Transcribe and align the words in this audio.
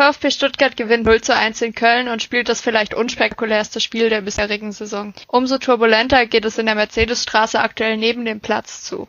VfB 0.00 0.30
Stuttgart 0.30 0.78
gewinnt 0.78 1.04
0 1.04 1.20
zu 1.20 1.36
1 1.36 1.60
in 1.60 1.74
Köln 1.74 2.08
und 2.08 2.22
spielt 2.22 2.48
das 2.48 2.62
vielleicht 2.62 2.94
unspektakulärste 2.94 3.80
Spiel 3.80 4.08
der 4.08 4.22
bisherigen 4.22 4.72
Saison. 4.72 5.12
Umso 5.26 5.58
turbulenter 5.58 6.24
geht 6.24 6.46
es 6.46 6.56
in 6.56 6.64
der 6.64 6.74
Mercedesstraße 6.74 7.60
aktuell 7.60 7.98
neben 7.98 8.24
dem 8.24 8.40
Platz 8.40 8.82
zu. 8.82 9.08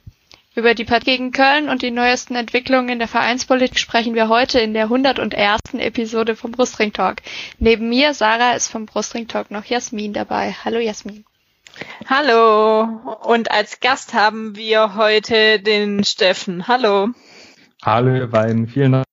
Über 0.54 0.76
die 0.76 0.84
Partie 0.84 1.06
gegen 1.06 1.32
Köln 1.32 1.70
und 1.70 1.82
die 1.82 1.92
neuesten 1.92 2.36
Entwicklungen 2.36 2.90
in 2.90 3.00
der 3.00 3.08
Vereinspolitik 3.08 3.80
sprechen 3.80 4.16
wir 4.16 4.28
heute 4.28 4.60
in 4.60 4.74
der 4.74 4.84
101. 4.84 5.76
Episode 5.76 6.36
vom 6.36 6.52
Brustring 6.52 6.92
Talk. 6.92 7.22
Neben 7.58 7.88
mir, 7.88 8.14
Sarah, 8.14 8.52
ist 8.52 8.68
vom 8.68 8.86
Brustring 8.86 9.30
Talk 9.30 9.50
noch 9.50 9.64
Jasmin 9.64 10.12
dabei. 10.12 10.54
Hallo 10.66 10.80
Jasmin. 10.80 11.24
Hallo. 12.10 12.82
Und 13.24 13.50
als 13.50 13.80
Gast 13.80 14.14
haben 14.14 14.58
wir 14.58 14.96
heute 14.96 15.62
den 15.62 16.04
Steffen. 16.04 16.68
Hallo. 16.68 17.12
Hallo 17.82 18.14
ihr 18.14 18.28
beiden. 18.28 18.68
Vielen 18.68 18.92
Dank 18.92 19.06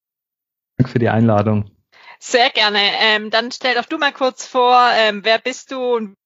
für 0.88 0.98
die 0.98 1.08
Einladung. 1.08 1.70
Sehr 2.18 2.50
gerne. 2.50 2.80
Ähm, 3.00 3.30
dann 3.30 3.52
stell 3.52 3.76
doch 3.76 3.86
du 3.86 3.96
mal 3.96 4.12
kurz 4.12 4.44
vor, 4.44 4.90
ähm, 4.96 5.20
wer 5.22 5.38
bist 5.38 5.70
du 5.70 5.78
und 5.94 6.17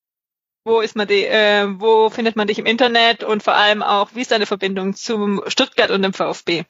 wo 0.64 0.80
ist 0.80 0.96
man 0.96 1.08
die, 1.08 1.24
äh, 1.24 1.66
wo 1.78 2.10
findet 2.10 2.36
man 2.36 2.46
dich 2.46 2.58
im 2.58 2.66
Internet 2.66 3.24
und 3.24 3.42
vor 3.42 3.54
allem 3.54 3.82
auch, 3.82 4.10
wie 4.14 4.20
ist 4.20 4.30
deine 4.30 4.46
Verbindung 4.46 4.94
zum 4.94 5.42
Stuttgart 5.46 5.90
und 5.90 6.02
dem 6.02 6.12
VfB? 6.12 6.64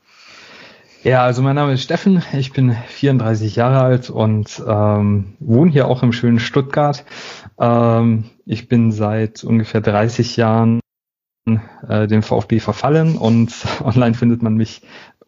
Ja, 1.03 1.25
also 1.25 1.43
mein 1.43 1.57
Name 1.57 1.73
ist 1.73 1.83
Steffen, 1.83 2.23
ich 2.33 2.53
bin 2.53 2.77
34 2.89 3.57
Jahre 3.57 3.83
alt 3.83 4.09
und 4.09 4.63
ähm, 4.67 5.37
wohne 5.41 5.73
hier 5.73 5.89
auch 5.89 6.03
im 6.05 6.13
schönen 6.13 6.39
Stuttgart. 6.39 7.05
Ähm, 7.59 8.31
ich 8.47 8.69
bin 8.69 8.93
seit 8.93 9.43
ungefähr 9.43 9.81
30 9.81 10.37
Jahren 10.37 10.81
äh, 11.89 12.07
dem 12.07 12.23
VfB 12.23 12.61
verfallen 12.61 13.17
und 13.17 13.53
online 13.85 14.15
findet 14.15 14.43
man 14.43 14.55
mich 14.55 14.83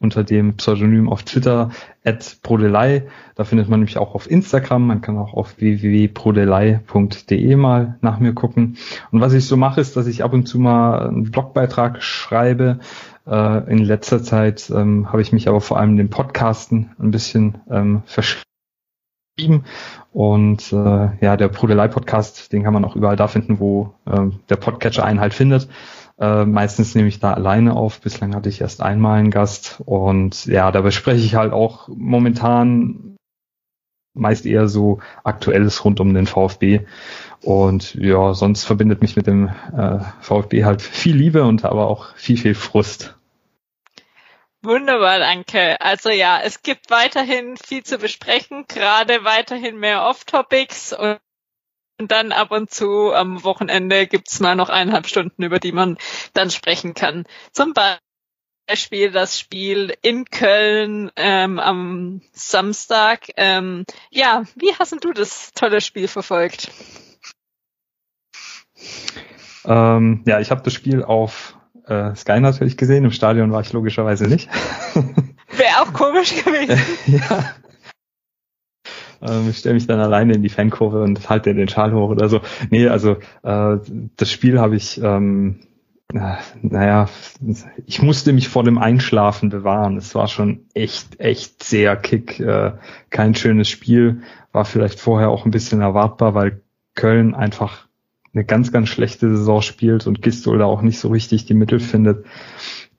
unter 0.04 0.22
dem 0.22 0.54
Pseudonym 0.56 1.08
auf 1.08 1.24
Twitter 1.24 1.70
at 2.04 2.36
Brodelei. 2.42 3.08
Da 3.34 3.42
findet 3.42 3.68
man 3.68 3.80
mich 3.80 3.98
auch 3.98 4.14
auf 4.14 4.30
Instagram. 4.30 4.86
Man 4.86 5.00
kann 5.00 5.18
auch 5.18 5.34
auf 5.34 5.58
www.brodelei.de 5.58 7.56
mal 7.56 7.98
nach 8.00 8.20
mir 8.20 8.32
gucken. 8.34 8.76
Und 9.10 9.20
was 9.20 9.32
ich 9.32 9.46
so 9.46 9.56
mache, 9.56 9.80
ist, 9.80 9.96
dass 9.96 10.06
ich 10.06 10.22
ab 10.22 10.32
und 10.32 10.46
zu 10.46 10.60
mal 10.60 11.08
einen 11.08 11.32
Blogbeitrag 11.32 12.02
schreibe. 12.02 12.78
Äh, 13.26 13.70
in 13.70 13.78
letzter 13.78 14.22
Zeit 14.22 14.70
ähm, 14.70 15.10
habe 15.10 15.22
ich 15.22 15.32
mich 15.32 15.48
aber 15.48 15.60
vor 15.60 15.78
allem 15.78 15.96
dem 15.96 16.10
Podcasten 16.10 16.90
ein 17.00 17.10
bisschen 17.10 17.58
ähm, 17.68 18.02
verschrieben. 18.06 18.44
Und 20.12 20.72
äh, 20.72 21.08
ja, 21.20 21.36
der 21.36 21.48
Brodelei-Podcast, 21.48 22.52
den 22.52 22.62
kann 22.62 22.74
man 22.74 22.84
auch 22.84 22.94
überall 22.94 23.16
da 23.16 23.26
finden, 23.26 23.58
wo 23.58 23.94
äh, 24.06 24.26
der 24.48 24.56
Podcatcher 24.56 25.04
einen 25.04 25.20
halt 25.20 25.34
findet. 25.34 25.68
Äh, 26.18 26.44
meistens 26.44 26.94
nehme 26.94 27.08
ich 27.08 27.20
da 27.20 27.32
alleine 27.32 27.74
auf. 27.74 28.00
Bislang 28.00 28.34
hatte 28.34 28.48
ich 28.48 28.60
erst 28.60 28.82
einmal 28.82 29.18
einen 29.18 29.30
Gast. 29.30 29.82
Und 29.84 30.46
ja, 30.46 30.70
da 30.70 30.80
bespreche 30.80 31.24
ich 31.24 31.34
halt 31.34 31.52
auch 31.52 31.88
momentan 31.88 33.16
meist 34.14 34.46
eher 34.46 34.68
so 34.68 35.00
Aktuelles 35.24 35.84
rund 35.84 36.00
um 36.00 36.14
den 36.14 36.26
VfB. 36.26 36.86
Und 37.42 37.94
ja, 37.94 38.32
sonst 38.32 38.64
verbindet 38.64 39.02
mich 39.02 39.16
mit 39.16 39.26
dem 39.26 39.48
äh, 39.48 39.98
VfB 40.20 40.64
halt 40.64 40.80
viel 40.82 41.16
Liebe 41.16 41.44
und 41.44 41.64
aber 41.64 41.88
auch 41.88 42.14
viel, 42.16 42.38
viel 42.38 42.54
Frust. 42.54 43.16
Wunderbar, 44.62 45.18
danke. 45.18 45.78
Also 45.82 46.08
ja, 46.08 46.40
es 46.42 46.62
gibt 46.62 46.90
weiterhin 46.90 47.58
viel 47.58 47.82
zu 47.82 47.98
besprechen, 47.98 48.64
gerade 48.66 49.24
weiterhin 49.24 49.78
mehr 49.78 50.04
Off-Topics 50.04 50.94
und 50.94 51.18
und 52.00 52.10
dann 52.10 52.32
ab 52.32 52.50
und 52.50 52.70
zu 52.70 53.12
am 53.12 53.44
Wochenende 53.44 54.06
gibt's 54.06 54.40
mal 54.40 54.56
noch 54.56 54.68
eineinhalb 54.68 55.06
Stunden, 55.06 55.42
über 55.42 55.58
die 55.58 55.72
man 55.72 55.96
dann 56.32 56.50
sprechen 56.50 56.94
kann. 56.94 57.24
Zum 57.52 57.72
Beispiel 58.68 59.10
das 59.10 59.38
Spiel 59.38 59.94
in 60.02 60.24
Köln 60.24 61.10
ähm, 61.16 61.58
am 61.58 62.22
Samstag. 62.32 63.28
Ähm, 63.36 63.84
ja, 64.10 64.44
wie 64.56 64.74
hast 64.78 64.92
du 65.04 65.12
das 65.12 65.52
tolle 65.54 65.80
Spiel 65.80 66.08
verfolgt? 66.08 66.70
Ähm, 69.64 70.22
ja, 70.26 70.40
ich 70.40 70.50
habe 70.50 70.62
das 70.62 70.74
Spiel 70.74 71.02
auf 71.02 71.56
äh, 71.86 72.14
Sky 72.14 72.40
natürlich 72.40 72.76
gesehen. 72.76 73.04
Im 73.04 73.12
Stadion 73.12 73.52
war 73.52 73.60
ich 73.60 73.72
logischerweise 73.72 74.26
nicht. 74.26 74.48
Wäre 75.56 75.80
auch 75.80 75.92
komisch 75.92 76.34
gewesen. 76.44 76.80
ja, 77.06 77.54
ähm, 79.24 79.48
ich 79.50 79.58
stelle 79.58 79.74
mich 79.74 79.86
dann 79.86 80.00
alleine 80.00 80.34
in 80.34 80.42
die 80.42 80.48
Fankurve 80.48 81.02
und 81.02 81.28
halte 81.28 81.54
den 81.54 81.68
Schal 81.68 81.92
hoch 81.92 82.10
oder 82.10 82.28
so. 82.28 82.40
Nee, 82.70 82.88
also 82.88 83.16
äh, 83.42 83.78
das 84.16 84.30
Spiel 84.30 84.60
habe 84.60 84.76
ich, 84.76 85.00
ähm, 85.02 85.60
äh, 86.12 86.36
naja, 86.62 87.08
ich 87.86 88.02
musste 88.02 88.32
mich 88.32 88.48
vor 88.48 88.64
dem 88.64 88.78
Einschlafen 88.78 89.48
bewahren. 89.48 89.96
Es 89.96 90.14
war 90.14 90.28
schon 90.28 90.66
echt, 90.74 91.20
echt 91.20 91.62
sehr 91.62 91.96
kick. 91.96 92.38
Äh, 92.40 92.72
kein 93.10 93.34
schönes 93.34 93.68
Spiel. 93.68 94.22
War 94.52 94.64
vielleicht 94.64 95.00
vorher 95.00 95.30
auch 95.30 95.44
ein 95.44 95.50
bisschen 95.50 95.80
erwartbar, 95.80 96.34
weil 96.34 96.60
Köln 96.94 97.34
einfach 97.34 97.88
eine 98.34 98.44
ganz, 98.44 98.72
ganz 98.72 98.88
schlechte 98.88 99.30
Saison 99.36 99.62
spielt 99.62 100.06
und 100.06 100.22
Gistol 100.22 100.58
da 100.58 100.64
auch 100.64 100.82
nicht 100.82 100.98
so 100.98 101.08
richtig 101.08 101.46
die 101.46 101.54
Mittel 101.54 101.80
findet. 101.80 102.26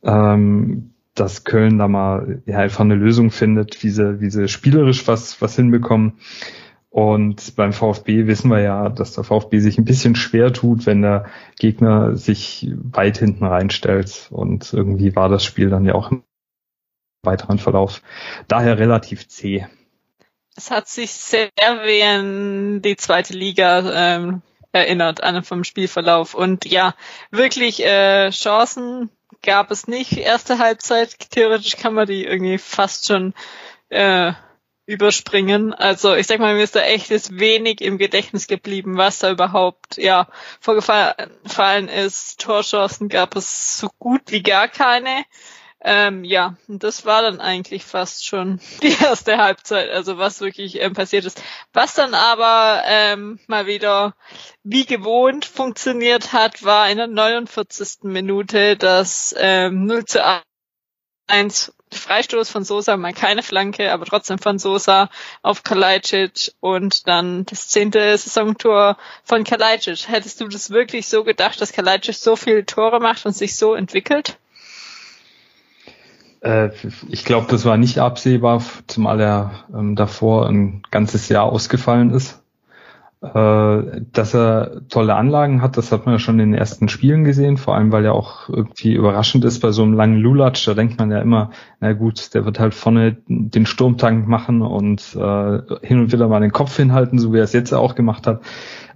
Ähm, 0.01 0.94
dass 1.15 1.45
Köln 1.45 1.77
da 1.79 1.87
mal 1.87 2.41
ja, 2.45 2.59
einfach 2.59 2.81
eine 2.81 2.95
Lösung 2.95 3.31
findet, 3.31 3.81
wie 3.83 3.89
sie, 3.89 4.19
wie 4.21 4.29
sie 4.29 4.47
spielerisch 4.47 5.07
was, 5.07 5.41
was 5.41 5.55
hinbekommen. 5.55 6.19
Und 6.89 7.55
beim 7.57 7.73
VfB 7.73 8.27
wissen 8.27 8.49
wir 8.49 8.61
ja, 8.61 8.87
dass 8.87 9.13
der 9.13 9.25
VfB 9.25 9.59
sich 9.59 9.77
ein 9.77 9.85
bisschen 9.85 10.15
schwer 10.15 10.53
tut, 10.53 10.85
wenn 10.85 11.01
der 11.01 11.25
Gegner 11.59 12.15
sich 12.15 12.69
weit 12.73 13.17
hinten 13.17 13.45
reinstellt. 13.45 14.29
Und 14.31 14.71
irgendwie 14.71 15.15
war 15.15 15.27
das 15.27 15.43
Spiel 15.43 15.69
dann 15.69 15.83
ja 15.83 15.93
auch 15.95 16.11
im 16.11 16.23
weiteren 17.23 17.59
Verlauf 17.59 18.01
daher 18.47 18.77
relativ 18.77 19.27
zäh. 19.27 19.65
Es 20.55 20.71
hat 20.71 20.87
sich 20.87 21.11
sehr 21.11 21.49
wie 21.83 21.99
in 21.99 22.81
die 22.81 22.95
zweite 22.95 23.33
Liga 23.33 24.15
ähm, 24.15 24.41
erinnert 24.71 25.21
an 25.21 25.43
vom 25.43 25.65
Spielverlauf. 25.65 26.33
Und 26.33 26.65
ja, 26.65 26.95
wirklich 27.29 27.85
äh, 27.85 28.29
Chancen 28.29 29.09
gab 29.41 29.71
es 29.71 29.87
nicht. 29.87 30.17
Erste 30.17 30.59
Halbzeit, 30.59 31.15
theoretisch 31.31 31.77
kann 31.77 31.93
man 31.93 32.07
die 32.07 32.25
irgendwie 32.25 32.57
fast 32.57 33.07
schon 33.07 33.33
äh, 33.89 34.33
überspringen. 34.85 35.73
Also 35.73 36.15
ich 36.15 36.27
sag 36.27 36.39
mal, 36.39 36.55
mir 36.55 36.63
ist 36.63 36.75
da 36.75 36.81
echt 36.81 37.09
jetzt 37.09 37.39
wenig 37.39 37.81
im 37.81 37.97
Gedächtnis 37.97 38.47
geblieben, 38.47 38.97
was 38.97 39.19
da 39.19 39.31
überhaupt 39.31 39.97
ja 39.97 40.27
vorgefallen 40.59 41.87
ist. 41.87 42.39
Torchancen 42.39 43.09
gab 43.09 43.35
es 43.35 43.79
so 43.79 43.89
gut 43.99 44.21
wie 44.27 44.43
gar 44.43 44.67
keine. 44.67 45.25
Ähm, 45.87 46.23
ja, 46.23 46.57
das 46.67 47.05
war 47.05 47.21
dann 47.21 47.39
eigentlich 47.39 47.85
fast 47.85 48.25
schon 48.25 48.59
die 48.81 48.97
erste 48.99 49.37
Halbzeit, 49.37 49.91
also 49.91 50.17
was 50.17 50.41
wirklich 50.41 50.81
ähm, 50.81 50.93
passiert 50.93 51.25
ist. 51.25 51.39
Was 51.73 51.93
dann 51.93 52.15
aber 52.15 52.81
ähm, 52.87 53.39
mal 53.45 53.67
wieder 53.67 54.15
wie 54.63 54.87
gewohnt 54.87 55.45
funktioniert 55.45 56.33
hat, 56.33 56.63
war 56.63 56.89
in 56.89 56.97
der 56.97 57.05
49. 57.05 57.99
Minute 58.01 58.77
das 58.77 59.35
ähm, 59.37 59.85
0 59.85 60.05
zu 60.05 60.43
1 61.27 61.71
Freistoß 61.91 62.49
von 62.49 62.63
Sosa, 62.63 62.97
mal 62.97 63.13
keine 63.13 63.43
Flanke, 63.43 63.91
aber 63.91 64.05
trotzdem 64.05 64.39
von 64.39 64.57
Sosa 64.57 65.11
auf 65.43 65.61
Kalajdzic 65.61 66.53
und 66.61 67.07
dann 67.07 67.45
das 67.45 67.67
zehnte 67.67 68.17
Saisontor 68.17 68.97
von 69.23 69.43
Kalajdzic. 69.43 70.09
Hättest 70.09 70.41
du 70.41 70.47
das 70.47 70.71
wirklich 70.71 71.07
so 71.07 71.23
gedacht, 71.23 71.61
dass 71.61 71.73
Kalajdzic 71.73 72.15
so 72.15 72.35
viele 72.35 72.65
Tore 72.65 72.99
macht 72.99 73.27
und 73.27 73.33
sich 73.33 73.55
so 73.55 73.75
entwickelt? 73.75 74.39
Äh, 76.45 76.69
ich 77.09 77.25
glaube, 77.25 77.47
das 77.49 77.65
war 77.65 77.77
nicht 77.77 77.99
absehbar, 77.99 78.61
zumal 78.87 79.19
er 79.19 79.51
ähm, 79.73 79.95
davor 79.95 80.47
ein 80.47 80.83
ganzes 80.91 81.27
Jahr 81.27 81.45
ausgefallen 81.45 82.11
ist. 82.11 82.41
Äh, 83.21 84.01
dass 84.11 84.35
er 84.35 84.87
tolle 84.89 85.15
Anlagen 85.15 85.63
hat, 85.63 85.77
das 85.77 85.91
hat 85.91 86.05
man 86.05 86.15
ja 86.15 86.19
schon 86.19 86.39
in 86.39 86.51
den 86.51 86.59
ersten 86.59 86.89
Spielen 86.89 87.23
gesehen, 87.23 87.57
vor 87.57 87.73
allem 87.73 87.91
weil 87.91 88.05
er 88.05 88.13
auch 88.13 88.49
irgendwie 88.49 88.93
überraschend 88.93 89.43
ist 89.45 89.61
bei 89.61 89.71
so 89.71 89.81
einem 89.81 89.93
langen 89.93 90.19
Lulatsch. 90.19 90.67
Da 90.67 90.75
denkt 90.75 90.99
man 90.99 91.09
ja 91.09 91.19
immer, 91.19 91.49
na 91.79 91.93
gut, 91.93 92.35
der 92.35 92.45
wird 92.45 92.59
halt 92.59 92.75
vorne 92.75 93.17
den 93.27 93.65
Sturmtank 93.65 94.27
machen 94.27 94.61
und 94.61 95.15
äh, 95.15 95.59
hin 95.81 95.99
und 95.99 96.11
wieder 96.11 96.27
mal 96.27 96.41
den 96.41 96.51
Kopf 96.51 96.75
hinhalten, 96.77 97.17
so 97.17 97.33
wie 97.33 97.39
er 97.39 97.45
es 97.45 97.53
jetzt 97.53 97.73
auch 97.73 97.95
gemacht 97.95 98.27
hat. 98.27 98.41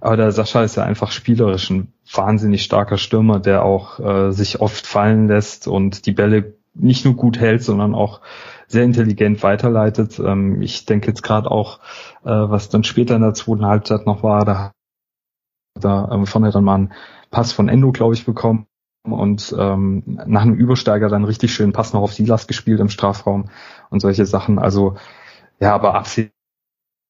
Aber 0.00 0.16
der 0.16 0.30
Sascha 0.30 0.62
ist 0.62 0.76
ja 0.76 0.84
einfach 0.84 1.10
spielerisch 1.10 1.68
ein 1.70 1.92
wahnsinnig 2.14 2.62
starker 2.62 2.98
Stürmer, 2.98 3.40
der 3.40 3.64
auch 3.64 3.98
äh, 3.98 4.30
sich 4.30 4.60
oft 4.60 4.86
fallen 4.86 5.26
lässt 5.26 5.66
und 5.66 6.06
die 6.06 6.12
Bälle 6.12 6.59
nicht 6.74 7.04
nur 7.04 7.14
gut 7.14 7.38
hält, 7.38 7.62
sondern 7.62 7.94
auch 7.94 8.20
sehr 8.66 8.84
intelligent 8.84 9.42
weiterleitet. 9.42 10.18
Ähm, 10.18 10.62
ich 10.62 10.86
denke 10.86 11.08
jetzt 11.08 11.22
gerade 11.22 11.50
auch, 11.50 11.80
äh, 12.24 12.30
was 12.30 12.68
dann 12.68 12.84
später 12.84 13.16
in 13.16 13.22
der 13.22 13.34
zweiten 13.34 13.66
Halbzeit 13.66 14.06
noch 14.06 14.22
war, 14.22 14.44
da 14.44 14.72
da 15.78 16.10
ähm, 16.12 16.26
vorne 16.26 16.50
dann 16.50 16.64
mal 16.64 16.74
einen 16.74 16.92
Pass 17.30 17.52
von 17.52 17.68
Endo, 17.68 17.92
glaube 17.92 18.14
ich, 18.14 18.24
bekommen 18.24 18.66
und 19.02 19.54
ähm, 19.58 20.02
nach 20.06 20.42
einem 20.42 20.54
Übersteiger 20.54 21.08
dann 21.08 21.24
richtig 21.24 21.52
schön 21.54 21.72
Pass 21.72 21.92
noch 21.92 22.02
auf 22.02 22.12
Silas 22.12 22.46
gespielt 22.46 22.80
im 22.80 22.88
Strafraum 22.88 23.50
und 23.88 24.00
solche 24.00 24.26
Sachen. 24.26 24.58
Also 24.58 24.96
ja, 25.58 25.74
aber 25.74 25.94
absehbar 25.94 26.32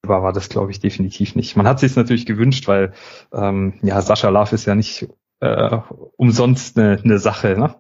war 0.05 0.33
das, 0.33 0.49
glaube 0.49 0.71
ich, 0.71 0.81
definitiv 0.81 1.35
nicht. 1.35 1.57
Man 1.57 1.67
hat 1.67 1.81
sich 1.81 1.97
natürlich 1.97 2.27
gewünscht, 2.27 2.69
weil 2.69 2.93
ähm, 3.33 3.75
ja 3.83 4.01
Sascha 4.01 4.29
Love 4.29 4.55
ist 4.55 4.67
ja 4.67 4.75
nicht 4.75 5.09
äh, 5.41 5.79
umsonst 6.17 6.79
eine, 6.79 7.01
eine 7.03 7.19
Sache. 7.19 7.59
Ne? 7.59 7.75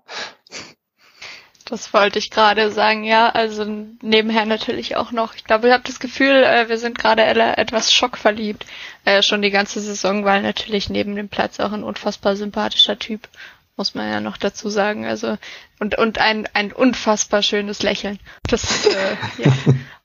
Das 1.70 1.94
wollte 1.94 2.18
ich 2.18 2.30
gerade 2.30 2.72
sagen, 2.72 3.04
ja. 3.04 3.28
Also 3.28 3.64
nebenher 4.02 4.44
natürlich 4.44 4.96
auch 4.96 5.12
noch. 5.12 5.34
Ich 5.36 5.44
glaube, 5.44 5.68
ich 5.68 5.72
habe 5.72 5.84
das 5.86 6.00
Gefühl, 6.00 6.42
äh, 6.42 6.68
wir 6.68 6.78
sind 6.78 6.98
gerade 6.98 7.22
etwas 7.22 7.92
schockverliebt. 7.92 8.66
Äh, 9.04 9.22
schon 9.22 9.40
die 9.40 9.52
ganze 9.52 9.80
Saison, 9.80 10.24
weil 10.24 10.42
natürlich 10.42 10.90
neben 10.90 11.14
dem 11.14 11.28
Platz 11.28 11.60
auch 11.60 11.72
ein 11.72 11.84
unfassbar 11.84 12.34
sympathischer 12.34 12.98
Typ 12.98 13.28
muss 13.76 13.94
man 13.94 14.10
ja 14.10 14.20
noch 14.20 14.36
dazu 14.36 14.68
sagen. 14.68 15.06
Also 15.06 15.38
und 15.78 15.96
und 15.96 16.18
ein 16.18 16.46
ein 16.52 16.70
unfassbar 16.70 17.42
schönes 17.42 17.82
Lächeln. 17.82 18.18
Das 18.42 18.84
äh, 18.84 19.16
ja, 19.38 19.52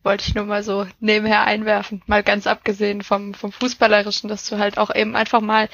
wollte 0.04 0.24
ich 0.26 0.34
nur 0.36 0.46
mal 0.46 0.64
so 0.64 0.88
nebenher 1.02 1.44
einwerfen. 1.44 2.02
Mal 2.06 2.24
ganz 2.24 2.48
abgesehen 2.48 3.02
vom 3.02 3.34
vom 3.34 3.52
fußballerischen, 3.52 4.30
dass 4.30 4.48
du 4.48 4.60
halt 4.60 4.78
auch 4.78 4.96
eben 4.96 5.16
einfach 5.18 5.42
mal 5.42 5.68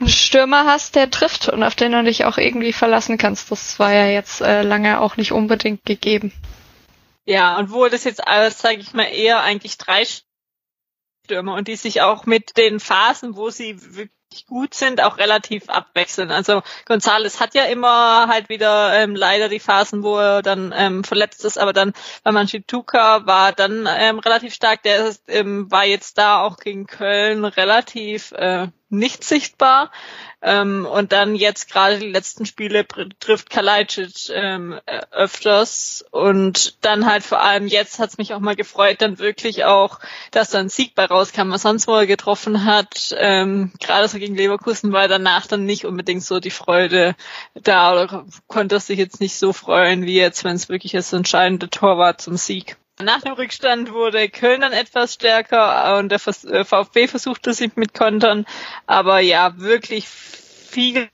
einen 0.00 0.08
Stürmer 0.08 0.64
hast, 0.64 0.94
der 0.94 1.10
trifft 1.10 1.48
und 1.48 1.62
auf 1.62 1.74
den 1.74 1.92
du 1.92 2.02
dich 2.04 2.24
auch 2.24 2.38
irgendwie 2.38 2.72
verlassen 2.72 3.18
kannst. 3.18 3.50
Das 3.50 3.78
war 3.78 3.92
ja 3.92 4.06
jetzt 4.06 4.40
äh, 4.40 4.62
lange 4.62 5.00
auch 5.00 5.16
nicht 5.16 5.32
unbedingt 5.32 5.84
gegeben. 5.84 6.32
Ja, 7.24 7.58
und 7.58 7.70
wo 7.70 7.86
das 7.88 8.04
jetzt 8.04 8.26
alles, 8.26 8.58
sage 8.58 8.78
ich 8.78 8.94
mal, 8.94 9.04
eher 9.04 9.40
eigentlich 9.40 9.76
drei 9.76 10.04
Stürmer 11.24 11.54
und 11.54 11.68
die 11.68 11.76
sich 11.76 12.00
auch 12.00 12.24
mit 12.24 12.56
den 12.56 12.80
Phasen, 12.80 13.36
wo 13.36 13.50
sie 13.50 13.78
wirklich 13.96 14.46
gut 14.46 14.74
sind, 14.74 15.02
auch 15.02 15.18
relativ 15.18 15.68
abwechseln. 15.68 16.30
Also 16.30 16.62
Gonzales 16.86 17.40
hat 17.40 17.54
ja 17.54 17.64
immer 17.64 18.28
halt 18.28 18.48
wieder 18.48 18.94
ähm, 18.94 19.14
leider 19.14 19.48
die 19.48 19.60
Phasen, 19.60 20.02
wo 20.02 20.16
er 20.18 20.42
dann 20.42 20.72
ähm, 20.76 21.04
verletzt 21.04 21.44
ist, 21.44 21.58
aber 21.58 21.72
dann 21.72 21.92
bei 22.24 22.32
Manchituka 22.32 23.26
war 23.26 23.52
dann 23.52 23.86
ähm, 23.90 24.18
relativ 24.18 24.54
stark. 24.54 24.82
Der 24.82 25.06
ist, 25.06 25.24
ähm, 25.28 25.70
war 25.70 25.84
jetzt 25.84 26.18
da 26.18 26.42
auch 26.42 26.56
gegen 26.56 26.86
Köln 26.86 27.44
relativ 27.44 28.32
äh, 28.32 28.68
nicht 28.90 29.24
sichtbar. 29.24 29.90
Ähm, 30.40 30.86
und 30.86 31.12
dann 31.12 31.34
jetzt 31.34 31.70
gerade 31.70 31.98
die 31.98 32.10
letzten 32.10 32.46
Spiele 32.46 32.86
trifft 33.18 33.50
Kalajdzic 33.50 34.30
ähm, 34.30 34.78
äh, 34.86 35.00
öfters. 35.10 36.04
Und 36.10 36.84
dann 36.84 37.06
halt 37.06 37.24
vor 37.24 37.42
allem 37.42 37.66
jetzt 37.66 37.98
hat's 37.98 38.18
mich 38.18 38.34
auch 38.34 38.40
mal 38.40 38.56
gefreut, 38.56 39.00
dann 39.00 39.18
wirklich 39.18 39.64
auch, 39.64 39.98
dass 40.30 40.50
da 40.50 40.60
ein 40.60 40.68
Sieg 40.68 40.94
bei 40.94 41.04
rauskam, 41.04 41.50
was 41.50 41.62
sonst 41.62 41.88
wo 41.88 41.94
er 41.94 42.06
getroffen 42.06 42.64
hat. 42.64 43.14
Ähm, 43.18 43.72
gerade 43.80 44.08
so 44.08 44.18
gegen 44.18 44.36
Leverkusen 44.36 44.92
war 44.92 45.08
danach 45.08 45.46
dann 45.46 45.64
nicht 45.64 45.84
unbedingt 45.84 46.22
so 46.22 46.40
die 46.40 46.50
Freude 46.50 47.16
da 47.54 47.92
oder 47.92 48.24
konnte 48.46 48.78
sich 48.78 48.98
jetzt 48.98 49.20
nicht 49.20 49.36
so 49.36 49.52
freuen, 49.52 50.06
wie 50.06 50.16
jetzt, 50.16 50.44
wenn 50.44 50.56
es 50.56 50.68
wirklich 50.68 50.92
das 50.92 51.12
entscheidende 51.12 51.68
Tor 51.68 51.98
war 51.98 52.18
zum 52.18 52.36
Sieg. 52.36 52.76
Nach 53.00 53.22
dem 53.22 53.34
Rückstand 53.34 53.92
wurde 53.92 54.28
Köln 54.28 54.60
dann 54.60 54.72
etwas 54.72 55.14
stärker 55.14 55.98
und 55.98 56.10
der 56.10 56.18
VfB 56.18 57.04
äh, 57.04 57.08
versuchte 57.08 57.54
sich 57.54 57.76
mit 57.76 57.94
Kontern, 57.94 58.44
aber 58.86 59.20
ja, 59.20 59.58
wirklich 59.58 60.08
viel 60.08 61.08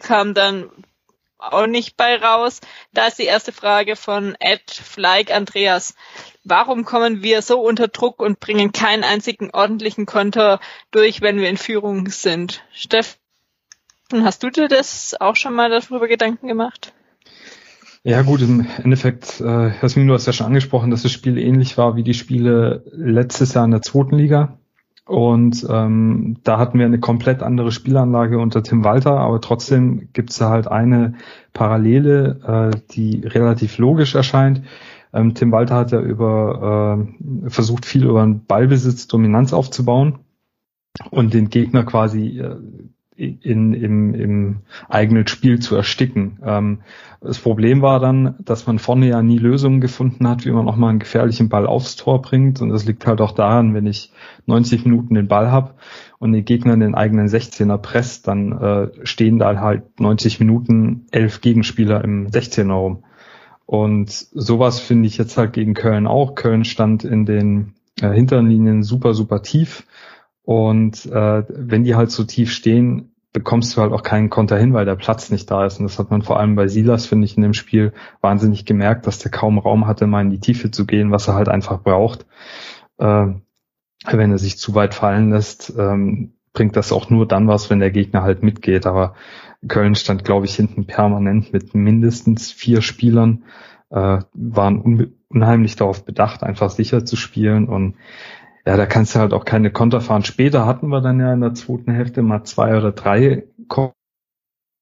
kam 0.00 0.34
dann 0.34 0.70
auch 1.38 1.66
nicht 1.66 1.96
bei 1.96 2.16
raus. 2.16 2.60
Da 2.92 3.06
ist 3.06 3.18
die 3.18 3.24
erste 3.24 3.52
Frage 3.52 3.96
von 3.96 4.36
Ed 4.40 4.70
Fleig 4.70 5.30
Andreas. 5.30 5.94
Warum 6.42 6.84
kommen 6.84 7.22
wir 7.22 7.42
so 7.42 7.60
unter 7.60 7.88
Druck 7.88 8.20
und 8.20 8.40
bringen 8.40 8.72
keinen 8.72 9.04
einzigen 9.04 9.50
ordentlichen 9.50 10.06
Konter 10.06 10.60
durch, 10.90 11.20
wenn 11.20 11.38
wir 11.38 11.48
in 11.48 11.56
Führung 11.56 12.08
sind? 12.08 12.62
Steffen, 12.72 13.18
hast 14.12 14.42
du 14.42 14.50
dir 14.50 14.68
das 14.68 15.16
auch 15.20 15.36
schon 15.36 15.54
mal 15.54 15.70
darüber 15.70 16.08
Gedanken 16.08 16.48
gemacht? 16.48 16.92
Ja 18.06 18.20
gut, 18.20 18.42
im 18.42 18.66
Endeffekt, 18.82 19.40
äh, 19.40 19.70
Jasmin, 19.80 20.06
du 20.06 20.12
hast 20.12 20.26
ja 20.26 20.34
schon 20.34 20.48
angesprochen, 20.48 20.90
dass 20.90 21.02
das 21.02 21.12
Spiel 21.12 21.38
ähnlich 21.38 21.78
war 21.78 21.96
wie 21.96 22.02
die 22.02 22.12
Spiele 22.12 22.84
letztes 22.92 23.54
Jahr 23.54 23.64
in 23.64 23.70
der 23.70 23.80
zweiten 23.80 24.16
Liga. 24.16 24.58
Und 25.06 25.66
ähm, 25.70 26.36
da 26.44 26.58
hatten 26.58 26.78
wir 26.78 26.84
eine 26.84 27.00
komplett 27.00 27.42
andere 27.42 27.72
Spielanlage 27.72 28.38
unter 28.38 28.62
Tim 28.62 28.84
Walter, 28.84 29.18
aber 29.20 29.40
trotzdem 29.40 30.10
gibt 30.12 30.30
es 30.30 30.36
da 30.36 30.50
halt 30.50 30.68
eine 30.68 31.14
Parallele, 31.54 32.72
äh, 32.74 32.78
die 32.92 33.26
relativ 33.26 33.78
logisch 33.78 34.14
erscheint. 34.14 34.62
Ähm, 35.14 35.34
Tim 35.34 35.50
Walter 35.50 35.76
hat 35.76 35.92
ja 35.92 36.00
über 36.00 36.98
äh, 37.46 37.50
versucht 37.50 37.86
viel 37.86 38.04
über 38.04 38.22
einen 38.22 38.44
Ballbesitz 38.44 39.06
Dominanz 39.06 39.54
aufzubauen 39.54 40.18
und 41.10 41.32
den 41.32 41.48
Gegner 41.48 41.84
quasi 41.84 42.38
äh, 42.38 42.56
in, 43.16 43.74
im, 43.74 44.14
im 44.14 44.56
eigenen 44.88 45.26
Spiel 45.26 45.60
zu 45.60 45.76
ersticken. 45.76 46.40
Ähm, 46.44 46.80
das 47.20 47.38
Problem 47.38 47.80
war 47.80 48.00
dann, 48.00 48.34
dass 48.40 48.66
man 48.66 48.78
vorne 48.78 49.08
ja 49.08 49.22
nie 49.22 49.38
Lösungen 49.38 49.80
gefunden 49.80 50.28
hat, 50.28 50.44
wie 50.44 50.50
man 50.50 50.68
auch 50.68 50.76
mal 50.76 50.90
einen 50.90 50.98
gefährlichen 50.98 51.48
Ball 51.48 51.66
aufs 51.66 51.96
Tor 51.96 52.20
bringt. 52.20 52.60
Und 52.60 52.70
das 52.70 52.84
liegt 52.84 53.06
halt 53.06 53.20
auch 53.20 53.32
daran, 53.32 53.72
wenn 53.72 53.86
ich 53.86 54.12
90 54.46 54.84
Minuten 54.84 55.14
den 55.14 55.28
Ball 55.28 55.50
habe 55.50 55.74
und 56.18 56.32
den 56.32 56.44
Gegner 56.44 56.76
den 56.76 56.94
eigenen 56.94 57.28
16er 57.28 57.78
presst, 57.78 58.26
dann 58.26 58.52
äh, 58.52 58.88
stehen 59.04 59.38
da 59.38 59.58
halt 59.60 60.00
90 60.00 60.40
Minuten 60.40 61.06
elf 61.12 61.40
Gegenspieler 61.40 62.02
im 62.02 62.28
16er 62.28 62.72
rum. 62.72 63.04
Und 63.64 64.10
sowas 64.10 64.80
finde 64.80 65.06
ich 65.06 65.16
jetzt 65.16 65.38
halt 65.38 65.52
gegen 65.52 65.74
Köln 65.74 66.06
auch. 66.06 66.34
Köln 66.34 66.64
stand 66.64 67.04
in 67.04 67.24
den 67.24 67.74
äh, 68.00 68.10
Hinterlinien 68.10 68.82
super, 68.82 69.14
super 69.14 69.40
tief 69.42 69.84
und 70.44 71.06
äh, 71.06 71.44
wenn 71.48 71.84
die 71.84 71.94
halt 71.94 72.10
so 72.10 72.24
tief 72.24 72.52
stehen, 72.52 73.14
bekommst 73.32 73.76
du 73.76 73.80
halt 73.80 73.92
auch 73.92 74.02
keinen 74.02 74.30
Konter 74.30 74.56
hin, 74.56 74.74
weil 74.74 74.84
der 74.84 74.94
Platz 74.94 75.30
nicht 75.30 75.50
da 75.50 75.66
ist. 75.66 75.80
Und 75.80 75.84
das 75.86 75.98
hat 75.98 76.10
man 76.10 76.22
vor 76.22 76.38
allem 76.38 76.54
bei 76.54 76.68
Silas, 76.68 77.06
finde 77.06 77.24
ich, 77.24 77.36
in 77.36 77.42
dem 77.42 77.54
Spiel 77.54 77.92
wahnsinnig 78.20 78.64
gemerkt, 78.64 79.06
dass 79.06 79.18
der 79.18 79.32
kaum 79.32 79.58
Raum 79.58 79.86
hatte, 79.86 80.06
mal 80.06 80.20
in 80.20 80.30
die 80.30 80.38
Tiefe 80.38 80.70
zu 80.70 80.86
gehen, 80.86 81.10
was 81.10 81.26
er 81.26 81.34
halt 81.34 81.48
einfach 81.48 81.82
braucht. 81.82 82.26
Äh, 82.98 83.26
wenn 84.06 84.30
er 84.30 84.38
sich 84.38 84.58
zu 84.58 84.74
weit 84.74 84.94
fallen 84.94 85.30
lässt, 85.30 85.72
ähm, 85.76 86.34
bringt 86.52 86.76
das 86.76 86.92
auch 86.92 87.10
nur 87.10 87.26
dann 87.26 87.48
was, 87.48 87.70
wenn 87.70 87.80
der 87.80 87.90
Gegner 87.90 88.22
halt 88.22 88.42
mitgeht. 88.42 88.86
Aber 88.86 89.14
Köln 89.66 89.94
stand, 89.94 90.24
glaube 90.24 90.46
ich, 90.46 90.54
hinten 90.54 90.86
permanent 90.86 91.52
mit 91.52 91.74
mindestens 91.74 92.52
vier 92.52 92.82
Spielern, 92.82 93.44
äh, 93.90 94.18
waren 94.32 95.10
unheimlich 95.28 95.74
darauf 95.74 96.04
bedacht, 96.04 96.44
einfach 96.44 96.70
sicher 96.70 97.04
zu 97.04 97.16
spielen 97.16 97.68
und 97.68 97.96
ja, 98.66 98.76
da 98.76 98.86
kannst 98.86 99.14
du 99.14 99.18
halt 99.20 99.32
auch 99.34 99.44
keine 99.44 99.70
Konter 99.70 100.00
fahren. 100.00 100.24
Später 100.24 100.66
hatten 100.66 100.88
wir 100.88 101.00
dann 101.00 101.20
ja 101.20 101.32
in 101.32 101.40
der 101.40 101.54
zweiten 101.54 101.92
Hälfte 101.92 102.22
mal 102.22 102.44
zwei 102.44 102.76
oder 102.76 102.92
drei 102.92 103.44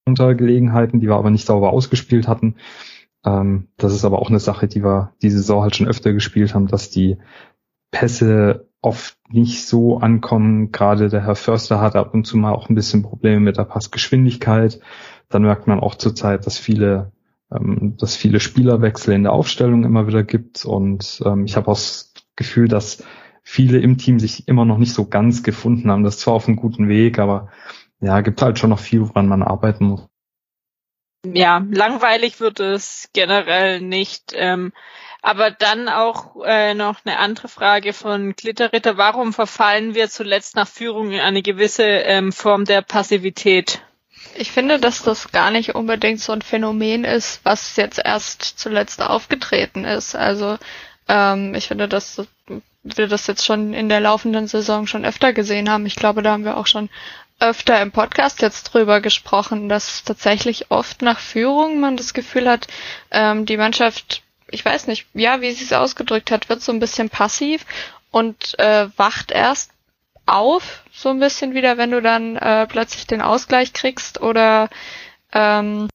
Kontergelegenheiten, 0.05 0.99
die 0.99 1.07
wir 1.07 1.15
aber 1.15 1.31
nicht 1.31 1.45
sauber 1.45 1.71
ausgespielt 1.73 2.27
hatten. 2.27 2.55
Ähm, 3.25 3.67
das 3.77 3.93
ist 3.93 4.05
aber 4.05 4.19
auch 4.19 4.29
eine 4.29 4.39
Sache, 4.39 4.67
die 4.67 4.83
wir 4.83 5.13
diese 5.21 5.37
Saison 5.37 5.63
halt 5.63 5.75
schon 5.75 5.87
öfter 5.87 6.13
gespielt 6.13 6.55
haben, 6.55 6.67
dass 6.67 6.89
die 6.89 7.17
Pässe 7.91 8.67
oft 8.81 9.17
nicht 9.29 9.65
so 9.65 9.97
ankommen. 9.99 10.71
Gerade 10.71 11.09
der 11.09 11.25
Herr 11.25 11.35
Förster 11.35 11.81
hat 11.81 11.95
ab 11.95 12.13
und 12.13 12.25
zu 12.25 12.37
mal 12.37 12.53
auch 12.53 12.69
ein 12.69 12.75
bisschen 12.75 13.03
Probleme 13.03 13.39
mit 13.39 13.57
der 13.57 13.63
Passgeschwindigkeit. 13.63 14.79
Dann 15.29 15.43
merkt 15.43 15.67
man 15.67 15.79
auch 15.79 15.95
zurzeit, 15.95 16.45
dass 16.45 16.57
viele, 16.57 17.11
ähm, 17.51 17.95
dass 17.97 18.15
viele 18.15 18.39
Spielerwechsel 18.39 19.13
in 19.13 19.23
der 19.23 19.33
Aufstellung 19.33 19.83
immer 19.83 20.07
wieder 20.07 20.23
gibt. 20.23 20.65
Und 20.65 21.21
ähm, 21.25 21.45
ich 21.45 21.55
habe 21.57 21.67
auch 21.67 21.75
das 21.75 22.13
Gefühl, 22.35 22.67
dass 22.67 23.03
viele 23.43 23.79
im 23.79 23.97
Team 23.97 24.19
sich 24.19 24.47
immer 24.47 24.65
noch 24.65 24.77
nicht 24.77 24.93
so 24.93 25.05
ganz 25.05 25.43
gefunden 25.43 25.91
haben. 25.91 26.03
Das 26.03 26.15
ist 26.15 26.21
zwar 26.21 26.33
auf 26.33 26.47
einem 26.47 26.55
guten 26.55 26.87
Weg, 26.87 27.19
aber 27.19 27.51
ja, 27.99 28.21
gibt 28.21 28.41
halt 28.41 28.57
schon 28.57 28.69
noch 28.69 28.79
viel, 28.79 29.01
woran 29.01 29.27
man 29.27 29.43
arbeiten 29.43 29.85
muss. 29.85 30.07
Ja, 31.25 31.65
langweilig 31.71 32.39
wird 32.39 32.59
es 32.59 33.09
generell 33.13 33.79
nicht. 33.79 34.33
Ähm, 34.35 34.73
aber 35.21 35.51
dann 35.51 35.87
auch 35.87 36.43
äh, 36.43 36.73
noch 36.73 37.05
eine 37.05 37.17
andere 37.17 37.47
Frage 37.47 37.93
von 37.93 38.35
Glitterritter. 38.35 38.97
Warum 38.97 39.31
verfallen 39.31 39.95
wir 39.95 40.09
zuletzt 40.09 40.57
nach 40.57 40.67
Führung 40.67 41.11
in 41.11 41.21
eine 41.21 41.41
gewisse 41.41 41.83
ähm, 41.83 42.33
Form 42.33 42.65
der 42.65 42.81
Passivität? 42.81 43.81
Ich 44.35 44.51
finde, 44.51 44.79
dass 44.79 45.01
das 45.01 45.31
gar 45.31 45.49
nicht 45.49 45.75
unbedingt 45.75 46.19
so 46.19 46.33
ein 46.33 46.41
Phänomen 46.41 47.05
ist, 47.05 47.39
was 47.43 47.77
jetzt 47.77 48.01
erst 48.03 48.41
zuletzt 48.43 49.01
aufgetreten 49.01 49.85
ist. 49.85 50.13
Also 50.13 50.57
ähm, 51.07 51.55
ich 51.55 51.67
finde, 51.67 51.87
dass 51.87 52.21
wir 52.83 53.07
das 53.07 53.27
jetzt 53.27 53.45
schon 53.45 53.73
in 53.73 53.89
der 53.89 54.01
laufenden 54.01 54.47
Saison 54.47 54.87
schon 54.87 55.05
öfter 55.05 55.33
gesehen 55.33 55.69
haben. 55.69 55.85
Ich 55.85 55.95
glaube, 55.95 56.21
da 56.21 56.31
haben 56.31 56.45
wir 56.45 56.57
auch 56.57 56.67
schon 56.67 56.89
öfter 57.39 57.81
im 57.81 57.91
Podcast 57.91 58.41
jetzt 58.41 58.73
drüber 58.73 59.01
gesprochen, 59.01 59.69
dass 59.69 60.03
tatsächlich 60.03 60.69
oft 60.69 61.01
nach 61.01 61.19
Führung 61.19 61.79
man 61.79 61.97
das 61.97 62.13
Gefühl 62.13 62.49
hat, 62.49 62.67
ähm, 63.11 63.45
die 63.45 63.57
Mannschaft, 63.57 64.23
ich 64.49 64.63
weiß 64.63 64.87
nicht, 64.87 65.07
ja, 65.13 65.41
wie 65.41 65.51
sie 65.51 65.63
es 65.63 65.73
ausgedrückt 65.73 66.31
hat, 66.31 66.49
wird 66.49 66.61
so 66.61 66.71
ein 66.71 66.79
bisschen 66.79 67.09
passiv 67.09 67.65
und 68.11 68.57
äh, 68.59 68.87
wacht 68.97 69.31
erst 69.31 69.71
auf, 70.25 70.83
so 70.93 71.09
ein 71.09 71.19
bisschen 71.19 71.53
wieder, 71.53 71.77
wenn 71.77 71.91
du 71.91 72.01
dann 72.01 72.37
äh, 72.37 72.65
plötzlich 72.67 73.07
den 73.07 73.21
Ausgleich 73.21 73.73
kriegst 73.73 74.21
oder 74.21 74.69
ähm, 75.33 75.89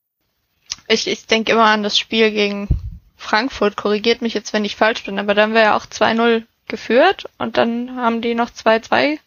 ich, 0.86 1.06
ich 1.06 1.26
denke 1.26 1.52
immer 1.52 1.64
an 1.64 1.82
das 1.82 1.98
Spiel 1.98 2.30
gegen 2.30 2.68
Frankfurt, 3.16 3.76
korrigiert 3.76 4.22
mich 4.22 4.34
jetzt, 4.34 4.52
wenn 4.52 4.64
ich 4.64 4.76
falsch 4.76 5.04
bin, 5.04 5.18
aber 5.18 5.34
dann 5.34 5.54
wäre 5.54 5.66
ja 5.66 5.76
auch 5.76 5.86
2-0 5.86 6.44
geführt 6.68 7.26
und 7.38 7.56
dann 7.56 7.96
haben 7.96 8.20
die 8.20 8.34
noch 8.34 8.50
2-2. 8.50 9.18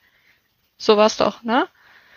So 0.77 0.97
war's 0.97 1.17
doch, 1.17 1.43
ne? 1.43 1.67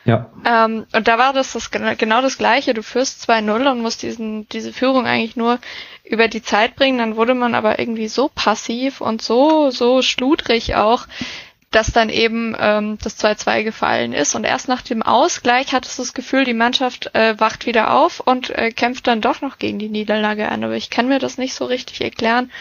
Ja. 0.04 0.30
Ähm, 0.44 0.86
und 0.92 1.08
da 1.08 1.18
war 1.18 1.32
das, 1.32 1.52
das 1.52 1.70
genau 1.70 2.20
das 2.20 2.36
Gleiche. 2.36 2.74
Du 2.74 2.82
führst 2.82 3.28
2-0 3.28 3.70
und 3.70 3.80
musst 3.80 4.02
diesen, 4.02 4.48
diese 4.50 4.72
Führung 4.72 5.06
eigentlich 5.06 5.36
nur 5.36 5.58
über 6.04 6.28
die 6.28 6.42
Zeit 6.42 6.76
bringen. 6.76 6.98
Dann 6.98 7.16
wurde 7.16 7.34
man 7.34 7.54
aber 7.54 7.78
irgendwie 7.78 8.08
so 8.08 8.30
passiv 8.34 9.00
und 9.00 9.22
so, 9.22 9.70
so 9.70 10.02
schludrig 10.02 10.74
auch, 10.74 11.06
dass 11.70 11.90
dann 11.90 12.10
eben 12.10 12.54
ähm, 12.58 12.98
das 13.02 13.18
2-2 13.18 13.64
gefallen 13.64 14.12
ist. 14.12 14.34
Und 14.34 14.44
erst 14.44 14.68
nach 14.68 14.82
dem 14.82 15.02
Ausgleich 15.02 15.72
hattest 15.72 15.98
du 15.98 16.02
das 16.02 16.12
Gefühl, 16.12 16.44
die 16.44 16.54
Mannschaft 16.54 17.14
äh, 17.14 17.40
wacht 17.40 17.66
wieder 17.66 17.94
auf 17.94 18.20
und 18.20 18.50
äh, 18.50 18.70
kämpft 18.70 19.06
dann 19.06 19.22
doch 19.22 19.40
noch 19.40 19.58
gegen 19.58 19.78
die 19.78 19.88
Niederlage 19.88 20.50
an. 20.50 20.62
Aber 20.64 20.74
ich 20.76 20.90
kann 20.90 21.08
mir 21.08 21.18
das 21.18 21.38
nicht 21.38 21.54
so 21.54 21.64
richtig 21.64 22.02
erklären, 22.02 22.52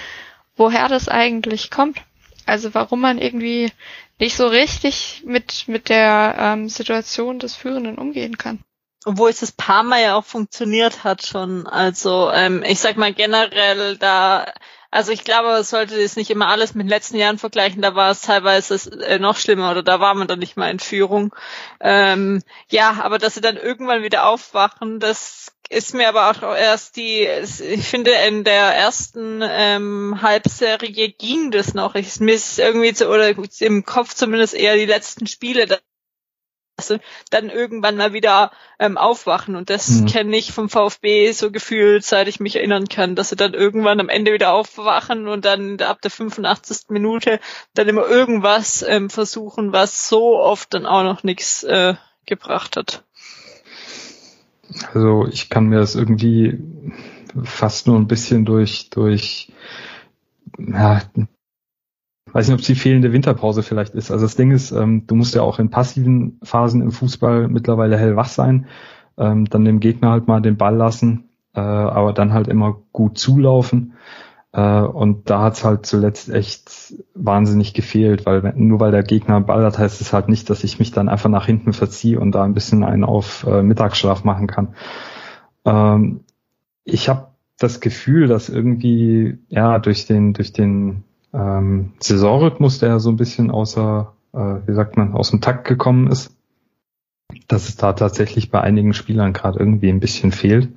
woher 0.56 0.88
das 0.88 1.10
eigentlich 1.10 1.70
kommt. 1.70 2.00
Also 2.46 2.74
warum 2.74 3.02
man 3.02 3.18
irgendwie 3.18 3.72
nicht 4.20 4.36
so 4.36 4.48
richtig 4.48 5.24
mit, 5.26 5.68
mit 5.68 5.90
der 5.90 6.36
ähm, 6.38 6.70
Situation 6.70 7.40
des 7.40 7.56
Führenden 7.56 7.98
umgehen 7.98 8.38
kann. 8.38 8.60
Obwohl 9.06 9.30
es 9.30 9.42
das 9.42 9.52
paar 9.52 9.84
Mal 9.84 10.02
ja 10.02 10.16
auch 10.16 10.24
funktioniert 10.24 11.04
hat 11.04 11.26
schon. 11.26 11.68
Also 11.68 12.32
ähm, 12.32 12.64
ich 12.66 12.80
sag 12.80 12.96
mal 12.98 13.14
generell 13.14 13.98
da 13.98 14.46
also 14.94 15.12
ich 15.12 15.24
glaube, 15.24 15.50
es 15.54 15.72
sollte 15.72 15.96
jetzt 16.00 16.18
nicht 16.18 16.30
immer 16.30 16.50
alles 16.50 16.76
mit 16.76 16.86
den 16.86 16.90
letzten 16.90 17.18
Jahren 17.18 17.40
vergleichen. 17.40 17.82
Da 17.82 17.96
war 17.96 18.12
es 18.12 18.22
teilweise 18.22 18.76
äh, 19.02 19.18
noch 19.18 19.38
schlimmer 19.38 19.72
oder 19.72 19.82
da 19.82 20.00
war 20.00 20.14
man 20.14 20.28
dann 20.28 20.38
nicht 20.38 20.56
mal 20.56 20.70
in 20.70 20.78
Führung. 20.78 21.34
Ähm, 21.80 22.44
ja, 22.70 23.00
aber 23.02 23.18
dass 23.18 23.34
sie 23.34 23.42
dann 23.42 23.58
irgendwann 23.58 24.04
wieder 24.04 24.28
aufwachen, 24.28 25.00
das 25.00 25.53
ist 25.70 25.94
mir 25.94 26.10
aber 26.10 26.30
auch 26.30 26.56
erst 26.56 26.98
die, 26.98 27.24
ich 27.24 27.88
finde 27.88 28.12
in 28.28 28.44
der 28.44 28.76
ersten 28.76 29.42
ähm, 29.44 30.20
Halbserie 30.22 31.12
ging 31.12 31.52
das 31.52 31.74
noch. 31.74 31.96
Ich, 31.96 32.20
mir 32.20 32.36
ist 32.36 32.60
irgendwie 32.60 32.94
zu, 32.94 33.10
oder 33.10 33.34
im 33.60 33.86
Kopf 33.86 34.14
zumindest 34.14 34.54
eher 34.54 34.76
die 34.76 34.86
letzten 34.86 35.28
Spiele, 35.28 35.68
dann 37.30 37.50
irgendwann 37.50 37.98
mal 37.98 38.14
wieder 38.14 38.52
ähm, 38.80 38.98
aufwachen. 38.98 39.56
Und 39.56 39.70
das 39.70 39.90
mhm. 39.90 40.06
kenne 40.08 40.38
ich 40.38 40.52
vom 40.52 40.70
VfB 40.70 41.32
so 41.32 41.52
gefühlt, 41.52 42.04
seit 42.04 42.28
ich 42.28 42.40
mich 42.40 42.56
erinnern 42.56 42.88
kann, 42.88 43.16
dass 43.16 43.30
sie 43.30 43.36
dann 43.36 43.54
irgendwann 43.54 44.00
am 44.00 44.10
Ende 44.10 44.34
wieder 44.34 44.54
aufwachen 44.54 45.28
und 45.28 45.46
dann 45.46 45.80
ab 45.82 46.02
der 46.02 46.12
85. 46.12 46.90
Minute 46.90 47.40
dann 47.74 47.88
immer 47.88 48.08
irgendwas 48.08 48.82
ähm, 48.82 49.10
versuchen, 49.10 49.72
was 49.72 50.10
so 50.10 50.40
oft 50.40 50.74
dann 50.74 50.86
auch 50.86 51.04
noch 51.04 51.24
nichts 51.24 51.64
äh, 51.64 51.96
gebracht 52.26 52.78
hat. 52.78 53.04
Also 54.94 55.28
ich 55.28 55.50
kann 55.50 55.68
mir 55.68 55.80
das 55.80 55.96
irgendwie 55.96 56.60
fast 57.44 57.88
nur 57.88 57.98
ein 57.98 58.08
bisschen 58.08 58.46
durch, 58.46 58.90
durch 58.90 59.52
ja, 60.58 61.02
weiß 62.32 62.48
nicht, 62.48 62.54
ob 62.54 62.62
es 62.62 62.68
die 62.68 62.76
fehlende 62.76 63.14
Winterpause 63.14 63.64
vielleicht 63.64 63.94
ist. 63.96 64.12
Also 64.12 64.26
das 64.26 64.36
Ding 64.36 64.52
ist, 64.52 64.72
ähm, 64.72 65.06
du 65.08 65.16
musst 65.16 65.36
ja 65.36 65.42
auch 65.42 65.60
in 65.60 65.70
passiven 65.70 66.40
Phasen 66.44 66.82
im 66.82 66.92
Fußball 66.92 67.48
mittlerweile 67.48 67.98
hellwach 67.98 68.28
sein, 68.28 68.68
ähm, 69.18 69.46
dann 69.46 69.66
dem 69.66 69.80
Gegner 69.80 70.12
halt 70.12 70.28
mal 70.28 70.42
den 70.42 70.58
Ball 70.58 70.76
lassen, 70.76 71.30
äh, 71.54 71.60
aber 71.60 72.14
dann 72.14 72.34
halt 72.34 72.48
immer 72.48 72.78
gut 72.92 73.18
zulaufen. 73.18 73.94
Äh, 74.54 74.82
und 74.82 75.30
da 75.30 75.42
hat's 75.42 75.64
halt 75.64 75.86
zuletzt 75.86 76.30
echt 76.30 76.94
wahnsinnig 77.16 77.74
gefehlt, 77.74 78.26
weil 78.26 78.54
nur 78.56 78.80
weil 78.80 78.92
der 78.92 79.04
Gegner 79.04 79.36
einen 79.36 79.46
Ball 79.46 79.66
hat, 79.66 79.80
heißt 79.80 80.00
es 80.00 80.14
halt 80.14 80.30
nicht, 80.30 80.50
dass 80.50 80.64
ich 80.64 80.80
mich 80.80 80.92
dann 80.92 81.10
einfach 81.10 81.30
nach 81.30 81.48
hinten 81.48 81.74
verziehe 81.74 82.20
und 82.20 82.32
da 82.34 82.44
ein 82.44 82.54
bisschen 82.54 82.84
einen 82.84 83.04
auf 83.04 83.46
äh, 83.48 83.64
Mittagsschlaf 83.64 84.24
machen 84.24 84.48
kann. 84.48 84.76
Ähm, 85.66 86.22
ich 86.84 87.10
habe 87.10 87.30
das 87.58 87.80
Gefühl, 87.80 88.28
dass 88.28 88.50
irgendwie 88.50 89.40
ja 89.50 89.80
durch 89.80 90.06
den 90.06 90.34
durch 90.34 90.54
den 90.54 91.04
ähm, 91.34 91.94
Saisonrhythmus, 92.00 92.80
der 92.80 93.00
so 93.00 93.10
ein 93.10 93.18
bisschen 93.18 93.50
außer, 93.50 94.14
äh, 94.34 94.38
wie 94.68 94.74
sagt 94.74 94.98
man, 94.98 95.14
aus 95.14 95.32
dem 95.32 95.42
Takt 95.42 95.68
gekommen 95.68 96.08
ist, 96.12 96.36
dass 97.48 97.70
es 97.70 97.76
da 97.76 97.94
tatsächlich 97.94 98.52
bei 98.52 98.62
einigen 98.62 98.94
Spielern 98.94 99.34
gerade 99.34 99.60
irgendwie 99.60 99.90
ein 99.90 100.00
bisschen 100.00 100.32
fehlt 100.32 100.70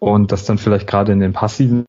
und 0.00 0.32
dass 0.32 0.46
dann 0.46 0.58
vielleicht 0.58 0.88
gerade 0.88 1.12
in 1.12 1.20
den 1.20 1.32
passiven 1.32 1.84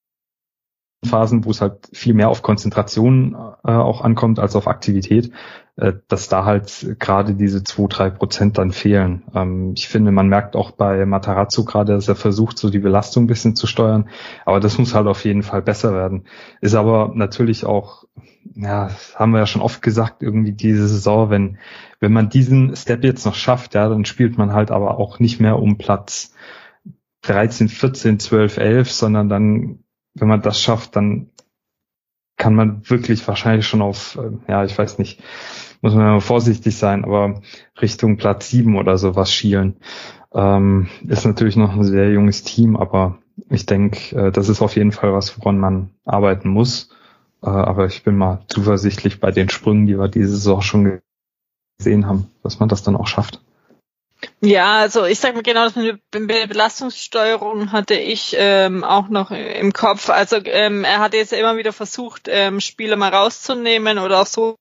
Phasen, 1.05 1.45
wo 1.45 1.51
es 1.51 1.61
halt 1.61 1.89
viel 1.93 2.13
mehr 2.13 2.29
auf 2.29 2.41
Konzentration 2.41 3.33
äh, 3.63 3.71
auch 3.71 4.01
ankommt 4.01 4.39
als 4.39 4.55
auf 4.55 4.67
Aktivität, 4.67 5.31
äh, 5.77 5.93
dass 6.09 6.27
da 6.27 6.43
halt 6.43 6.95
gerade 6.99 7.35
diese 7.35 7.63
zwei 7.63 7.87
drei 7.87 8.09
Prozent 8.09 8.57
dann 8.57 8.71
fehlen. 8.71 9.23
Ähm, 9.33 9.73
ich 9.75 9.87
finde, 9.87 10.11
man 10.11 10.27
merkt 10.27 10.57
auch 10.57 10.71
bei 10.71 11.05
Matarazzo 11.05 11.63
gerade, 11.63 11.93
dass 11.93 12.09
er 12.09 12.15
versucht, 12.15 12.57
so 12.57 12.69
die 12.69 12.79
Belastung 12.79 13.23
ein 13.23 13.27
bisschen 13.27 13.55
zu 13.55 13.65
steuern, 13.65 14.09
aber 14.45 14.59
das 14.59 14.77
muss 14.77 14.93
halt 14.93 15.07
auf 15.07 15.23
jeden 15.23 15.43
Fall 15.43 15.61
besser 15.61 15.93
werden. 15.93 16.25
Ist 16.59 16.75
aber 16.75 17.11
natürlich 17.15 17.65
auch, 17.65 18.03
ja, 18.55 18.89
haben 19.15 19.31
wir 19.31 19.39
ja 19.39 19.47
schon 19.47 19.61
oft 19.61 19.81
gesagt, 19.81 20.21
irgendwie 20.21 20.51
diese 20.51 20.87
Saison, 20.89 21.29
wenn, 21.29 21.59
wenn 22.01 22.11
man 22.11 22.29
diesen 22.29 22.75
Step 22.75 23.05
jetzt 23.05 23.25
noch 23.25 23.35
schafft, 23.35 23.73
ja, 23.73 23.87
dann 23.87 24.03
spielt 24.03 24.37
man 24.37 24.51
halt 24.51 24.69
aber 24.69 24.97
auch 24.97 25.19
nicht 25.19 25.39
mehr 25.39 25.59
um 25.59 25.77
Platz 25.77 26.33
13, 27.21 27.69
14, 27.69 28.19
12, 28.19 28.57
11, 28.57 28.91
sondern 28.91 29.29
dann 29.29 29.79
wenn 30.13 30.27
man 30.27 30.41
das 30.41 30.61
schafft, 30.61 30.95
dann 30.95 31.29
kann 32.37 32.55
man 32.55 32.89
wirklich 32.89 33.27
wahrscheinlich 33.27 33.67
schon 33.67 33.81
auf, 33.81 34.17
äh, 34.17 34.51
ja, 34.51 34.63
ich 34.63 34.77
weiß 34.77 34.97
nicht, 34.97 35.21
muss 35.81 35.93
man 35.93 36.21
vorsichtig 36.21 36.77
sein, 36.77 37.03
aber 37.03 37.41
Richtung 37.81 38.17
Platz 38.17 38.49
sieben 38.49 38.77
oder 38.77 38.97
sowas 38.97 39.31
schielen. 39.31 39.77
Ähm, 40.33 40.87
ist 41.07 41.25
natürlich 41.25 41.55
noch 41.55 41.73
ein 41.73 41.83
sehr 41.83 42.11
junges 42.11 42.43
Team, 42.43 42.75
aber 42.75 43.19
ich 43.49 43.65
denke, 43.65 44.15
äh, 44.15 44.31
das 44.31 44.49
ist 44.49 44.61
auf 44.61 44.75
jeden 44.75 44.91
Fall 44.91 45.13
was, 45.13 45.37
woran 45.37 45.59
man 45.59 45.91
arbeiten 46.05 46.49
muss. 46.49 46.89
Äh, 47.41 47.49
aber 47.49 47.85
ich 47.85 48.03
bin 48.03 48.17
mal 48.17 48.43
zuversichtlich 48.47 49.19
bei 49.19 49.31
den 49.31 49.49
Sprüngen, 49.49 49.85
die 49.85 49.97
wir 49.97 50.07
diese 50.07 50.29
Saison 50.29 50.61
schon 50.61 50.99
gesehen 51.77 52.07
haben, 52.07 52.27
dass 52.43 52.59
man 52.59 52.69
das 52.69 52.83
dann 52.83 52.95
auch 52.95 53.07
schafft. 53.07 53.41
Ja, 54.41 54.79
also 54.79 55.05
ich 55.05 55.19
sag 55.19 55.33
mal 55.33 55.43
genau, 55.43 55.65
das 55.65 55.75
mit 55.75 56.01
der 56.13 56.47
Belastungssteuerung 56.47 57.71
hatte 57.71 57.95
ich 57.95 58.35
ähm, 58.37 58.83
auch 58.83 59.07
noch 59.07 59.31
im 59.31 59.73
Kopf. 59.73 60.09
Also 60.09 60.37
ähm, 60.43 60.83
er 60.83 60.99
hat 60.99 61.13
jetzt 61.13 61.33
immer 61.33 61.57
wieder 61.57 61.73
versucht, 61.73 62.27
ähm, 62.27 62.59
Spiele 62.59 62.95
mal 62.95 63.13
rauszunehmen 63.13 63.97
oder 63.97 64.21
auch 64.21 64.25
so. 64.25 64.55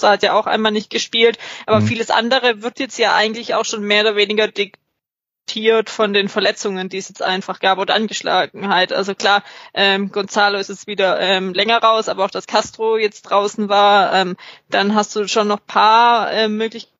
Hat 0.00 0.22
ja 0.22 0.32
auch 0.34 0.46
einmal 0.46 0.70
nicht 0.70 0.90
gespielt, 0.90 1.38
aber 1.66 1.80
mhm. 1.80 1.86
vieles 1.86 2.10
andere 2.10 2.62
wird 2.62 2.78
jetzt 2.78 2.98
ja 2.98 3.16
eigentlich 3.16 3.54
auch 3.54 3.64
schon 3.64 3.82
mehr 3.82 4.02
oder 4.02 4.14
weniger 4.14 4.46
diktiert 4.46 5.90
von 5.90 6.12
den 6.12 6.28
Verletzungen, 6.28 6.88
die 6.88 6.98
es 6.98 7.08
jetzt 7.08 7.22
einfach 7.22 7.58
gab 7.58 7.78
oder 7.78 7.94
Angeschlagenheit. 7.94 8.92
Also 8.92 9.16
klar, 9.16 9.42
ähm, 9.74 10.12
Gonzalo 10.12 10.58
ist 10.58 10.68
jetzt 10.68 10.86
wieder 10.86 11.18
ähm, 11.18 11.52
länger 11.52 11.78
raus, 11.78 12.08
aber 12.08 12.24
auch 12.24 12.30
dass 12.30 12.46
Castro 12.46 12.96
jetzt 12.96 13.22
draußen 13.22 13.68
war. 13.68 14.12
Ähm, 14.14 14.36
dann 14.68 14.94
hast 14.94 15.16
du 15.16 15.26
schon 15.26 15.48
noch 15.48 15.66
paar 15.66 16.30
äh, 16.30 16.46
Möglichkeiten 16.46 16.97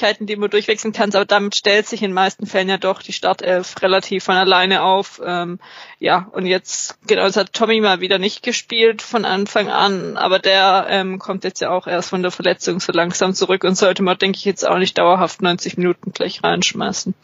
Möglichkeiten, 0.00 0.26
die 0.26 0.36
man 0.36 0.50
durchwechseln 0.50 0.92
kann, 0.92 1.14
aber 1.14 1.24
damit 1.24 1.54
stellt 1.56 1.86
sich 1.86 2.02
in 2.02 2.10
den 2.10 2.14
meisten 2.14 2.46
Fällen 2.46 2.68
ja 2.68 2.78
doch 2.78 3.02
die 3.02 3.12
Startelf 3.12 3.74
relativ 3.82 4.24
von 4.24 4.34
alleine 4.34 4.82
auf. 4.82 5.20
Ähm, 5.24 5.58
ja, 5.98 6.28
und 6.32 6.46
jetzt, 6.46 6.98
genau, 7.06 7.26
es 7.26 7.36
hat 7.36 7.52
Tommy 7.52 7.80
mal 7.80 8.00
wieder 8.00 8.18
nicht 8.18 8.42
gespielt 8.42 9.02
von 9.02 9.24
Anfang 9.24 9.68
an, 9.68 10.16
aber 10.16 10.38
der 10.38 10.86
ähm, 10.88 11.18
kommt 11.18 11.44
jetzt 11.44 11.60
ja 11.60 11.70
auch 11.70 11.86
erst 11.86 12.10
von 12.10 12.22
der 12.22 12.30
Verletzung 12.30 12.80
so 12.80 12.92
langsam 12.92 13.34
zurück 13.34 13.64
und 13.64 13.76
sollte 13.76 14.02
man, 14.02 14.16
denke 14.16 14.38
ich, 14.38 14.44
jetzt 14.44 14.66
auch 14.66 14.78
nicht 14.78 14.96
dauerhaft 14.96 15.42
90 15.42 15.76
Minuten 15.76 16.12
gleich 16.12 16.42
reinschmeißen. 16.42 17.14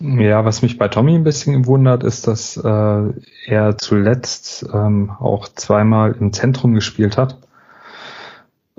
Ja, 0.00 0.44
was 0.44 0.62
mich 0.62 0.78
bei 0.78 0.88
Tommy 0.88 1.14
ein 1.14 1.24
bisschen 1.24 1.66
wundert, 1.66 2.04
ist, 2.04 2.26
dass 2.26 2.56
äh, 2.56 3.02
er 3.46 3.76
zuletzt 3.76 4.64
ähm, 4.72 5.10
auch 5.18 5.48
zweimal 5.48 6.16
im 6.18 6.32
Zentrum 6.32 6.74
gespielt 6.74 7.18
hat. 7.18 7.36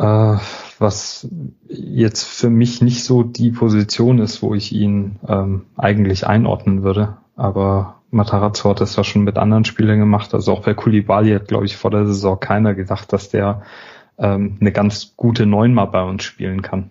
Äh, 0.01 0.37
was 0.79 1.27
jetzt 1.67 2.23
für 2.23 2.49
mich 2.49 2.81
nicht 2.81 3.03
so 3.03 3.21
die 3.21 3.51
Position 3.51 4.17
ist, 4.17 4.41
wo 4.41 4.55
ich 4.55 4.73
ihn 4.73 5.19
ähm, 5.27 5.65
eigentlich 5.77 6.25
einordnen 6.25 6.81
würde. 6.81 7.17
Aber 7.35 8.01
Matarazzo 8.09 8.71
hat 8.71 8.81
das 8.81 8.95
ja 8.95 9.03
schon 9.03 9.23
mit 9.23 9.37
anderen 9.37 9.63
Spielern 9.63 9.99
gemacht. 9.99 10.33
Also 10.33 10.53
auch 10.53 10.63
bei 10.63 10.73
Kulibali 10.73 11.31
hat, 11.33 11.47
glaube 11.47 11.65
ich, 11.65 11.77
vor 11.77 11.91
der 11.91 12.07
Saison 12.07 12.39
keiner 12.39 12.73
gedacht, 12.73 13.13
dass 13.13 13.29
der 13.29 13.61
ähm, 14.17 14.57
eine 14.59 14.71
ganz 14.71 15.13
gute 15.17 15.45
Neunmal 15.45 15.87
bei 15.87 16.03
uns 16.03 16.23
spielen 16.23 16.63
kann. 16.63 16.89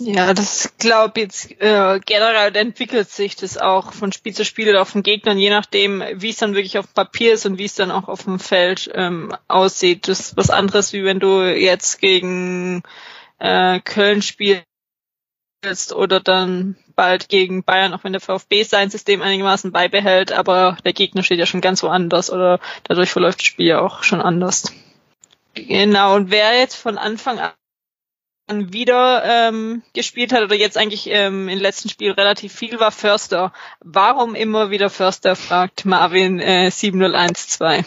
Ja, 0.00 0.34
das 0.34 0.74
glaube 0.78 1.20
jetzt 1.20 1.52
äh, 1.60 2.00
generell 2.04 2.54
entwickelt 2.56 3.10
sich 3.10 3.36
das 3.36 3.56
auch 3.56 3.92
von 3.92 4.10
Spiel 4.10 4.34
zu 4.34 4.44
Spiel 4.44 4.68
oder 4.68 4.84
von 4.84 5.04
Gegnern, 5.04 5.38
je 5.38 5.50
nachdem, 5.50 6.02
wie 6.14 6.30
es 6.30 6.38
dann 6.38 6.54
wirklich 6.54 6.78
auf 6.78 6.92
Papier 6.92 7.34
ist 7.34 7.46
und 7.46 7.58
wie 7.58 7.64
es 7.64 7.76
dann 7.76 7.92
auch 7.92 8.08
auf 8.08 8.24
dem 8.24 8.40
Feld 8.40 8.90
ähm, 8.92 9.32
aussieht. 9.46 10.08
Das 10.08 10.18
ist 10.18 10.36
was 10.36 10.50
anderes, 10.50 10.92
wie 10.92 11.04
wenn 11.04 11.20
du 11.20 11.42
jetzt 11.42 12.00
gegen 12.00 12.82
äh, 13.38 13.78
Köln 13.80 14.20
spielst 14.20 14.64
oder 15.94 16.18
dann 16.18 16.76
bald 16.96 17.28
gegen 17.28 17.62
Bayern, 17.62 17.94
auch 17.94 18.02
wenn 18.02 18.12
der 18.12 18.20
VfB 18.20 18.64
sein 18.64 18.90
System 18.90 19.22
einigermaßen 19.22 19.70
beibehält, 19.70 20.32
aber 20.32 20.76
der 20.84 20.92
Gegner 20.92 21.22
steht 21.22 21.38
ja 21.38 21.46
schon 21.46 21.60
ganz 21.60 21.84
woanders 21.84 22.32
oder 22.32 22.58
dadurch 22.82 23.10
verläuft 23.10 23.38
das 23.38 23.46
Spiel 23.46 23.66
ja 23.66 23.80
auch 23.80 24.02
schon 24.02 24.20
anders. 24.20 24.72
Genau, 25.54 26.16
und 26.16 26.32
wer 26.32 26.58
jetzt 26.58 26.74
von 26.74 26.98
Anfang 26.98 27.38
an 27.38 27.52
wieder 28.48 29.22
ähm, 29.24 29.82
gespielt 29.94 30.32
hat 30.32 30.42
oder 30.42 30.54
jetzt 30.54 30.76
eigentlich 30.76 31.08
ähm, 31.10 31.48
im 31.48 31.58
letzten 31.58 31.88
Spiel 31.88 32.12
relativ 32.12 32.52
viel 32.52 32.78
war 32.78 32.92
Förster. 32.92 33.52
Warum 33.80 34.34
immer 34.34 34.70
wieder 34.70 34.90
Förster, 34.90 35.34
fragt 35.36 35.84
Marvin 35.84 36.40
äh, 36.40 36.70
7012. 36.70 37.86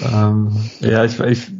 ähm, 0.00 0.70
ja, 0.80 1.04
ich, 1.04 1.20
ich 1.20 1.50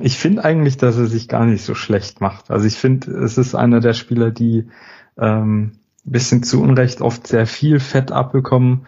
ich 0.00 0.18
finde 0.18 0.44
eigentlich, 0.44 0.76
dass 0.76 0.98
er 0.98 1.06
sich 1.06 1.28
gar 1.28 1.46
nicht 1.46 1.64
so 1.64 1.74
schlecht 1.74 2.20
macht. 2.20 2.50
Also 2.50 2.66
ich 2.66 2.74
finde, 2.74 3.10
es 3.12 3.38
ist 3.38 3.54
einer 3.54 3.80
der 3.80 3.94
Spieler, 3.94 4.30
die 4.30 4.68
ähm, 5.16 5.78
bisschen 6.04 6.42
zu 6.42 6.60
Unrecht 6.60 7.00
oft 7.00 7.26
sehr 7.26 7.46
viel 7.46 7.80
Fett 7.80 8.12
abbekommen. 8.12 8.86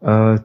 Äh, 0.00 0.40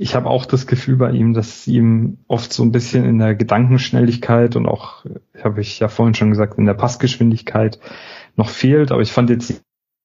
ich 0.00 0.14
habe 0.14 0.30
auch 0.30 0.46
das 0.46 0.68
Gefühl 0.68 0.96
bei 0.96 1.10
ihm, 1.10 1.34
dass 1.34 1.66
ihm 1.66 2.18
oft 2.28 2.52
so 2.52 2.62
ein 2.62 2.70
bisschen 2.70 3.04
in 3.04 3.18
der 3.18 3.34
Gedankenschnelligkeit 3.34 4.54
und 4.54 4.66
auch, 4.66 5.04
habe 5.42 5.60
ich 5.60 5.80
ja 5.80 5.88
vorhin 5.88 6.14
schon 6.14 6.30
gesagt, 6.30 6.56
in 6.56 6.66
der 6.66 6.74
Passgeschwindigkeit 6.74 7.80
noch 8.36 8.48
fehlt. 8.48 8.92
Aber 8.92 9.02
ich 9.02 9.10
fand 9.10 9.28
jetzt 9.28 9.60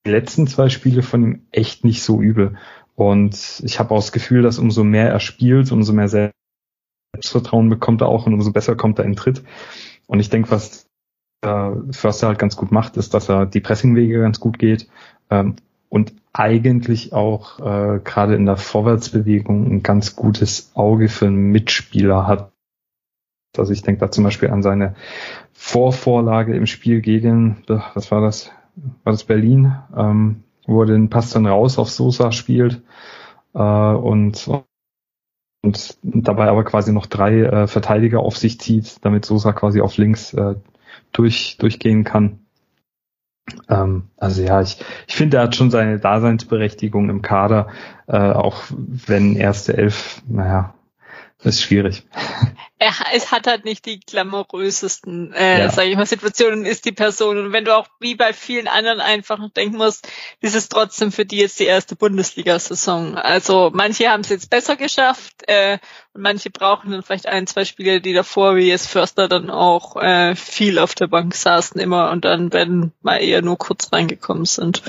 die 0.05 0.09
letzten 0.09 0.47
zwei 0.47 0.69
Spiele 0.69 1.03
von 1.03 1.23
ihm 1.23 1.41
echt 1.51 1.85
nicht 1.85 2.01
so 2.01 2.19
übel. 2.21 2.57
Und 2.95 3.61
ich 3.63 3.79
habe 3.79 3.91
auch 3.91 3.99
das 3.99 4.11
Gefühl, 4.11 4.41
dass 4.41 4.57
umso 4.57 4.83
mehr 4.83 5.11
er 5.11 5.19
spielt, 5.19 5.71
umso 5.71 5.93
mehr 5.93 6.09
Selbstvertrauen 7.15 7.69
bekommt 7.69 8.01
er 8.01 8.07
auch 8.07 8.25
und 8.25 8.33
umso 8.33 8.51
besser 8.51 8.75
kommt 8.75 8.97
er 8.97 9.05
in 9.05 9.15
Tritt. 9.15 9.43
Und 10.07 10.19
ich 10.19 10.31
denke, 10.31 10.49
was 10.49 10.87
äh, 11.41 11.69
Förster 11.91 12.27
halt 12.27 12.39
ganz 12.39 12.55
gut 12.55 12.71
macht, 12.71 12.97
ist, 12.97 13.13
dass 13.13 13.29
er 13.29 13.45
die 13.45 13.61
Pressingwege 13.61 14.19
ganz 14.19 14.39
gut 14.39 14.57
geht 14.57 14.87
ähm, 15.29 15.55
und 15.89 16.13
eigentlich 16.33 17.13
auch 17.13 17.59
äh, 17.59 17.99
gerade 18.03 18.35
in 18.35 18.45
der 18.45 18.57
Vorwärtsbewegung 18.57 19.71
ein 19.71 19.83
ganz 19.83 20.15
gutes 20.15 20.71
Auge 20.73 21.07
für 21.07 21.27
einen 21.27 21.51
Mitspieler 21.51 22.27
hat. 22.27 22.51
Also 23.55 23.71
ich 23.71 23.83
denke 23.83 23.99
da 23.99 24.11
zum 24.11 24.23
Beispiel 24.23 24.49
an 24.49 24.63
seine 24.63 24.95
Vorvorlage 25.53 26.55
im 26.55 26.65
Spiel 26.65 27.01
gegen, 27.01 27.63
was 27.67 28.09
war 28.09 28.21
das? 28.21 28.51
War 29.03 29.13
das 29.13 29.23
Berlin, 29.23 29.75
ähm, 29.95 30.43
wo 30.65 30.81
er 30.81 30.87
den 30.87 31.11
Pass 31.11 31.29
dann 31.29 31.45
raus 31.45 31.77
auf 31.77 31.91
Sosa 31.91 32.31
spielt 32.31 32.81
äh, 33.53 33.59
und 33.59 34.49
und 35.63 35.97
dabei 36.03 36.49
aber 36.49 36.65
quasi 36.65 36.91
noch 36.91 37.05
drei 37.05 37.39
äh, 37.41 37.67
Verteidiger 37.67 38.19
auf 38.19 38.37
sich 38.37 38.59
zieht, 38.59 39.03
damit 39.05 39.25
Sosa 39.25 39.53
quasi 39.53 39.79
auf 39.79 39.95
links 39.97 40.33
äh, 40.33 40.55
durch, 41.13 41.57
durchgehen 41.57 42.03
kann. 42.03 42.42
Ähm, 43.69 44.03
also 44.17 44.41
ja, 44.41 44.61
ich, 44.61 44.83
ich 45.07 45.15
finde, 45.15 45.37
er 45.37 45.43
hat 45.43 45.55
schon 45.55 45.71
seine 45.71 45.99
Daseinsberechtigung 45.99 47.09
im 47.09 47.21
Kader, 47.21 47.67
äh, 48.07 48.17
auch 48.17 48.63
wenn 48.69 49.35
erste 49.35 49.77
Elf, 49.77 50.21
naja, 50.27 50.73
ist 51.45 51.61
schwierig. 51.61 52.03
Er 52.79 52.93
es 53.13 53.31
hat 53.31 53.47
halt 53.47 53.65
nicht 53.65 53.85
die 53.85 53.99
glamourösesten, 53.99 55.33
äh, 55.33 55.59
ja. 55.59 55.69
sage 55.69 55.89
ich 55.89 55.95
mal, 55.95 56.05
Situationen 56.05 56.65
ist 56.65 56.85
die 56.85 56.91
Person. 56.91 57.37
Und 57.37 57.51
wenn 57.53 57.65
du 57.65 57.75
auch 57.75 57.87
wie 57.99 58.15
bei 58.15 58.33
vielen 58.33 58.67
anderen 58.67 58.99
einfach 58.99 59.39
denken 59.55 59.77
musst, 59.77 60.07
ist 60.41 60.55
es 60.55 60.69
trotzdem 60.69 61.11
für 61.11 61.25
die 61.25 61.37
jetzt 61.37 61.59
die 61.59 61.65
erste 61.65 61.95
Bundesliga-Saison. 61.95 63.15
Also 63.15 63.71
manche 63.73 64.09
haben 64.09 64.21
es 64.21 64.29
jetzt 64.29 64.49
besser 64.49 64.75
geschafft 64.75 65.43
äh, 65.47 65.77
und 66.13 66.21
manche 66.21 66.49
brauchen 66.49 66.91
dann 66.91 67.03
vielleicht 67.03 67.27
ein, 67.27 67.47
zwei 67.47 67.65
Spiele, 67.65 68.01
die 68.01 68.13
davor, 68.13 68.55
wie 68.55 68.67
jetzt 68.67 68.87
Förster, 68.87 69.27
dann 69.27 69.49
auch 69.49 69.95
äh, 69.95 70.35
viel 70.35 70.79
auf 70.79 70.93
der 70.93 71.07
Bank 71.07 71.35
saßen 71.35 71.79
immer 71.79 72.11
und 72.11 72.25
dann 72.25 72.51
werden 72.51 72.91
mal 73.01 73.17
eher 73.17 73.41
nur 73.41 73.57
kurz 73.57 73.93
reingekommen 73.93 74.45
sind. 74.45 74.83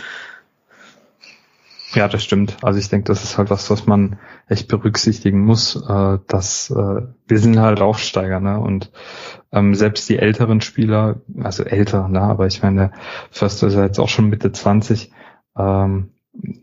Ja, 1.94 2.08
das 2.08 2.24
stimmt. 2.24 2.56
Also 2.62 2.78
ich 2.78 2.88
denke, 2.88 3.06
das 3.06 3.22
ist 3.22 3.38
halt 3.38 3.50
was, 3.50 3.70
was 3.70 3.86
man 3.86 4.18
echt 4.48 4.68
berücksichtigen 4.68 5.44
muss, 5.44 5.76
äh, 5.76 6.18
dass 6.26 6.70
äh, 6.70 7.02
wir 7.26 7.38
sind 7.38 7.58
halt 7.58 7.80
Aufsteiger, 7.80 8.40
ne? 8.40 8.58
Und 8.58 8.90
ähm, 9.52 9.74
selbst 9.74 10.08
die 10.08 10.18
älteren 10.18 10.60
Spieler, 10.60 11.20
also 11.40 11.62
älter, 11.62 12.08
ne? 12.08 12.20
Aber 12.20 12.46
ich 12.46 12.62
meine, 12.62 12.90
Förster 13.30 13.68
ist 13.68 13.74
ja 13.74 13.84
jetzt 13.84 14.00
auch 14.00 14.08
schon 14.08 14.28
Mitte 14.28 14.50
20, 14.50 15.12
ähm, 15.56 16.10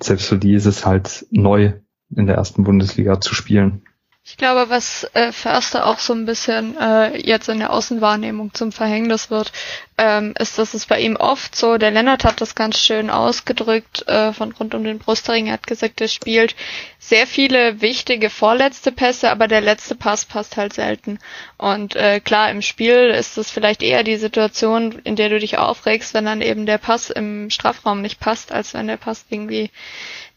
selbst 0.02 0.28
für 0.28 0.38
die 0.38 0.54
ist 0.54 0.66
es 0.66 0.86
halt 0.86 1.26
neu 1.32 1.74
in 2.14 2.28
der 2.28 2.36
ersten 2.36 2.66
Bundesliga 2.66 3.22
zu 3.22 3.34
spielen. 3.34 3.84
Ich 4.24 4.38
glaube, 4.38 4.70
was 4.70 5.04
äh, 5.14 5.32
Förster 5.32 5.88
auch 5.88 5.98
so 5.98 6.14
ein 6.14 6.26
bisschen 6.28 6.78
äh, 6.78 7.18
jetzt 7.18 7.50
in 7.50 7.58
der 7.58 7.74
Außenwahrnehmung 7.74 8.54
zum 8.54 8.72
Verhängnis 8.72 9.32
wird, 9.32 9.52
ähm, 9.98 10.36
ist, 10.38 10.60
dass 10.60 10.76
es 10.76 10.86
bei 10.86 11.00
ihm 11.00 11.16
oft 11.16 11.56
so, 11.56 11.78
der 11.80 11.90
Lennart 11.90 12.24
hat 12.24 12.40
das 12.40 12.54
ganz 12.54 12.78
schön 12.78 13.10
ausgedrückt, 13.10 14.08
äh, 14.08 14.32
von 14.32 14.52
rund 14.52 14.76
um 14.76 14.84
den 14.84 15.00
Brustring, 15.00 15.48
er 15.48 15.54
hat 15.54 15.66
gesagt, 15.66 16.02
er 16.02 16.08
spielt 16.08 16.56
sehr 17.00 17.26
viele 17.26 17.82
wichtige 17.82 18.30
vorletzte 18.30 18.92
Pässe, 18.92 19.32
aber 19.32 19.48
der 19.48 19.62
letzte 19.62 19.96
Pass 19.96 20.26
passt 20.26 20.56
halt 20.56 20.74
selten. 20.74 21.18
Und 21.58 21.96
äh, 21.96 22.20
klar, 22.20 22.52
im 22.52 22.62
Spiel 22.62 23.10
ist 23.10 23.40
es 23.40 23.50
vielleicht 23.50 23.82
eher 23.82 24.04
die 24.04 24.18
Situation, 24.18 25.00
in 25.04 25.16
der 25.16 25.30
du 25.30 25.40
dich 25.40 25.58
aufregst, 25.58 26.14
wenn 26.14 26.26
dann 26.26 26.42
eben 26.42 26.68
der 26.68 26.78
Pass 26.78 27.10
im 27.10 27.50
Strafraum 27.50 28.02
nicht 28.04 28.20
passt, 28.20 28.52
als 28.52 28.76
wenn 28.76 28.86
der 28.86 28.98
Pass 28.98 29.26
irgendwie 29.32 29.72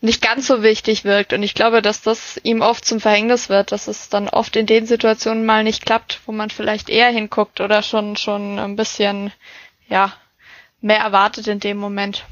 nicht 0.04 0.20
ganz 0.22 0.46
so 0.46 0.62
wichtig 0.62 1.04
wirkt. 1.04 1.32
Und 1.32 1.42
ich 1.42 1.54
glaube, 1.54 1.80
dass 1.82 2.02
das 2.02 2.38
ihm 2.44 2.60
oft 2.60 2.84
zum 2.84 3.00
Verhängnis 3.00 3.48
wird, 3.48 3.72
dass 3.72 3.88
es 3.88 4.10
dann 4.10 4.28
oft 4.28 4.54
in 4.54 4.66
den 4.66 4.86
Situationen 4.86 5.46
mal 5.46 5.64
nicht 5.64 5.84
klappt, 5.86 6.20
wo 6.26 6.32
man 6.32 6.50
vielleicht 6.50 6.90
eher 6.90 7.08
hinguckt 7.08 7.60
oder 7.60 7.82
schon, 7.82 8.16
schon 8.16 8.58
ein 8.58 8.76
bisschen, 8.76 9.32
ja, 9.88 10.12
mehr 10.82 10.98
erwartet 10.98 11.46
in 11.48 11.58
dem 11.58 11.78
Moment. 11.78 12.24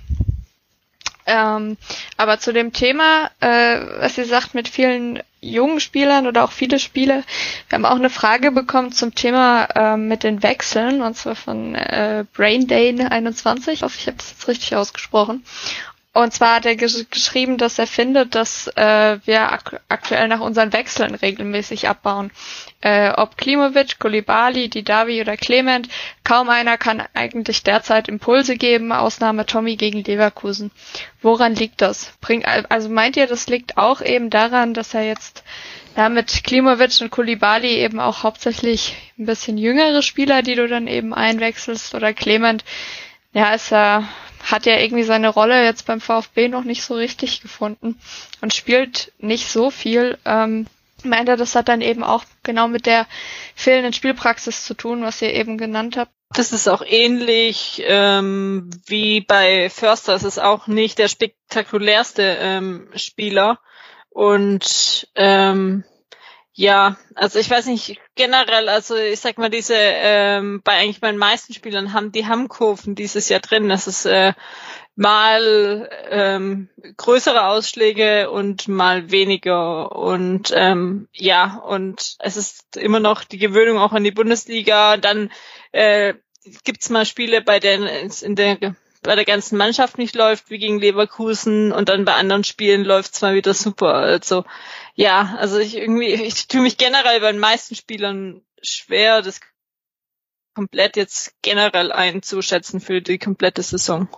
Ähm, 1.25 1.77
aber 2.17 2.39
zu 2.41 2.53
dem 2.53 2.73
Thema, 2.73 3.31
äh, 3.41 3.81
was 4.01 4.19
ihr 4.19 4.27
sagt 4.27 4.55
mit 4.55 4.69
vielen 4.69 5.23
jungen 5.41 5.81
Spielern 5.81 6.27
oder 6.27 6.45
auch 6.45 6.53
viele 6.53 6.79
Spiele, 6.79 7.23
wir 7.69 7.77
haben 7.77 7.87
auch 7.87 7.97
eine 7.97 8.11
Frage 8.11 8.51
bekommen 8.51 8.93
zum 8.93 9.15
Thema 9.15 9.65
äh, 9.75 9.97
mit 9.97 10.25
den 10.25 10.43
Wechseln, 10.43 11.01
und 11.01 11.17
zwar 11.17 11.37
von 11.37 11.75
äh, 11.77 12.25
Braindane21. 12.37 13.69
Ich 13.71 13.83
hoffe, 13.83 13.97
ich 13.99 14.07
habe 14.09 14.17
das 14.19 14.31
jetzt 14.31 14.49
richtig 14.49 14.75
ausgesprochen. 14.77 15.45
Und 16.15 16.35
zwar 16.35 16.57
hat 16.57 16.67
er 16.67 16.77
gesch 16.77 17.07
geschrieben, 17.11 17.57
dass 17.57 17.79
er 17.79 17.87
findet, 17.87 18.35
dass 18.35 18.67
äh, 18.77 19.19
wir 19.25 19.51
ak 19.51 19.81
aktuell 19.89 20.29
nach 20.29 20.41
unseren 20.41 20.75
Wechseln 20.75 21.15
regelmäßig 21.15 21.89
abbauen. 21.89 22.31
Äh, 22.83 23.13
ob 23.13 23.39
Klimovic, 23.39 23.99
Kolibali, 23.99 24.69
Didavi 24.69 25.23
oder 25.23 25.39
Clement, 25.39 25.89
kaum 26.23 26.51
einer 26.51 26.77
kann 26.77 27.03
eigentlich 27.15 27.63
derzeit 27.63 28.09
Impulse 28.09 28.57
geben, 28.57 28.93
Ausnahme 28.93 29.47
Tommy 29.47 29.77
gegen 29.77 30.05
Leverkusen. 30.05 30.71
Woran 31.23 31.55
liegt 31.55 31.81
das? 31.81 32.13
Bring, 32.21 32.45
also 32.45 32.91
meint 32.91 33.17
ihr, 33.17 33.27
das 33.27 33.47
liegt 33.47 33.79
auch 33.79 34.03
eben 34.03 34.29
daran, 34.29 34.75
dass 34.75 34.93
er 34.93 35.07
jetzt 35.07 35.43
ja, 35.97 36.11
mit 36.11 36.45
Klimovic 36.45 37.01
und 37.01 37.11
Kolibali 37.11 37.77
eben 37.77 38.01
auch 38.01 38.23
hauptsächlich 38.23 38.95
ein 39.19 39.25
bisschen 39.25 39.57
jüngere 39.57 40.03
Spieler, 40.03 40.43
die 40.43 40.57
du 40.57 40.69
dann 40.69 40.89
eben 40.89 41.15
einwechselst 41.15 41.95
oder 41.95 42.13
Clement, 42.13 42.65
ja, 43.33 43.55
ist 43.55 43.73
er 43.73 44.09
hat 44.43 44.67
ja 44.67 44.79
irgendwie 44.79 45.05
seine 45.05 45.29
Rolle 45.29 45.65
jetzt 45.65 45.87
beim 45.87 46.01
VfB 46.01 46.49
noch 46.49 46.65
nicht 46.65 46.83
so 46.83 46.95
richtig 46.95 47.41
gefunden 47.43 48.01
und 48.41 48.53
spielt 48.53 49.13
nicht 49.19 49.49
so 49.49 49.71
viel. 49.71 50.19
Ähm, 50.25 50.67
meint 51.05 51.29
er, 51.29 51.37
das 51.37 51.55
hat 51.55 51.69
dann 51.69 51.81
eben 51.81 52.03
auch 52.03 52.25
genau 52.43 52.69
mit 52.69 52.87
der 52.87 53.07
fehlenden 53.55 53.93
Spielpraxis 53.93 54.65
zu 54.65 54.75
tun, 54.75 55.03
was 55.03 55.23
ihr 55.23 55.33
eben 55.33 55.59
genannt 55.59 55.97
habt. 55.97 56.11
Das 56.35 56.53
ist 56.53 56.69
auch 56.69 56.83
ähnlich 56.85 57.83
ähm, 57.85 58.71
wie 58.87 59.21
bei 59.21 59.69
Förster. 59.69 60.15
Es 60.15 60.25
ist 60.25 60.39
auch 60.39 60.67
nicht 60.67 60.99
der 60.99 61.09
spektakulärste 61.09 62.23
ähm, 62.41 62.89
Spieler. 62.97 63.59
Und 64.09 65.09
ähm, 65.15 65.85
ja, 66.55 66.97
also 67.15 67.39
ich 67.39 67.49
weiß 67.49 67.67
nicht, 67.67 67.99
generell, 68.15 68.69
also 68.69 68.95
ich 68.95 69.21
sag 69.21 69.39
mal, 69.39 69.49
diese, 69.49 69.75
ähm, 69.77 70.61
bei 70.63 70.73
eigentlich 70.73 71.01
meinen 71.01 71.17
meisten 71.17 71.55
Spielern 71.55 71.95
haben 71.95 72.13
die 72.13 72.27
Hammkurven 72.27 72.95
dieses 72.95 73.29
Jahr 73.31 73.41
drin. 73.41 73.71
Das 73.71 73.87
ist 73.87 74.05
äh, 74.05 74.35
mal 74.95 75.89
ähm, 76.11 76.69
größere 76.99 77.47
Ausschläge 77.47 78.31
und 78.31 78.69
mal 78.69 79.11
weniger. 79.11 79.93
Und 79.93 80.53
ähm, 80.55 81.09
ja, 81.15 81.57
und 81.57 82.17
es 82.19 82.37
ist 82.37 82.77
immer 82.77 83.01
noch 83.01 83.25
die 83.25 83.39
Gewöhnung 83.39 83.79
auch 83.79 83.93
an 83.93 84.05
die 84.05 84.11
Bundesliga. 84.11 84.99
Dann 84.99 85.31
äh, 85.73 86.15
gibt's 86.65 86.91
mal 86.91 87.07
Spiele, 87.07 87.41
bei 87.41 87.61
denen 87.61 87.87
es 87.87 88.23
in 88.23 88.37
der 88.37 88.75
bei 89.03 89.17
der 89.17 89.25
ganzen 89.25 89.59
Mannschaft 89.59 89.99
nicht 89.99 90.15
läuft, 90.15 90.51
wie 90.51 90.59
gegen 90.59 90.79
Leverkusen, 90.79 91.73
und 91.73 91.89
dann 91.89 92.05
bei 92.05 92.15
anderen 92.15 92.45
Spielen 92.45 92.85
läuft's 92.85 93.21
mal 93.21 93.35
wieder 93.35 93.53
super. 93.55 93.95
Also 93.95 94.45
ja, 94.95 95.37
also 95.39 95.59
ich 95.59 95.77
irgendwie, 95.77 96.13
ich 96.13 96.49
tue 96.49 96.63
mich 96.63 96.79
generell 96.79 97.21
bei 97.21 97.33
den 97.33 97.41
meisten 97.41 97.75
Spielern 97.75 98.43
schwer, 98.63 99.23
das 99.23 99.41
komplett 100.55 100.97
jetzt 100.97 101.35
generell 101.43 101.93
einzuschätzen 101.93 102.81
für 102.81 103.01
die 103.01 103.19
komplette 103.19 103.63
Saison. 103.63 104.09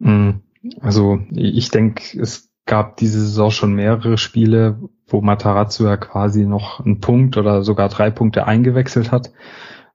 Hm, 0.00 0.42
also 0.80 1.20
ich 1.30 1.70
denke, 1.70 2.20
es 2.20 2.50
gab 2.66 2.96
diese 2.96 3.20
Saison 3.20 3.50
schon 3.50 3.72
mehrere 3.74 4.18
Spiele, 4.18 4.78
wo 5.06 5.20
Matarazzo 5.20 5.86
ja 5.86 5.96
quasi 5.96 6.44
noch 6.44 6.80
einen 6.80 7.00
Punkt 7.00 7.36
oder 7.36 7.62
sogar 7.62 7.88
drei 7.88 8.10
Punkte 8.10 8.46
eingewechselt 8.46 9.12
hat. 9.12 9.32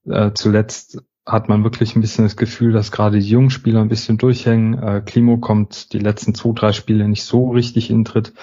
Äh, 0.05 0.31
zuletzt 0.33 1.03
hat 1.25 1.49
man 1.49 1.63
wirklich 1.63 1.95
ein 1.95 2.01
bisschen 2.01 2.25
das 2.25 2.35
Gefühl, 2.35 2.73
dass 2.73 2.91
gerade 2.91 3.19
die 3.19 3.29
jungen 3.29 3.51
Spieler 3.51 3.81
ein 3.81 3.89
bisschen 3.89 4.17
durchhängen. 4.17 4.81
Äh, 4.81 5.01
Klimo 5.05 5.37
kommt 5.37 5.93
die 5.93 5.99
letzten 5.99 6.33
zwei, 6.33 6.51
drei 6.53 6.71
Spiele 6.71 7.07
nicht 7.07 7.23
so 7.23 7.51
richtig 7.51 7.89
in 7.91 8.05
Tritt. 8.05 8.33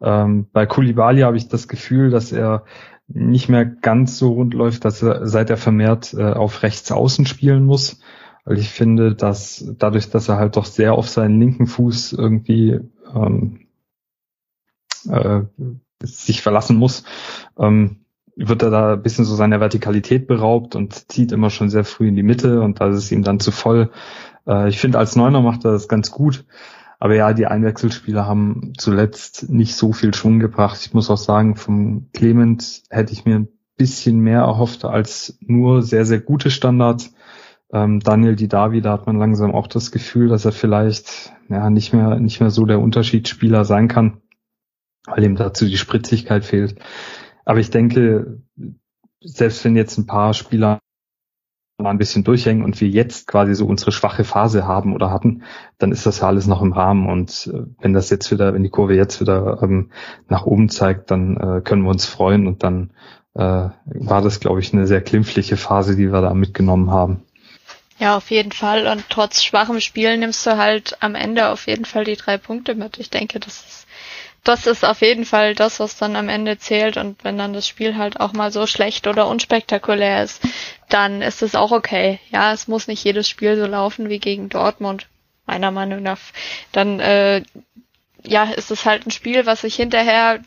Ähm, 0.00 0.48
bei 0.52 0.66
Kulibali 0.66 1.20
habe 1.20 1.36
ich 1.36 1.48
das 1.48 1.68
Gefühl, 1.68 2.10
dass 2.10 2.32
er 2.32 2.64
nicht 3.06 3.48
mehr 3.48 3.66
ganz 3.66 4.18
so 4.18 4.32
rund 4.32 4.54
läuft, 4.54 4.84
dass 4.84 5.02
er 5.02 5.26
seit 5.26 5.50
er 5.50 5.58
vermehrt 5.58 6.14
äh, 6.14 6.32
auf 6.32 6.62
rechts 6.62 6.90
außen 6.90 7.26
spielen 7.26 7.64
muss. 7.64 8.00
Weil 8.44 8.58
ich 8.58 8.70
finde, 8.70 9.14
dass 9.14 9.64
dadurch, 9.78 10.10
dass 10.10 10.28
er 10.28 10.36
halt 10.36 10.56
doch 10.56 10.64
sehr 10.64 10.94
auf 10.94 11.08
seinen 11.08 11.38
linken 11.38 11.66
Fuß 11.66 12.14
irgendwie 12.14 12.80
ähm, 13.14 13.66
äh, 15.08 15.42
sich 16.02 16.42
verlassen 16.42 16.76
muss, 16.76 17.04
ähm, 17.58 18.01
wird 18.36 18.62
er 18.62 18.70
da 18.70 18.92
ein 18.94 19.02
bisschen 19.02 19.24
so 19.24 19.34
seiner 19.34 19.60
Vertikalität 19.60 20.26
beraubt 20.26 20.74
und 20.74 21.10
zieht 21.10 21.32
immer 21.32 21.50
schon 21.50 21.68
sehr 21.68 21.84
früh 21.84 22.08
in 22.08 22.16
die 22.16 22.22
Mitte 22.22 22.60
und 22.60 22.80
da 22.80 22.88
ist 22.88 22.96
es 22.96 23.12
ihm 23.12 23.22
dann 23.22 23.40
zu 23.40 23.50
voll. 23.50 23.90
Äh, 24.46 24.68
ich 24.68 24.78
finde, 24.78 24.98
als 24.98 25.16
Neuner 25.16 25.40
macht 25.40 25.64
er 25.64 25.72
das 25.72 25.88
ganz 25.88 26.10
gut. 26.10 26.44
Aber 26.98 27.16
ja, 27.16 27.32
die 27.32 27.46
Einwechselspieler 27.46 28.26
haben 28.26 28.74
zuletzt 28.78 29.50
nicht 29.50 29.74
so 29.74 29.92
viel 29.92 30.14
Schwung 30.14 30.38
gebracht. 30.38 30.78
Ich 30.82 30.94
muss 30.94 31.10
auch 31.10 31.16
sagen, 31.16 31.56
vom 31.56 32.06
Clement 32.12 32.82
hätte 32.90 33.12
ich 33.12 33.24
mir 33.24 33.40
ein 33.40 33.48
bisschen 33.76 34.20
mehr 34.20 34.42
erhofft 34.42 34.84
als 34.84 35.36
nur 35.40 35.82
sehr, 35.82 36.04
sehr 36.04 36.20
gute 36.20 36.48
Standards. 36.48 37.12
Ähm, 37.72 37.98
Daniel 37.98 38.36
Didavi, 38.36 38.82
da 38.82 38.92
hat 38.92 39.06
man 39.06 39.16
langsam 39.16 39.52
auch 39.52 39.66
das 39.66 39.90
Gefühl, 39.90 40.28
dass 40.28 40.44
er 40.44 40.52
vielleicht 40.52 41.32
ja 41.48 41.70
nicht 41.70 41.92
mehr 41.92 42.20
nicht 42.20 42.38
mehr 42.40 42.50
so 42.50 42.66
der 42.66 42.80
Unterschiedsspieler 42.80 43.64
sein 43.64 43.88
kann, 43.88 44.18
weil 45.06 45.24
ihm 45.24 45.34
dazu 45.34 45.66
die 45.66 45.78
Spritzigkeit 45.78 46.44
fehlt. 46.44 46.76
Aber 47.44 47.58
ich 47.58 47.70
denke, 47.70 48.40
selbst 49.20 49.64
wenn 49.64 49.76
jetzt 49.76 49.98
ein 49.98 50.06
paar 50.06 50.34
Spieler 50.34 50.78
mal 51.78 51.90
ein 51.90 51.98
bisschen 51.98 52.24
durchhängen 52.24 52.64
und 52.64 52.80
wir 52.80 52.88
jetzt 52.88 53.26
quasi 53.26 53.54
so 53.54 53.66
unsere 53.66 53.92
schwache 53.92 54.24
Phase 54.24 54.66
haben 54.66 54.94
oder 54.94 55.10
hatten, 55.10 55.42
dann 55.78 55.90
ist 55.92 56.06
das 56.06 56.20
ja 56.20 56.28
alles 56.28 56.46
noch 56.46 56.62
im 56.62 56.72
Rahmen. 56.72 57.08
Und 57.08 57.50
äh, 57.52 57.64
wenn 57.80 57.92
das 57.92 58.10
jetzt 58.10 58.30
wieder, 58.30 58.54
wenn 58.54 58.62
die 58.62 58.70
Kurve 58.70 58.94
jetzt 58.94 59.20
wieder 59.20 59.58
ähm, 59.62 59.90
nach 60.28 60.46
oben 60.46 60.68
zeigt, 60.68 61.10
dann 61.10 61.36
äh, 61.36 61.60
können 61.62 61.82
wir 61.82 61.90
uns 61.90 62.06
freuen 62.06 62.46
und 62.46 62.62
dann 62.62 62.90
äh, 63.34 63.40
war 63.84 64.22
das, 64.22 64.40
glaube 64.40 64.60
ich, 64.60 64.72
eine 64.72 64.86
sehr 64.86 65.00
klimpfliche 65.00 65.56
Phase, 65.56 65.96
die 65.96 66.12
wir 66.12 66.20
da 66.20 66.34
mitgenommen 66.34 66.90
haben. 66.90 67.22
Ja, 67.98 68.16
auf 68.16 68.30
jeden 68.30 68.52
Fall. 68.52 68.86
Und 68.86 69.04
trotz 69.10 69.42
schwachem 69.42 69.80
Spiel 69.80 70.16
nimmst 70.16 70.44
du 70.46 70.56
halt 70.56 70.96
am 71.00 71.14
Ende 71.14 71.48
auf 71.48 71.66
jeden 71.66 71.84
Fall 71.84 72.04
die 72.04 72.16
drei 72.16 72.36
Punkte 72.36 72.74
mit. 72.74 72.98
Ich 72.98 73.10
denke, 73.10 73.38
das 73.38 73.58
ist, 73.58 73.81
das 74.44 74.66
ist 74.66 74.84
auf 74.84 75.02
jeden 75.02 75.24
Fall 75.24 75.54
das, 75.54 75.78
was 75.78 75.96
dann 75.96 76.16
am 76.16 76.28
Ende 76.28 76.58
zählt. 76.58 76.96
Und 76.96 77.22
wenn 77.24 77.38
dann 77.38 77.52
das 77.52 77.68
Spiel 77.68 77.96
halt 77.96 78.18
auch 78.20 78.32
mal 78.32 78.50
so 78.50 78.66
schlecht 78.66 79.06
oder 79.06 79.28
unspektakulär 79.28 80.24
ist, 80.24 80.42
dann 80.88 81.22
ist 81.22 81.42
es 81.42 81.54
auch 81.54 81.70
okay. 81.70 82.18
Ja, 82.30 82.52
es 82.52 82.66
muss 82.66 82.88
nicht 82.88 83.04
jedes 83.04 83.28
Spiel 83.28 83.56
so 83.56 83.66
laufen 83.66 84.08
wie 84.08 84.18
gegen 84.18 84.48
Dortmund, 84.48 85.06
meiner 85.46 85.70
Meinung 85.70 86.02
nach. 86.02 86.18
Dann, 86.72 86.98
äh, 86.98 87.42
ja, 88.24 88.44
ist 88.44 88.70
es 88.70 88.84
halt 88.84 89.06
ein 89.06 89.10
Spiel, 89.12 89.46
was 89.46 89.64
ich 89.64 89.76
hinterher 89.76 90.40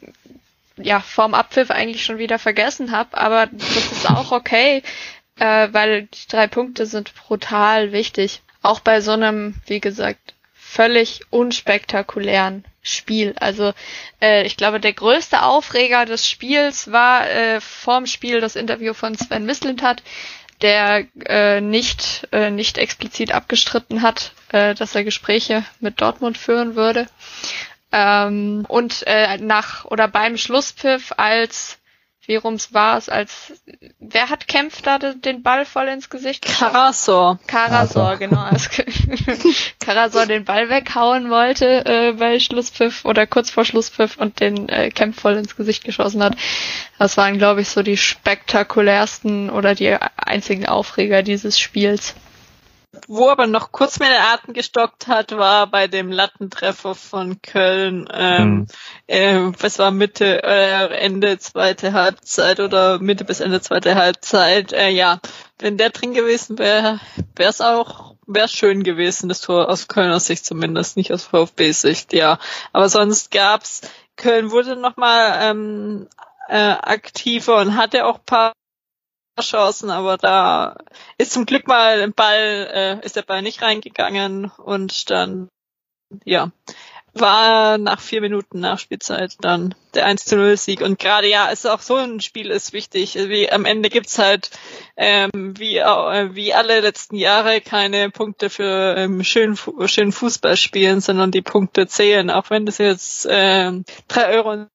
ja 0.77 0.99
vorm 0.99 1.33
Abpfiff 1.33 1.71
eigentlich 1.71 2.03
schon 2.03 2.17
wieder 2.17 2.37
vergessen 2.37 2.91
habe, 2.91 3.17
aber 3.17 3.47
das 3.47 3.91
ist 3.91 4.09
auch 4.09 4.33
okay, 4.33 4.83
äh, 5.39 5.69
weil 5.71 6.03
die 6.03 6.27
drei 6.29 6.47
Punkte 6.47 6.85
sind 6.85 7.13
brutal 7.15 7.93
wichtig. 7.93 8.41
Auch 8.61 8.81
bei 8.81 8.99
so 8.99 9.11
einem, 9.11 9.55
wie 9.67 9.79
gesagt, 9.79 10.34
völlig 10.75 11.21
unspektakulären 11.29 12.65
Spiel. 12.83 13.33
Also 13.39 13.71
äh, 14.21 14.45
ich 14.45 14.57
glaube, 14.57 14.81
der 14.81 14.91
größte 14.91 15.41
Aufreger 15.43 16.05
des 16.05 16.29
Spiels 16.29 16.91
war 16.91 17.29
äh, 17.29 17.61
vorm 17.61 18.05
Spiel 18.05 18.41
das 18.41 18.57
Interview 18.57 18.93
von 18.93 19.15
Sven 19.15 19.45
Mislintat, 19.45 20.03
der 20.61 21.05
äh, 21.27 21.61
nicht 21.61 22.27
äh, 22.33 22.49
nicht 22.51 22.77
explizit 22.77 23.31
abgestritten 23.31 24.01
hat, 24.01 24.33
äh, 24.51 24.75
dass 24.75 24.95
er 24.95 25.05
Gespräche 25.05 25.63
mit 25.79 26.01
Dortmund 26.01 26.37
führen 26.37 26.75
würde. 26.75 27.07
Ähm, 27.93 28.65
und 28.67 29.03
äh, 29.07 29.37
nach 29.37 29.85
oder 29.85 30.09
beim 30.09 30.35
Schlusspfiff 30.37 31.13
als 31.15 31.77
wie 32.27 32.35
rums 32.35 32.73
war 32.73 32.97
es, 32.97 33.09
als 33.09 33.53
wer 33.99 34.29
hat 34.29 34.47
kämpft 34.47 34.85
da 34.87 34.97
den 34.97 35.43
Ball 35.43 35.65
voll 35.65 35.87
ins 35.87 36.09
Gesicht? 36.09 36.45
Karasor. 36.45 37.39
Karasor, 37.47 38.17
genau. 38.17 38.41
Als 38.41 38.69
Karasor 39.79 40.25
den 40.25 40.45
Ball 40.45 40.69
weghauen 40.69 41.29
wollte 41.29 41.85
äh, 41.85 42.13
bei 42.13 42.39
Schlusspfiff 42.39 43.05
oder 43.05 43.27
kurz 43.27 43.49
vor 43.49 43.65
Schlusspfiff 43.65 44.17
und 44.17 44.39
den 44.39 44.69
äh, 44.69 44.89
Kempf 44.89 45.21
voll 45.21 45.35
ins 45.35 45.55
Gesicht 45.55 45.83
geschossen 45.83 46.23
hat. 46.23 46.35
Das 46.97 47.17
waren, 47.17 47.37
glaube 47.37 47.61
ich, 47.61 47.69
so 47.69 47.83
die 47.83 47.97
spektakulärsten 47.97 49.49
oder 49.49 49.75
die 49.75 49.95
einzigen 50.17 50.65
Aufreger 50.65 51.23
dieses 51.23 51.59
Spiels. 51.59 52.15
Wo 53.07 53.29
aber 53.29 53.47
noch 53.47 53.71
kurz 53.71 53.99
meine 53.99 54.19
Atem 54.19 54.53
gestockt 54.53 55.07
hat, 55.07 55.31
war 55.37 55.67
bei 55.67 55.87
dem 55.87 56.11
Lattentreffer 56.11 56.95
von 56.95 57.41
Köln. 57.41 58.07
Ähm, 58.11 58.53
mhm. 58.53 58.67
äh, 59.07 59.51
was 59.59 59.79
war 59.79 59.91
Mitte, 59.91 60.43
äh, 60.43 60.87
Ende 60.97 61.37
zweite 61.39 61.93
Halbzeit 61.93 62.59
oder 62.59 62.99
Mitte 62.99 63.25
bis 63.25 63.39
Ende 63.39 63.61
zweite 63.61 63.95
Halbzeit. 63.95 64.73
Äh, 64.73 64.89
ja, 64.89 65.19
wenn 65.59 65.77
der 65.77 65.89
drin 65.89 66.13
gewesen 66.13 66.57
wäre, 66.57 66.99
wäre 67.35 67.49
es 67.49 67.61
auch 67.61 68.15
wäre 68.27 68.47
schön 68.47 68.83
gewesen, 68.83 69.29
das 69.29 69.41
Tor 69.41 69.69
aus 69.69 69.87
Kölner 69.87 70.19
Sicht 70.19 70.45
zumindest, 70.45 70.97
nicht 70.97 71.13
aus 71.13 71.25
VfB-Sicht, 71.25 72.13
ja. 72.13 72.39
Aber 72.73 72.89
sonst 72.89 73.31
gab's, 73.31 73.81
Köln 74.17 74.51
wurde 74.51 74.75
nochmal 74.75 75.39
ähm, 75.41 76.07
äh, 76.47 76.57
aktiver 76.57 77.57
und 77.57 77.75
hatte 77.75 78.05
auch 78.05 78.19
paar 78.25 78.53
Chancen, 79.41 79.89
aber 79.89 80.17
da 80.17 80.77
ist 81.17 81.31
zum 81.31 81.45
Glück 81.45 81.67
mal 81.67 82.01
ein 82.01 82.13
Ball, 82.13 82.69
äh, 83.01 83.05
ist 83.05 83.15
der 83.15 83.23
Ball 83.23 83.41
nicht 83.41 83.61
reingegangen 83.61 84.51
und 84.57 85.09
dann, 85.09 85.49
ja, 86.23 86.51
war 87.15 87.77
nach 87.77 88.01
vier 88.01 88.19
Minuten 88.19 88.59
Nachspielzeit 88.59 89.37
dann 89.39 89.73
der 89.93 90.05
1 90.05 90.25
zu 90.25 90.35
0 90.35 90.57
Sieg. 90.57 90.81
Und 90.81 90.99
gerade 90.99 91.29
ja, 91.29 91.47
ist 91.47 91.65
auch 91.65 91.79
so 91.79 91.95
ein 91.95 92.19
Spiel 92.19 92.51
ist 92.51 92.73
wichtig. 92.73 93.15
Wie 93.15 93.49
am 93.49 93.63
Ende 93.63 93.89
gibt's 93.89 94.19
halt 94.19 94.51
ähm, 94.97 95.53
wie, 95.57 95.77
äh, 95.77 96.35
wie 96.35 96.53
alle 96.53 96.81
letzten 96.81 97.15
Jahre 97.15 97.61
keine 97.61 98.09
Punkte 98.09 98.49
für 98.49 98.95
ähm, 98.97 99.23
schönen, 99.23 99.57
schönen 99.85 100.11
Fußball 100.11 100.57
spielen, 100.57 100.99
sondern 100.99 101.31
die 101.31 101.41
Punkte 101.41 101.87
zählen, 101.87 102.29
auch 102.29 102.49
wenn 102.49 102.65
das 102.65 102.77
jetzt 102.79 103.27
ähm, 103.29 103.85
drei 104.09 104.35
Euro 104.35 104.65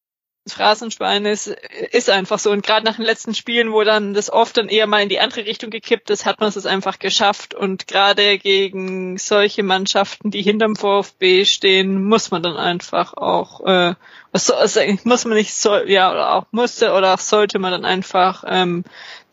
Phrasenschwein 0.46 1.26
ist, 1.26 1.48
ist 1.48 2.08
einfach 2.08 2.38
so. 2.38 2.50
Und 2.50 2.64
gerade 2.64 2.84
nach 2.84 2.96
den 2.96 3.04
letzten 3.04 3.34
Spielen, 3.34 3.72
wo 3.72 3.84
dann 3.84 4.14
das 4.14 4.30
oft 4.32 4.56
dann 4.56 4.68
eher 4.68 4.86
mal 4.86 5.02
in 5.02 5.10
die 5.10 5.20
andere 5.20 5.44
Richtung 5.44 5.70
gekippt 5.70 6.10
ist, 6.10 6.24
hat 6.24 6.40
man 6.40 6.48
es 6.48 6.66
einfach 6.66 6.98
geschafft. 6.98 7.54
Und 7.54 7.86
gerade 7.86 8.38
gegen 8.38 9.18
solche 9.18 9.62
Mannschaften, 9.62 10.30
die 10.30 10.42
hinterm 10.42 10.76
VfB 10.76 11.44
stehen, 11.44 12.04
muss 12.04 12.30
man 12.30 12.42
dann 12.42 12.56
einfach 12.56 13.14
auch, 13.14 13.64
äh, 13.66 13.94
was 14.32 14.50
also 14.50 14.80
muss 15.04 15.24
man 15.26 15.36
nicht 15.36 15.54
so, 15.54 15.76
ja, 15.76 16.10
oder 16.10 16.34
auch 16.34 16.46
musste 16.52 16.92
oder 16.92 17.14
auch 17.14 17.20
sollte 17.20 17.58
man 17.58 17.72
dann 17.72 17.84
einfach 17.84 18.44
ähm, 18.46 18.84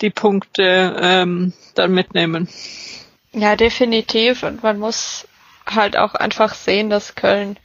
die 0.02 0.10
Punkte 0.10 0.98
ähm, 1.00 1.54
dann 1.76 1.94
mitnehmen. 1.94 2.50
Ja, 3.32 3.56
definitiv. 3.56 4.44
Und 4.44 4.62
man 4.62 4.78
muss 4.78 5.26
halt 5.66 5.98
auch 5.98 6.16
einfach 6.16 6.54
sehen, 6.54 6.90
dass 6.90 7.16
Köln 7.16 7.58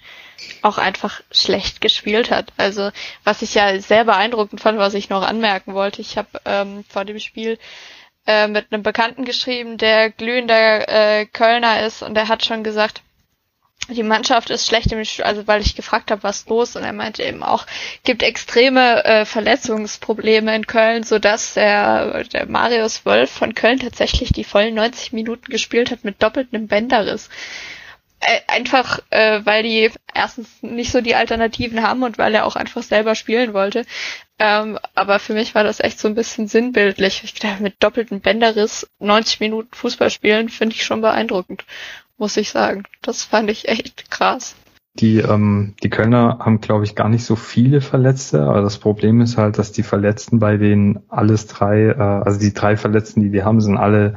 auch 0.63 0.79
einfach 0.79 1.23
schlecht 1.31 1.81
gespielt 1.81 2.31
hat. 2.31 2.53
Also 2.57 2.91
was 3.25 3.43
ich 3.43 3.55
ja 3.55 3.79
sehr 3.81 4.05
beeindruckend 4.05 4.61
fand, 4.61 4.79
was 4.79 4.95
ich 4.95 5.09
noch 5.09 5.23
anmerken 5.23 5.75
wollte, 5.75 6.01
ich 6.01 6.17
habe 6.19 6.29
ähm, 6.45 6.85
vor 6.89 7.05
dem 7.05 7.19
Spiel 7.19 7.59
äh, 8.27 8.47
mit 8.49 8.73
einem 8.73 8.83
Bekannten 8.83 9.25
geschrieben, 9.25 9.79
der 9.79 10.11
glühender 10.11 10.89
äh, 10.89 11.27
Kölner 11.27 11.85
ist 11.85 12.03
und 12.03 12.15
der 12.15 12.29
hat 12.29 12.45
schon 12.45 12.63
gesagt, 12.63 13.03
die 13.89 14.05
Mannschaft 14.05 14.51
ist 14.51 14.67
schlecht 14.67 14.93
im 14.93 15.05
Spiel, 15.05 15.25
also 15.25 15.47
weil 15.49 15.61
ich 15.61 15.75
gefragt 15.75 16.11
habe, 16.11 16.23
was 16.23 16.47
los 16.49 16.77
und 16.77 16.85
er 16.85 16.93
meinte 16.93 17.25
eben 17.25 17.43
auch, 17.43 17.67
gibt 18.05 18.23
extreme 18.23 19.05
äh, 19.05 19.25
Verletzungsprobleme 19.25 20.55
in 20.55 20.67
Köln, 20.67 21.03
so 21.03 21.19
dass 21.19 21.55
der, 21.55 22.25
der 22.25 22.47
Marius 22.47 23.05
Wolf 23.05 23.31
von 23.31 23.55
Köln 23.55 23.81
tatsächlich 23.81 24.33
die 24.33 24.45
vollen 24.45 24.75
90 24.75 25.13
Minuten 25.13 25.51
gespielt 25.51 25.91
hat 25.91 26.05
mit 26.05 26.23
doppeltem 26.23 26.69
Bänderriss. 26.69 27.29
Äh, 28.25 28.41
einfach, 28.47 29.01
äh, 29.11 29.41
weil 29.45 29.65
die 29.65 29.91
erstens 30.15 30.49
nicht 30.63 30.93
so 30.93 31.01
die 31.01 31.17
Alternativen 31.17 31.83
haben 31.83 32.05
und 32.05 32.19
weil 32.19 32.33
er 32.35 32.47
auch 32.47 32.55
einfach 32.55 32.83
selber 32.85 33.17
spielen 33.17 33.53
wollte. 33.53 33.85
Ähm, 34.39 34.79
aber 34.95 35.19
für 35.19 35.35
mich 35.35 35.57
war 35.57 35.65
das 35.65 35.81
echt 35.81 35.99
so 35.99 36.07
ein 36.07 36.15
bisschen 36.15 36.47
sinnbildlich. 36.47 37.23
Ich 37.25 37.35
dachte, 37.35 37.65
mit 37.65 37.83
doppeltem 37.83 38.21
Bänderriss 38.21 38.89
90 39.01 39.41
Minuten 39.41 39.75
Fußball 39.75 40.09
spielen, 40.09 40.51
finde 40.51 40.77
ich 40.77 40.85
schon 40.85 41.01
beeindruckend, 41.01 41.65
muss 42.17 42.37
ich 42.37 42.51
sagen. 42.51 42.85
Das 43.03 43.25
fand 43.25 43.51
ich 43.51 43.69
echt 43.69 44.09
krass. 44.09 44.55
Die, 44.95 45.19
ähm, 45.19 45.75
die 45.83 45.91
Kölner 45.91 46.39
haben, 46.39 46.61
glaube 46.61 46.85
ich, 46.85 46.95
gar 46.95 47.09
nicht 47.09 47.25
so 47.25 47.35
viele 47.35 47.81
Verletzte, 47.81 48.43
aber 48.43 48.63
das 48.63 48.79
Problem 48.79 49.21
ist 49.21 49.37
halt, 49.37 49.59
dass 49.59 49.73
die 49.73 49.83
Verletzten 49.83 50.39
bei 50.39 50.59
denen 50.59 51.01
alles 51.09 51.49
drei, 51.49 51.87
äh, 51.87 51.97
also 51.97 52.39
die 52.39 52.55
drei 52.55 52.77
Verletzten, 52.77 53.21
die 53.21 53.33
wir 53.33 53.45
haben, 53.45 53.61
sind 53.61 53.79
alle 53.79 54.15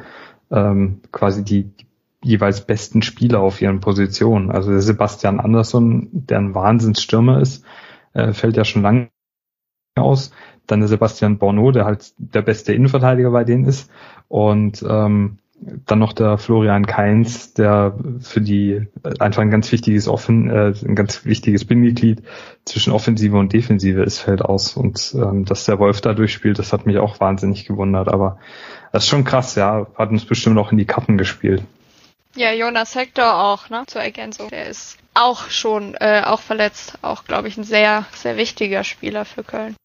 ähm, 0.52 1.02
quasi 1.12 1.44
die, 1.44 1.64
die 1.64 1.85
jeweils 2.26 2.62
besten 2.62 3.02
Spieler 3.04 3.40
auf 3.40 3.62
ihren 3.62 3.80
Positionen. 3.80 4.52
Also 4.52 4.72
der 4.72 4.82
Sebastian 4.82 5.40
Andersson, 5.40 6.10
der 6.12 6.40
ein 6.40 6.56
Wahnsinnsstürmer 6.56 7.40
ist, 7.40 7.64
äh, 8.14 8.34
fällt 8.34 8.58
ja 8.58 8.66
schon 8.66 8.82
lange 8.82 9.10
aus. 9.96 10.32
Dann 10.66 10.80
der 10.80 10.90
Sebastian 10.90 11.38
Borneau, 11.38 11.72
der 11.72 11.86
halt 11.86 12.14
der 12.18 12.42
beste 12.42 12.74
Innenverteidiger 12.74 13.30
bei 13.30 13.44
denen 13.44 13.66
ist. 13.66 13.92
Und 14.28 14.84
ähm, 14.88 15.38
dann 15.86 16.00
noch 16.00 16.14
der 16.14 16.38
Florian 16.38 16.86
Kainz, 16.86 17.54
der 17.54 17.98
für 18.20 18.42
die 18.42 18.88
einfach 19.20 19.42
ein 19.42 19.52
ganz 19.52 19.72
wichtiges 19.72 20.08
Offen, 20.08 20.50
äh, 20.50 20.74
ein 20.84 20.96
ganz 20.96 21.26
wichtiges 21.26 21.64
Bindeglied 21.66 22.24
zwischen 22.66 22.92
Offensive 22.92 23.38
und 23.38 23.54
Defensive 23.54 24.02
ist, 24.02 24.20
fällt 24.20 24.42
aus. 24.42 24.76
Und 24.76 25.16
ähm, 25.16 25.46
dass 25.46 25.66
der 25.66 25.78
Wolf 25.78 26.02
da 26.02 26.14
durchspielt, 26.14 26.58
das 26.58 26.74
hat 26.74 26.88
mich 26.88 26.98
auch 26.98 27.20
wahnsinnig 27.20 27.66
gewundert. 27.66 28.10
Aber 28.10 28.40
das 28.92 29.04
ist 29.04 29.10
schon 29.10 29.24
krass, 29.24 29.56
ja. 29.56 29.88
Hat 29.96 30.10
uns 30.10 30.26
bestimmt 30.26 30.58
auch 30.58 30.72
in 30.72 30.78
die 30.80 30.86
Kappen 30.86 31.18
gespielt. 31.18 31.64
Ja, 32.36 32.52
Jonas 32.52 32.96
Hector 32.96 33.34
auch, 33.34 33.70
ne? 33.70 33.84
Zur 33.88 34.02
Ergänzung. 34.02 34.50
Der 34.50 34.68
ist 34.68 34.98
auch 35.14 35.50
schon, 35.50 35.96
äh, 35.96 36.24
auch 36.26 36.42
verletzt. 36.42 36.96
Auch, 37.02 37.24
glaube 37.24 37.48
ich, 37.48 37.58
ein 37.58 37.64
sehr, 37.64 38.06
sehr 38.14 38.36
wichtiger 38.36 38.84
Spieler 38.84 39.24
für 39.24 39.44
Köln. 39.44 39.76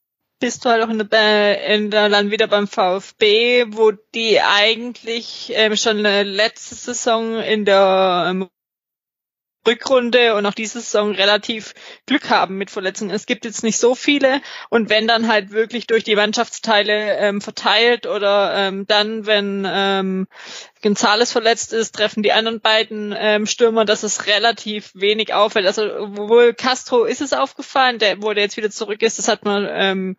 bist 0.41 0.65
du 0.65 0.71
halt 0.71 0.83
auch 0.83 0.89
in 0.89 1.07
der, 1.09 1.65
in 1.67 1.91
der 1.91 2.09
dann 2.09 2.31
wieder 2.31 2.49
beim 2.49 2.67
VfB, 2.67 3.67
wo 3.69 3.93
die 4.15 4.41
eigentlich 4.41 5.53
ähm, 5.55 5.77
schon 5.77 5.99
letzte 5.99 6.75
Saison 6.75 7.39
in 7.39 7.65
der 7.65 8.27
ähm, 8.31 8.49
Rückrunde 9.67 10.35
und 10.35 10.47
auch 10.47 10.55
diese 10.55 10.81
Saison 10.81 11.13
relativ 11.13 11.75
Glück 12.07 12.31
haben 12.31 12.57
mit 12.57 12.71
Verletzungen. 12.71 13.11
Es 13.11 13.27
gibt 13.27 13.45
jetzt 13.45 13.63
nicht 13.63 13.79
so 13.79 13.95
viele 13.95 14.41
und 14.71 14.89
wenn 14.89 15.07
dann 15.07 15.29
halt 15.29 15.51
wirklich 15.51 15.87
durch 15.87 16.03
die 16.05 16.17
Mannschaftsteile 16.17 17.17
ähm, 17.19 17.41
verteilt 17.41 18.07
oder 18.07 18.55
ähm, 18.57 18.87
dann, 18.87 19.27
wenn 19.27 19.67
ähm, 19.69 20.27
Gonzales 20.83 21.33
verletzt 21.33 21.73
ist, 21.73 21.95
treffen 21.95 22.23
die 22.23 22.33
anderen 22.33 22.61
beiden 22.61 23.15
ähm, 23.17 23.47
Stürmer, 23.47 23.85
dass 23.85 24.03
es 24.03 24.27
relativ 24.27 24.93
wenig 24.95 25.35
auffällt. 25.35 25.67
Also 25.67 25.83
wohl 25.83 26.55
Castro 26.55 27.05
ist 27.05 27.21
es 27.21 27.35
aufgefallen, 27.35 27.99
der, 27.99 28.23
wo 28.23 28.33
der 28.33 28.45
jetzt 28.45 28.57
wieder 28.57 28.71
zurück 28.71 29.03
ist, 29.03 29.19
das 29.19 29.29
hat 29.29 29.45
man 29.45 29.69
ähm, 29.71 30.17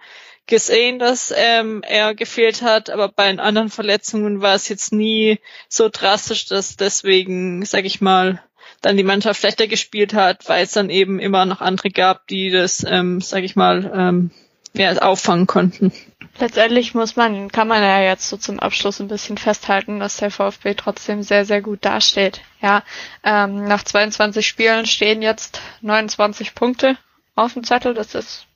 gesehen, 0.47 0.99
dass 0.99 1.34
ähm, 1.36 1.82
er 1.84 2.13
gefehlt 2.13 2.62
hat, 2.62 2.89
aber 2.89 3.10
bei 3.10 3.27
den 3.27 3.39
anderen 3.39 3.69
Verletzungen 3.69 4.41
war 4.41 4.54
es 4.54 4.67
jetzt 4.69 4.91
nie 4.91 5.39
so 5.69 5.89
drastisch, 5.89 6.45
dass 6.45 6.75
deswegen, 6.75 7.63
sag 7.65 7.86
ich 7.86 8.01
mal, 8.01 8.43
dann 8.82 8.98
die 8.98 9.04
Mannschaft 9.04 9.39
schlechter 9.39 9.67
gespielt 9.67 10.13
hat, 10.13 10.50
weil 10.50 10.63
es 10.63 10.72
dann 10.72 10.89
eben 10.89 11.20
immer 11.20 11.46
noch 11.46 11.62
andere 11.62 11.89
gab, 11.89 12.28
die 12.28 12.50
das, 12.50 12.86
ähm, 12.88 13.22
sag 13.22 13.44
ich 13.44 13.56
mal, 13.56 13.91
ähm, 13.96 14.32
ja, 14.74 14.91
auffangen 14.98 15.48
konnten. 15.48 15.91
Letztendlich 16.39 16.94
muss 16.94 17.15
man, 17.15 17.52
kann 17.52 17.67
man 17.67 17.84
ja 17.84 18.02
jetzt 18.02 18.30
so 18.30 18.38
zum 18.38 18.60
Abschluss 18.60 19.00
ein 19.00 19.10
bisschen 19.10 19.38
festhalten, 19.38 20.00
dass 20.00 20.17
der 20.17 20.32
VfB 20.32 20.74
trotzdem 20.76 21.24
sehr, 21.24 21.46
sehr 21.46 21.62
gut 21.62 21.84
dasteht. 21.84 22.41
Ja, 22.62 22.84
ähm, 23.24 23.65
nach 23.65 23.84
22 23.84 24.48
Spielen 24.48 24.86
stehen 24.86 25.22
jetzt 25.22 25.62
29 25.82 26.56
Punkte 26.56 26.98
auf 27.36 27.54
dem 27.54 27.63
Zettel. 27.63 27.94
Das 27.94 28.15
ist 28.15 28.48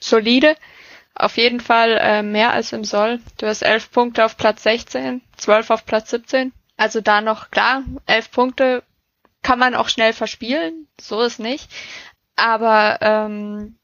solide. 0.00 0.56
Auf 1.14 1.36
jeden 1.36 1.60
Fall 1.60 1.98
äh, 2.00 2.22
mehr 2.22 2.52
als 2.52 2.72
im 2.72 2.84
Soll. 2.84 3.20
Du 3.36 3.46
hast 3.46 3.62
11 3.62 3.90
Punkte 3.90 4.24
auf 4.24 4.36
Platz 4.36 4.62
16, 4.62 5.20
12 5.36 5.70
auf 5.70 5.84
Platz 5.84 6.10
17. 6.10 6.52
Also 6.76 7.02
da 7.02 7.20
noch 7.20 7.50
klar, 7.50 7.82
11 8.06 8.30
Punkte 8.30 8.82
kann 9.50 9.58
man 9.58 9.74
auch 9.74 9.88
schnell 9.88 10.12
verspielen, 10.12 10.86
so 11.00 11.22
ist 11.22 11.40
nicht. 11.40 11.68
Aber 12.36 12.98
ähm, 13.00 13.74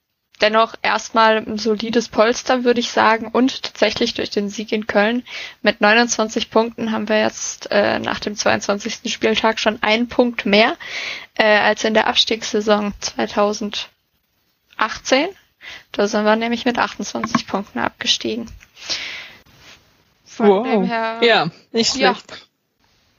dennoch 0.40 0.76
erstmal 0.81 1.38
ein 1.38 1.59
solides 1.59 2.09
Polster, 2.09 2.62
würde 2.62 2.79
ich 2.79 2.92
sagen. 2.92 3.26
Und 3.26 3.64
tatsächlich 3.64 4.14
durch 4.14 4.31
den 4.31 4.48
Sieg 4.48 4.70
in 4.70 4.87
Köln 4.87 5.24
mit 5.62 5.81
29 5.81 6.52
Punkten 6.52 6.92
haben 6.92 7.09
wir 7.09 7.18
jetzt 7.18 7.66
äh, 7.72 7.98
nach 7.98 8.20
dem 8.20 8.37
22. 8.37 9.12
Spieltag 9.12 9.59
schon 9.59 9.83
einen 9.83 10.07
Punkt 10.07 10.46
mehr 10.46 10.76
äh, 11.35 11.59
als 11.59 11.83
in 11.83 11.94
der 11.94 12.07
Abstiegssaison 12.07 12.94
2018. 13.00 13.88
Da 15.90 16.07
sind 16.07 16.24
wir 16.24 16.37
nämlich 16.37 16.64
mit 16.64 16.79
28 16.79 17.48
Punkten 17.48 17.81
abgestiegen. 17.81 18.48
Von 20.24 20.46
wow. 20.46 20.87
Her, 20.87 21.18
ja, 21.22 21.50
nicht 21.72 21.92
schlecht. 21.92 22.31
Ja, 22.31 22.37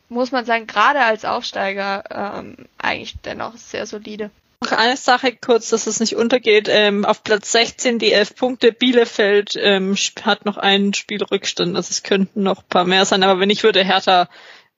muss 0.10 0.32
man 0.32 0.46
sagen, 0.46 0.68
gerade 0.68 1.02
als 1.02 1.26
Aufsteiger 1.26 2.04
ähm, 2.10 2.56
eigentlich 2.78 3.16
dennoch 3.24 3.56
sehr 3.58 3.86
solide. 3.86 4.32
Noch 4.62 4.72
eine 4.72 4.98
Sache 4.98 5.36
kurz, 5.36 5.70
dass 5.70 5.86
es 5.86 6.00
nicht 6.00 6.16
untergeht. 6.16 6.68
Ähm, 6.70 7.06
auf 7.06 7.24
Platz 7.24 7.52
16 7.52 8.00
die 8.00 8.12
11 8.12 8.36
Punkte. 8.36 8.72
Bielefeld 8.72 9.56
ähm, 9.56 9.96
hat 10.24 10.46
noch 10.46 10.58
einen 10.58 10.94
Spielrückstand. 10.94 11.76
Also 11.76 11.92
es 11.92 12.02
könnten 12.02 12.42
noch 12.42 12.60
ein 12.60 12.70
paar 12.70 12.86
mehr 12.86 13.06
sein. 13.06 13.22
Aber 13.24 13.40
wenn 13.40 13.52
ich 13.52 13.64
würde 13.64 13.84
Hertha 13.84 14.28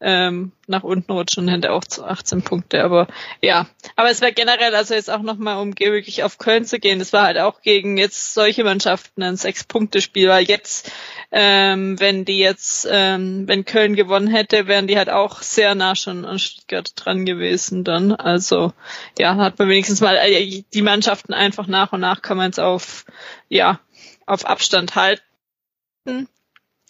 ähm, 0.01 0.51
nach 0.67 0.83
unten 0.83 1.11
rutschen 1.11 1.45
und 1.45 1.49
hätte 1.49 1.71
auch 1.71 1.83
zu 1.83 2.05
18 2.05 2.41
Punkte. 2.41 2.83
Aber 2.83 3.07
ja, 3.41 3.67
aber 3.95 4.09
es 4.09 4.21
wäre 4.21 4.31
generell, 4.31 4.73
also 4.75 4.93
jetzt 4.93 5.09
auch 5.09 5.21
nochmal, 5.21 5.57
um 5.57 5.77
wirklich 5.77 6.23
auf 6.23 6.37
Köln 6.37 6.65
zu 6.65 6.79
gehen, 6.79 7.01
es 7.01 7.11
war 7.11 7.23
halt 7.23 7.37
auch 7.37 7.61
gegen 7.61 7.97
jetzt 7.97 8.33
solche 8.33 8.63
Mannschaften 8.63 9.23
ein 9.23 9.35
Sechs-Punkte-Spiel, 9.35 10.29
weil 10.29 10.45
jetzt, 10.45 10.91
ähm, 11.31 11.99
wenn 11.99 12.23
die 12.23 12.39
jetzt, 12.39 12.87
ähm, 12.89 13.47
wenn 13.47 13.65
Köln 13.65 13.95
gewonnen 13.95 14.27
hätte, 14.27 14.67
wären 14.67 14.87
die 14.87 14.97
halt 14.97 15.09
auch 15.09 15.41
sehr 15.41 15.75
nah 15.75 15.95
schon 15.95 16.25
an 16.25 16.39
Stuttgart 16.39 16.91
dran 16.95 17.25
gewesen 17.25 17.83
dann. 17.83 18.13
Also 18.13 18.73
ja, 19.17 19.35
hat 19.35 19.59
man 19.59 19.69
wenigstens 19.69 20.01
mal 20.01 20.15
äh, 20.15 20.63
die 20.73 20.81
Mannschaften 20.81 21.33
einfach 21.33 21.67
nach 21.67 21.91
und 21.91 22.01
nach 22.01 22.21
kann 22.21 22.37
man 22.37 22.51
es 22.51 22.59
auf, 22.59 23.05
ja, 23.49 23.79
auf 24.25 24.45
Abstand 24.45 24.95
halten. 24.95 26.29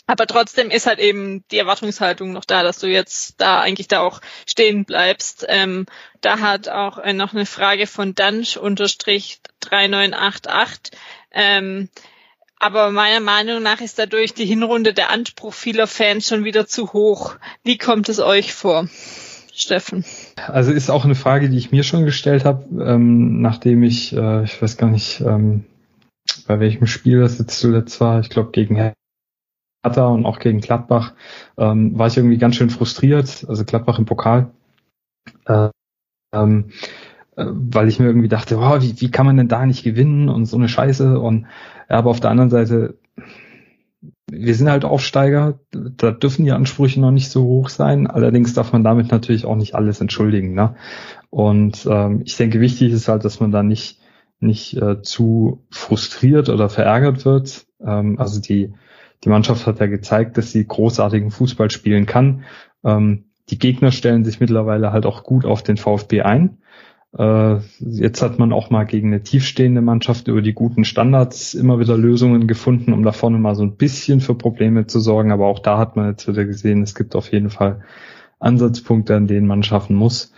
Aber 0.10 0.26
trotzdem 0.26 0.72
ist 0.72 0.88
halt 0.88 0.98
eben 0.98 1.44
die 1.52 1.60
Erwartungshaltung 1.60 2.32
noch 2.32 2.44
da, 2.44 2.64
dass 2.64 2.80
du 2.80 2.88
jetzt 2.88 3.36
da 3.40 3.62
eigentlich 3.62 3.88
da 3.88 4.00
auch 4.00 4.22
stehen 4.48 4.84
bleibst. 4.84 5.46
Ähm, 5.48 5.86
da 6.20 6.40
hat 6.40 6.68
auch 6.68 6.98
äh, 6.98 7.14
noch 7.14 7.36
eine 7.36 7.46
Frage 7.46 7.86
von 7.86 8.16
Dansch 8.16 8.58
unterstrich 8.58 9.40
3988. 9.60 10.98
Ähm, 11.32 11.90
aber 12.58 12.90
meiner 12.90 13.20
Meinung 13.20 13.62
nach 13.62 13.82
ist 13.82 14.00
dadurch 14.00 14.34
die 14.34 14.48
Hinrunde 14.48 14.96
der 14.96 15.12
Anspruch 15.12 15.54
vieler 15.54 15.86
Fans 15.86 16.28
schon 16.28 16.44
wieder 16.44 16.66
zu 16.66 16.92
hoch. 16.92 17.36
Wie 17.64 17.78
kommt 17.78 18.10
es 18.10 18.20
euch 18.20 18.52
vor? 18.52 18.90
Steffen. 19.54 20.06
Also 20.48 20.72
ist 20.72 20.90
auch 20.90 21.06
eine 21.06 21.14
Frage, 21.14 21.50
die 21.50 21.58
ich 21.60 21.72
mir 21.72 21.84
schon 21.84 22.06
gestellt 22.06 22.46
habe, 22.46 22.66
ähm, 22.84 23.42
nachdem 23.42 23.84
ich, 23.84 24.16
äh, 24.16 24.44
ich 24.44 24.60
weiß 24.60 24.78
gar 24.78 24.90
nicht, 24.90 25.22
ähm, 25.22 25.66
bei 26.48 26.60
welchem 26.60 26.88
Spiel 26.88 27.20
das 27.20 27.38
jetzt 27.38 27.60
zuletzt 27.60 28.02
war, 28.02 28.22
ich 28.22 28.32
glaube 28.32 28.50
gegen 28.52 28.76
Hertha 29.84 30.08
und 30.08 30.26
auch 30.26 30.40
gegen 30.40 30.60
Gladbach 30.62 31.14
ähm, 31.58 31.98
war 31.98 32.08
ich 32.08 32.18
irgendwie 32.18 32.38
ganz 32.38 32.56
schön 32.56 32.70
frustriert, 32.70 33.46
also 33.48 33.64
Gladbach 33.64 34.00
im 34.00 34.06
Pokal, 34.06 34.52
äh, 35.46 35.70
ähm, 36.34 36.72
äh, 37.36 37.46
weil 37.48 37.88
ich 37.88 38.00
mir 38.00 38.08
irgendwie 38.08 38.28
dachte, 38.28 38.58
wow, 38.58 38.82
wie, 38.82 39.00
wie 39.00 39.12
kann 39.12 39.26
man 39.26 39.38
denn 39.38 39.48
da 39.48 39.66
nicht 39.66 39.84
gewinnen 39.84 40.30
und 40.30 40.46
so 40.46 40.58
eine 40.58 40.70
Scheiße 40.70 41.20
und 41.20 41.48
ja, 41.90 41.98
aber 41.98 42.10
auf 42.10 42.20
der 42.20 42.32
anderen 42.32 42.50
Seite, 42.50 42.98
wir 44.30 44.54
sind 44.54 44.70
halt 44.70 44.86
Aufsteiger, 44.86 45.60
da 45.72 46.12
dürfen 46.12 46.46
die 46.46 46.52
Ansprüche 46.52 47.02
noch 47.02 47.12
nicht 47.12 47.32
so 47.32 47.44
hoch 47.44 47.70
sein, 47.70 48.08
allerdings 48.08 48.54
darf 48.54 48.74
man 48.74 48.84
damit 48.84 49.12
natürlich 49.12 49.46
auch 49.46 49.56
nicht 49.56 49.76
alles 49.76 50.02
entschuldigen, 50.02 50.54
ne? 50.54 50.76
Und 51.32 51.88
ähm, 51.90 52.22
ich 52.26 52.38
denke, 52.38 52.60
wichtig 52.60 52.92
ist 52.92 53.08
halt, 53.08 53.26
dass 53.26 53.40
man 53.40 53.52
da 53.52 53.64
nicht 53.64 54.00
nicht 54.40 54.78
äh, 54.78 55.02
zu 55.02 55.66
frustriert 55.70 56.50
oder 56.50 56.70
verärgert 56.70 57.26
wird. 57.26 57.66
Ähm, 57.86 58.20
also 58.20 58.40
die 58.40 58.74
die 59.24 59.30
Mannschaft 59.30 59.68
hat 59.68 59.80
ja 59.80 59.88
gezeigt, 59.88 60.38
dass 60.38 60.52
sie 60.52 60.66
großartigen 60.66 61.32
Fußball 61.32 61.70
spielen 61.72 62.06
kann. 62.06 62.44
Ähm, 62.84 63.26
die 63.50 63.60
Gegner 63.60 63.92
stellen 63.92 64.24
sich 64.24 64.40
mittlerweile 64.40 64.92
halt 64.92 65.06
auch 65.06 65.24
gut 65.24 65.46
auf 65.46 65.64
den 65.64 65.78
VfB 65.78 66.22
ein. 66.22 66.60
Äh, 67.18 67.58
jetzt 67.80 68.22
hat 68.22 68.38
man 68.38 68.54
auch 68.54 68.70
mal 68.70 68.86
gegen 68.86 69.08
eine 69.08 69.24
tiefstehende 69.24 69.82
Mannschaft 69.82 70.28
über 70.28 70.42
die 70.42 70.54
guten 70.54 70.86
Standards 70.86 71.56
immer 71.56 71.80
wieder 71.80 71.98
Lösungen 71.98 72.48
gefunden, 72.48 72.94
um 72.94 73.04
da 73.04 73.12
vorne 73.12 73.40
mal 73.40 73.56
so 73.56 73.64
ein 73.64 73.78
bisschen 73.78 74.22
für 74.22 74.36
Probleme 74.36 74.86
zu 74.86 75.00
sorgen. 75.00 75.32
Aber 75.32 75.48
auch 75.48 75.60
da 75.60 75.78
hat 75.78 75.96
man 75.96 76.10
jetzt 76.10 76.28
wieder 76.28 76.46
gesehen, 76.46 76.84
es 76.84 76.96
gibt 76.96 77.16
auf 77.16 77.32
jeden 77.32 77.50
Fall 77.50 77.84
Ansatzpunkte, 78.40 79.16
an 79.16 79.28
denen 79.28 79.48
man 79.48 79.64
schaffen 79.64 79.96
muss. 79.96 80.34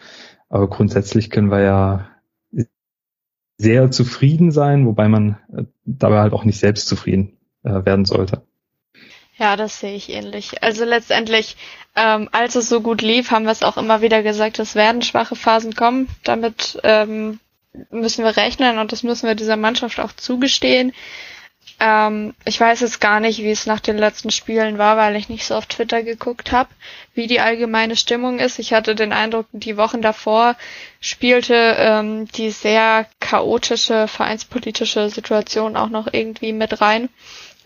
Aber 0.50 0.70
grundsätzlich 0.70 1.30
können 1.30 1.52
wir 1.52 1.62
ja 1.62 2.08
sehr 3.58 3.92
zufrieden 3.92 4.52
sein, 4.52 4.88
wobei 4.88 5.08
man 5.08 5.38
äh, 5.54 5.66
dabei 5.86 6.20
halt 6.20 6.34
auch 6.34 6.46
nicht 6.46 6.60
selbst 6.60 6.88
zufrieden 6.88 7.38
äh, 7.64 7.86
werden 7.86 8.06
sollte. 8.06 8.44
Ja, 9.42 9.56
das 9.56 9.80
sehe 9.80 9.96
ich 9.96 10.10
ähnlich. 10.12 10.62
Also 10.62 10.86
letztendlich, 10.86 11.58
ähm, 11.96 12.30
als 12.32 12.54
es 12.54 12.70
so 12.70 12.80
gut 12.80 13.02
lief, 13.02 13.32
haben 13.32 13.46
wir 13.46 13.52
es 13.52 13.64
auch 13.64 13.76
immer 13.76 14.02
wieder 14.04 14.22
gesagt, 14.22 14.60
es 14.60 14.76
werden 14.76 15.02
schwache 15.02 15.36
Phasen 15.36 15.74
kommen. 15.76 16.08
Damit 16.24 16.80
ähm, 16.84 17.40
müssen 17.90 18.24
wir 18.24 18.38
rechnen 18.38 18.78
und 18.78 18.92
das 18.92 19.02
müssen 19.02 19.26
wir 19.28 19.34
dieser 19.34 19.58
Mannschaft 19.58 20.00
auch 20.00 20.12
zugestehen. 20.14 20.94
Ähm, 21.80 22.36
ich 22.46 22.60
weiß 22.60 22.82
jetzt 22.82 23.02
gar 23.02 23.20
nicht, 23.20 23.40
wie 23.40 23.50
es 23.50 23.66
nach 23.66 23.80
den 23.80 23.98
letzten 23.98 24.30
Spielen 24.30 24.78
war, 24.78 24.96
weil 24.96 25.16
ich 25.16 25.28
nicht 25.28 25.44
so 25.48 25.56
auf 25.56 25.66
Twitter 25.66 26.04
geguckt 26.04 26.52
habe, 26.52 26.70
wie 27.16 27.26
die 27.26 27.40
allgemeine 27.40 27.96
Stimmung 27.96 28.38
ist. 28.38 28.60
Ich 28.60 28.74
hatte 28.74 28.94
den 28.94 29.12
Eindruck, 29.12 29.48
die 29.54 29.76
Wochen 29.76 30.04
davor 30.04 30.56
spielte 31.00 31.56
ähm, 31.80 32.28
die 32.28 32.52
sehr 32.52 33.08
chaotische 33.20 34.08
vereinspolitische 34.08 35.10
Situation 35.10 35.76
auch 35.76 35.90
noch 35.90 36.08
irgendwie 36.14 36.54
mit 36.54 36.80
rein 36.80 37.10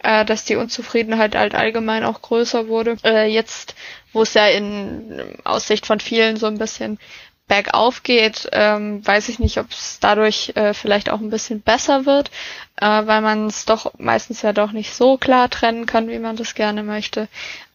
äh, 0.06 0.24
dass 0.24 0.46
die 0.46 0.56
Unzufriedenheit 0.56 1.36
halt 1.36 1.56
allgemein 1.56 2.04
auch 2.06 2.22
größer 2.22 2.68
wurde. 2.68 2.96
Äh, 3.04 3.26
jetzt, 3.28 3.76
wo 4.14 4.22
es 4.22 4.34
ja 4.36 4.48
in 4.48 5.36
Aussicht 5.44 5.86
von 5.88 6.00
vielen 6.00 6.38
so 6.38 6.46
ein 6.46 6.60
bisschen 6.60 7.00
bergauf 7.48 8.04
geht, 8.04 8.48
ähm, 8.54 9.06
weiß 9.06 9.30
ich 9.30 9.38
nicht, 9.40 9.58
ob 9.60 9.70
es 9.72 10.00
dadurch 10.00 10.52
äh, 10.56 10.74
vielleicht 10.74 11.10
auch 11.10 11.20
ein 11.20 11.30
bisschen 11.30 11.62
besser 11.62 12.06
wird, 12.06 12.30
äh, 12.78 12.86
weil 13.06 13.22
man 13.22 13.48
es 13.48 13.66
doch 13.66 13.94
meistens 14.00 14.42
ja 14.42 14.52
doch 14.54 14.72
nicht 14.72 14.94
so 14.94 15.18
klar 15.18 15.50
trennen 15.50 15.86
kann, 15.86 16.08
wie 16.08 16.18
man 16.20 16.36
das 16.36 16.56
gerne 16.56 16.82
möchte. 16.84 17.28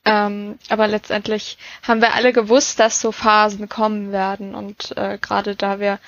Ähm, 0.04 0.58
aber 0.68 0.88
letztendlich 0.88 1.58
haben 1.86 2.00
wir 2.00 2.14
alle 2.14 2.32
gewusst, 2.32 2.80
dass 2.80 3.00
so 3.00 3.12
Phasen 3.12 3.68
kommen 3.68 4.12
werden 4.12 4.54
und 4.54 4.96
äh, 4.96 5.18
gerade 5.20 5.54
da 5.54 5.78
wir 5.78 5.98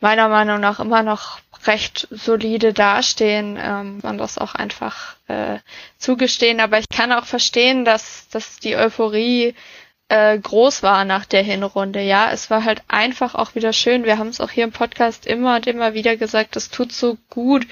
meiner 0.00 0.28
Meinung 0.28 0.60
nach 0.60 0.80
immer 0.80 1.02
noch 1.02 1.38
recht 1.64 2.08
solide 2.10 2.72
dastehen, 2.72 3.58
ähm, 3.60 4.00
man 4.02 4.18
das 4.18 4.38
auch 4.38 4.54
einfach 4.54 5.16
äh, 5.28 5.58
zugestehen. 5.98 6.60
Aber 6.60 6.78
ich 6.78 6.88
kann 6.88 7.12
auch 7.12 7.24
verstehen, 7.24 7.84
dass, 7.84 8.28
dass 8.28 8.58
die 8.58 8.76
Euphorie 8.76 9.54
äh, 10.08 10.38
groß 10.38 10.82
war 10.82 11.04
nach 11.04 11.24
der 11.24 11.42
Hinrunde. 11.42 12.00
Ja, 12.00 12.30
es 12.30 12.50
war 12.50 12.64
halt 12.64 12.82
einfach 12.88 13.34
auch 13.34 13.54
wieder 13.54 13.72
schön. 13.72 14.04
Wir 14.04 14.18
haben 14.18 14.28
es 14.28 14.40
auch 14.40 14.50
hier 14.50 14.64
im 14.64 14.72
Podcast 14.72 15.26
immer 15.26 15.56
und 15.56 15.66
immer 15.66 15.94
wieder 15.94 16.16
gesagt, 16.16 16.56
es 16.56 16.70
tut 16.70 16.92
so 16.92 17.16
gut, 17.28 17.66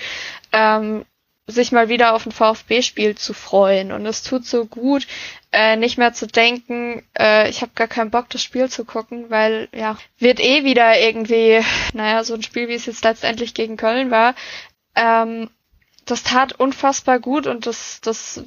ähm, 0.53 1.05
sich 1.46 1.72
mal 1.72 1.88
wieder 1.88 2.14
auf 2.14 2.24
ein 2.26 2.33
VfB-Spiel 2.33 3.16
zu 3.16 3.35
freuen. 3.35 3.92
Und 3.92 4.07
es 4.07 4.22
tut 4.22 4.46
so 4.46 4.64
gut, 4.64 5.07
äh, 5.52 5.76
nicht 5.76 5.98
mehr 5.98 6.12
zu 6.14 6.26
denken, 6.26 7.02
äh, 7.18 7.48
ich 7.50 7.61
habe 7.61 7.72
gar 7.74 7.87
keinen 7.87 8.11
Bock, 8.11 8.30
das 8.30 8.42
Spiel 8.42 8.68
zu 8.70 8.85
gucken, 8.85 9.30
weil 9.30 9.68
ja, 9.74 9.98
wird 10.18 10.40
eh 10.40 10.64
wieder 10.64 10.98
irgendwie, 10.98 11.61
naja, 11.92 12.24
so 12.24 12.35
ein 12.35 12.42
Spiel, 12.42 12.68
wie 12.68 12.74
es 12.74 12.87
jetzt 12.87 13.04
letztendlich 13.04 13.54
gegen 13.54 13.76
Köln 13.76 14.11
war. 14.11 14.35
Ähm, 14.94 15.50
das 16.07 16.22
tat 16.22 16.52
unfassbar 16.52 17.18
gut 17.18 17.46
und 17.46 17.66
das, 17.66 18.00
das, 18.00 18.42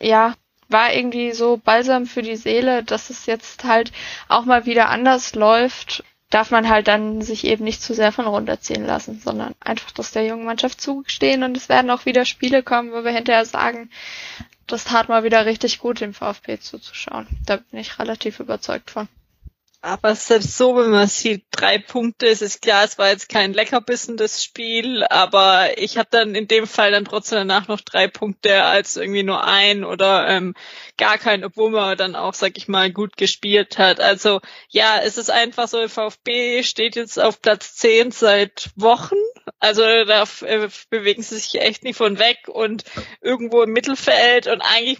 ja, 0.00 0.34
war 0.68 0.92
irgendwie 0.92 1.32
so 1.32 1.56
balsam 1.56 2.06
für 2.06 2.22
die 2.22 2.36
Seele, 2.36 2.82
dass 2.82 3.08
es 3.08 3.24
jetzt 3.26 3.64
halt 3.64 3.90
auch 4.28 4.44
mal 4.44 4.66
wieder 4.66 4.90
anders 4.90 5.34
läuft 5.34 6.04
darf 6.30 6.50
man 6.50 6.68
halt 6.68 6.88
dann 6.88 7.22
sich 7.22 7.44
eben 7.44 7.64
nicht 7.64 7.82
zu 7.82 7.94
sehr 7.94 8.12
von 8.12 8.26
runterziehen 8.26 8.84
lassen, 8.84 9.20
sondern 9.20 9.54
einfach 9.60 9.90
das 9.92 10.12
der 10.12 10.26
jungen 10.26 10.44
Mannschaft 10.44 10.80
zugestehen 10.80 11.42
und 11.42 11.56
es 11.56 11.68
werden 11.68 11.90
auch 11.90 12.04
wieder 12.06 12.24
Spiele 12.24 12.62
kommen, 12.62 12.92
wo 12.92 13.02
wir 13.04 13.12
hinterher 13.12 13.46
sagen, 13.46 13.90
das 14.66 14.84
tat 14.84 15.08
mal 15.08 15.24
wieder 15.24 15.46
richtig 15.46 15.78
gut, 15.78 16.00
dem 16.00 16.12
VfB 16.12 16.58
zuzuschauen. 16.60 17.26
Da 17.46 17.56
bin 17.56 17.80
ich 17.80 17.98
relativ 17.98 18.40
überzeugt 18.40 18.90
von. 18.90 19.08
Aber 19.80 20.16
selbst 20.16 20.56
so, 20.56 20.76
wenn 20.76 20.90
man 20.90 21.06
sieht, 21.06 21.44
drei 21.52 21.78
Punkte, 21.78 22.26
es 22.26 22.42
ist 22.42 22.62
klar, 22.62 22.82
es 22.82 22.98
war 22.98 23.10
jetzt 23.10 23.28
kein 23.28 23.52
Leckerbissen, 23.52 24.16
das 24.16 24.42
Spiel, 24.42 25.04
aber 25.04 25.78
ich 25.78 25.96
habe 25.96 26.08
dann 26.10 26.34
in 26.34 26.48
dem 26.48 26.66
Fall 26.66 26.90
dann 26.90 27.04
trotzdem 27.04 27.38
danach 27.38 27.68
noch 27.68 27.80
drei 27.80 28.08
Punkte 28.08 28.64
als 28.64 28.96
irgendwie 28.96 29.22
nur 29.22 29.44
ein 29.44 29.84
oder 29.84 30.26
ähm, 30.26 30.54
gar 30.96 31.16
kein, 31.16 31.44
obwohl 31.44 31.70
man 31.70 31.96
dann 31.96 32.16
auch, 32.16 32.34
sag 32.34 32.58
ich 32.58 32.66
mal, 32.66 32.90
gut 32.90 33.16
gespielt 33.16 33.78
hat. 33.78 34.00
Also 34.00 34.40
ja, 34.68 34.98
es 35.00 35.16
ist 35.16 35.30
einfach 35.30 35.68
so, 35.68 35.86
VfB 35.86 36.64
steht 36.64 36.96
jetzt 36.96 37.20
auf 37.20 37.40
Platz 37.40 37.76
zehn 37.76 38.10
seit 38.10 38.70
Wochen, 38.74 39.14
also 39.60 39.82
da 39.82 40.24
äh, 40.40 40.68
bewegen 40.90 41.22
sie 41.22 41.36
sich 41.36 41.60
echt 41.60 41.84
nicht 41.84 41.96
von 41.96 42.18
weg 42.18 42.48
und 42.48 42.82
irgendwo 43.20 43.62
im 43.62 43.70
Mittelfeld 43.70 44.48
und 44.48 44.60
eigentlich 44.60 44.98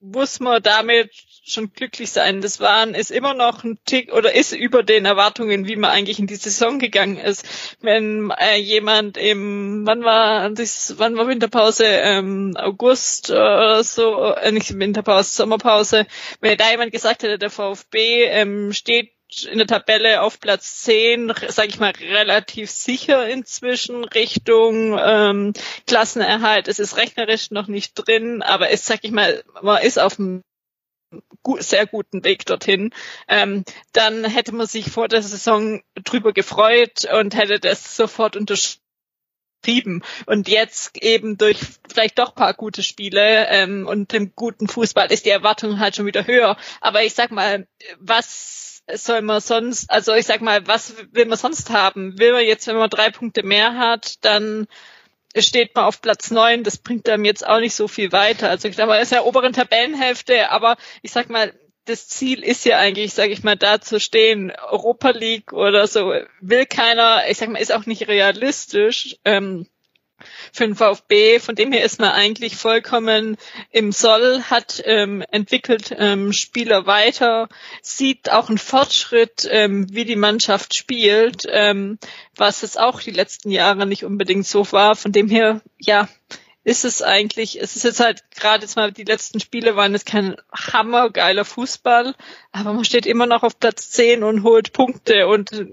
muss 0.00 0.40
man 0.40 0.62
damit 0.62 1.10
schon 1.46 1.72
glücklich 1.72 2.10
sein. 2.10 2.40
Das 2.40 2.60
waren, 2.60 2.94
ist 2.94 3.10
immer 3.10 3.34
noch 3.34 3.64
ein 3.64 3.78
Tick 3.84 4.12
oder 4.12 4.34
ist 4.34 4.52
über 4.52 4.82
den 4.82 5.04
Erwartungen, 5.04 5.66
wie 5.66 5.76
man 5.76 5.90
eigentlich 5.90 6.18
in 6.18 6.26
die 6.26 6.36
Saison 6.36 6.78
gegangen 6.78 7.18
ist. 7.18 7.46
Wenn 7.80 8.32
äh, 8.38 8.56
jemand 8.56 9.16
im, 9.16 9.86
wann 9.86 10.02
war 10.04 10.50
das, 10.50 10.94
wann 10.98 11.16
war 11.16 11.28
Winterpause, 11.28 11.86
ähm, 11.86 12.56
August 12.56 13.30
oder 13.30 13.82
so, 13.84 14.34
äh, 14.34 14.50
nicht 14.52 14.78
Winterpause, 14.78 15.32
Sommerpause, 15.32 16.06
wenn 16.40 16.58
da 16.58 16.70
jemand 16.70 16.92
gesagt 16.92 17.22
hätte, 17.22 17.38
der 17.38 17.50
VfB 17.50 18.24
ähm, 18.24 18.72
steht 18.72 19.12
in 19.50 19.58
der 19.58 19.66
Tabelle 19.66 20.22
auf 20.22 20.38
Platz 20.38 20.82
10, 20.82 21.32
sage 21.48 21.68
ich 21.68 21.80
mal, 21.80 21.92
relativ 22.00 22.70
sicher 22.70 23.28
inzwischen 23.28 24.04
Richtung 24.04 24.98
ähm, 25.02 25.52
Klassenerhalt. 25.86 26.68
Es 26.68 26.78
ist 26.78 26.96
rechnerisch 26.96 27.50
noch 27.50 27.66
nicht 27.66 27.94
drin, 27.94 28.42
aber 28.42 28.70
es, 28.70 28.86
sag 28.86 29.00
ich 29.02 29.10
mal, 29.10 29.42
man 29.62 29.82
ist 29.82 29.98
auf 29.98 30.16
gut, 30.16 30.42
sehr 31.58 31.86
guten 31.86 32.24
Weg 32.24 32.46
dorthin. 32.46 32.92
Ähm, 33.28 33.64
dann 33.92 34.24
hätte 34.24 34.54
man 34.54 34.66
sich 34.66 34.90
vor 34.90 35.08
der 35.08 35.22
Saison 35.22 35.82
drüber 35.94 36.32
gefreut 36.32 37.06
und 37.12 37.34
hätte 37.34 37.60
das 37.60 37.96
sofort 37.96 38.36
unterschrieben 38.36 40.02
und 40.26 40.48
jetzt 40.48 40.96
eben 41.02 41.38
durch 41.38 41.58
vielleicht 41.88 42.18
doch 42.18 42.34
paar 42.34 42.54
gute 42.54 42.82
Spiele 42.82 43.46
ähm, 43.48 43.86
und 43.86 44.12
dem 44.12 44.32
guten 44.34 44.68
Fußball 44.68 45.10
ist 45.10 45.26
die 45.26 45.30
Erwartung 45.30 45.80
halt 45.80 45.96
schon 45.96 46.06
wieder 46.06 46.26
höher. 46.26 46.56
Aber 46.80 47.02
ich 47.02 47.14
sag 47.14 47.30
mal, 47.30 47.66
was 47.98 48.82
soll 48.94 49.22
man 49.22 49.40
sonst, 49.40 49.90
also 49.90 50.14
ich 50.14 50.26
sag 50.26 50.40
mal, 50.40 50.66
was 50.66 50.94
will 51.12 51.26
man 51.26 51.38
sonst 51.38 51.70
haben? 51.70 52.18
Will 52.18 52.32
man 52.32 52.44
jetzt, 52.44 52.66
wenn 52.66 52.76
man 52.76 52.90
drei 52.90 53.10
Punkte 53.10 53.42
mehr 53.42 53.76
hat, 53.76 54.24
dann 54.24 54.66
steht 55.42 55.74
man 55.74 55.84
auf 55.84 56.00
Platz 56.00 56.30
neun, 56.30 56.64
das 56.64 56.78
bringt 56.78 57.08
einem 57.08 57.24
jetzt 57.24 57.46
auch 57.46 57.60
nicht 57.60 57.74
so 57.74 57.88
viel 57.88 58.12
weiter. 58.12 58.48
Also 58.48 58.68
ich 58.68 58.76
sag 58.76 58.86
mal, 58.86 59.00
ist 59.00 59.12
ja 59.12 59.22
oberen 59.22 59.52
Tabellenhälfte, 59.52 60.50
aber 60.50 60.76
ich 61.02 61.12
sag 61.12 61.30
mal, 61.30 61.52
das 61.86 62.08
Ziel 62.08 62.42
ist 62.42 62.64
ja 62.64 62.78
eigentlich, 62.78 63.14
sage 63.14 63.32
ich 63.32 63.44
mal, 63.44 63.56
da 63.56 63.80
zu 63.80 64.00
stehen. 64.00 64.50
Europa 64.50 65.10
League 65.10 65.52
oder 65.52 65.86
so 65.86 66.12
will 66.40 66.66
keiner, 66.66 67.22
ich 67.28 67.38
sag 67.38 67.48
mal, 67.48 67.60
ist 67.60 67.72
auch 67.72 67.86
nicht 67.86 68.08
realistisch. 68.08 69.16
Ähm, 69.24 69.66
für 70.52 70.64
den 70.64 70.74
VfB. 70.74 71.38
Von 71.38 71.54
dem 71.54 71.72
her 71.72 71.84
ist 71.84 72.00
man 72.00 72.10
eigentlich 72.10 72.56
vollkommen 72.56 73.36
im 73.70 73.92
Soll, 73.92 74.42
hat 74.42 74.82
ähm, 74.84 75.22
entwickelt 75.30 75.94
ähm, 75.96 76.32
Spieler 76.32 76.86
weiter, 76.86 77.48
sieht 77.82 78.30
auch 78.30 78.48
einen 78.48 78.58
Fortschritt, 78.58 79.48
ähm, 79.50 79.86
wie 79.92 80.04
die 80.04 80.16
Mannschaft 80.16 80.74
spielt, 80.74 81.44
ähm, 81.48 81.98
was 82.34 82.62
es 82.62 82.76
auch 82.76 83.00
die 83.00 83.10
letzten 83.10 83.50
Jahre 83.50 83.86
nicht 83.86 84.04
unbedingt 84.04 84.46
so 84.46 84.70
war. 84.72 84.96
Von 84.96 85.12
dem 85.12 85.28
her, 85.28 85.60
ja, 85.78 86.08
ist 86.66 86.84
es 86.84 87.00
eigentlich, 87.00 87.62
es 87.62 87.76
ist 87.76 87.84
jetzt 87.84 88.00
halt 88.00 88.24
gerade 88.34 88.62
jetzt 88.62 88.74
mal 88.74 88.90
die 88.90 89.04
letzten 89.04 89.38
Spiele 89.38 89.76
waren 89.76 89.92
jetzt 89.92 90.04
kein 90.04 90.34
hammergeiler 90.52 91.44
Fußball, 91.44 92.16
aber 92.50 92.72
man 92.72 92.84
steht 92.84 93.06
immer 93.06 93.26
noch 93.26 93.44
auf 93.44 93.60
Platz 93.60 93.90
10 93.92 94.24
und 94.24 94.42
holt 94.42 94.72
Punkte 94.72 95.28
und 95.28 95.52
wenn 95.52 95.70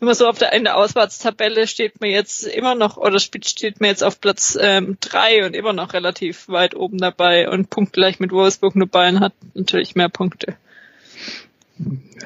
man 0.00 0.16
so 0.16 0.26
auf 0.26 0.38
der 0.38 0.52
Ende 0.52 0.74
Auswärtstabelle 0.74 1.68
steht 1.68 2.00
man 2.00 2.10
jetzt 2.10 2.44
immer 2.44 2.74
noch 2.74 2.96
oder 2.96 3.20
steht 3.20 3.80
man 3.80 3.90
jetzt 3.90 4.02
auf 4.02 4.20
Platz 4.20 4.58
ähm, 4.60 4.96
3 5.00 5.46
und 5.46 5.54
immer 5.54 5.72
noch 5.72 5.92
relativ 5.92 6.48
weit 6.48 6.74
oben 6.74 6.98
dabei 6.98 7.48
und 7.48 7.70
punktgleich 7.70 8.18
mit 8.18 8.32
Wolfsburg 8.32 8.74
nur 8.74 8.88
Bayern 8.88 9.20
hat 9.20 9.34
natürlich 9.54 9.94
mehr 9.94 10.08
Punkte. 10.08 10.56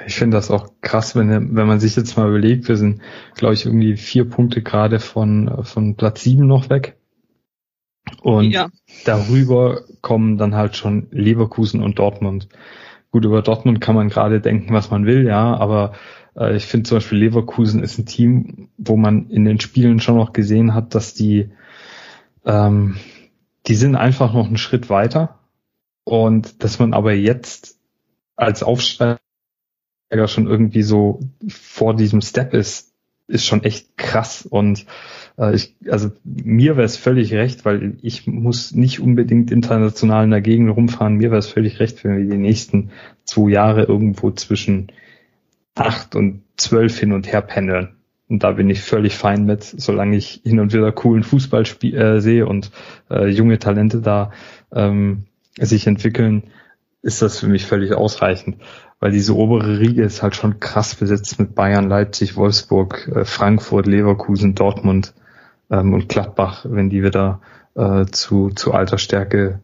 Ich 0.06 0.14
finde 0.14 0.38
das 0.38 0.50
auch 0.50 0.70
krass, 0.80 1.16
wenn, 1.16 1.54
wenn 1.54 1.66
man 1.66 1.80
sich 1.80 1.94
jetzt 1.96 2.16
mal 2.16 2.30
überlegt, 2.30 2.66
wir 2.68 2.78
sind, 2.78 3.02
glaube 3.34 3.52
ich, 3.52 3.66
irgendwie 3.66 3.98
vier 3.98 4.24
Punkte 4.24 4.62
gerade 4.62 5.00
von, 5.00 5.64
von 5.64 5.96
Platz 5.96 6.22
7 6.22 6.46
noch 6.46 6.70
weg. 6.70 6.96
Und 8.22 8.50
ja. 8.50 8.68
darüber 9.04 9.82
kommen 10.00 10.38
dann 10.38 10.54
halt 10.54 10.76
schon 10.76 11.08
Leverkusen 11.10 11.82
und 11.82 11.98
Dortmund. 11.98 12.48
Gut, 13.10 13.24
über 13.24 13.42
Dortmund 13.42 13.80
kann 13.80 13.94
man 13.94 14.08
gerade 14.08 14.40
denken, 14.40 14.72
was 14.72 14.90
man 14.90 15.06
will, 15.06 15.26
ja, 15.26 15.56
aber 15.56 15.92
äh, 16.36 16.56
ich 16.56 16.66
finde 16.66 16.88
zum 16.88 16.96
Beispiel 16.96 17.18
Leverkusen 17.18 17.82
ist 17.82 17.98
ein 17.98 18.06
Team, 18.06 18.68
wo 18.76 18.96
man 18.96 19.30
in 19.30 19.44
den 19.44 19.60
Spielen 19.60 20.00
schon 20.00 20.16
noch 20.16 20.32
gesehen 20.32 20.74
hat, 20.74 20.94
dass 20.94 21.14
die, 21.14 21.50
ähm, 22.44 22.96
die 23.66 23.74
sind 23.74 23.96
einfach 23.96 24.32
noch 24.34 24.46
einen 24.46 24.58
Schritt 24.58 24.90
weiter 24.90 25.38
und 26.04 26.62
dass 26.62 26.78
man 26.78 26.94
aber 26.94 27.12
jetzt 27.12 27.78
als 28.36 28.62
Aufsteiger 28.62 29.18
schon 30.26 30.46
irgendwie 30.46 30.82
so 30.82 31.20
vor 31.48 31.94
diesem 31.94 32.20
Step 32.20 32.54
ist, 32.54 32.92
ist 33.28 33.44
schon 33.44 33.64
echt 33.64 33.96
krass 33.96 34.46
und 34.46 34.86
ich, 35.52 35.74
also 35.90 36.10
mir 36.24 36.76
wäre 36.76 36.86
es 36.86 36.96
völlig 36.96 37.34
recht, 37.34 37.64
weil 37.64 37.98
ich 38.00 38.26
muss 38.26 38.72
nicht 38.72 39.00
unbedingt 39.00 39.50
international 39.50 40.24
in 40.24 40.30
der 40.30 40.40
Gegend 40.40 40.74
rumfahren. 40.74 41.16
Mir 41.16 41.30
wäre 41.30 41.38
es 41.38 41.48
völlig 41.48 41.78
recht, 41.78 42.02
wenn 42.04 42.16
wir 42.16 42.24
die 42.24 42.40
nächsten 42.40 42.90
zwei 43.24 43.50
Jahre 43.50 43.82
irgendwo 43.82 44.30
zwischen 44.30 44.88
acht 45.74 46.16
und 46.16 46.42
zwölf 46.56 46.98
hin 46.98 47.12
und 47.12 47.30
her 47.30 47.42
pendeln. 47.42 47.96
Und 48.28 48.42
da 48.42 48.52
bin 48.52 48.70
ich 48.70 48.80
völlig 48.80 49.14
fein 49.14 49.44
mit, 49.44 49.62
solange 49.62 50.16
ich 50.16 50.40
hin 50.42 50.58
und 50.58 50.72
wieder 50.72 50.90
coolen 50.90 51.22
Fußball 51.22 51.64
äh, 51.82 52.20
sehe 52.20 52.46
und 52.46 52.70
äh, 53.10 53.28
junge 53.28 53.58
Talente 53.58 54.00
da 54.00 54.32
ähm, 54.72 55.26
sich 55.58 55.86
entwickeln, 55.86 56.44
ist 57.02 57.22
das 57.22 57.38
für 57.38 57.46
mich 57.46 57.66
völlig 57.66 57.92
ausreichend. 57.92 58.56
Weil 58.98 59.12
diese 59.12 59.36
obere 59.36 59.78
Riege 59.78 60.02
ist 60.02 60.22
halt 60.22 60.34
schon 60.34 60.58
krass 60.58 60.94
besetzt 60.94 61.38
mit 61.38 61.54
Bayern, 61.54 61.88
Leipzig, 61.88 62.36
Wolfsburg, 62.36 63.06
äh, 63.14 63.24
Frankfurt, 63.26 63.86
Leverkusen, 63.86 64.54
Dortmund 64.54 65.12
ähm, 65.70 65.94
und 65.94 66.08
Gladbach, 66.08 66.66
wenn 66.68 66.90
die 66.90 67.02
wieder 67.02 67.40
äh, 67.74 68.06
zu, 68.06 68.50
zu 68.50 68.72
alter 68.72 68.98
Stärke 68.98 69.60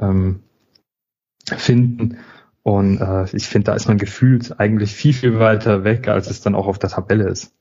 ähm, 0.00 0.42
finden. 1.56 2.18
Und 2.62 3.00
äh, 3.00 3.24
ich 3.36 3.46
finde, 3.46 3.66
da 3.66 3.74
ist 3.74 3.86
man 3.86 3.98
gefühlt 3.98 4.58
eigentlich 4.58 4.92
viel, 4.92 5.12
viel 5.12 5.38
weiter 5.38 5.84
weg, 5.84 6.08
als 6.08 6.28
es 6.28 6.40
dann 6.40 6.54
auch 6.54 6.66
auf 6.66 6.78
der 6.78 6.90
Tabelle 6.90 7.28
ist. 7.28 7.52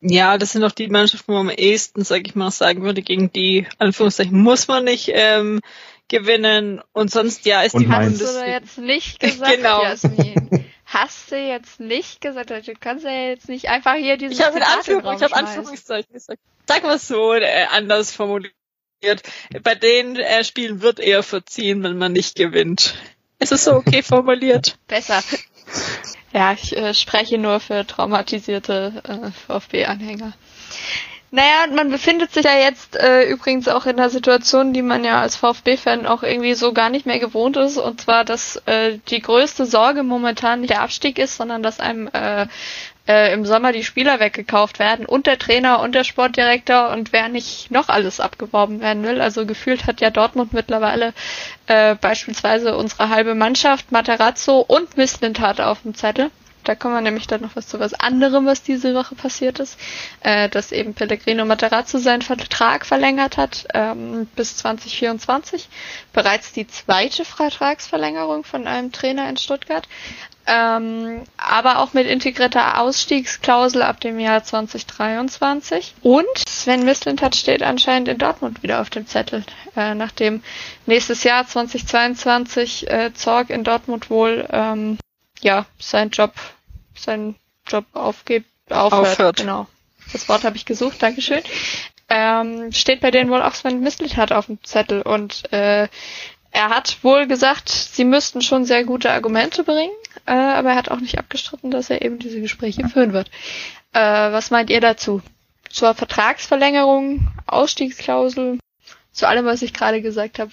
Ja, 0.00 0.36
das 0.36 0.52
sind 0.52 0.62
auch 0.64 0.72
die 0.72 0.88
Mannschaften, 0.88 1.32
wo 1.32 1.38
man 1.38 1.48
am 1.48 1.56
ehesten, 1.56 2.04
sag 2.04 2.26
ich 2.26 2.34
mal, 2.34 2.50
sagen 2.50 2.82
würde, 2.82 3.00
gegen 3.00 3.32
die 3.32 3.66
Anführungszeichen 3.78 4.38
muss 4.38 4.68
man 4.68 4.84
nicht 4.84 5.10
ähm, 5.14 5.60
gewinnen. 6.08 6.82
Und 6.92 7.10
sonst 7.10 7.46
ja 7.46 7.62
ist 7.62 7.74
und 7.74 7.84
die 7.84 7.88
Hast 7.88 8.20
du 8.20 8.46
jetzt 8.46 8.76
nicht 8.76 9.20
gesagt, 9.20 9.56
genau. 9.56 9.82
Jasmin 9.82 10.66
hast 10.94 11.32
du 11.32 11.36
jetzt 11.36 11.80
nicht 11.80 12.20
gesagt. 12.20 12.50
Du 12.50 12.72
kannst 12.78 13.04
ja 13.04 13.10
jetzt 13.10 13.48
nicht 13.48 13.68
einfach 13.68 13.94
hier 13.94 14.16
dieses 14.16 14.38
Ich 14.38 14.44
habe 14.44 14.64
Anführung, 14.64 15.16
ich 15.16 15.22
habe 15.22 15.34
Anführungszeichen 15.34 16.12
gesagt. 16.12 16.40
Sag 16.66 16.82
mal 16.84 16.98
so, 16.98 17.34
äh, 17.34 17.66
anders 17.70 18.12
formuliert. 18.12 18.54
Bei 19.62 19.74
den 19.74 20.16
äh, 20.16 20.44
Spielen 20.44 20.80
wird 20.80 21.00
eher 21.00 21.22
verziehen, 21.22 21.82
wenn 21.82 21.98
man 21.98 22.12
nicht 22.12 22.36
gewinnt. 22.36 22.94
Ist 23.38 23.52
es 23.52 23.64
so 23.64 23.74
okay 23.74 24.02
formuliert? 24.04 24.78
Besser. 24.86 25.22
Ja, 26.32 26.52
ich 26.52 26.76
äh, 26.76 26.94
spreche 26.94 27.36
nur 27.36 27.60
für 27.60 27.86
traumatisierte 27.86 29.02
äh, 29.04 29.30
VfB-Anhänger. 29.46 30.32
Naja, 31.34 31.66
man 31.74 31.90
befindet 31.90 32.32
sich 32.32 32.44
ja 32.44 32.56
jetzt 32.56 32.94
äh, 32.94 33.24
übrigens 33.24 33.66
auch 33.66 33.86
in 33.86 33.98
einer 33.98 34.08
Situation, 34.08 34.72
die 34.72 34.82
man 34.82 35.02
ja 35.04 35.20
als 35.20 35.34
VfB-Fan 35.34 36.06
auch 36.06 36.22
irgendwie 36.22 36.54
so 36.54 36.72
gar 36.72 36.90
nicht 36.90 37.06
mehr 37.06 37.18
gewohnt 37.18 37.56
ist. 37.56 37.76
Und 37.76 38.00
zwar, 38.02 38.24
dass 38.24 38.54
äh, 38.66 38.98
die 39.08 39.20
größte 39.20 39.66
Sorge 39.66 40.04
momentan 40.04 40.60
nicht 40.60 40.70
der 40.70 40.82
Abstieg 40.82 41.18
ist, 41.18 41.36
sondern 41.36 41.64
dass 41.64 41.80
einem 41.80 42.08
äh, 42.12 42.46
äh, 43.08 43.32
im 43.34 43.44
Sommer 43.46 43.72
die 43.72 43.82
Spieler 43.82 44.20
weggekauft 44.20 44.78
werden 44.78 45.06
und 45.06 45.26
der 45.26 45.36
Trainer 45.40 45.80
und 45.80 45.96
der 45.96 46.04
Sportdirektor 46.04 46.90
und 46.90 47.12
wer 47.12 47.28
nicht 47.28 47.68
noch 47.72 47.88
alles 47.88 48.20
abgeworben 48.20 48.80
werden 48.80 49.02
will. 49.02 49.20
Also 49.20 49.44
gefühlt 49.44 49.88
hat 49.88 50.00
ja 50.00 50.10
Dortmund 50.10 50.52
mittlerweile 50.52 51.14
äh, 51.66 51.96
beispielsweise 51.96 52.76
unsere 52.76 53.08
halbe 53.08 53.34
Mannschaft, 53.34 53.90
Materazzo 53.90 54.60
und 54.60 54.96
Misslintat 54.96 55.60
auf 55.60 55.82
dem 55.82 55.96
Zettel. 55.96 56.30
Da 56.64 56.74
kommen 56.74 56.94
wir 56.94 57.00
nämlich 57.02 57.26
dann 57.26 57.42
noch 57.42 57.56
was 57.56 57.68
zu 57.68 57.78
was 57.78 57.94
anderem, 57.94 58.46
was 58.46 58.62
diese 58.62 58.94
Woche 58.94 59.14
passiert 59.14 59.60
ist, 59.60 59.78
äh, 60.20 60.48
dass 60.48 60.72
eben 60.72 60.94
Pellegrino 60.94 61.44
Materazzo 61.44 61.98
seinen 61.98 62.22
Vertrag 62.22 62.86
verlängert 62.86 63.36
hat 63.36 63.66
ähm, 63.74 64.26
bis 64.34 64.56
2024. 64.56 65.68
Bereits 66.12 66.52
die 66.52 66.66
zweite 66.66 67.24
Vertragsverlängerung 67.24 68.44
von 68.44 68.66
einem 68.66 68.92
Trainer 68.92 69.28
in 69.28 69.36
Stuttgart. 69.36 69.86
Ähm, 70.46 71.22
aber 71.38 71.78
auch 71.78 71.94
mit 71.94 72.06
integrierter 72.06 72.80
Ausstiegsklausel 72.80 73.82
ab 73.82 74.00
dem 74.00 74.18
Jahr 74.18 74.44
2023. 74.44 75.94
Und 76.02 76.26
Sven 76.46 76.84
Mislintat 76.84 77.34
steht 77.34 77.62
anscheinend 77.62 78.08
in 78.08 78.18
Dortmund 78.18 78.62
wieder 78.62 78.80
auf 78.82 78.90
dem 78.90 79.06
Zettel, 79.06 79.44
äh, 79.76 79.94
nachdem 79.94 80.42
nächstes 80.86 81.24
Jahr 81.24 81.46
2022 81.46 82.90
äh, 82.90 83.12
Zorg 83.14 83.48
in 83.50 83.64
Dortmund 83.64 84.10
wohl 84.10 84.46
ähm, 84.50 84.98
ja 85.40 85.64
sein 85.78 86.10
Job 86.10 86.32
seinen 86.96 87.36
Job 87.66 87.86
aufgibt, 87.92 88.46
aufhört. 88.70 88.92
aufhört. 88.92 89.36
Genau. 89.36 89.66
Das 90.12 90.28
Wort 90.28 90.44
habe 90.44 90.56
ich 90.56 90.66
gesucht, 90.66 91.02
Dankeschön. 91.02 91.42
Ähm, 92.08 92.70
steht 92.72 93.00
bei 93.00 93.10
denen 93.10 93.30
wohl 93.30 93.42
auch 93.42 93.54
Sven 93.54 93.80
Mislintat 93.80 94.32
auf 94.32 94.46
dem 94.46 94.62
Zettel 94.62 95.02
und 95.02 95.50
äh, 95.52 95.88
er 96.54 96.68
hat 96.68 97.02
wohl 97.02 97.26
gesagt, 97.26 97.68
sie 97.68 98.04
müssten 98.04 98.40
schon 98.40 98.64
sehr 98.64 98.84
gute 98.84 99.10
Argumente 99.10 99.64
bringen, 99.64 99.90
äh, 100.26 100.32
aber 100.32 100.70
er 100.70 100.76
hat 100.76 100.88
auch 100.88 101.00
nicht 101.00 101.18
abgestritten, 101.18 101.72
dass 101.72 101.90
er 101.90 102.02
eben 102.02 102.20
diese 102.20 102.40
Gespräche 102.40 102.88
führen 102.88 103.12
wird. 103.12 103.28
Äh, 103.92 104.00
was 104.00 104.50
meint 104.50 104.70
ihr 104.70 104.80
dazu? 104.80 105.20
Zur 105.68 105.94
Vertragsverlängerung, 105.94 107.26
Ausstiegsklausel, 107.46 108.60
zu 109.10 109.26
allem, 109.26 109.46
was 109.46 109.62
ich 109.62 109.72
gerade 109.72 110.00
gesagt 110.00 110.38
habe. 110.38 110.52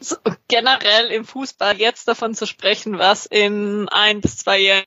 So, 0.00 0.16
generell 0.48 1.12
im 1.12 1.24
Fußball 1.24 1.76
jetzt 1.78 2.08
davon 2.08 2.34
zu 2.34 2.44
sprechen, 2.46 2.98
was 2.98 3.24
in 3.24 3.88
ein 3.88 4.20
bis 4.20 4.38
zwei 4.38 4.58
Jahren 4.58 4.84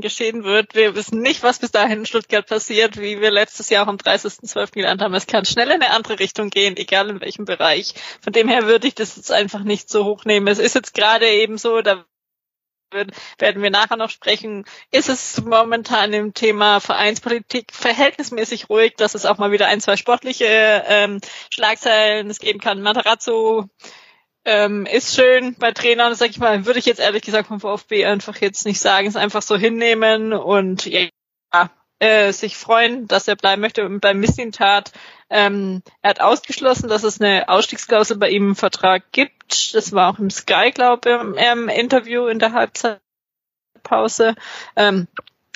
geschehen 0.00 0.44
wird. 0.44 0.74
Wir 0.74 0.94
wissen 0.94 1.20
nicht, 1.20 1.42
was 1.42 1.58
bis 1.58 1.70
dahin 1.70 2.00
in 2.00 2.06
Stuttgart 2.06 2.46
passiert, 2.46 3.00
wie 3.00 3.20
wir 3.20 3.30
letztes 3.30 3.68
Jahr 3.70 3.84
auch 3.84 3.88
am 3.88 3.96
30.12. 3.96 4.72
gelernt 4.72 5.02
haben. 5.02 5.14
Es 5.14 5.26
kann 5.26 5.44
schnell 5.44 5.68
in 5.68 5.82
eine 5.82 5.90
andere 5.90 6.18
Richtung 6.18 6.50
gehen, 6.50 6.76
egal 6.76 7.10
in 7.10 7.20
welchem 7.20 7.44
Bereich. 7.44 7.94
Von 8.20 8.32
dem 8.32 8.48
her 8.48 8.66
würde 8.66 8.86
ich 8.86 8.94
das 8.94 9.16
jetzt 9.16 9.32
einfach 9.32 9.64
nicht 9.64 9.88
so 9.88 10.04
hochnehmen. 10.04 10.48
Es 10.48 10.58
ist 10.58 10.74
jetzt 10.74 10.94
gerade 10.94 11.26
eben 11.28 11.58
so, 11.58 11.82
da 11.82 12.04
werden 13.38 13.62
wir 13.62 13.70
nachher 13.70 13.96
noch 13.96 14.10
sprechen, 14.10 14.66
ist 14.90 15.08
es 15.08 15.40
momentan 15.42 16.12
im 16.12 16.34
Thema 16.34 16.78
Vereinspolitik 16.78 17.72
verhältnismäßig 17.72 18.68
ruhig, 18.68 18.94
dass 18.96 19.14
es 19.14 19.24
auch 19.24 19.38
mal 19.38 19.50
wieder 19.50 19.66
ein, 19.66 19.80
zwei 19.80 19.96
sportliche 19.96 20.44
ähm, 20.86 21.20
Schlagzeilen 21.50 22.28
es 22.28 22.38
geben 22.38 22.60
kann. 22.60 22.82
Matarazzo 22.82 23.70
ähm, 24.44 24.86
ist 24.86 25.14
schön 25.14 25.54
bei 25.54 25.72
Trainern, 25.72 26.14
sag 26.14 26.30
ich 26.30 26.38
mal, 26.38 26.66
würde 26.66 26.78
ich 26.78 26.86
jetzt 26.86 27.00
ehrlich 27.00 27.22
gesagt 27.22 27.48
vom 27.48 27.60
VfB 27.60 28.06
einfach 28.06 28.36
jetzt 28.38 28.66
nicht 28.66 28.80
sagen, 28.80 29.06
es 29.06 29.16
einfach 29.16 29.42
so 29.42 29.56
hinnehmen 29.56 30.32
und 30.32 30.86
ja, 30.86 31.08
äh, 32.02 32.32
sich 32.32 32.56
freuen, 32.56 33.06
dass 33.06 33.28
er 33.28 33.36
bleiben 33.36 33.62
möchte. 33.62 33.86
Und 33.86 34.00
beim 34.00 34.18
Missintat, 34.18 34.92
ähm, 35.30 35.82
er 36.00 36.10
hat 36.10 36.20
ausgeschlossen, 36.20 36.88
dass 36.88 37.04
es 37.04 37.20
eine 37.20 37.48
Ausstiegsklausel 37.48 38.16
bei 38.16 38.30
ihm 38.30 38.48
im 38.48 38.56
Vertrag 38.56 39.04
gibt. 39.12 39.74
Das 39.74 39.92
war 39.92 40.12
auch 40.12 40.18
im 40.18 40.30
Sky, 40.30 40.72
glaube 40.74 41.08
ich, 41.08 41.20
im, 41.20 41.34
im 41.34 41.68
Interview 41.68 42.26
in 42.26 42.40
der 42.40 42.54
Halbzeitpause. 42.54 44.34
Ähm, 44.74 45.06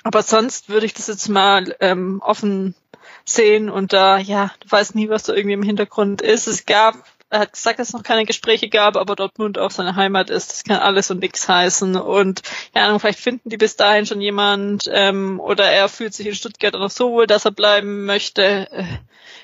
aber 0.05 0.23
sonst 0.23 0.69
würde 0.69 0.87
ich 0.87 0.95
das 0.95 1.09
jetzt 1.09 1.29
mal 1.29 1.75
ähm, 1.81 2.23
offen 2.25 2.77
sehen 3.25 3.69
und 3.69 3.93
da, 3.93 4.19
ja, 4.19 4.53
du 4.61 4.71
weißt 4.71 4.95
nie, 4.95 5.09
was 5.09 5.25
da 5.25 5.33
irgendwie 5.33 5.55
im 5.55 5.65
Hintergrund 5.65 6.23
ist. 6.23 6.47
Es 6.47 6.65
gab 6.65 6.95
er 7.29 7.41
hat 7.41 7.53
gesagt, 7.53 7.79
dass 7.79 7.89
es 7.89 7.95
noch 7.95 8.03
keine 8.03 8.25
Gespräche 8.25 8.69
gab, 8.69 8.97
aber 8.97 9.17
Dortmund 9.17 9.59
auch 9.59 9.71
seine 9.71 9.97
Heimat 9.97 10.31
ist. 10.31 10.51
Das 10.51 10.65
kann 10.65 10.79
alles 10.79 11.11
und 11.11 11.21
nichts 11.21 11.49
heißen. 11.49 11.97
Und 11.97 12.43
ja, 12.75 12.97
vielleicht 12.99 13.19
finden 13.19 13.49
die 13.51 13.57
bis 13.57 13.77
dahin 13.77 14.07
schon 14.07 14.21
jemand 14.21 14.89
ähm, 14.93 15.41
oder 15.41 15.65
er 15.65 15.89
fühlt 15.89 16.15
sich 16.15 16.27
in 16.27 16.35
Stuttgart 16.35 16.75
noch 16.75 16.91
so 16.91 17.11
wohl, 17.11 17.27
dass 17.27 17.45
er 17.45 17.51
bleiben 17.51 18.05
möchte. 18.05 18.71
Äh, 18.71 18.85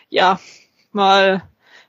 ja, 0.09 0.39
mal 0.93 1.43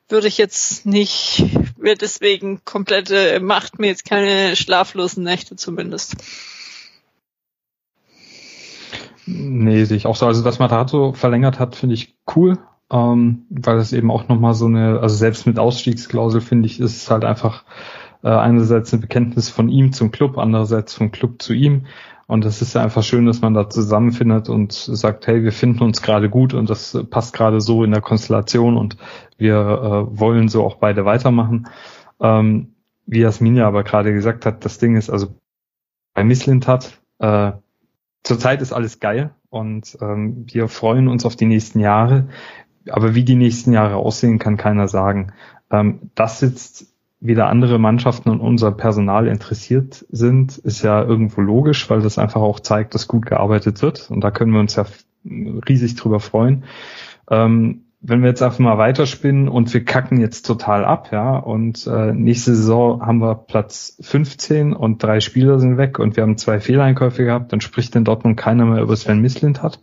würde 0.09 0.27
ich 0.27 0.37
jetzt 0.37 0.85
nicht, 0.85 1.43
wird 1.77 2.01
deswegen 2.01 2.65
komplette, 2.65 3.39
macht 3.39 3.79
mir 3.79 3.87
jetzt 3.87 4.05
keine 4.05 4.55
schlaflosen 4.55 5.23
Nächte 5.23 5.55
zumindest. 5.55 6.15
Nee, 9.25 9.85
sehe 9.85 9.97
ich 9.97 10.05
auch 10.05 10.15
so. 10.15 10.25
Also, 10.25 10.43
dass 10.43 10.59
Matarazzo 10.59 11.13
verlängert 11.13 11.59
hat, 11.59 11.75
finde 11.75 11.95
ich 11.95 12.15
cool 12.35 12.57
ähm, 12.93 13.47
weil 13.49 13.77
es 13.79 13.91
eben 13.91 14.11
auch 14.11 14.27
nochmal 14.29 14.53
so 14.53 14.67
eine, 14.67 14.99
also 14.99 15.15
selbst 15.15 15.47
mit 15.47 15.57
Ausstiegsklausel 15.57 16.41
finde 16.41 16.67
ich, 16.67 16.79
ist 16.79 16.95
es 16.95 17.09
halt 17.09 17.25
einfach 17.25 17.63
äh, 18.21 18.29
einerseits 18.29 18.93
ein 18.93 19.01
Bekenntnis 19.01 19.49
von 19.49 19.67
ihm 19.67 19.93
zum 19.93 20.11
Club, 20.11 20.37
andererseits 20.37 20.93
vom 20.93 21.11
Club 21.11 21.41
zu 21.41 21.53
ihm. 21.53 21.87
Und 22.27 22.45
es 22.45 22.61
ist 22.61 22.75
ja 22.75 22.83
einfach 22.83 23.03
schön, 23.03 23.25
dass 23.25 23.41
man 23.41 23.55
da 23.55 23.69
zusammenfindet 23.69 24.47
und 24.47 24.71
sagt, 24.71 25.27
hey, 25.27 25.43
wir 25.43 25.51
finden 25.51 25.83
uns 25.83 26.01
gerade 26.03 26.29
gut 26.29 26.53
und 26.53 26.69
das 26.69 26.97
passt 27.09 27.33
gerade 27.33 27.61
so 27.61 27.83
in 27.83 27.91
der 27.91 28.01
Konstellation 28.01 28.77
und 28.77 28.95
wir 29.37 29.55
äh, 29.55 30.19
wollen 30.19 30.47
so 30.47 30.63
auch 30.63 30.75
beide 30.75 31.03
weitermachen. 31.03 31.67
Ähm, 32.21 32.75
wie 33.07 33.19
Jasmin 33.19 33.57
ja 33.57 33.67
aber 33.67 33.83
gerade 33.83 34.13
gesagt 34.13 34.45
hat, 34.45 34.63
das 34.63 34.77
Ding 34.77 34.95
ist 34.95 35.09
also 35.09 35.35
bei 36.13 36.23
Misslintat, 36.23 37.01
äh, 37.19 37.53
zurzeit 38.23 38.61
ist 38.61 38.71
alles 38.71 38.99
geil 38.99 39.31
und 39.49 39.97
ähm, 40.01 40.45
wir 40.47 40.67
freuen 40.69 41.07
uns 41.07 41.25
auf 41.25 41.35
die 41.35 41.45
nächsten 41.45 41.79
Jahre 41.79 42.29
aber 42.89 43.15
wie 43.15 43.23
die 43.23 43.35
nächsten 43.35 43.73
Jahre 43.73 43.95
aussehen, 43.95 44.39
kann 44.39 44.57
keiner 44.57 44.87
sagen. 44.87 45.33
Ähm, 45.71 46.11
dass 46.15 46.41
jetzt 46.41 46.87
wieder 47.19 47.47
andere 47.47 47.79
Mannschaften 47.79 48.29
und 48.29 48.41
unser 48.41 48.71
Personal 48.71 49.27
interessiert 49.27 50.05
sind, 50.11 50.57
ist 50.57 50.83
ja 50.83 51.01
irgendwo 51.01 51.39
logisch, 51.41 51.89
weil 51.89 52.01
das 52.01 52.17
einfach 52.17 52.41
auch 52.41 52.59
zeigt, 52.59 52.93
dass 52.93 53.07
gut 53.07 53.25
gearbeitet 53.25 53.81
wird. 53.81 54.11
Und 54.11 54.21
da 54.21 54.29
können 54.29 54.51
wir 54.51 54.59
uns 54.59 54.75
ja 54.75 54.85
riesig 55.23 55.95
drüber 55.95 56.19
freuen. 56.19 56.65
Ähm, 57.29 57.83
wenn 58.01 58.21
wir 58.21 58.27
jetzt 58.27 58.41
einfach 58.43 58.59
mal 58.59 58.77
weiterspinnen 58.77 59.47
und 59.47 59.73
wir 59.73 59.85
kacken 59.85 60.19
jetzt 60.19 60.45
total 60.45 60.83
ab, 60.83 61.13
ja, 61.13 61.37
und 61.37 61.87
äh, 61.87 62.11
nächste 62.11 62.53
Saison 62.53 63.01
haben 63.01 63.19
wir 63.19 63.35
Platz 63.35 63.97
15 64.01 64.73
und 64.73 65.01
drei 65.01 65.21
Spieler 65.21 65.57
sind 65.59 65.77
weg 65.77 65.99
und 65.99 66.17
wir 66.17 66.23
haben 66.23 66.37
zwei 66.37 66.59
Fehleinkäufe 66.59 67.23
gehabt, 67.23 67.53
dann 67.53 67.61
spricht 67.61 67.95
in 67.95 68.03
Dortmund 68.03 68.35
keiner 68.35 68.65
mehr 68.65 68.81
über 68.81 68.97
Sven 68.97 69.21
Mislint 69.21 69.63
hat 69.63 69.79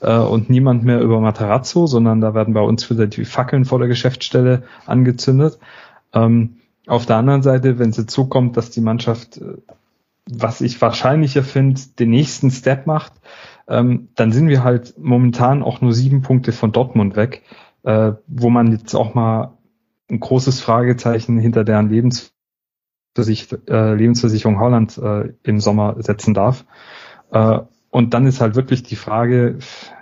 äh, 0.00 0.16
und 0.16 0.50
niemand 0.50 0.84
mehr 0.84 1.00
über 1.00 1.20
Matarazzo, 1.20 1.86
sondern 1.86 2.20
da 2.20 2.34
werden 2.34 2.54
bei 2.54 2.60
uns 2.60 2.90
wieder 2.90 3.06
die 3.06 3.24
Fackeln 3.24 3.64
vor 3.64 3.78
der 3.78 3.88
Geschäftsstelle 3.88 4.64
angezündet. 4.86 5.58
Ähm, 6.12 6.56
auf 6.86 7.06
der 7.06 7.16
anderen 7.16 7.42
Seite, 7.42 7.78
wenn 7.78 7.90
es 7.90 7.96
so 7.96 8.26
kommt, 8.26 8.56
dass 8.56 8.70
die 8.70 8.80
Mannschaft, 8.80 9.38
äh, 9.38 9.56
was 10.26 10.60
ich 10.60 10.80
wahrscheinlicher 10.80 11.42
finde, 11.42 11.80
den 11.98 12.10
nächsten 12.10 12.50
Step 12.50 12.86
macht, 12.86 13.12
ähm, 13.68 14.08
dann 14.16 14.32
sind 14.32 14.48
wir 14.48 14.64
halt 14.64 14.94
momentan 14.98 15.62
auch 15.62 15.80
nur 15.80 15.92
sieben 15.92 16.22
Punkte 16.22 16.52
von 16.52 16.72
Dortmund 16.72 17.16
weg, 17.16 17.42
äh, 17.84 18.12
wo 18.26 18.50
man 18.50 18.72
jetzt 18.72 18.94
auch 18.94 19.14
mal 19.14 19.56
ein 20.10 20.20
großes 20.20 20.60
Fragezeichen 20.60 21.38
hinter 21.38 21.64
deren 21.64 21.88
Lebensversich 21.88 23.48
äh, 23.68 23.94
Lebensversicherung 23.94 24.58
Holland 24.58 24.98
äh, 24.98 25.32
im 25.44 25.60
Sommer 25.60 25.96
setzen 26.00 26.34
darf. 26.34 26.64
Äh, 27.30 27.60
und 27.90 28.14
dann 28.14 28.26
ist 28.26 28.40
halt 28.40 28.54
wirklich 28.54 28.82
die 28.82 28.96
Frage, 28.96 29.58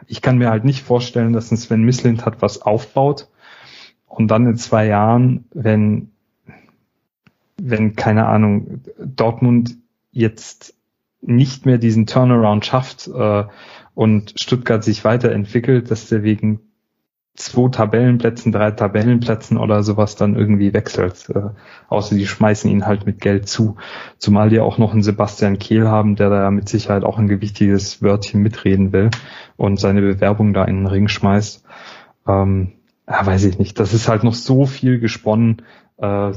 ich 0.06 0.22
kann 0.22 0.38
mir 0.38 0.50
halt 0.50 0.64
nicht 0.64 0.82
vorstellen, 0.82 1.32
dass 1.32 1.50
ein 1.50 1.56
Sven 1.56 1.82
Mislint 1.82 2.24
hat 2.24 2.42
was 2.42 2.62
aufbaut 2.62 3.28
und 4.06 4.28
dann 4.28 4.46
in 4.46 4.56
zwei 4.56 4.86
Jahren, 4.86 5.46
wenn, 5.52 6.10
wenn, 7.56 7.96
keine 7.96 8.26
Ahnung, 8.26 8.82
Dortmund 8.98 9.76
jetzt 10.12 10.74
nicht 11.20 11.66
mehr 11.66 11.78
diesen 11.78 12.06
Turnaround 12.06 12.64
schafft 12.64 13.08
äh, 13.08 13.44
und 13.94 14.34
Stuttgart 14.36 14.84
sich 14.84 15.04
weiterentwickelt, 15.04 15.90
dass 15.90 16.08
der 16.08 16.22
wegen 16.22 16.60
zwei 17.38 17.68
Tabellenplätzen, 17.70 18.52
drei 18.52 18.72
Tabellenplätzen 18.72 19.58
oder 19.58 19.82
sowas 19.82 20.16
dann 20.16 20.36
irgendwie 20.36 20.72
wechselt. 20.74 21.30
Äh, 21.30 21.50
außer 21.88 22.16
die 22.16 22.26
schmeißen 22.26 22.70
ihn 22.70 22.86
halt 22.86 23.06
mit 23.06 23.20
Geld 23.20 23.48
zu. 23.48 23.76
Zumal 24.18 24.50
die 24.50 24.60
auch 24.60 24.78
noch 24.78 24.92
einen 24.92 25.02
Sebastian 25.02 25.58
Kehl 25.58 25.88
haben, 25.88 26.16
der 26.16 26.30
da 26.30 26.50
mit 26.50 26.68
Sicherheit 26.68 27.04
auch 27.04 27.18
ein 27.18 27.28
gewichtiges 27.28 28.02
Wörtchen 28.02 28.42
mitreden 28.42 28.92
will 28.92 29.10
und 29.56 29.78
seine 29.78 30.00
Bewerbung 30.00 30.52
da 30.52 30.64
in 30.64 30.76
den 30.76 30.86
Ring 30.86 31.08
schmeißt. 31.08 31.64
Ähm, 32.26 32.72
ja, 33.08 33.24
weiß 33.24 33.44
ich 33.44 33.58
nicht. 33.58 33.78
Das 33.78 33.94
ist 33.94 34.08
halt 34.08 34.24
noch 34.24 34.34
so 34.34 34.66
viel 34.66 34.98
gesponnen. 34.98 35.62
Äh, 35.96 36.32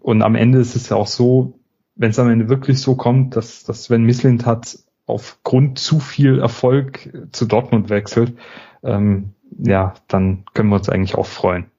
und 0.00 0.22
am 0.22 0.34
Ende 0.34 0.58
ist 0.58 0.74
es 0.74 0.88
ja 0.88 0.96
auch 0.96 1.06
so, 1.06 1.58
wenn 1.94 2.10
es 2.10 2.18
am 2.18 2.30
Ende 2.30 2.48
wirklich 2.48 2.80
so 2.80 2.94
kommt, 2.94 3.36
dass, 3.36 3.64
dass 3.64 3.84
Sven 3.84 4.04
Mislint 4.04 4.46
hat 4.46 4.78
aufgrund 5.06 5.78
zu 5.78 6.00
viel 6.00 6.38
Erfolg 6.40 7.28
zu 7.32 7.46
Dortmund 7.46 7.90
wechselt, 7.90 8.34
ähm, 8.82 9.32
ja, 9.58 9.94
dann 10.08 10.44
können 10.54 10.68
wir 10.68 10.76
uns 10.76 10.88
eigentlich 10.88 11.16
auch 11.16 11.26
freuen. 11.26 11.70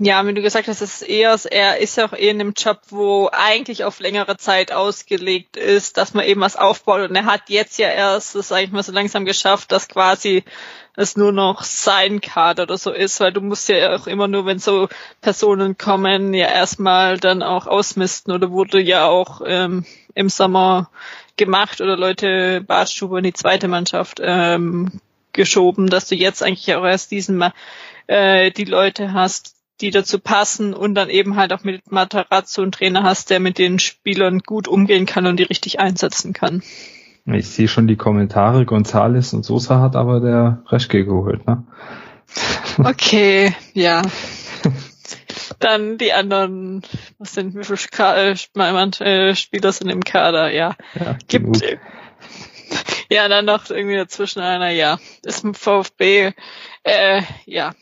Ja, 0.00 0.26
wie 0.26 0.34
du 0.34 0.42
gesagt 0.42 0.68
hast, 0.68 0.82
ist 0.82 1.00
eher, 1.00 1.34
er 1.50 1.78
ist 1.78 1.96
ja 1.96 2.04
auch 2.04 2.12
eher 2.12 2.32
in 2.32 2.40
einem 2.40 2.52
Job, 2.54 2.80
wo 2.90 3.30
eigentlich 3.32 3.84
auf 3.84 4.00
längere 4.00 4.36
Zeit 4.36 4.70
ausgelegt 4.70 5.56
ist, 5.56 5.96
dass 5.96 6.12
man 6.12 6.26
eben 6.26 6.42
was 6.42 6.56
aufbaut. 6.56 7.08
Und 7.08 7.16
er 7.16 7.24
hat 7.24 7.48
jetzt 7.48 7.78
ja 7.78 7.88
erst 7.88 8.34
das 8.34 8.48
sag 8.48 8.64
ich 8.64 8.70
mal 8.70 8.82
so 8.82 8.92
langsam 8.92 9.24
geschafft, 9.24 9.72
dass 9.72 9.88
quasi 9.88 10.44
es 10.94 11.16
nur 11.16 11.32
noch 11.32 11.62
sein 11.62 12.20
Kader 12.20 12.64
oder 12.64 12.76
so 12.76 12.90
ist, 12.92 13.18
weil 13.20 13.32
du 13.32 13.40
musst 13.40 13.68
ja 13.68 13.94
auch 13.94 14.06
immer 14.06 14.28
nur, 14.28 14.44
wenn 14.44 14.58
so 14.58 14.88
Personen 15.22 15.78
kommen, 15.78 16.34
ja 16.34 16.48
erstmal 16.48 17.16
dann 17.16 17.42
auch 17.42 17.66
ausmisten 17.66 18.34
oder 18.34 18.50
wurde 18.50 18.82
ja 18.82 19.06
auch 19.06 19.40
ähm, 19.46 19.86
im 20.14 20.28
Sommer 20.28 20.90
gemacht 21.36 21.80
oder 21.80 21.96
Leute 21.96 22.60
Bartstube 22.60 23.18
in 23.18 23.24
die 23.24 23.32
zweite 23.32 23.68
Mannschaft 23.68 24.20
ähm, 24.22 25.00
geschoben, 25.38 25.86
dass 25.86 26.08
du 26.08 26.16
jetzt 26.16 26.42
eigentlich 26.42 26.74
auch 26.74 26.84
erst 26.84 27.10
diesen 27.12 27.38
Mal 27.38 27.52
äh, 28.08 28.50
die 28.50 28.64
Leute 28.64 29.14
hast, 29.14 29.54
die 29.80 29.90
dazu 29.90 30.18
passen 30.18 30.74
und 30.74 30.94
dann 30.96 31.08
eben 31.08 31.36
halt 31.36 31.52
auch 31.52 31.62
mit 31.62 31.90
Matarazzo 31.90 32.60
einen 32.62 32.72
Trainer 32.72 33.04
hast, 33.04 33.30
der 33.30 33.38
mit 33.38 33.56
den 33.56 33.78
Spielern 33.78 34.40
gut 34.40 34.66
umgehen 34.66 35.06
kann 35.06 35.26
und 35.26 35.38
die 35.38 35.44
richtig 35.44 35.78
einsetzen 35.78 36.32
kann. 36.32 36.62
Ich 37.24 37.46
sehe 37.48 37.68
schon 37.68 37.86
die 37.86 37.96
Kommentare, 37.96 38.64
Gonzales 38.64 39.32
und 39.32 39.44
Sosa 39.44 39.80
hat 39.80 39.94
aber 39.94 40.20
der 40.20 40.62
Reschke 40.66 41.04
geholt, 41.04 41.46
ne? 41.46 41.64
Okay, 42.78 43.54
ja. 43.74 44.02
Dann 45.58 45.98
die 45.98 46.12
anderen, 46.12 46.82
was 47.18 47.34
sind, 47.34 47.54
wie 47.54 47.64
viele 47.64 47.78
Ka 47.90 48.16
äh, 48.16 49.34
Spieler 49.34 49.72
sind 49.72 49.88
im 49.88 50.04
Kader, 50.04 50.52
ja. 50.52 50.76
ja 50.94 51.16
Gibt, 51.26 51.60
genug. 51.60 51.78
Ja, 53.10 53.28
dann 53.28 53.44
noch 53.46 53.70
irgendwie 53.70 53.96
dazwischen 53.96 54.40
einer, 54.40 54.70
ja. 54.70 54.98
Ist 55.24 55.44
im 55.44 55.54
VfB, 55.54 56.32
äh, 56.84 57.22
ja, 57.46 57.72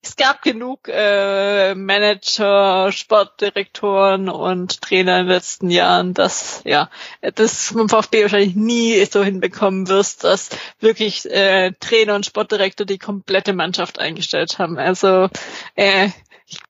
es 0.00 0.16
gab 0.16 0.42
genug 0.42 0.88
äh, 0.88 1.74
Manager, 1.74 2.92
Sportdirektoren 2.92 4.28
und 4.28 4.80
Trainer 4.80 5.18
in 5.18 5.26
den 5.26 5.34
letzten 5.34 5.70
Jahren, 5.70 6.14
dass 6.14 6.62
ja 6.64 6.88
das 7.34 7.68
vom 7.72 7.88
VfB 7.88 8.22
wahrscheinlich 8.22 8.54
nie 8.54 9.04
so 9.06 9.24
hinbekommen 9.24 9.88
wirst, 9.88 10.24
dass 10.24 10.50
wirklich 10.78 11.28
äh, 11.30 11.72
Trainer 11.80 12.14
und 12.14 12.26
Sportdirektor 12.26 12.86
die 12.86 12.98
komplette 12.98 13.52
Mannschaft 13.52 13.98
eingestellt 13.98 14.58
haben. 14.58 14.78
Also 14.78 15.28
äh, 15.74 16.10
ich, 16.46 16.60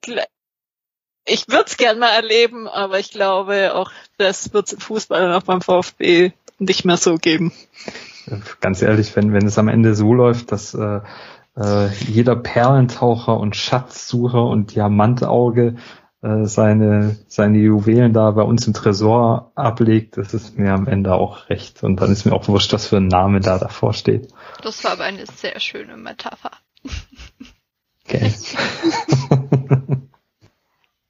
ich 1.26 1.48
würde 1.48 1.66
es 1.66 1.76
gern 1.76 1.98
mal 1.98 2.10
erleben, 2.10 2.66
aber 2.66 2.98
ich 2.98 3.10
glaube 3.10 3.74
auch, 3.74 3.92
das 4.16 4.54
wird 4.54 4.72
im 4.72 4.80
Fußball 4.80 5.34
auch 5.34 5.42
beim 5.42 5.60
VfB 5.60 6.32
nicht 6.58 6.84
mehr 6.84 6.96
so 6.96 7.16
geben. 7.16 7.52
Ganz 8.60 8.82
ehrlich, 8.82 9.14
wenn 9.16 9.32
wenn 9.32 9.46
es 9.46 9.58
am 9.58 9.68
Ende 9.68 9.94
so 9.94 10.12
läuft, 10.12 10.52
dass 10.52 10.74
äh, 10.74 11.00
äh, 11.56 11.88
jeder 12.06 12.36
Perlentaucher 12.36 13.38
und 13.38 13.56
Schatzsucher 13.56 14.44
und 14.44 14.74
Diamantauge 14.74 15.76
äh, 16.22 16.44
seine, 16.44 17.16
seine 17.28 17.58
Juwelen 17.58 18.12
da 18.12 18.30
bei 18.32 18.42
uns 18.42 18.66
im 18.66 18.74
Tresor 18.74 19.52
ablegt, 19.54 20.16
das 20.16 20.34
ist 20.34 20.58
mir 20.58 20.72
am 20.72 20.86
Ende 20.86 21.14
auch 21.14 21.48
recht. 21.48 21.82
Und 21.82 22.00
dann 22.00 22.10
ist 22.10 22.24
mir 22.24 22.32
auch 22.32 22.48
wurscht, 22.48 22.72
was 22.72 22.86
für 22.86 22.96
ein 22.96 23.08
Name 23.08 23.40
da 23.40 23.58
davor 23.58 23.92
steht. 23.94 24.28
Das 24.62 24.84
war 24.84 24.92
aber 24.92 25.04
eine 25.04 25.26
sehr 25.26 25.58
schöne 25.60 25.96
Metapher. 25.96 26.52
Okay. 28.04 28.32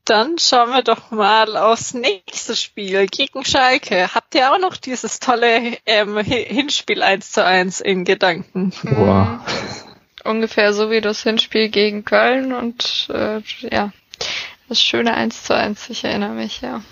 Dann 0.09 0.39
schauen 0.39 0.71
wir 0.71 0.83
doch 0.83 1.11
mal 1.11 1.57
aufs 1.57 1.95
nächste 1.95 2.57
Spiel 2.57 3.07
gegen 3.07 3.45
Schalke. 3.45 4.15
Habt 4.15 4.35
ihr 4.35 4.53
auch 4.53 4.59
noch 4.59 4.77
dieses 4.77 5.21
tolle 5.21 5.77
ähm, 5.87 6.17
Hinspiel 6.19 7.03
1 7.03 7.33
zu 7.33 7.45
1 7.45 7.81
in 7.81 8.05
Gedanken? 8.05 8.73
Boah 8.83 9.45
ungefähr 10.29 10.73
so 10.73 10.91
wie 10.91 11.01
das 11.01 11.23
Hinspiel 11.23 11.69
gegen 11.69 12.05
Köln 12.05 12.53
und 12.53 13.09
äh, 13.13 13.41
ja, 13.63 13.93
das 14.69 14.81
schöne 14.81 15.15
1 15.15 15.45
zu 15.45 15.57
1, 15.57 15.91
ich 15.91 16.05
erinnere 16.05 16.35
mich, 16.35 16.61
ja. 16.61 16.83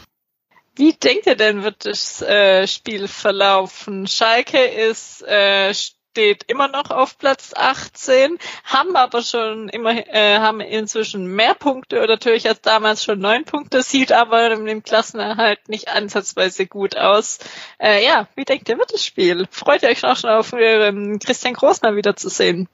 Wie 0.75 0.93
denkt 0.93 1.27
ihr 1.27 1.37
denn, 1.37 1.63
wird 1.63 1.87
das 1.87 2.21
äh, 2.21 2.67
Spiel 2.67 3.09
verlaufen? 3.09 4.07
Schalke 4.07 4.63
ist, 4.63 5.23
äh, 5.23 5.73
steht 6.17 6.45
immer 6.45 6.67
noch 6.67 6.91
auf 6.91 7.19
Platz 7.19 7.53
18, 7.55 8.39
haben 8.65 8.97
aber 8.97 9.21
schon 9.21 9.69
immer, 9.69 9.91
äh, 9.91 10.39
haben 10.39 10.61
inzwischen 10.63 11.27
mehr 11.27 11.53
Punkte 11.53 11.99
oder 11.99 12.15
natürlich 12.15 12.49
als 12.49 12.63
damals 12.63 13.05
schon 13.05 13.19
neun 13.19 13.45
Punkte, 13.45 13.83
sieht 13.83 14.13
aber 14.13 14.49
dem 14.49 14.83
Klassenerhalt 14.83 15.69
nicht 15.69 15.89
ansatzweise 15.89 16.67
gut 16.67 16.97
aus. 16.97 17.39
Äh, 17.79 18.03
ja, 18.03 18.29
wie 18.35 18.47
denkt 18.47 18.67
ihr, 18.71 18.79
wird 18.79 18.95
das 18.95 19.05
Spiel? 19.05 19.47
Freut 19.51 19.83
ihr 19.83 19.91
euch 19.91 20.03
auch 20.07 20.17
schon 20.17 20.31
auf 20.31 20.55
ähm, 20.59 21.19
Christian 21.19 21.53
Großner 21.53 21.97
wiederzusehen? 21.97 22.71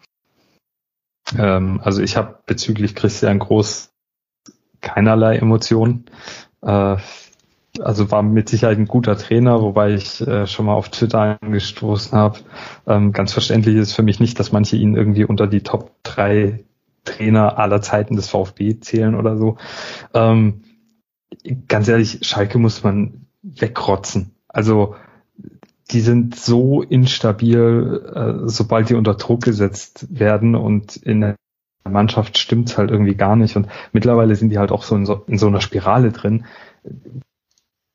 Ähm, 1.36 1.80
also 1.82 2.00
ich 2.00 2.16
habe 2.16 2.38
bezüglich 2.46 2.94
Christian 2.94 3.40
Groß 3.40 3.90
keinerlei 4.80 5.38
Emotionen. 5.38 6.06
Äh, 6.60 6.96
also 7.80 8.10
war 8.10 8.22
mit 8.22 8.48
Sicherheit 8.48 8.78
ein 8.78 8.86
guter 8.86 9.16
Trainer, 9.16 9.62
wobei 9.62 9.94
ich 9.94 10.20
äh, 10.26 10.46
schon 10.46 10.66
mal 10.66 10.74
auf 10.74 10.90
Twitter 10.90 11.38
angestoßen 11.40 12.16
habe. 12.16 12.40
Ähm, 12.86 13.12
ganz 13.12 13.32
verständlich 13.32 13.76
ist 13.76 13.92
für 13.92 14.02
mich 14.02 14.20
nicht, 14.20 14.38
dass 14.38 14.52
manche 14.52 14.76
ihn 14.76 14.94
irgendwie 14.94 15.24
unter 15.24 15.46
die 15.46 15.62
Top 15.62 15.92
3 16.02 16.64
Trainer 17.04 17.58
aller 17.58 17.82
Zeiten 17.82 18.16
des 18.16 18.28
VfB 18.28 18.78
zählen 18.80 19.14
oder 19.14 19.36
so. 19.36 19.56
Ähm, 20.14 20.62
ganz 21.66 21.88
ehrlich, 21.88 22.20
Schalke 22.22 22.58
muss 22.58 22.84
man 22.84 23.26
wegrotzen. 23.42 24.34
Also 24.48 24.94
die 25.90 26.00
sind 26.00 26.36
so 26.36 26.82
instabil, 26.82 28.02
äh, 28.14 28.48
sobald 28.48 28.88
die 28.88 28.94
unter 28.94 29.14
Druck 29.14 29.42
gesetzt 29.42 30.06
werden 30.10 30.54
und 30.54 30.96
in 30.96 31.20
der 31.20 31.36
Mannschaft 31.88 32.38
stimmt's 32.38 32.78
halt 32.78 32.90
irgendwie 32.90 33.16
gar 33.16 33.36
nicht. 33.36 33.56
Und 33.56 33.68
mittlerweile 33.92 34.36
sind 34.36 34.50
die 34.50 34.58
halt 34.58 34.70
auch 34.70 34.84
so 34.84 34.94
in 34.94 35.06
so, 35.06 35.24
in 35.26 35.38
so 35.38 35.48
einer 35.48 35.60
Spirale 35.60 36.12
drin. 36.12 36.44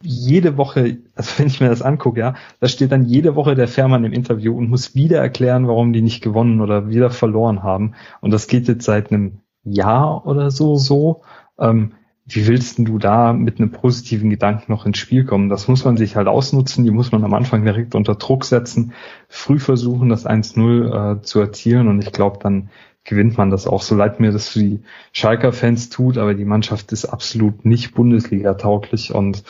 Jede 0.03 0.57
Woche, 0.57 0.99
also 1.15 1.39
wenn 1.39 1.47
ich 1.47 1.59
mir 1.59 1.69
das 1.69 1.81
angucke, 1.81 2.19
ja, 2.19 2.35
da 2.59 2.67
steht 2.67 2.91
dann 2.91 3.05
jede 3.05 3.35
Woche 3.35 3.55
der 3.55 3.67
Fährmann 3.67 4.03
im 4.03 4.13
Interview 4.13 4.55
und 4.55 4.69
muss 4.69 4.95
wieder 4.95 5.19
erklären, 5.19 5.67
warum 5.67 5.93
die 5.93 6.01
nicht 6.01 6.21
gewonnen 6.21 6.61
oder 6.61 6.89
wieder 6.89 7.09
verloren 7.09 7.63
haben. 7.63 7.93
Und 8.21 8.31
das 8.31 8.47
geht 8.47 8.67
jetzt 8.67 8.85
seit 8.85 9.11
einem 9.11 9.39
Jahr 9.63 10.25
oder 10.25 10.51
so 10.51 10.75
so. 10.75 11.21
Ähm, 11.59 11.93
wie 12.29 12.45
willst 12.45 12.77
du 12.79 12.99
da 12.99 13.31
mit 13.31 13.59
einem 13.59 13.71
positiven 13.71 14.29
Gedanken 14.29 14.71
noch 14.71 14.85
ins 14.85 14.97
Spiel 14.97 15.23
kommen? 15.23 15.47
Das 15.47 15.69
muss 15.69 15.85
man 15.85 15.95
sich 15.95 16.17
halt 16.17 16.27
ausnutzen, 16.27 16.83
die 16.83 16.91
muss 16.91 17.13
man 17.13 17.23
am 17.23 17.33
Anfang 17.33 17.63
direkt 17.63 17.95
unter 17.95 18.15
Druck 18.15 18.43
setzen, 18.43 18.91
früh 19.29 19.59
versuchen, 19.59 20.09
das 20.09 20.25
1-0 20.25 21.19
äh, 21.19 21.21
zu 21.21 21.39
erzielen 21.39 21.87
und 21.87 22.03
ich 22.03 22.11
glaube, 22.11 22.39
dann 22.41 22.69
gewinnt 23.05 23.37
man 23.37 23.49
das 23.49 23.65
auch, 23.65 23.81
so 23.81 23.95
leid 23.95 24.19
mir 24.19 24.33
das 24.33 24.49
für 24.49 24.59
die 24.59 24.81
Schalker-Fans 25.13 25.89
tut, 25.89 26.17
aber 26.17 26.33
die 26.33 26.43
Mannschaft 26.43 26.91
ist 26.91 27.05
absolut 27.05 27.63
nicht 27.63 27.95
Bundesliga-tauglich 27.95 29.13
und 29.15 29.43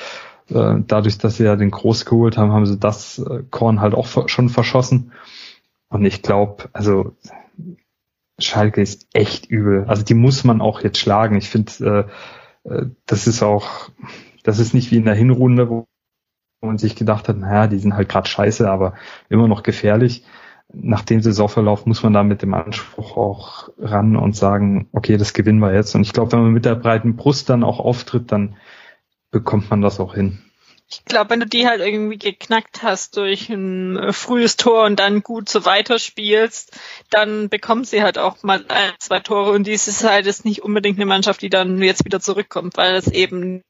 dadurch, 0.50 1.18
dass 1.18 1.38
sie 1.38 1.44
ja 1.44 1.56
den 1.56 1.72
Groß 1.72 2.06
geholt 2.06 2.38
haben, 2.38 2.52
haben 2.52 2.66
sie 2.66 2.78
das 2.78 3.20
äh, 3.20 3.44
Korn 3.50 3.82
halt 3.82 3.94
auch 3.94 4.28
schon 4.30 4.50
verschossen 4.50 5.12
und 5.90 6.06
ich 6.06 6.22
glaube, 6.22 6.70
also 6.74 7.16
Schalke 8.40 8.82
ist 8.82 9.08
echt 9.14 9.48
übel. 9.48 9.86
Also 9.88 10.04
die 10.04 10.14
muss 10.14 10.44
man 10.44 10.62
auch 10.62 10.82
jetzt 10.82 11.00
schlagen. 11.00 11.38
Ich 11.38 11.50
finde, 11.50 12.08
äh, 12.66 12.70
äh, 12.70 12.88
das 13.06 13.28
ist 13.28 13.42
auch, 13.42 13.90
das 14.44 14.60
ist 14.60 14.74
nicht 14.74 14.92
wie 14.92 14.98
in 14.98 15.06
der 15.06 15.16
Hinrunde, 15.16 15.70
wo 15.70 15.88
man 16.62 16.78
sich 16.78 16.96
gedacht 16.96 17.30
hat, 17.30 17.38
naja, 17.38 17.68
die 17.68 17.80
sind 17.80 17.96
halt 17.96 18.10
gerade 18.10 18.28
scheiße, 18.28 18.70
aber 18.70 18.94
immer 19.30 19.48
noch 19.48 19.64
gefährlich. 19.64 20.24
Nach 20.74 21.02
dem 21.02 21.22
Saisonverlauf 21.22 21.86
muss 21.86 22.04
man 22.04 22.14
da 22.14 22.24
mit 22.24 22.42
dem 22.42 22.54
Anspruch 22.54 23.16
auch 23.16 23.70
ran 23.78 24.18
und 24.18 24.36
sagen, 24.36 24.90
okay, 24.92 25.16
das 25.16 25.34
gewinnen 25.34 25.60
wir 25.60 25.74
jetzt. 25.74 25.96
Und 25.96 26.02
ich 26.02 26.12
glaube, 26.12 26.34
wenn 26.34 26.42
man 26.42 26.52
mit 26.52 26.66
der 26.66 26.76
breiten 26.76 27.16
Brust 27.16 27.50
dann 27.50 27.64
auch 27.64 27.80
auftritt, 27.80 28.32
dann 28.32 28.58
bekommt 29.32 29.70
man 29.70 29.82
das 29.82 30.00
auch 30.00 30.14
hin. 30.14 30.44
Ich 30.90 31.04
glaube, 31.04 31.32
wenn 31.32 31.42
du 31.42 31.46
die 31.46 31.68
halt 31.68 31.82
irgendwie 31.82 32.18
geknackt 32.18 32.82
hast 32.82 33.18
durch 33.18 33.50
ein 33.50 33.98
äh, 33.98 34.14
frühes 34.14 34.56
Tor 34.56 34.86
und 34.86 35.00
dann 35.00 35.22
gut 35.22 35.50
so 35.50 35.66
weiterspielst, 35.66 36.80
dann 37.10 37.50
bekommt 37.50 37.88
sie 37.88 38.04
halt 38.04 38.18
auch 38.18 38.42
mal 38.44 38.64
ein, 38.70 38.94
zwei 39.00 39.20
Tore. 39.20 39.52
Und 39.52 39.68
dies 39.68 39.90
ist 39.90 40.06
halt 40.06 40.26
jetzt 40.26 40.46
nicht 40.46 40.64
unbedingt 40.64 40.98
eine 40.98 41.06
Mannschaft, 41.06 41.42
die 41.42 41.50
dann 41.50 41.82
jetzt 41.82 42.06
wieder 42.06 42.22
zurückkommt, 42.22 42.78
weil 42.78 42.96
es 42.96 43.08
eben 43.08 43.64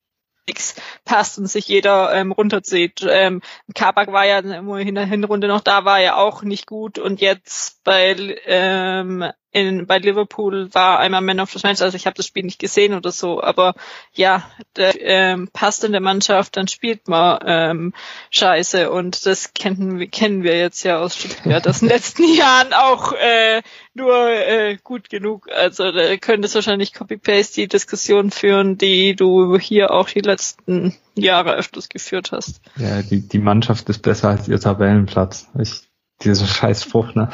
nichts 0.48 0.76
passt 1.06 1.40
und 1.40 1.48
sich 1.48 1.68
jeder 1.68 2.14
ähm, 2.14 2.32
runterzieht. 2.32 3.06
Ähm, 3.08 3.42
Kabak 3.74 4.12
war 4.12 4.26
ja 4.26 4.40
in 4.40 4.96
der 4.96 5.06
Hinrunde 5.06 5.48
noch 5.48 5.62
da, 5.62 5.86
war 5.86 6.00
ja 6.00 6.18
auch 6.18 6.44
nicht 6.44 6.68
gut. 6.68 7.00
Und 7.00 7.20
jetzt 7.20 7.84
bei 7.84 8.16
ähm, 8.46 9.26
in, 9.52 9.88
bei 9.88 9.98
Liverpool 9.98 10.74
war 10.74 11.00
einmal 11.00 11.22
Man 11.22 11.40
of 11.40 11.52
the 11.52 11.60
Match, 11.64 11.82
also 11.82 11.96
ich 11.96 12.06
habe 12.06 12.16
das 12.16 12.28
Spiel 12.28 12.44
nicht 12.44 12.60
gesehen 12.60 12.94
oder 12.94 13.12
so, 13.12 13.42
aber 13.42 13.74
ja, 14.14 14.44
der, 14.76 14.94
ähm, 15.02 15.50
passt 15.52 15.84
in 15.84 15.94
der 15.94 16.02
Mannschaft, 16.02 16.58
dann 16.58 16.68
spielt 16.68 17.08
man 17.08 17.40
ähm, 17.46 17.94
Scheiße 18.30 18.92
und 18.92 19.26
das 19.26 19.54
kennen, 19.54 20.12
kennen 20.12 20.44
wir 20.44 20.58
jetzt 20.58 20.84
ja 20.84 21.00
aus 21.00 21.16
Stuttgart 21.16 21.66
in 21.66 21.74
den 21.74 21.88
letzten 21.88 22.34
Jahren 22.36 22.74
auch 22.74 23.14
äh, 23.14 23.62
nur 23.94 24.30
äh, 24.30 24.78
gut 24.84 25.10
genug. 25.10 25.50
Also 25.52 25.92
da 25.92 26.18
könntest 26.18 26.56
wahrscheinlich 26.56 26.94
Copy-Paste 26.94 27.62
die 27.62 27.68
Diskussion 27.68 28.32
führen, 28.32 28.78
die 28.78 29.16
du 29.16 29.58
hier 29.58 29.92
auch 29.92 30.10
die 30.10 30.22
letzten 30.22 30.96
Jahre 31.16 31.56
öfters 31.56 31.90
geführt 31.90 32.32
hast. 32.32 32.62
Ja, 32.76 33.02
die, 33.02 33.28
die 33.28 33.40
Mannschaft 33.40 33.90
ist 33.90 34.00
besser 34.00 34.30
als 34.30 34.48
ihr 34.48 34.60
Tabellenplatz. 34.60 35.48
Ich, 35.60 35.90
dieser 36.22 36.48
Scheißspruch, 36.48 37.16
ne? 37.16 37.30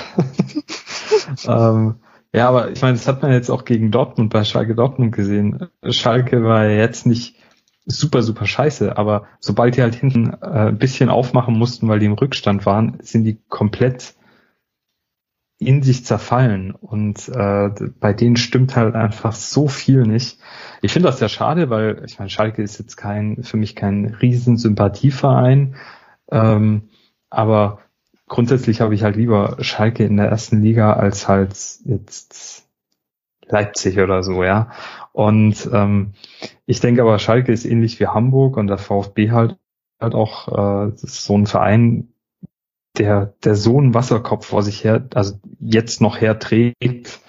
ähm, 1.48 1.96
Ja, 2.36 2.50
aber 2.50 2.72
ich 2.72 2.82
meine, 2.82 2.94
das 2.94 3.08
hat 3.08 3.22
man 3.22 3.32
jetzt 3.32 3.52
auch 3.52 3.64
gegen 3.64 3.92
Dortmund 3.92 4.34
bei 4.34 4.44
Schalke 4.44 4.74
Dortmund 4.74 5.16
gesehen. 5.16 5.68
Schalke 5.88 6.44
war 6.44 6.66
jetzt 6.66 7.06
nicht 7.06 7.36
super, 7.86 8.24
super 8.24 8.48
scheiße, 8.48 8.98
aber 8.98 9.28
sobald 9.40 9.78
die 9.78 9.82
halt 9.82 9.94
hinten 9.94 10.34
äh, 10.42 10.70
ein 10.70 10.78
bisschen 10.80 11.10
aufmachen 11.10 11.58
mussten, 11.58 11.88
weil 11.88 12.00
die 12.00 12.08
im 12.08 12.14
Rückstand 12.14 12.66
waren, 12.66 12.98
sind 13.02 13.24
die 13.24 13.40
komplett 13.50 14.16
in 15.60 15.84
sich 15.84 16.06
zerfallen 16.06 16.72
und 16.72 17.30
äh, 17.30 17.70
bei 18.00 18.14
denen 18.14 18.36
stimmt 18.36 18.76
halt 18.76 18.96
einfach 18.96 19.34
so 19.34 19.68
viel 19.68 20.04
nicht. 20.04 20.40
Ich 20.82 20.92
finde 20.92 21.10
das 21.10 21.20
sehr 21.20 21.30
schade, 21.30 21.70
weil 21.70 22.04
ich 22.06 22.20
meine, 22.20 22.30
Schalke 22.30 22.64
ist 22.64 22.80
jetzt 22.80 22.98
kein 22.98 23.44
für 23.44 23.58
mich 23.58 23.76
kein 23.76 24.06
Riesensympathieverein, 24.06 25.76
ähm, 26.32 26.90
aber 27.30 27.80
grundsätzlich 28.28 28.82
habe 28.82 28.96
ich 28.96 29.04
halt 29.04 29.16
lieber 29.16 29.58
Schalke 29.62 30.06
in 30.06 30.18
der 30.18 30.28
ersten 30.28 30.62
Liga 30.62 30.94
als 30.94 31.28
halt 31.28 31.54
jetzt 31.86 32.68
Leipzig 33.46 34.00
oder 34.00 34.24
so, 34.24 34.44
ja. 34.44 34.72
Und 35.12 35.70
ähm, 35.72 36.14
ich 36.66 36.80
denke 36.80 37.02
aber, 37.02 37.20
Schalke 37.20 37.52
ist 37.52 37.66
ähnlich 37.66 38.00
wie 38.00 38.08
Hamburg 38.08 38.58
und 38.58 38.68
der 38.68 38.78
VfB 38.78 39.32
halt 39.32 39.58
halt 40.00 40.16
auch 40.16 40.88
äh, 40.88 40.92
so 40.96 41.38
ein 41.38 41.46
Verein, 41.48 42.10
der 42.98 43.34
der 43.44 43.56
so 43.56 43.78
einen 43.78 43.94
Wasserkopf 43.94 44.48
vor 44.48 44.64
sich 44.64 44.84
her, 44.84 45.08
also 45.14 45.40
jetzt 45.60 46.02
noch 46.02 46.20
herträgt. 46.20 47.22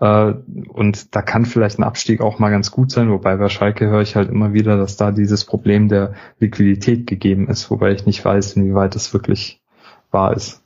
Äh, 0.00 0.34
und 0.68 1.14
da 1.14 1.22
kann 1.22 1.46
vielleicht 1.46 1.78
ein 1.78 1.84
Abstieg 1.84 2.20
auch 2.20 2.38
mal 2.38 2.50
ganz 2.50 2.70
gut 2.70 2.90
sein, 2.90 3.10
wobei 3.10 3.36
bei 3.36 3.48
Schalke 3.48 3.86
höre 3.86 4.02
ich 4.02 4.16
halt 4.16 4.30
immer 4.30 4.52
wieder, 4.52 4.76
dass 4.76 4.96
da 4.96 5.12
dieses 5.12 5.44
Problem 5.44 5.88
der 5.88 6.14
Liquidität 6.38 7.06
gegeben 7.06 7.48
ist, 7.48 7.70
wobei 7.70 7.92
ich 7.92 8.06
nicht 8.06 8.24
weiß, 8.24 8.56
inwieweit 8.56 8.94
das 8.94 9.12
wirklich 9.14 9.61
wahr 10.12 10.34
ist. 10.36 10.62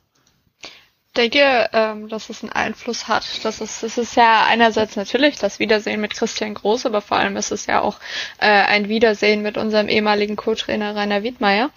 Ich 1.17 1.31
denke, 1.31 1.69
ähm, 1.73 2.09
dass 2.09 2.29
es 2.29 2.43
einen 2.43 2.51
Einfluss 2.51 3.07
hat. 3.07 3.25
Das 3.43 3.59
ist, 3.59 3.81
das 3.81 3.97
ist 3.97 4.15
ja 4.15 4.45
einerseits 4.45 4.95
natürlich 4.95 5.37
das 5.39 5.57
Wiedersehen 5.57 5.99
mit 5.99 6.13
Christian 6.13 6.53
Groß, 6.53 6.85
aber 6.85 7.01
vor 7.01 7.17
allem 7.17 7.37
ist 7.37 7.51
es 7.51 7.65
ja 7.65 7.81
auch 7.81 7.97
äh, 8.39 8.45
ein 8.45 8.87
Wiedersehen 8.87 9.41
mit 9.41 9.57
unserem 9.57 9.89
ehemaligen 9.89 10.35
Co-Trainer 10.35 10.95
Rainer 10.95 11.23
Wiedmeier, 11.23 11.71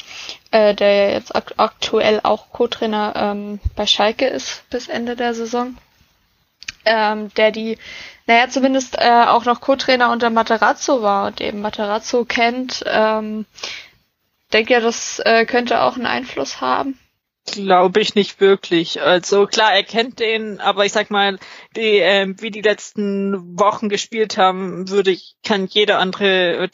äh, 0.50 0.74
der 0.74 0.92
ja 0.94 1.12
jetzt 1.14 1.34
ak 1.34 1.54
aktuell 1.56 2.20
auch 2.22 2.50
Co-Trainer 2.52 3.14
ähm, 3.16 3.60
bei 3.76 3.86
Schalke 3.86 4.26
ist 4.26 4.68
bis 4.68 4.88
Ende 4.88 5.16
der 5.16 5.32
Saison. 5.32 5.78
Ähm, 6.84 7.32
der 7.34 7.50
die, 7.50 7.78
naja, 8.26 8.48
zumindest 8.50 8.98
äh, 8.98 9.24
auch 9.26 9.46
noch 9.46 9.62
Co-Trainer 9.62 10.12
unter 10.12 10.28
Materazzo 10.28 11.00
war 11.00 11.28
und 11.28 11.40
eben 11.40 11.62
Materazzo 11.62 12.26
kennt. 12.26 12.84
Ähm, 12.86 13.46
denke 14.52 14.74
ja, 14.74 14.80
das 14.80 15.18
äh, 15.20 15.46
könnte 15.46 15.80
auch 15.80 15.96
einen 15.96 16.04
Einfluss 16.06 16.60
haben. 16.60 16.98
Glaube 17.46 18.00
ich 18.00 18.14
nicht 18.14 18.40
wirklich. 18.40 19.00
Also 19.00 19.46
klar, 19.46 19.72
er 19.72 19.82
kennt 19.82 20.20
den, 20.20 20.60
aber 20.60 20.84
ich 20.84 20.92
sag 20.92 21.10
mal, 21.10 21.38
die, 21.76 21.98
äh, 21.98 22.34
wie 22.38 22.50
die 22.50 22.60
letzten 22.60 23.58
Wochen 23.58 23.88
gespielt 23.88 24.36
haben, 24.36 24.88
würde 24.88 25.10
ich, 25.10 25.36
kann 25.42 25.66
jeder 25.66 25.98
andere 25.98 26.70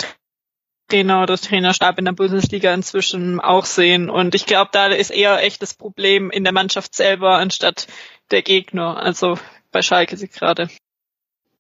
Trainer 0.89 1.23
oder 1.23 1.37
Trainerstab 1.37 1.99
in 1.99 2.05
der 2.05 2.13
Bundesliga 2.13 2.73
inzwischen 2.73 3.41
auch 3.41 3.65
sehen. 3.65 4.11
Und 4.11 4.35
ich 4.35 4.47
glaube, 4.47 4.71
da 4.73 4.87
ist 4.87 5.11
eher 5.11 5.43
echt 5.43 5.63
das 5.63 5.75
Problem 5.75 6.31
in 6.31 6.45
der 6.45 6.53
Mannschaft 6.53 6.95
selber 6.95 7.37
anstatt 7.39 7.87
der 8.31 8.43
Gegner. 8.43 8.97
Also 8.97 9.39
bei 9.73 9.83
Schalke 9.83 10.17
sie 10.17 10.29
gerade. 10.29 10.69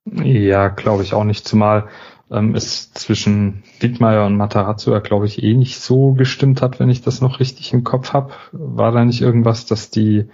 Ja, 0.04 0.68
glaube 0.68 1.02
ich 1.02 1.14
auch 1.14 1.24
nicht. 1.24 1.46
Zumal 1.46 1.88
ähm, 2.30 2.54
es 2.54 2.92
zwischen 2.92 3.62
Wittmeier 3.80 4.26
und 4.26 4.36
Matarazzo 4.36 4.98
glaube 5.00 5.26
ich, 5.26 5.42
eh 5.42 5.54
nicht 5.54 5.80
so 5.80 6.12
gestimmt 6.12 6.62
hat, 6.62 6.80
wenn 6.80 6.90
ich 6.90 7.02
das 7.02 7.20
noch 7.20 7.40
richtig 7.40 7.72
im 7.72 7.84
Kopf 7.84 8.12
habe. 8.12 8.34
War 8.52 8.92
da 8.92 9.04
nicht 9.04 9.20
irgendwas, 9.20 9.66
dass 9.66 9.90
die 9.90 10.28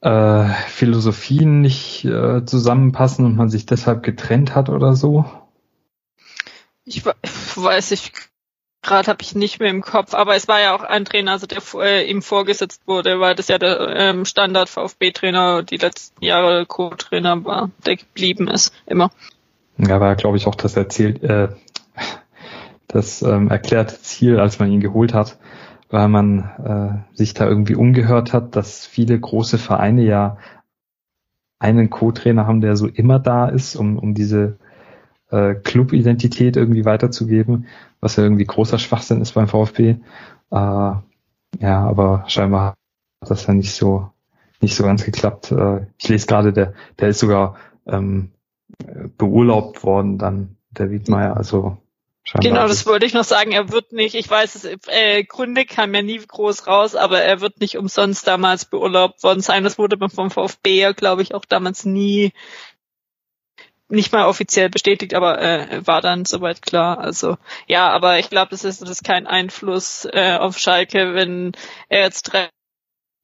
äh, 0.00 0.44
Philosophien 0.68 1.60
nicht 1.60 2.04
äh, 2.04 2.44
zusammenpassen 2.44 3.24
und 3.24 3.36
man 3.36 3.48
sich 3.48 3.66
deshalb 3.66 4.02
getrennt 4.02 4.54
hat 4.54 4.68
oder 4.68 4.94
so? 4.94 5.24
Ich 6.84 7.04
weiß 7.04 7.92
ich 7.92 8.12
gerade 8.84 9.08
habe 9.08 9.22
ich 9.22 9.34
nicht 9.34 9.58
mehr 9.58 9.70
im 9.70 9.80
Kopf, 9.80 10.14
aber 10.14 10.36
es 10.36 10.46
war 10.46 10.60
ja 10.60 10.76
auch 10.76 10.82
ein 10.82 11.04
Trainer, 11.04 11.32
also 11.32 11.46
der 11.46 11.62
äh, 11.76 12.08
ihm 12.08 12.22
vorgesetzt 12.22 12.82
wurde, 12.86 13.18
weil 13.18 13.34
das 13.34 13.48
ja 13.48 13.58
der 13.58 13.96
ähm, 13.96 14.24
Standard 14.24 14.68
VfB-Trainer 14.68 15.62
die 15.62 15.78
letzten 15.78 16.22
Jahre 16.24 16.66
Co-Trainer 16.66 17.44
war, 17.44 17.70
der 17.84 17.96
geblieben 17.96 18.46
ist, 18.46 18.72
immer. 18.86 19.10
Ja, 19.78 20.00
war, 20.00 20.14
glaube 20.16 20.36
ich, 20.36 20.46
auch 20.46 20.54
das 20.54 20.76
erzählt, 20.76 21.22
äh, 21.22 21.48
das 22.88 23.22
ähm, 23.22 23.48
erklärte 23.48 24.00
Ziel, 24.00 24.38
als 24.38 24.58
man 24.58 24.70
ihn 24.70 24.80
geholt 24.80 25.14
hat, 25.14 25.38
weil 25.90 26.08
man 26.08 27.04
äh, 27.12 27.16
sich 27.16 27.34
da 27.34 27.46
irgendwie 27.46 27.74
umgehört 27.74 28.32
hat, 28.32 28.54
dass 28.56 28.86
viele 28.86 29.18
große 29.18 29.58
Vereine 29.58 30.02
ja 30.04 30.38
einen 31.58 31.90
Co-Trainer 31.90 32.46
haben, 32.46 32.60
der 32.60 32.76
so 32.76 32.86
immer 32.86 33.18
da 33.18 33.48
ist, 33.48 33.74
um, 33.76 33.98
um 33.98 34.14
diese 34.14 34.58
äh, 35.30 35.54
Club-Identität 35.54 36.56
irgendwie 36.56 36.84
weiterzugeben, 36.84 37.66
was 38.00 38.16
ja 38.16 38.24
irgendwie 38.24 38.44
großer 38.44 38.78
Schwachsinn 38.78 39.20
ist 39.22 39.32
beim 39.32 39.48
VfB. 39.48 39.90
Äh, 39.90 39.96
ja, 40.50 41.00
aber 41.60 42.24
scheinbar 42.28 42.74
hat 43.22 43.30
das 43.30 43.46
ja 43.46 43.54
nicht 43.54 43.74
so 43.74 44.10
nicht 44.60 44.76
so 44.76 44.84
ganz 44.84 45.04
geklappt. 45.04 45.52
Äh, 45.52 45.86
ich 45.98 46.08
lese 46.08 46.26
gerade, 46.26 46.52
der, 46.52 46.74
der 46.98 47.08
ist 47.08 47.20
sogar 47.20 47.56
ähm, 47.86 48.30
beurlaubt 49.18 49.82
worden, 49.84 50.18
dann 50.18 50.56
der 50.70 50.90
Wiedmeier. 50.90 51.36
Also 51.36 51.78
Genau, 52.40 52.66
das 52.66 52.86
wollte 52.86 53.04
ich 53.04 53.12
noch 53.12 53.24
sagen. 53.24 53.52
Er 53.52 53.70
wird 53.70 53.92
nicht, 53.92 54.14
ich 54.14 54.30
weiß 54.30 54.54
es, 54.54 54.78
äh, 54.88 55.24
Gründe 55.24 55.66
kam 55.66 55.94
ja 55.94 56.00
nie 56.00 56.18
groß 56.18 56.66
raus, 56.66 56.96
aber 56.96 57.20
er 57.20 57.42
wird 57.42 57.60
nicht 57.60 57.76
umsonst 57.76 58.26
damals 58.26 58.64
beurlaubt 58.64 59.22
worden 59.22 59.42
sein. 59.42 59.62
Das 59.62 59.76
wurde 59.78 59.98
vom 60.08 60.30
VfB 60.30 60.80
ja, 60.80 60.92
glaube 60.92 61.20
ich, 61.20 61.34
auch 61.34 61.44
damals 61.44 61.84
nie 61.84 62.32
nicht 63.88 64.12
mal 64.12 64.26
offiziell 64.26 64.70
bestätigt, 64.70 65.14
aber 65.14 65.40
äh, 65.40 65.86
war 65.86 66.00
dann 66.00 66.24
soweit 66.24 66.62
klar. 66.62 66.98
Also 66.98 67.36
ja, 67.66 67.90
aber 67.90 68.18
ich 68.18 68.30
glaube, 68.30 68.50
das 68.50 68.64
ist, 68.64 68.80
das 68.80 68.88
ist 68.88 69.04
kein 69.04 69.26
Einfluss 69.26 70.06
äh, 70.10 70.38
auf 70.38 70.58
Schalke, 70.58 71.14
wenn 71.14 71.52
er 71.90 72.00
jetzt 72.00 72.22
drei 72.22 72.48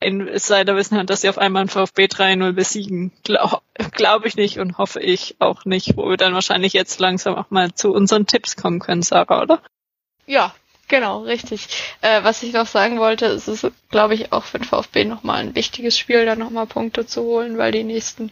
Insider-Wissen 0.01 0.97
hat, 0.97 1.11
dass 1.11 1.21
sie 1.21 1.29
auf 1.29 1.39
einmal 1.39 1.63
ein 1.63 1.69
VfB 1.69 2.07
3-0 2.07 2.53
besiegen. 2.53 3.13
Glaube 3.23 3.61
glaub 3.93 4.25
ich 4.25 4.37
nicht 4.37 4.59
und 4.59 4.79
hoffe 4.79 5.01
ich 5.01 5.37
auch 5.41 5.65
nicht, 5.65 5.97
wo 5.97 6.09
wir 6.09 6.17
dann 6.17 6.35
wahrscheinlich 6.35 6.73
jetzt 6.73 6.99
langsam 7.01 7.35
auch 7.35 7.51
mal 7.51 7.75
zu 7.75 7.93
unseren 7.93 8.27
Tipps 8.27 8.57
kommen 8.57 8.81
können, 8.81 9.03
Sarah, 9.03 9.43
oder? 9.43 9.63
Ja, 10.27 10.55
genau, 10.91 11.23
richtig. 11.23 11.69
Äh, 12.03 12.23
was 12.23 12.43
ich 12.43 12.53
noch 12.53 12.67
sagen 12.67 12.99
wollte, 12.99 13.25
ist 13.27 13.49
es, 13.49 13.67
glaube 13.91 14.15
ich, 14.15 14.33
auch 14.33 14.45
für 14.45 14.59
den 14.59 14.67
VfB 14.67 15.07
nochmal 15.07 15.41
ein 15.41 15.55
wichtiges 15.55 15.99
Spiel, 15.99 16.27
da 16.27 16.37
nochmal 16.37 16.67
Punkte 16.67 17.07
zu 17.07 17.23
holen, 17.23 17.57
weil 17.57 17.73
die 17.73 17.85
nächsten 17.85 18.31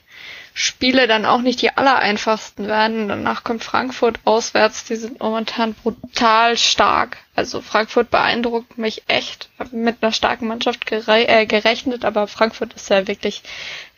Spiele 0.60 1.06
dann 1.06 1.24
auch 1.24 1.40
nicht 1.40 1.62
die 1.62 1.76
allereinfachsten 1.76 2.66
werden. 2.66 3.06
Danach 3.06 3.44
kommt 3.44 3.62
Frankfurt 3.62 4.18
auswärts, 4.24 4.82
die 4.84 4.96
sind 4.96 5.20
momentan 5.20 5.72
brutal 5.74 6.58
stark. 6.58 7.16
Also 7.36 7.60
Frankfurt 7.60 8.10
beeindruckt 8.10 8.76
mich 8.76 9.04
echt. 9.06 9.50
Hab 9.60 9.72
mit 9.72 10.02
einer 10.02 10.10
starken 10.10 10.48
Mannschaft 10.48 10.84
gere 10.84 11.28
äh, 11.28 11.46
gerechnet, 11.46 12.04
aber 12.04 12.26
Frankfurt 12.26 12.74
ist 12.74 12.90
ja 12.90 13.06
wirklich, 13.06 13.42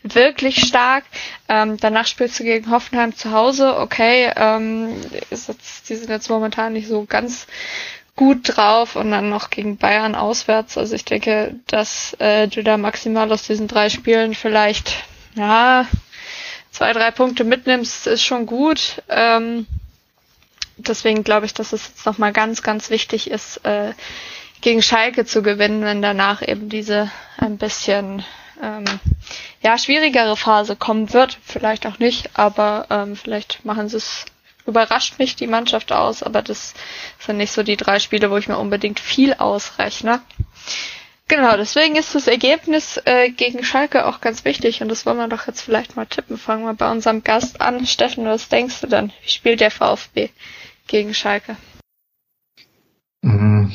wirklich 0.03 0.63
stark. 0.63 1.03
Ähm, 1.49 1.77
danach 1.77 2.05
spielst 2.05 2.39
du 2.39 2.43
gegen 2.43 2.69
Hoffenheim 2.69 3.15
zu 3.15 3.31
Hause. 3.31 3.79
Okay, 3.79 4.31
ähm, 4.35 5.01
ist 5.31 5.47
jetzt, 5.47 5.89
die 5.89 5.95
sind 5.95 6.11
jetzt 6.11 6.29
momentan 6.29 6.73
nicht 6.73 6.87
so 6.87 7.05
ganz 7.05 7.47
gut 8.21 8.55
drauf 8.55 8.95
und 8.97 9.09
dann 9.09 9.29
noch 9.29 9.49
gegen 9.49 9.77
Bayern 9.77 10.13
auswärts. 10.13 10.77
Also 10.77 10.93
ich 10.93 11.05
denke, 11.05 11.55
dass 11.65 12.13
äh, 12.19 12.47
du 12.47 12.61
da 12.61 12.77
maximal 12.77 13.31
aus 13.31 13.47
diesen 13.47 13.67
drei 13.67 13.89
Spielen 13.89 14.35
vielleicht, 14.35 14.93
ja, 15.33 15.87
zwei, 16.69 16.93
drei 16.93 17.09
Punkte 17.09 17.43
mitnimmst, 17.43 18.05
ist 18.05 18.23
schon 18.23 18.45
gut. 18.45 19.01
Ähm, 19.09 19.65
deswegen 20.77 21.23
glaube 21.23 21.47
ich, 21.47 21.55
dass 21.55 21.73
es 21.73 21.87
jetzt 21.87 22.05
nochmal 22.05 22.31
ganz, 22.31 22.61
ganz 22.61 22.91
wichtig 22.91 23.31
ist, 23.31 23.65
äh, 23.65 23.93
gegen 24.61 24.83
Schalke 24.83 25.25
zu 25.25 25.41
gewinnen, 25.41 25.83
wenn 25.83 26.03
danach 26.03 26.47
eben 26.47 26.69
diese 26.69 27.09
ein 27.37 27.57
bisschen 27.57 28.23
ähm, 28.61 28.85
ja 29.63 29.79
schwierigere 29.79 30.37
Phase 30.37 30.75
kommen 30.75 31.11
wird. 31.11 31.39
Vielleicht 31.43 31.87
auch 31.87 31.97
nicht, 31.97 32.37
aber 32.37 32.85
ähm, 32.91 33.15
vielleicht 33.15 33.65
machen 33.65 33.89
sie 33.89 33.97
es 33.97 34.25
überrascht 34.65 35.19
mich 35.19 35.35
die 35.35 35.47
Mannschaft 35.47 35.91
aus, 35.91 36.23
aber 36.23 36.41
das 36.41 36.73
sind 37.19 37.37
nicht 37.37 37.51
so 37.51 37.63
die 37.63 37.77
drei 37.77 37.99
Spiele, 37.99 38.31
wo 38.31 38.37
ich 38.37 38.47
mir 38.47 38.57
unbedingt 38.57 38.99
viel 38.99 39.33
ausrechne. 39.33 40.21
Genau, 41.27 41.55
deswegen 41.55 41.95
ist 41.95 42.13
das 42.13 42.27
Ergebnis 42.27 43.01
äh, 43.05 43.29
gegen 43.29 43.63
Schalke 43.63 44.05
auch 44.05 44.19
ganz 44.19 44.43
wichtig 44.43 44.81
und 44.81 44.89
das 44.89 45.05
wollen 45.05 45.17
wir 45.17 45.29
doch 45.29 45.47
jetzt 45.47 45.61
vielleicht 45.61 45.95
mal 45.95 46.05
tippen. 46.05 46.37
Fangen 46.37 46.65
wir 46.65 46.73
bei 46.73 46.91
unserem 46.91 47.23
Gast 47.23 47.61
an. 47.61 47.85
Steffen, 47.85 48.25
was 48.25 48.49
denkst 48.49 48.81
du 48.81 48.87
denn? 48.87 49.13
Wie 49.23 49.29
spielt 49.29 49.61
der 49.61 49.71
VfB 49.71 50.29
gegen 50.87 51.13
Schalke? 51.13 51.55
Mhm. 53.21 53.71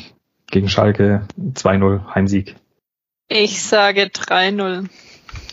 Gegen 0.51 0.69
Schalke 0.69 1.27
2-0 1.39 2.13
Heimsieg. 2.13 2.55
Ich 3.27 3.63
sage 3.63 4.03
3-0. 4.03 4.87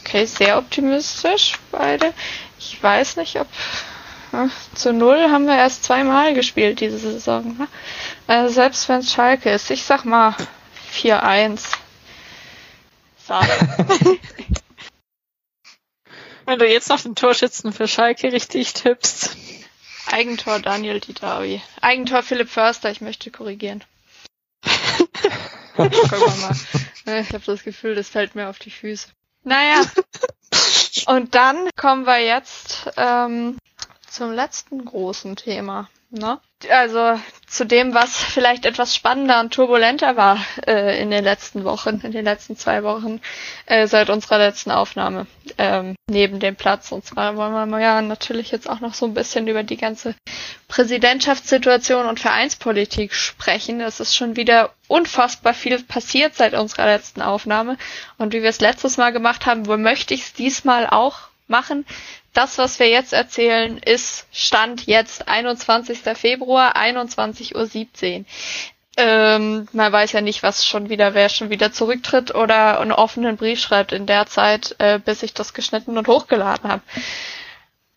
Okay, 0.00 0.26
sehr 0.26 0.58
optimistisch 0.58 1.58
beide. 1.72 2.12
Ich 2.58 2.80
weiß 2.82 3.16
nicht, 3.16 3.40
ob 3.40 3.48
zu 4.74 4.92
Null 4.92 5.30
haben 5.30 5.46
wir 5.46 5.56
erst 5.56 5.84
zweimal 5.84 6.34
gespielt 6.34 6.80
diese 6.80 6.98
Saison. 6.98 7.56
Ne? 7.58 7.68
Also 8.26 8.54
selbst 8.54 8.88
wenn 8.88 9.00
es 9.00 9.12
Schalke 9.12 9.50
ist. 9.50 9.70
Ich 9.70 9.84
sag 9.84 10.04
mal 10.04 10.34
4-1. 10.92 11.60
Schade. 13.26 13.48
wenn 16.46 16.58
du 16.58 16.68
jetzt 16.68 16.88
noch 16.88 17.00
den 17.00 17.14
Torschützen 17.14 17.72
für 17.72 17.88
Schalke 17.88 18.32
richtig 18.32 18.74
tippst. 18.74 19.36
Eigentor 20.10 20.60
Daniel 20.60 21.00
Didawi. 21.00 21.62
Eigentor 21.80 22.22
Philipp 22.22 22.50
Förster, 22.50 22.90
ich 22.90 23.00
möchte 23.00 23.30
korrigieren. 23.30 23.82
Gucken 25.76 25.92
wir 26.00 26.36
mal. 27.06 27.20
Ich 27.20 27.32
habe 27.32 27.44
das 27.44 27.64
Gefühl, 27.64 27.94
das 27.94 28.08
fällt 28.08 28.34
mir 28.34 28.48
auf 28.48 28.58
die 28.58 28.70
Füße. 28.70 29.08
Naja. 29.42 29.82
Und 31.06 31.34
dann 31.34 31.68
kommen 31.76 32.06
wir 32.06 32.18
jetzt 32.18 32.90
ähm, 32.96 33.58
zum 34.14 34.32
letzten 34.32 34.84
großen 34.84 35.36
Thema. 35.36 35.88
Ne? 36.10 36.38
Also 36.70 37.18
zu 37.48 37.66
dem, 37.66 37.92
was 37.92 38.22
vielleicht 38.22 38.64
etwas 38.64 38.94
spannender 38.94 39.40
und 39.40 39.52
turbulenter 39.52 40.16
war 40.16 40.38
äh, 40.66 41.02
in 41.02 41.10
den 41.10 41.24
letzten 41.24 41.64
Wochen, 41.64 42.00
in 42.04 42.12
den 42.12 42.24
letzten 42.24 42.56
zwei 42.56 42.84
Wochen 42.84 43.20
äh, 43.66 43.88
seit 43.88 44.10
unserer 44.10 44.38
letzten 44.38 44.70
Aufnahme 44.70 45.26
ähm, 45.58 45.96
neben 46.08 46.38
dem 46.38 46.54
Platz. 46.54 46.92
Und 46.92 47.04
zwar 47.04 47.36
wollen 47.36 47.68
wir 47.70 47.80
ja 47.80 48.00
natürlich 48.00 48.52
jetzt 48.52 48.70
auch 48.70 48.78
noch 48.80 48.94
so 48.94 49.06
ein 49.06 49.14
bisschen 49.14 49.48
über 49.48 49.64
die 49.64 49.76
ganze 49.76 50.14
Präsidentschaftssituation 50.68 52.06
und 52.06 52.20
Vereinspolitik 52.20 53.12
sprechen. 53.12 53.80
Es 53.80 53.98
ist 53.98 54.14
schon 54.14 54.36
wieder 54.36 54.70
unfassbar 54.86 55.52
viel 55.52 55.82
passiert 55.82 56.36
seit 56.36 56.54
unserer 56.54 56.86
letzten 56.86 57.22
Aufnahme. 57.22 57.76
Und 58.18 58.32
wie 58.32 58.42
wir 58.42 58.50
es 58.50 58.60
letztes 58.60 58.96
Mal 58.96 59.12
gemacht 59.12 59.46
haben, 59.46 59.66
wo 59.66 59.76
möchte 59.76 60.14
ich 60.14 60.22
es 60.22 60.32
diesmal 60.32 60.86
auch 60.86 61.18
machen. 61.48 61.84
Das, 62.34 62.58
was 62.58 62.78
wir 62.80 62.88
jetzt 62.88 63.12
erzählen, 63.12 63.78
ist 63.78 64.26
Stand 64.32 64.86
jetzt 64.86 65.28
21. 65.28 66.00
Februar, 66.16 66.76
21.17 66.76 68.18
Uhr. 68.20 68.24
Ähm, 68.96 69.68
man 69.72 69.92
weiß 69.92 70.12
ja 70.12 70.20
nicht, 70.20 70.42
was 70.42 70.66
schon 70.66 70.88
wieder, 70.88 71.14
wer 71.14 71.28
schon 71.28 71.50
wieder 71.50 71.72
zurücktritt 71.72 72.34
oder 72.34 72.80
einen 72.80 72.92
offenen 72.92 73.36
Brief 73.36 73.60
schreibt 73.60 73.92
in 73.92 74.06
der 74.06 74.26
Zeit, 74.26 74.76
äh, 74.78 74.98
bis 74.98 75.22
ich 75.22 75.34
das 75.34 75.54
geschnitten 75.54 75.96
und 75.96 76.06
hochgeladen 76.08 76.70
habe. 76.70 76.82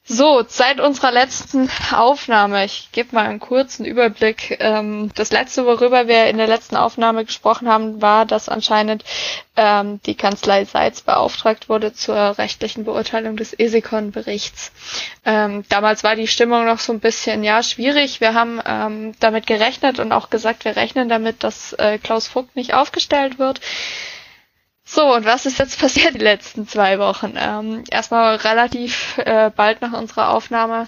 So, 0.10 0.42
seit 0.48 0.80
unserer 0.80 1.12
letzten 1.12 1.70
Aufnahme, 1.94 2.64
ich 2.64 2.90
gebe 2.94 3.14
mal 3.14 3.26
einen 3.26 3.42
kurzen 3.42 3.84
Überblick. 3.84 4.56
Ähm, 4.62 5.12
das 5.16 5.34
letzte, 5.34 5.66
worüber 5.66 6.08
wir 6.08 6.28
in 6.28 6.38
der 6.38 6.48
letzten 6.48 6.78
Aufnahme 6.78 7.26
gesprochen 7.26 7.68
haben, 7.68 8.02
war, 8.02 8.26
dass 8.26 8.48
anscheinend 8.48 9.04
ähm, 9.58 10.00
die 10.06 10.16
Kanzlei 10.16 10.64
Seitz 10.64 11.02
beauftragt 11.02 11.68
wurde 11.68 11.92
zur 11.92 12.38
rechtlichen 12.38 12.86
Beurteilung 12.86 13.36
des 13.36 13.52
ESICON-Berichts. 13.60 14.72
Ähm, 15.26 15.66
damals 15.68 16.06
war 16.06 16.16
die 16.16 16.28
Stimmung 16.28 16.64
noch 16.66 16.80
so 16.80 16.94
ein 16.94 17.02
bisschen, 17.02 17.44
ja, 17.44 17.62
schwierig. 17.62 18.22
Wir 18.22 18.34
haben 18.34 19.14
damit 19.20 19.46
gerechnet 19.46 20.00
und 20.00 20.14
auch 20.14 20.30
gesagt, 20.30 20.64
wir 20.64 20.76
rechnen 20.78 21.10
damit, 21.10 21.44
dass 21.44 21.74
äh, 21.74 21.98
Klaus 21.98 22.28
Vogt 22.28 22.56
nicht 22.56 22.74
aufgestellt 22.74 23.40
wird. 23.40 23.60
So, 24.90 25.14
und 25.14 25.26
was 25.26 25.46
ist 25.46 25.60
jetzt 25.60 25.80
passiert 25.82 26.16
die 26.16 26.20
letzten 26.20 26.68
zwei 26.68 26.98
Wochen? 26.98 27.34
Ähm, 27.38 27.84
erstmal 27.92 28.38
relativ 28.38 29.18
äh, 29.18 29.52
bald 29.56 29.82
nach 29.82 29.92
unserer 29.94 30.30
Aufnahme 30.30 30.88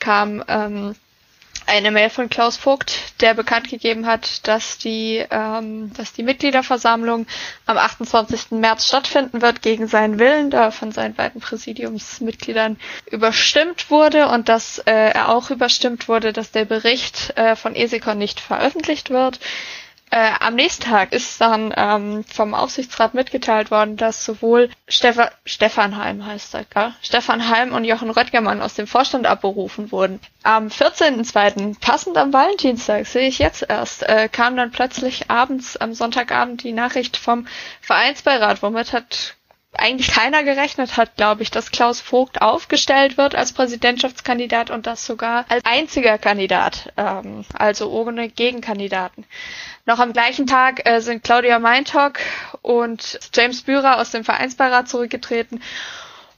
kam 0.00 0.44
ähm, 0.48 0.96
eine 1.66 1.90
Mail 1.90 2.10
von 2.10 2.28
Klaus 2.28 2.56
Vogt, 2.56 3.20
der 3.20 3.34
bekannt 3.34 3.68
gegeben 3.68 4.06
hat, 4.06 4.46
dass 4.46 4.78
die, 4.78 5.24
ähm, 5.30 5.92
dass 5.94 6.12
die 6.12 6.22
Mitgliederversammlung 6.24 7.26
am 7.66 7.78
28. 7.78 8.50
März 8.52 8.86
stattfinden 8.86 9.42
wird 9.42 9.62
gegen 9.62 9.86
seinen 9.88 10.18
Willen, 10.18 10.50
da 10.50 10.70
von 10.70 10.92
seinen 10.92 11.14
beiden 11.14 11.40
Präsidiumsmitgliedern 11.40 12.78
überstimmt 13.10 13.90
wurde 13.90 14.28
und 14.28 14.48
dass 14.48 14.78
äh, 14.78 14.92
er 14.92 15.28
auch 15.30 15.50
überstimmt 15.50 16.08
wurde, 16.08 16.32
dass 16.32 16.50
der 16.52 16.64
Bericht 16.64 17.32
äh, 17.36 17.56
von 17.56 17.74
Esikon 17.74 18.18
nicht 18.18 18.40
veröffentlicht 18.40 19.10
wird. 19.10 19.40
Äh, 20.10 20.30
am 20.38 20.54
nächsten 20.54 20.84
Tag 20.84 21.12
ist 21.12 21.40
dann 21.40 21.74
ähm, 21.76 22.24
vom 22.24 22.54
Aufsichtsrat 22.54 23.14
mitgeteilt 23.14 23.72
worden, 23.72 23.96
dass 23.96 24.24
sowohl 24.24 24.70
Stefan, 24.86 25.28
Stefan 25.44 25.96
Heim 25.96 26.24
heißt 26.24 26.54
er, 26.54 26.64
gell? 26.64 26.94
Stefan 27.02 27.48
Heim 27.48 27.72
und 27.72 27.84
Jochen 27.84 28.10
Röttgermann 28.10 28.62
aus 28.62 28.74
dem 28.74 28.86
Vorstand 28.86 29.26
abberufen 29.26 29.90
wurden. 29.90 30.20
Am 30.44 30.68
14.02., 30.68 31.80
passend 31.80 32.16
am 32.18 32.32
Valentinstag, 32.32 33.06
sehe 33.06 33.26
ich 33.26 33.40
jetzt 33.40 33.62
erst, 33.68 34.04
äh, 34.04 34.28
kam 34.30 34.56
dann 34.56 34.70
plötzlich 34.70 35.28
abends, 35.28 35.76
am 35.76 35.92
Sonntagabend 35.92 36.62
die 36.62 36.72
Nachricht 36.72 37.16
vom 37.16 37.48
Vereinsbeirat, 37.80 38.62
womit 38.62 38.92
hat 38.92 39.34
eigentlich 39.78 40.08
keiner 40.12 40.42
gerechnet 40.44 40.96
hat, 40.96 41.16
glaube 41.16 41.42
ich, 41.42 41.50
dass 41.50 41.70
Klaus 41.70 42.00
Vogt 42.00 42.42
aufgestellt 42.42 43.16
wird 43.16 43.34
als 43.34 43.52
Präsidentschaftskandidat 43.52 44.70
und 44.70 44.86
das 44.86 45.06
sogar 45.06 45.44
als 45.48 45.64
einziger 45.64 46.18
Kandidat, 46.18 46.92
ähm, 46.96 47.44
also 47.54 47.90
ohne 47.90 48.28
Gegenkandidaten. 48.28 49.24
Noch 49.84 49.98
am 49.98 50.12
gleichen 50.12 50.46
Tag 50.46 50.88
äh, 50.88 51.00
sind 51.00 51.22
Claudia 51.22 51.58
Meintock 51.58 52.18
und 52.62 53.18
James 53.34 53.62
Bührer 53.62 53.98
aus 54.00 54.10
dem 54.10 54.24
Vereinsbeirat 54.24 54.88
zurückgetreten 54.88 55.62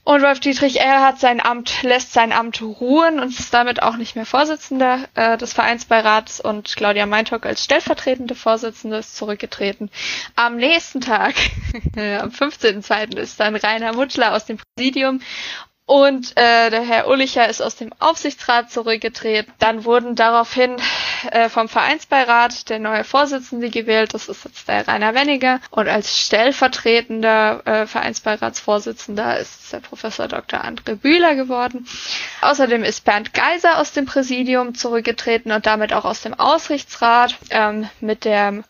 und 0.09 0.23
Wolf 0.23 0.39
Dietrich 0.39 0.79
Erhard 0.79 1.19
sein 1.19 1.39
Amt, 1.39 1.83
lässt 1.83 2.13
sein 2.13 2.31
Amt 2.31 2.63
ruhen 2.63 3.19
und 3.19 3.29
ist 3.29 3.53
damit 3.53 3.83
auch 3.83 3.95
nicht 3.95 4.15
mehr 4.15 4.25
Vorsitzender 4.25 5.01
äh, 5.13 5.37
des 5.37 5.53
Vereinsbeirats 5.53 6.39
und 6.39 6.75
Claudia 6.75 7.05
Meintock 7.05 7.45
als 7.45 7.63
stellvertretende 7.63 8.33
Vorsitzende 8.33 8.97
ist 8.97 9.15
zurückgetreten. 9.15 9.91
Am 10.35 10.55
nächsten 10.55 10.99
Tag, 10.99 11.35
am 11.95 12.29
15.02. 12.29 13.17
ist 13.19 13.39
dann 13.39 13.55
Rainer 13.55 13.93
Mutschler 13.93 14.33
aus 14.33 14.45
dem 14.45 14.57
Präsidium 14.75 15.21
und 15.89 16.37
äh, 16.37 16.69
der 16.69 16.83
Herr 16.83 17.07
Ullicher 17.07 17.49
ist 17.49 17.61
aus 17.61 17.75
dem 17.75 17.89
Aufsichtsrat 17.97 18.69
zurückgetreten. 18.69 19.51
Dann 19.57 19.85
wurden 19.85 20.13
daraufhin 20.13 20.75
äh, 21.31 21.49
vom 21.49 21.67
Vereinsbeirat 21.67 22.69
der 22.69 22.77
neue 22.77 23.03
Vorsitzende 23.03 23.71
gewählt. 23.71 24.13
Das 24.13 24.29
ist 24.29 24.45
jetzt 24.45 24.67
der 24.67 24.87
Rainer 24.87 25.15
Wenniger. 25.15 25.59
Und 25.71 25.87
als 25.87 26.19
stellvertretender 26.19 27.63
äh, 27.65 27.87
Vereinsbeiratsvorsitzender 27.87 29.39
ist 29.39 29.73
der 29.73 29.79
Professor 29.79 30.27
Dr. 30.27 30.63
André 30.63 30.93
Bühler 30.93 31.33
geworden. 31.33 31.87
Außerdem 32.41 32.83
ist 32.83 33.03
Bernd 33.03 33.33
Geiser 33.33 33.79
aus 33.79 33.91
dem 33.91 34.05
Präsidium 34.05 34.75
zurückgetreten 34.75 35.51
und 35.51 35.65
damit 35.65 35.91
auch 35.93 36.05
aus 36.05 36.21
dem 36.21 36.35
Aufsichtsrat 36.35 37.35
ähm, 37.49 37.89
mit 37.99 38.25
der 38.25 38.63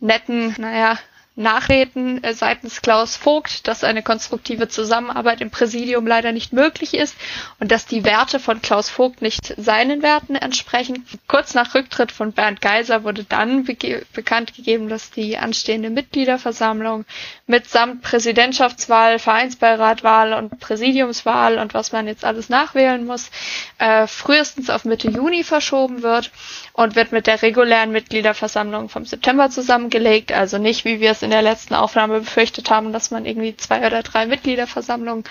netten, 0.00 0.54
naja, 0.56 0.96
Nachreden 1.34 2.22
äh, 2.22 2.34
seitens 2.34 2.82
Klaus 2.82 3.16
Vogt, 3.16 3.66
dass 3.66 3.84
eine 3.84 4.02
konstruktive 4.02 4.68
Zusammenarbeit 4.68 5.40
im 5.40 5.50
Präsidium 5.50 6.06
leider 6.06 6.30
nicht 6.32 6.52
möglich 6.52 6.92
ist 6.94 7.16
und 7.58 7.72
dass 7.72 7.86
die 7.86 8.04
Werte 8.04 8.38
von 8.38 8.60
Klaus 8.60 8.90
Vogt 8.90 9.22
nicht 9.22 9.54
seinen 9.56 10.02
Werten 10.02 10.34
entsprechen. 10.34 11.06
Kurz 11.28 11.54
nach 11.54 11.74
Rücktritt 11.74 12.12
von 12.12 12.32
Bernd 12.32 12.60
Geiser 12.60 13.02
wurde 13.04 13.24
dann 13.24 13.64
be 13.64 14.02
bekannt 14.12 14.54
gegeben, 14.54 14.88
dass 14.88 15.10
die 15.10 15.38
anstehende 15.38 15.88
Mitgliederversammlung 15.90 17.06
mitsamt 17.46 18.02
Präsidentschaftswahl, 18.02 19.18
Vereinsbeiratwahl 19.18 20.34
und 20.34 20.60
Präsidiumswahl 20.60 21.58
und 21.58 21.72
was 21.72 21.92
man 21.92 22.06
jetzt 22.06 22.24
alles 22.24 22.50
nachwählen 22.50 23.06
muss, 23.06 23.30
äh, 23.78 24.06
frühestens 24.06 24.68
auf 24.70 24.84
Mitte 24.84 25.10
Juni 25.10 25.44
verschoben 25.44 26.02
wird 26.02 26.30
und 26.74 26.96
wird 26.96 27.12
mit 27.12 27.26
der 27.26 27.42
regulären 27.42 27.92
Mitgliederversammlung 27.92 28.88
vom 28.88 29.04
September 29.04 29.50
zusammengelegt, 29.50 30.32
also 30.32 30.58
nicht 30.58 30.84
wie 30.84 31.00
wir 31.00 31.10
es 31.10 31.22
in 31.22 31.30
der 31.30 31.42
letzten 31.42 31.74
Aufnahme 31.74 32.20
befürchtet 32.20 32.70
haben, 32.70 32.92
dass 32.92 33.10
man 33.10 33.26
irgendwie 33.26 33.56
zwei 33.56 33.86
oder 33.86 34.02
drei 34.02 34.26
Mitgliederversammlungen 34.26 35.24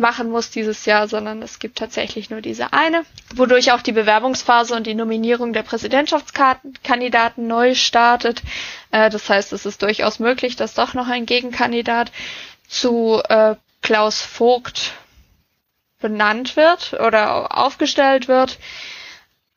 machen 0.00 0.30
muss 0.30 0.50
dieses 0.50 0.86
Jahr, 0.86 1.06
sondern 1.06 1.42
es 1.42 1.58
gibt 1.58 1.78
tatsächlich 1.78 2.30
nur 2.30 2.40
diese 2.40 2.72
eine, 2.72 3.04
wodurch 3.34 3.70
auch 3.72 3.82
die 3.82 3.92
Bewerbungsphase 3.92 4.74
und 4.74 4.86
die 4.86 4.94
Nominierung 4.94 5.52
der 5.52 5.62
Präsidentschaftskandidaten 5.62 7.46
neu 7.46 7.74
startet. 7.74 8.42
Äh, 8.90 9.10
das 9.10 9.28
heißt, 9.28 9.52
es 9.52 9.66
ist 9.66 9.82
durchaus 9.82 10.18
möglich, 10.18 10.56
dass 10.56 10.74
doch 10.74 10.94
noch 10.94 11.08
ein 11.08 11.26
Gegenkandidat 11.26 12.10
zu 12.66 13.20
äh, 13.28 13.56
Klaus 13.82 14.22
Vogt 14.22 14.92
benannt 16.00 16.56
wird 16.56 16.94
oder 16.94 17.56
aufgestellt 17.56 18.26
wird. 18.26 18.58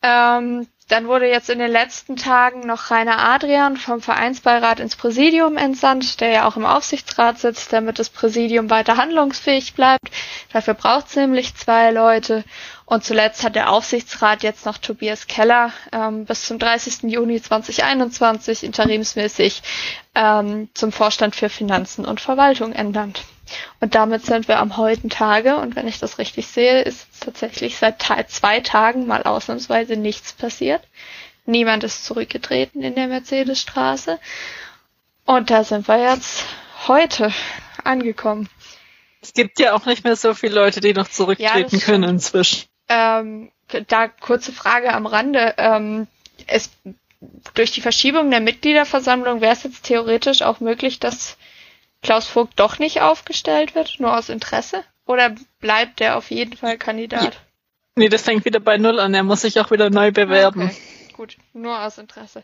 Ähm, 0.01 0.67
dann 0.88 1.07
wurde 1.07 1.27
jetzt 1.27 1.49
in 1.49 1.59
den 1.59 1.71
letzten 1.71 2.15
Tagen 2.15 2.61
noch 2.67 2.91
Rainer 2.91 3.17
Adrian 3.19 3.77
vom 3.77 4.01
Vereinsbeirat 4.01 4.79
ins 4.79 4.95
Präsidium 4.95 5.57
entsandt, 5.57 6.19
der 6.21 6.29
ja 6.29 6.47
auch 6.47 6.57
im 6.57 6.65
Aufsichtsrat 6.65 7.39
sitzt, 7.39 7.71
damit 7.73 7.99
das 7.99 8.09
Präsidium 8.09 8.69
weiter 8.69 8.97
handlungsfähig 8.97 9.73
bleibt. 9.73 10.09
Dafür 10.51 10.73
braucht 10.73 11.07
es 11.07 11.15
nämlich 11.15 11.55
zwei 11.55 11.91
Leute. 11.91 12.43
Und 12.86 13.03
zuletzt 13.03 13.43
hat 13.43 13.55
der 13.55 13.71
Aufsichtsrat 13.71 14.43
jetzt 14.43 14.65
noch 14.65 14.77
Tobias 14.77 15.27
Keller 15.27 15.71
ähm, 15.91 16.25
bis 16.25 16.45
zum 16.45 16.59
30. 16.59 17.03
Juni 17.11 17.41
2021 17.41 18.63
interimsmäßig 18.63 19.63
ähm, 20.15 20.69
zum 20.73 20.91
Vorstand 20.91 21.36
für 21.36 21.49
Finanzen 21.49 22.05
und 22.05 22.19
Verwaltung 22.21 22.73
ernannt. 22.73 23.23
Und 23.79 23.95
damit 23.95 24.25
sind 24.25 24.47
wir 24.47 24.59
am 24.59 24.77
heutigen 24.77 25.09
Tage, 25.09 25.57
und 25.57 25.75
wenn 25.75 25.87
ich 25.87 25.99
das 25.99 26.17
richtig 26.17 26.47
sehe, 26.47 26.81
ist 26.81 27.07
tatsächlich 27.19 27.77
seit 27.77 28.01
zwei 28.31 28.59
Tagen 28.61 29.05
mal 29.07 29.23
ausnahmsweise 29.23 29.97
nichts 29.97 30.33
passiert. 30.33 30.81
Niemand 31.45 31.83
ist 31.83 32.05
zurückgetreten 32.05 32.81
in 32.81 32.95
der 32.95 33.07
Mercedesstraße. 33.07 34.19
Und 35.25 35.49
da 35.49 35.63
sind 35.63 35.87
wir 35.87 35.99
jetzt 35.99 36.45
heute 36.87 37.33
angekommen. 37.83 38.49
Es 39.21 39.33
gibt 39.33 39.59
ja 39.59 39.73
auch 39.73 39.85
nicht 39.85 40.03
mehr 40.03 40.15
so 40.15 40.33
viele 40.33 40.55
Leute, 40.55 40.81
die 40.81 40.93
noch 40.93 41.07
zurücktreten 41.07 41.77
ja, 41.77 41.81
können 41.81 42.09
inzwischen. 42.09 42.67
Ähm, 42.89 43.51
da 43.87 44.07
kurze 44.07 44.51
Frage 44.51 44.93
am 44.93 45.05
Rande. 45.05 45.53
Ähm, 45.57 46.07
es, 46.47 46.71
durch 47.53 47.71
die 47.71 47.81
Verschiebung 47.81 48.29
der 48.31 48.41
Mitgliederversammlung 48.41 49.41
wäre 49.41 49.53
es 49.53 49.63
jetzt 49.63 49.83
theoretisch 49.83 50.41
auch 50.41 50.59
möglich, 50.59 50.99
dass 50.99 51.37
Klaus 52.04 52.28
Vogt 52.28 52.60
doch 52.60 52.80
nicht 52.80 53.01
aufgestellt 53.01 53.76
wird, 53.76 53.99
nur 53.99 54.16
aus 54.18 54.30
Interesse? 54.30 54.84
Oder 55.06 55.36
bleibt 55.60 55.99
der 55.99 56.18
auf 56.18 56.30
jeden 56.30 56.56
Fall 56.56 56.78
Kandidat? 56.78 57.39
Nee, 57.95 58.10
das 58.10 58.24
fängt 58.24 58.45
wieder 58.45 58.60
bei 58.60 58.78
Null 58.78 58.99
an. 58.99 59.14
Er 59.14 59.24
muss 59.24 59.41
sich 59.41 59.60
auch 59.60 59.72
wieder 59.72 59.89
neu 59.89 60.12
bewerben. 60.12 60.64
Okay. 60.64 61.14
Gut, 61.14 61.38
nur 61.54 61.80
aus 61.80 61.97
Interesse. 61.97 62.43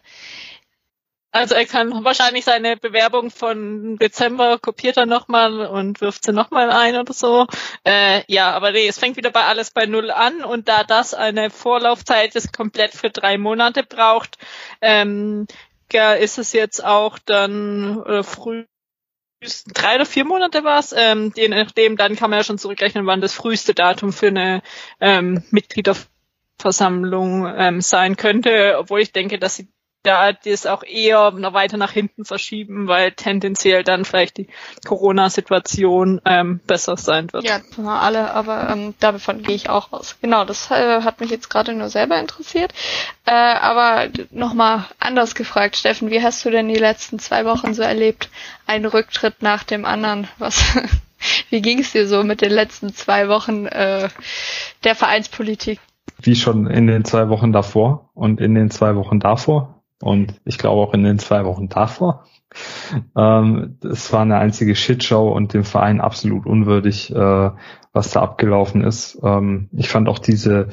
Also 1.31 1.53
er 1.53 1.65
kann 1.65 2.03
wahrscheinlich 2.03 2.43
seine 2.43 2.75
Bewerbung 2.75 3.29
von 3.29 3.97
Dezember 3.97 4.57
kopiert 4.57 4.97
er 4.97 5.05
nochmal 5.05 5.67
und 5.67 6.01
wirft 6.01 6.23
sie 6.23 6.33
nochmal 6.33 6.71
ein 6.71 6.95
oder 6.95 7.13
so. 7.13 7.45
Äh, 7.83 8.23
ja, 8.27 8.51
aber 8.51 8.71
nee, 8.71 8.87
es 8.87 8.97
fängt 8.97 9.15
wieder 9.15 9.29
bei 9.29 9.43
alles 9.43 9.69
bei 9.69 9.85
Null 9.85 10.09
an 10.09 10.43
und 10.43 10.67
da 10.67 10.83
das 10.83 11.13
eine 11.13 11.51
Vorlaufzeit 11.51 12.35
ist 12.35 12.51
komplett 12.51 12.93
für 12.93 13.11
drei 13.11 13.37
Monate 13.37 13.83
braucht, 13.83 14.37
ähm, 14.81 15.45
ist 15.91 16.37
es 16.37 16.53
jetzt 16.53 16.83
auch 16.83 17.19
dann 17.19 18.03
äh, 18.05 18.23
früh 18.23 18.65
drei 19.73 19.95
oder 19.95 20.05
vier 20.05 20.25
Monate 20.25 20.63
war 20.63 20.79
es, 20.79 20.93
ähm, 20.95 21.31
je 21.35 21.47
nachdem, 21.47 21.97
dann 21.97 22.15
kann 22.15 22.29
man 22.29 22.39
ja 22.39 22.43
schon 22.43 22.57
zurückrechnen, 22.57 23.05
wann 23.05 23.21
das 23.21 23.33
früheste 23.33 23.73
Datum 23.73 24.11
für 24.11 24.27
eine 24.27 24.61
ähm, 24.99 25.43
Mitgliederversammlung 25.51 27.47
ähm, 27.55 27.81
sein 27.81 28.17
könnte, 28.17 28.75
obwohl 28.77 29.01
ich 29.01 29.11
denke, 29.11 29.39
dass 29.39 29.55
sie 29.55 29.69
da 30.03 30.31
das 30.31 30.65
auch 30.65 30.83
eher 30.83 31.31
noch 31.31 31.53
weiter 31.53 31.77
nach 31.77 31.91
hinten 31.91 32.23
verschieben, 32.23 32.87
weil 32.87 33.11
tendenziell 33.11 33.83
dann 33.83 34.05
vielleicht 34.05 34.37
die 34.37 34.47
Corona-Situation 34.85 36.21
ähm, 36.25 36.61
besser 36.65 36.95
sein 36.95 37.31
wird. 37.33 37.43
Ja, 37.43 37.59
alle, 37.85 38.31
aber 38.33 38.69
ähm, 38.69 38.93
davon 38.99 39.43
gehe 39.43 39.55
ich 39.55 39.69
auch 39.69 39.91
aus. 39.91 40.15
Genau, 40.21 40.45
das 40.45 40.71
äh, 40.71 41.01
hat 41.01 41.19
mich 41.19 41.29
jetzt 41.29 41.49
gerade 41.49 41.73
nur 41.73 41.89
selber 41.89 42.17
interessiert. 42.17 42.73
Äh, 43.25 43.31
aber 43.31 44.07
nochmal 44.31 44.85
anders 44.99 45.35
gefragt, 45.35 45.75
Steffen, 45.75 46.09
wie 46.09 46.23
hast 46.23 46.45
du 46.45 46.49
denn 46.49 46.69
die 46.69 46.75
letzten 46.75 47.19
zwei 47.19 47.43
Wochen 47.45 47.73
so 47.73 47.81
erlebt? 47.81 48.29
Ein 48.65 48.85
Rücktritt 48.85 49.41
nach 49.41 49.63
dem 49.63 49.83
anderen. 49.83 50.27
Was? 50.37 50.77
wie 51.49 51.61
ging 51.61 51.79
es 51.79 51.91
dir 51.91 52.07
so 52.07 52.23
mit 52.23 52.41
den 52.41 52.51
letzten 52.51 52.93
zwei 52.93 53.27
Wochen 53.27 53.65
äh, 53.65 54.07
der 54.85 54.95
Vereinspolitik? 54.95 55.81
Wie 56.21 56.35
schon 56.35 56.67
in 56.67 56.87
den 56.87 57.03
zwei 57.03 57.29
Wochen 57.29 57.51
davor 57.51 58.09
und 58.13 58.39
in 58.39 58.55
den 58.55 58.71
zwei 58.71 58.95
Wochen 58.95 59.19
davor 59.19 59.78
und 60.01 60.39
ich 60.45 60.57
glaube 60.57 60.81
auch 60.81 60.93
in 60.93 61.03
den 61.03 61.19
zwei 61.19 61.45
Wochen 61.45 61.69
davor. 61.69 62.25
Ähm, 63.15 63.77
es 63.83 64.11
war 64.11 64.21
eine 64.21 64.37
einzige 64.37 64.75
Shitshow 64.75 65.31
und 65.31 65.53
dem 65.53 65.63
Verein 65.63 66.01
absolut 66.01 66.45
unwürdig, 66.45 67.13
äh, 67.13 67.51
was 67.93 68.11
da 68.11 68.21
abgelaufen 68.21 68.83
ist. 68.83 69.19
Ähm, 69.23 69.69
ich 69.73 69.89
fand 69.89 70.09
auch 70.09 70.19
diese, 70.19 70.69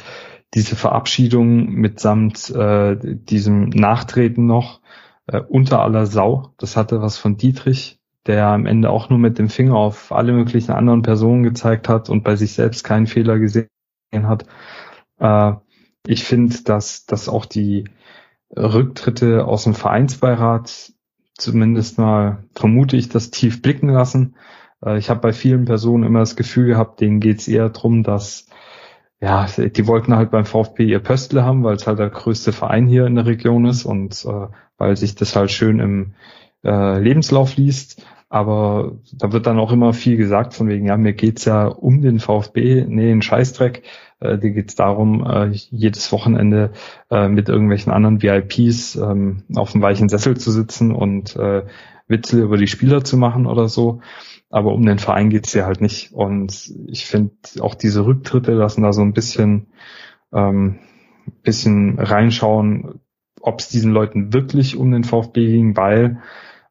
diese 0.55 0.77
Verabschiedung 0.77 1.73
mitsamt 1.73 2.51
äh, 2.51 2.97
diesem 3.03 3.69
Nachtreten 3.69 4.47
noch 4.47 4.81
äh, 5.27 5.41
unter 5.41 5.83
aller 5.83 6.07
Sau. 6.07 6.55
Das 6.59 6.77
hatte 6.77 7.03
was 7.03 7.19
von 7.19 7.37
Dietrich, 7.37 8.01
der 8.27 8.47
am 8.47 8.67
Ende 8.67 8.91
auch 8.91 9.11
nur 9.11 9.19
mit 9.19 9.39
dem 9.39 9.49
Finger 9.49 9.77
auf 9.77 10.13
alle 10.13 10.33
möglichen 10.33 10.73
anderen 10.73 11.03
Personen 11.03 11.43
gezeigt 11.43 11.89
hat 11.89 12.09
und 12.09 12.23
bei 12.25 12.37
sich 12.37 12.55
selbst 12.55 12.85
keinen 12.85 13.07
Fehler 13.07 13.39
gesehen 13.39 13.69
hat. 14.13 14.47
Äh, 15.19 15.53
ich 16.07 16.25
finde, 16.25 16.63
dass, 16.63 17.07
dass 17.07 17.29
auch 17.29 17.45
die, 17.45 17.85
Rücktritte 18.57 19.45
aus 19.47 19.65
dem 19.65 19.75
Vereinsbeirat 19.75 20.93
zumindest 21.39 21.99
mal, 21.99 22.45
vermute 22.55 22.97
ich, 22.97 23.09
das 23.09 23.31
tief 23.31 23.63
blicken 23.63 23.89
lassen. 23.89 24.37
Äh, 24.85 24.99
ich 24.99 25.11
habe 25.11 25.21
bei 25.21 25.33
vielen 25.33 25.65
Personen 25.65 26.05
immer 26.05 26.21
das 26.21 26.37
Gefühl 26.37 26.67
gehabt, 26.67 27.01
denen 27.01 27.21
geht 27.21 27.41
es 27.41 27.49
eher 27.49 27.69
darum, 27.69 28.03
dass 28.03 28.47
ja, 29.21 29.47
die 29.47 29.87
wollten 29.87 30.15
halt 30.15 30.31
beim 30.31 30.45
VfB 30.45 30.85
ihr 30.85 30.99
Pöstle 30.99 31.43
haben, 31.43 31.65
weil 31.65 31.77
es 31.77 31.87
halt 31.87 31.99
der 31.99 32.11
größte 32.11 32.53
Verein 32.53 32.87
hier 32.87 33.07
in 33.07 33.15
der 33.15 33.25
Region 33.25 33.65
ist 33.65 33.87
und 33.87 34.25
äh, 34.27 34.49
weil 34.77 34.97
sich 34.97 35.15
das 35.15 35.35
halt 35.35 35.51
schön 35.51 35.81
im 35.81 36.15
äh, 36.65 37.01
Lebenslauf 37.01 37.57
liest. 37.57 38.05
Aber 38.29 38.99
da 39.13 39.33
wird 39.33 39.47
dann 39.47 39.59
auch 39.59 39.73
immer 39.73 39.95
viel 39.95 40.17
gesagt 40.17 40.53
von 40.53 40.69
wegen, 40.69 40.87
ja, 40.87 40.97
mir 40.97 41.15
geht's 41.15 41.45
ja 41.47 41.67
um 41.67 42.03
den 42.03 42.19
VfB, 42.19 42.85
nee, 42.87 43.11
ein 43.11 43.23
Scheißdreck. 43.23 43.85
Äh, 44.33 44.39
dir 44.39 44.51
geht's 44.51 44.75
darum, 44.75 45.25
äh, 45.25 45.51
jedes 45.51 46.13
Wochenende 46.13 46.73
äh, 47.11 47.29
mit 47.29 47.49
irgendwelchen 47.49 47.93
anderen 47.93 48.23
VIPs 48.23 48.97
ähm, 48.97 49.45
auf 49.55 49.73
dem 49.73 49.83
weichen 49.83 50.09
Sessel 50.09 50.37
zu 50.37 50.51
sitzen 50.51 50.93
und 50.93 51.37
äh, 51.37 51.65
Witze 52.09 52.41
über 52.41 52.57
die 52.57 52.67
Spieler 52.67 53.05
zu 53.05 53.17
machen 53.17 53.47
oder 53.47 53.69
so. 53.69 54.01
Aber 54.51 54.73
um 54.73 54.85
den 54.87 54.99
Verein 54.99 55.31
geht's 55.31 55.55
ja 55.55 55.67
halt 55.67 55.81
nicht. 55.81 56.13
Und 56.13 56.73
ich 56.87 57.07
finde 57.07 57.35
auch 57.61 57.75
diese 57.75 58.07
Rücktritte 58.07 58.53
lassen 58.53 58.83
da 58.83 58.93
so 58.93 59.03
ein 59.03 59.13
bisschen, 59.13 59.69
ähm, 60.33 60.79
bisschen 61.43 61.99
reinschauen, 61.99 63.01
ob 63.41 63.61
es 63.61 63.69
diesen 63.69 63.93
Leuten 63.93 64.33
wirklich 64.33 64.77
um 64.77 64.93
den 64.93 65.05
VfB 65.05 65.47
ging, 65.47 65.77
weil 65.77 66.23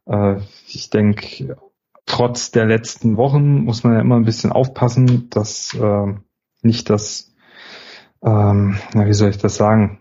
äh, 0.05 0.37
ich 0.67 0.89
denke, 0.89 1.57
trotz 2.05 2.51
der 2.51 2.65
letzten 2.65 3.17
Wochen 3.17 3.63
muss 3.63 3.83
man 3.83 3.93
ja 3.93 4.01
immer 4.01 4.15
ein 4.15 4.25
bisschen 4.25 4.51
aufpassen, 4.51 5.29
dass 5.29 5.73
äh, 5.73 6.13
nicht 6.61 6.89
das, 6.89 7.34
ähm, 8.25 8.77
na, 8.93 9.05
wie 9.05 9.13
soll 9.13 9.29
ich 9.29 9.37
das 9.37 9.55
sagen, 9.55 9.99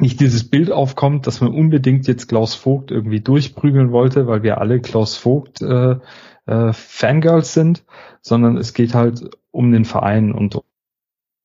nicht 0.00 0.20
dieses 0.20 0.48
Bild 0.48 0.70
aufkommt, 0.70 1.26
dass 1.26 1.40
man 1.40 1.52
unbedingt 1.52 2.06
jetzt 2.06 2.28
Klaus 2.28 2.54
Vogt 2.54 2.90
irgendwie 2.90 3.20
durchprügeln 3.20 3.90
wollte, 3.90 4.26
weil 4.26 4.42
wir 4.42 4.58
alle 4.58 4.80
Klaus 4.80 5.16
Vogt 5.16 5.60
äh, 5.62 5.96
äh, 6.46 6.72
Fangirls 6.72 7.54
sind, 7.54 7.84
sondern 8.20 8.56
es 8.56 8.74
geht 8.74 8.94
halt 8.94 9.30
um 9.50 9.72
den 9.72 9.84
Verein 9.84 10.32
und 10.32 10.60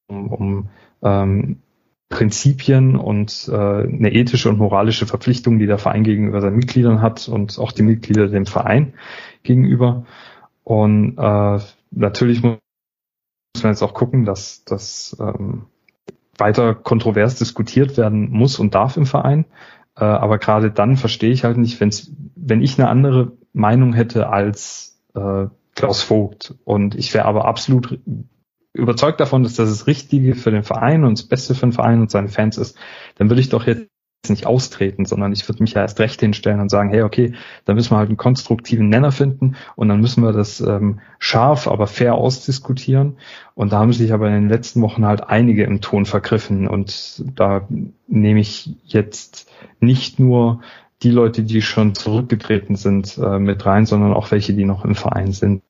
um, 0.08 0.28
um 0.32 0.70
ähm, 1.01 1.62
Prinzipien 2.10 2.95
und 2.95 3.49
äh, 3.51 3.56
eine 3.56 4.14
ethische 4.14 4.49
und 4.49 4.60
moralische 4.60 5.08
Verpflichtung, 5.08 5.58
die 5.58 5.66
der 5.66 5.80
Verein 5.80 6.04
gegenüber 6.04 6.41
seinen 6.41 6.58
Mitgliedern 6.58 7.01
hat 7.01 7.28
und 7.28 7.58
auch 7.58 7.72
die 7.72 7.82
Mitglieder 7.82 8.28
dem 8.28 8.45
Verein 8.45 8.93
gegenüber. 9.41 10.06
Und 10.64 11.18
äh, 11.18 11.60
natürlich 11.91 12.43
muss 12.43 12.60
man 13.64 13.72
jetzt 13.72 13.82
auch 13.82 13.95
gucken, 13.95 14.26
dass 14.26 14.64
das 14.64 15.18
ähm, 15.20 15.66
weiter 16.38 16.75
kontrovers 16.75 17.36
diskutiert 17.36 17.97
werden 17.97 18.29
muss 18.29 18.59
und 18.59 18.75
darf 18.75 18.97
im 18.97 19.05
Verein. 19.05 19.45
Äh, 19.95 20.03
aber 20.03 20.38
gerade 20.38 20.71
dann 20.71 20.97
verstehe 20.97 21.31
ich 21.31 21.43
halt 21.43 21.57
nicht, 21.57 21.79
wenn's, 21.79 22.11
wenn 22.36 22.61
ich 22.61 22.79
eine 22.79 22.89
andere 22.89 23.34
Meinung 23.53 23.93
hätte 23.93 24.29
als 24.29 24.99
äh, 25.15 25.47
Klaus 25.75 26.01
Vogt 26.01 26.55
und 26.65 26.95
ich 26.95 27.13
wäre 27.13 27.25
aber 27.25 27.45
absolut 27.45 27.99
überzeugt 28.73 29.19
davon, 29.19 29.43
dass 29.43 29.55
das 29.55 29.69
das 29.69 29.88
Richtige 29.88 30.36
für 30.36 30.51
den 30.51 30.63
Verein 30.63 31.03
und 31.03 31.19
das 31.19 31.27
Beste 31.27 31.53
für 31.53 31.67
den 31.67 31.73
Verein 31.73 32.01
und 32.01 32.09
seine 32.09 32.29
Fans 32.29 32.57
ist, 32.57 32.77
dann 33.15 33.29
würde 33.29 33.41
ich 33.41 33.49
doch 33.49 33.67
jetzt 33.67 33.88
nicht 34.30 34.45
austreten, 34.45 35.05
sondern 35.05 35.34
ich 35.34 35.47
würde 35.49 35.61
mich 35.61 35.74
ja 35.74 35.82
erst 35.82 35.99
recht 35.99 36.19
hinstellen 36.19 36.61
und 36.61 36.69
sagen, 36.69 36.89
hey, 36.89 37.01
okay, 37.01 37.34
dann 37.65 37.76
müssen 37.76 37.91
wir 37.91 37.97
halt 37.97 38.09
einen 38.09 38.17
konstruktiven 38.17 38.89
Nenner 38.89 39.11
finden 39.11 39.55
und 39.76 39.89
dann 39.89 39.99
müssen 39.99 40.24
wir 40.24 40.32
das 40.32 40.61
ähm, 40.61 40.99
scharf, 41.19 41.67
aber 41.67 41.88
fair 41.88 42.15
ausdiskutieren. 42.15 43.17
Und 43.53 43.74
da 43.74 43.80
haben 43.80 43.91
sich 43.93 44.13
aber 44.13 44.28
in 44.28 44.34
den 44.34 44.49
letzten 44.49 44.82
Wochen 44.82 45.05
halt 45.05 45.28
einige 45.28 45.63
im 45.63 45.82
Ton 45.82 46.05
vergriffen 46.05 46.67
und 46.67 47.24
da 47.36 47.67
nehme 48.07 48.39
ich 48.39 48.71
jetzt 48.86 49.51
nicht 49.80 50.19
nur 50.19 50.61
die 51.01 51.11
Leute, 51.11 51.43
die 51.43 51.61
schon 51.61 51.93
zurückgetreten 51.93 52.76
sind, 52.78 53.17
äh, 53.17 53.39
mit 53.39 53.65
rein, 53.65 53.86
sondern 53.86 54.13
auch 54.13 54.32
welche, 54.32 54.53
die 54.53 54.65
noch 54.65 54.86
im 54.86 54.95
Verein 54.95 55.34
sind. 55.34 55.61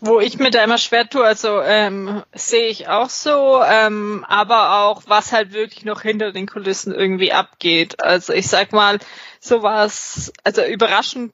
Wo 0.00 0.20
ich 0.20 0.38
mir 0.38 0.50
da 0.50 0.62
immer 0.62 0.78
schwer 0.78 1.08
tue, 1.08 1.24
also 1.24 1.60
ähm, 1.62 2.22
sehe 2.34 2.68
ich 2.68 2.88
auch 2.88 3.08
so, 3.08 3.62
ähm, 3.62 4.24
aber 4.28 4.82
auch 4.82 5.02
was 5.06 5.32
halt 5.32 5.52
wirklich 5.52 5.84
noch 5.84 6.02
hinter 6.02 6.32
den 6.32 6.46
Kulissen 6.46 6.94
irgendwie 6.94 7.32
abgeht. 7.32 8.02
Also 8.02 8.32
ich 8.32 8.48
sag 8.48 8.72
mal, 8.72 8.98
sowas, 9.40 10.32
also 10.42 10.62
überraschend 10.62 11.32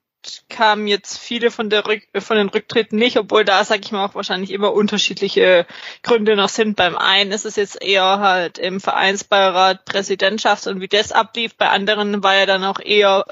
kamen 0.48 0.86
jetzt 0.86 1.18
viele 1.18 1.50
von 1.50 1.70
der 1.70 1.86
Rück 1.86 2.02
von 2.18 2.36
den 2.36 2.48
Rücktritten 2.48 2.98
nicht, 2.98 3.16
obwohl 3.16 3.44
da 3.44 3.64
sag 3.64 3.80
ich 3.84 3.92
mal 3.92 4.04
auch 4.04 4.14
wahrscheinlich 4.14 4.50
immer 4.50 4.72
unterschiedliche 4.72 5.66
Gründe 6.02 6.36
noch 6.36 6.50
sind. 6.50 6.76
Beim 6.76 6.96
einen 6.96 7.32
ist 7.32 7.46
es 7.46 7.56
jetzt 7.56 7.82
eher 7.82 8.18
halt 8.20 8.58
im 8.58 8.80
Vereinsbeirat 8.80 9.84
Präsidentschaft 9.84 10.66
und 10.66 10.80
wie 10.80 10.88
das 10.88 11.12
ablief. 11.12 11.56
Bei 11.56 11.70
anderen 11.70 12.22
war 12.22 12.36
ja 12.36 12.46
dann 12.46 12.64
auch 12.64 12.80
eher 12.80 13.24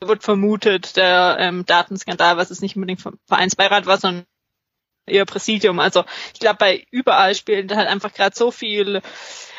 wird 0.00 0.22
vermutet 0.22 0.96
der 0.96 1.38
ähm, 1.40 1.64
Datenskandal, 1.64 2.36
was 2.36 2.50
es 2.50 2.60
nicht 2.60 2.76
unbedingt 2.76 3.00
vom 3.00 3.18
Vereinsbeirat 3.26 3.86
war, 3.86 3.96
sondern 3.96 4.26
ihr 5.06 5.24
Präsidium. 5.24 5.78
Also 5.78 6.04
ich 6.34 6.40
glaube, 6.40 6.58
bei 6.58 6.86
überall 6.90 7.34
spielt 7.34 7.74
halt 7.74 7.88
einfach 7.88 8.12
gerade 8.12 8.36
so 8.36 8.50
viel 8.50 9.02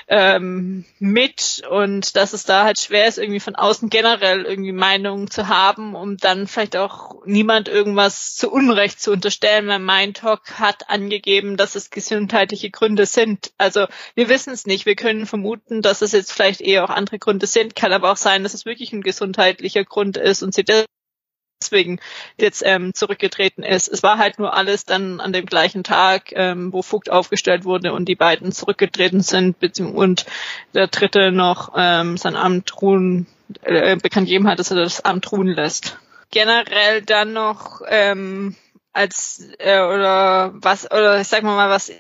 ähm, 0.10 0.86
mit 1.00 1.64
und 1.70 2.16
dass 2.16 2.32
es 2.32 2.45
da 2.45 2.64
halt 2.64 2.80
schwer 2.80 3.08
ist, 3.08 3.18
irgendwie 3.18 3.41
von 3.41 3.56
außen 3.56 3.89
generell 3.89 4.43
irgendwie 4.43 4.72
Meinungen 4.72 5.30
zu 5.30 5.50
haben, 5.50 5.95
um 5.95 6.16
dann 6.18 6.48
vielleicht 6.48 6.78
auch 6.78 7.26
niemand 7.26 7.68
irgendwas 7.68 8.36
zu 8.36 8.50
Unrecht 8.50 9.02
zu 9.02 9.12
unterstellen, 9.12 9.68
weil 9.68 9.80
mein 9.80 10.14
Talk 10.14 10.60
hat 10.60 10.89
angegeben, 10.89 11.58
dass 11.58 11.76
es 11.76 11.89
gesundheitliche 11.89 12.70
Gründe 12.70 13.06
sind. 13.06 13.52
Also 13.58 13.88
wir 14.16 14.30
wissen 14.30 14.54
es 14.54 14.66
nicht. 14.66 14.86
Wir 14.86 14.95
können 14.95 15.26
vermuten, 15.26 15.82
dass 15.82 16.02
es 16.02 16.14
jetzt 16.14 16.32
vielleicht 16.32 16.62
eher 16.62 16.86
auch 16.86 16.89
andere 16.89 17.20
Gründe 17.20 17.48
sind, 17.48 17.76
kann 17.76 17.91
aber 17.91 18.12
auch 18.12 18.18
sein, 18.18 18.43
dass 18.43 18.54
es 18.54 18.66
wirklich 18.66 18.93
ein 18.93 19.02
gesundheitlicher 19.02 19.84
Grund 19.84 20.16
ist 20.16 20.41
und 20.41 20.54
sie 20.54 20.64
deswegen 21.62 21.99
jetzt 22.38 22.64
ähm, 22.66 22.93
zurückgetreten 22.93 23.64
ist. 23.64 23.88
Es 23.88 24.03
war 24.03 24.18
halt 24.18 24.39
nur 24.39 24.53
alles 24.53 24.86
dann 24.86 25.20
an 25.20 25.34
dem 25.34 25.45
gleichen 25.45 25.84
Tag, 25.84 26.32
ähm, 26.32 26.72
wo 26.72 26.82
Vogt 26.82 27.10
aufgestellt 27.10 27.66
wurde 27.66 27.93
und 27.93 28.05
die 28.08 28.16
beiden 28.16 28.51
zurückgetreten 28.51 29.22
sind 29.22 29.58
und 29.80 30.26
der 30.74 30.88
dritte 30.88 31.32
noch 31.32 31.74
ähm, 31.76 32.18
sein 32.18 32.36
Amt 32.36 32.82
ruhen, 32.82 33.28
äh, 33.64 33.95
bekannt 33.95 34.28
gegeben 34.28 34.47
hat, 34.47 34.60
dass 34.60 34.72
er 34.72 34.78
das 34.78 35.03
Amt 35.03 35.32
ruhen 35.32 35.47
lässt. 35.47 35.97
Generell 36.30 37.01
dann 37.01 37.34
noch 37.34 37.82
ähm, 37.88 38.55
als 38.93 39.47
äh, 39.60 39.80
oder 39.80 40.51
was 40.55 40.89
oder 40.91 41.22
ich 41.22 41.28
sag 41.28 41.43
mal 41.43 41.55
mal 41.55 41.70
was 41.70 41.91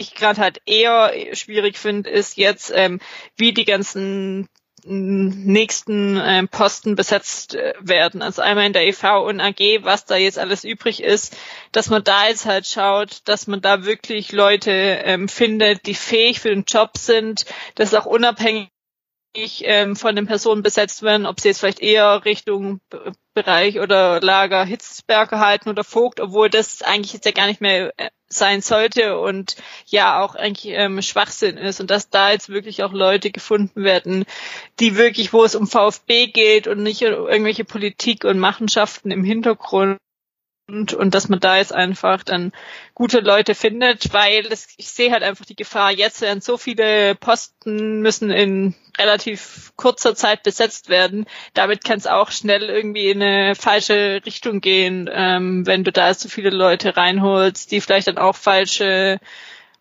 ich 0.00 0.14
gerade 0.14 0.40
halt 0.40 0.62
eher 0.64 1.12
schwierig 1.34 1.76
finde, 1.76 2.08
ist 2.08 2.36
jetzt, 2.36 2.72
ähm, 2.72 3.00
wie 3.36 3.52
die 3.52 3.64
ganzen 3.64 4.48
nächsten 4.84 6.16
äh, 6.16 6.46
Posten 6.46 6.94
besetzt 6.94 7.54
äh, 7.54 7.74
werden. 7.80 8.22
Also 8.22 8.42
einmal 8.42 8.66
in 8.66 8.72
der 8.72 8.86
EV 8.86 9.24
und 9.26 9.40
AG, 9.40 9.80
was 9.82 10.04
da 10.04 10.16
jetzt 10.16 10.38
alles 10.38 10.64
übrig 10.64 11.02
ist, 11.02 11.36
dass 11.72 11.90
man 11.90 12.04
da 12.04 12.28
jetzt 12.28 12.46
halt 12.46 12.66
schaut, 12.66 13.22
dass 13.24 13.46
man 13.46 13.60
da 13.60 13.84
wirklich 13.84 14.32
Leute 14.32 14.70
ähm, 14.70 15.28
findet, 15.28 15.86
die 15.86 15.94
fähig 15.94 16.40
für 16.40 16.50
den 16.50 16.64
Job 16.66 16.96
sind, 16.96 17.44
das 17.74 17.94
auch 17.94 18.06
unabhängig 18.06 18.68
ähm, 19.34 19.96
von 19.96 20.16
den 20.16 20.26
Personen 20.26 20.62
besetzt 20.62 21.02
werden, 21.02 21.26
ob 21.26 21.40
sie 21.40 21.48
jetzt 21.48 21.60
vielleicht 21.60 21.80
eher 21.80 22.24
Richtung 22.24 22.80
Bereich 23.34 23.78
oder 23.78 24.20
Lager 24.20 24.64
Hitzberger 24.64 25.38
halten 25.38 25.68
oder 25.68 25.84
Vogt, 25.84 26.20
obwohl 26.20 26.50
das 26.50 26.82
eigentlich 26.82 27.12
jetzt 27.12 27.24
ja 27.24 27.32
gar 27.32 27.46
nicht 27.46 27.60
mehr 27.60 27.92
äh, 27.96 28.10
sein 28.28 28.60
sollte 28.60 29.18
und 29.18 29.56
ja 29.86 30.20
auch 30.20 30.34
eigentlich 30.34 30.74
ähm, 30.74 31.00
Schwachsinn 31.02 31.56
ist 31.56 31.80
und 31.80 31.90
dass 31.90 32.10
da 32.10 32.32
jetzt 32.32 32.48
wirklich 32.48 32.82
auch 32.82 32.92
Leute 32.92 33.30
gefunden 33.30 33.84
werden, 33.84 34.24
die 34.80 34.96
wirklich, 34.96 35.32
wo 35.32 35.44
es 35.44 35.54
um 35.54 35.66
VfB 35.66 36.26
geht 36.26 36.66
und 36.66 36.82
nicht 36.82 37.02
um 37.04 37.28
irgendwelche 37.28 37.64
Politik 37.64 38.24
und 38.24 38.38
Machenschaften 38.38 39.10
im 39.10 39.24
Hintergrund 39.24 39.98
und, 40.68 40.92
und 40.92 41.14
dass 41.14 41.28
man 41.28 41.40
da 41.40 41.56
jetzt 41.56 41.72
einfach 41.72 42.22
dann 42.22 42.52
gute 42.94 43.20
Leute 43.20 43.54
findet, 43.54 44.12
weil 44.12 44.42
das, 44.42 44.68
ich 44.76 44.88
sehe 44.88 45.10
halt 45.10 45.22
einfach 45.22 45.46
die 45.46 45.56
Gefahr, 45.56 45.90
jetzt 45.90 46.20
werden 46.20 46.42
so 46.42 46.58
viele 46.58 47.14
Posten 47.14 48.00
müssen 48.00 48.30
in 48.30 48.74
relativ 48.98 49.72
kurzer 49.76 50.14
Zeit 50.14 50.42
besetzt 50.42 50.90
werden. 50.90 51.24
Damit 51.54 51.84
kann 51.84 51.98
es 51.98 52.06
auch 52.06 52.30
schnell 52.30 52.64
irgendwie 52.64 53.08
in 53.08 53.22
eine 53.22 53.54
falsche 53.54 54.20
Richtung 54.26 54.60
gehen, 54.60 55.08
ähm, 55.10 55.66
wenn 55.66 55.84
du 55.84 55.92
da 55.92 56.12
so 56.12 56.28
viele 56.28 56.50
Leute 56.50 56.96
reinholst, 56.96 57.70
die 57.70 57.80
vielleicht 57.80 58.08
dann 58.08 58.18
auch 58.18 58.36
falsche 58.36 59.20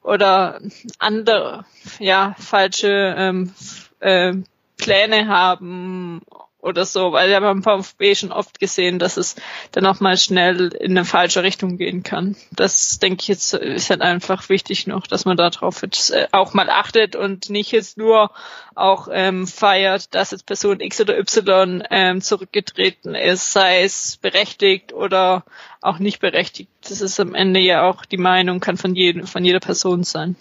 oder 0.04 0.62
andere, 1.00 1.66
ja, 2.00 2.34
falsche 2.40 3.14
ähm, 3.18 3.54
äh, 4.00 4.34
Pläne 4.78 5.28
haben 5.28 6.22
oder 6.60 6.86
so, 6.86 7.12
weil 7.12 7.30
wir 7.30 7.36
haben 7.36 7.62
beim 7.62 7.84
VfB 7.84 8.16
schon 8.16 8.32
oft 8.32 8.60
gesehen, 8.60 8.98
dass 8.98 9.18
es 9.18 9.36
dann 9.72 9.86
auch 9.86 10.00
mal 10.00 10.18
schnell 10.18 10.74
in 10.74 10.92
eine 10.92 11.06
falsche 11.06 11.44
Richtung 11.44 11.78
gehen 11.78 12.02
kann. 12.04 12.36
Das 12.52 13.00
denke 13.00 13.22
ich 13.22 13.28
jetzt 13.28 13.54
ist 13.54 13.90
halt 13.90 14.02
einfach 14.02 14.50
wichtig 14.50 14.88
noch, 14.88 15.06
dass 15.06 15.26
man 15.26 15.38
darauf 15.38 15.82
jetzt 15.84 16.12
äh, 16.12 16.28
auch 16.32 16.54
mal 16.54 16.70
achtet 16.70 17.16
und 17.16 17.50
nicht 17.50 17.72
jetzt 17.72 17.98
nur 17.98 18.32
auch 18.76 19.08
ähm, 19.12 19.46
feiert, 19.46 20.16
dass 20.16 20.32
jetzt 20.32 20.46
Person 20.46 20.80
X 20.80 21.00
oder 21.00 21.18
Y 21.18 21.84
ähm, 21.92 22.22
zurückgetreten 22.22 23.14
ist, 23.14 23.54
sei 23.54 23.84
es 23.84 24.18
berechtigt 24.18 24.94
oder 24.94 25.44
auch 25.82 26.00
nicht 26.00 26.20
berechtigt. 26.20 26.70
Das 26.82 27.02
ist 27.02 27.20
am 27.20 27.36
Ende 27.36 27.60
ja 27.60 27.88
auch 27.88 28.04
die 28.04 28.18
Meinung, 28.18 28.60
kann 28.60 28.78
von 28.78 28.96
jedem, 28.96 29.28
von 29.28 29.46
jeder 29.46 29.60
Person 29.60 30.04
sein. 30.04 30.36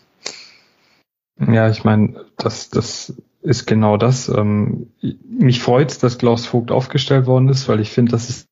Ja, 1.39 1.69
ich 1.69 1.85
meine, 1.85 2.25
das, 2.39 2.71
das 2.71 3.13
ist 3.47 3.67
genau 3.67 3.97
das. 3.97 4.29
Ähm, 4.29 4.89
mich 5.29 5.61
freut, 5.63 6.03
dass 6.03 6.19
Klaus 6.19 6.47
Vogt 6.47 6.71
aufgestellt 6.71 7.27
worden 7.27 7.49
ist, 7.49 7.69
weil 7.69 7.81
ich 7.81 7.91
finde, 7.91 8.13
das 8.13 8.29
ist 8.29 8.49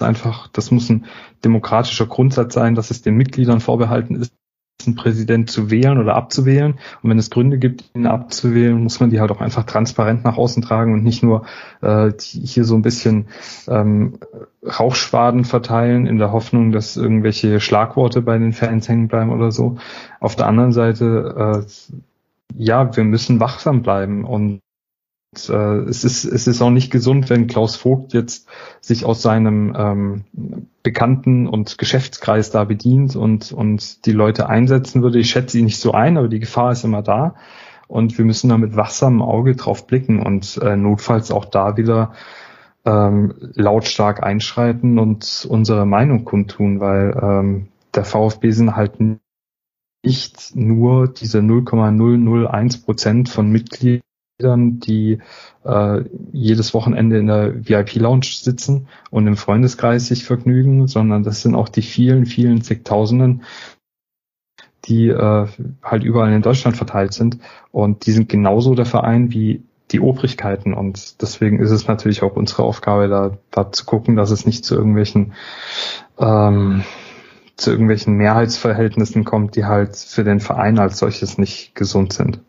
einfach, 0.00 0.48
das 0.48 0.70
muss 0.70 0.90
ein 0.90 1.06
demokratischer 1.44 2.06
Grundsatz 2.06 2.54
sein, 2.54 2.74
dass 2.74 2.90
es 2.90 3.02
den 3.02 3.16
Mitgliedern 3.16 3.60
vorbehalten 3.60 4.16
ist, 4.16 4.32
einen 4.86 4.94
Präsident 4.94 5.50
zu 5.50 5.70
wählen 5.70 5.98
oder 5.98 6.14
abzuwählen. 6.14 6.78
Und 7.02 7.10
wenn 7.10 7.18
es 7.18 7.30
Gründe 7.30 7.58
gibt, 7.58 7.90
ihn 7.94 8.06
abzuwählen, 8.06 8.80
muss 8.80 9.00
man 9.00 9.10
die 9.10 9.18
halt 9.18 9.32
auch 9.32 9.40
einfach 9.40 9.64
transparent 9.64 10.24
nach 10.24 10.36
außen 10.36 10.62
tragen 10.62 10.92
und 10.92 11.02
nicht 11.02 11.22
nur 11.22 11.46
äh, 11.80 12.12
hier 12.20 12.64
so 12.64 12.76
ein 12.76 12.82
bisschen 12.82 13.28
ähm, 13.66 14.18
Rauchschwaden 14.62 15.44
verteilen 15.44 16.06
in 16.06 16.18
der 16.18 16.32
Hoffnung, 16.32 16.70
dass 16.70 16.96
irgendwelche 16.96 17.60
Schlagworte 17.60 18.22
bei 18.22 18.38
den 18.38 18.52
Fans 18.52 18.88
hängen 18.88 19.08
bleiben 19.08 19.30
oder 19.30 19.50
so. 19.50 19.78
Auf 20.20 20.36
der 20.36 20.46
anderen 20.46 20.72
Seite 20.72 21.64
äh, 21.66 21.98
ja, 22.54 22.96
wir 22.96 23.04
müssen 23.04 23.40
wachsam 23.40 23.82
bleiben 23.82 24.24
und 24.24 24.60
äh, 25.48 25.52
es 25.88 26.04
ist 26.04 26.24
es 26.24 26.46
ist 26.46 26.62
auch 26.62 26.70
nicht 26.70 26.90
gesund, 26.90 27.28
wenn 27.30 27.46
Klaus 27.46 27.76
Vogt 27.76 28.14
jetzt 28.14 28.48
sich 28.80 29.04
aus 29.04 29.22
seinem 29.22 29.74
ähm, 29.76 30.24
Bekannten 30.82 31.46
und 31.46 31.78
Geschäftskreis 31.78 32.50
da 32.50 32.64
bedient 32.64 33.14
und 33.14 33.52
und 33.52 34.06
die 34.06 34.12
Leute 34.12 34.48
einsetzen 34.48 35.02
würde. 35.02 35.18
Ich 35.18 35.30
schätze 35.30 35.58
ihn 35.58 35.66
nicht 35.66 35.80
so 35.80 35.92
ein, 35.92 36.16
aber 36.16 36.28
die 36.28 36.40
Gefahr 36.40 36.72
ist 36.72 36.84
immer 36.84 37.02
da 37.02 37.34
und 37.88 38.16
wir 38.18 38.24
müssen 38.24 38.48
da 38.48 38.58
mit 38.58 38.76
wachsamem 38.76 39.22
Auge 39.22 39.54
drauf 39.56 39.86
blicken 39.86 40.20
und 40.20 40.58
äh, 40.62 40.76
notfalls 40.76 41.30
auch 41.30 41.44
da 41.44 41.76
wieder 41.76 42.12
ähm, 42.84 43.34
lautstark 43.54 44.22
einschreiten 44.22 44.98
und 44.98 45.46
unsere 45.48 45.84
Meinung 45.84 46.24
kundtun, 46.24 46.80
weil 46.80 47.18
ähm, 47.20 47.68
der 47.94 48.04
VfB 48.04 48.50
sind 48.50 48.76
halt 48.76 48.98
nicht 50.04 50.54
nur 50.54 51.08
diese 51.08 51.42
0,001 51.42 52.82
Prozent 52.82 53.28
von 53.28 53.50
Mitgliedern, 53.50 54.02
die 54.80 55.18
äh, 55.64 56.04
jedes 56.32 56.74
Wochenende 56.74 57.18
in 57.18 57.26
der 57.26 57.68
VIP-Lounge 57.68 58.26
sitzen 58.26 58.88
und 59.10 59.26
im 59.26 59.36
Freundeskreis 59.36 60.06
sich 60.06 60.24
vergnügen, 60.24 60.86
sondern 60.86 61.24
das 61.24 61.42
sind 61.42 61.54
auch 61.54 61.68
die 61.68 61.82
vielen, 61.82 62.26
vielen 62.26 62.62
zigtausenden, 62.62 63.42
die 64.84 65.08
äh, 65.08 65.46
halt 65.82 66.04
überall 66.04 66.32
in 66.32 66.42
Deutschland 66.42 66.76
verteilt 66.76 67.12
sind. 67.12 67.38
Und 67.72 68.06
die 68.06 68.12
sind 68.12 68.28
genauso 68.28 68.74
der 68.74 68.86
Verein 68.86 69.32
wie 69.32 69.64
die 69.90 70.00
Obrigkeiten. 70.00 70.74
Und 70.74 71.20
deswegen 71.22 71.58
ist 71.58 71.70
es 71.70 71.88
natürlich 71.88 72.22
auch 72.22 72.36
unsere 72.36 72.62
Aufgabe, 72.62 73.08
da, 73.08 73.38
da 73.50 73.72
zu 73.72 73.84
gucken, 73.84 74.16
dass 74.16 74.30
es 74.30 74.46
nicht 74.46 74.64
zu 74.64 74.74
irgendwelchen 74.74 75.32
ähm, 76.18 76.84
zu 77.58 77.70
irgendwelchen 77.70 78.14
Mehrheitsverhältnissen 78.14 79.24
kommt, 79.24 79.56
die 79.56 79.66
halt 79.66 79.96
für 79.96 80.24
den 80.24 80.40
Verein 80.40 80.78
als 80.78 80.98
solches 80.98 81.36
nicht 81.38 81.74
gesund 81.74 82.12
sind. 82.12 82.40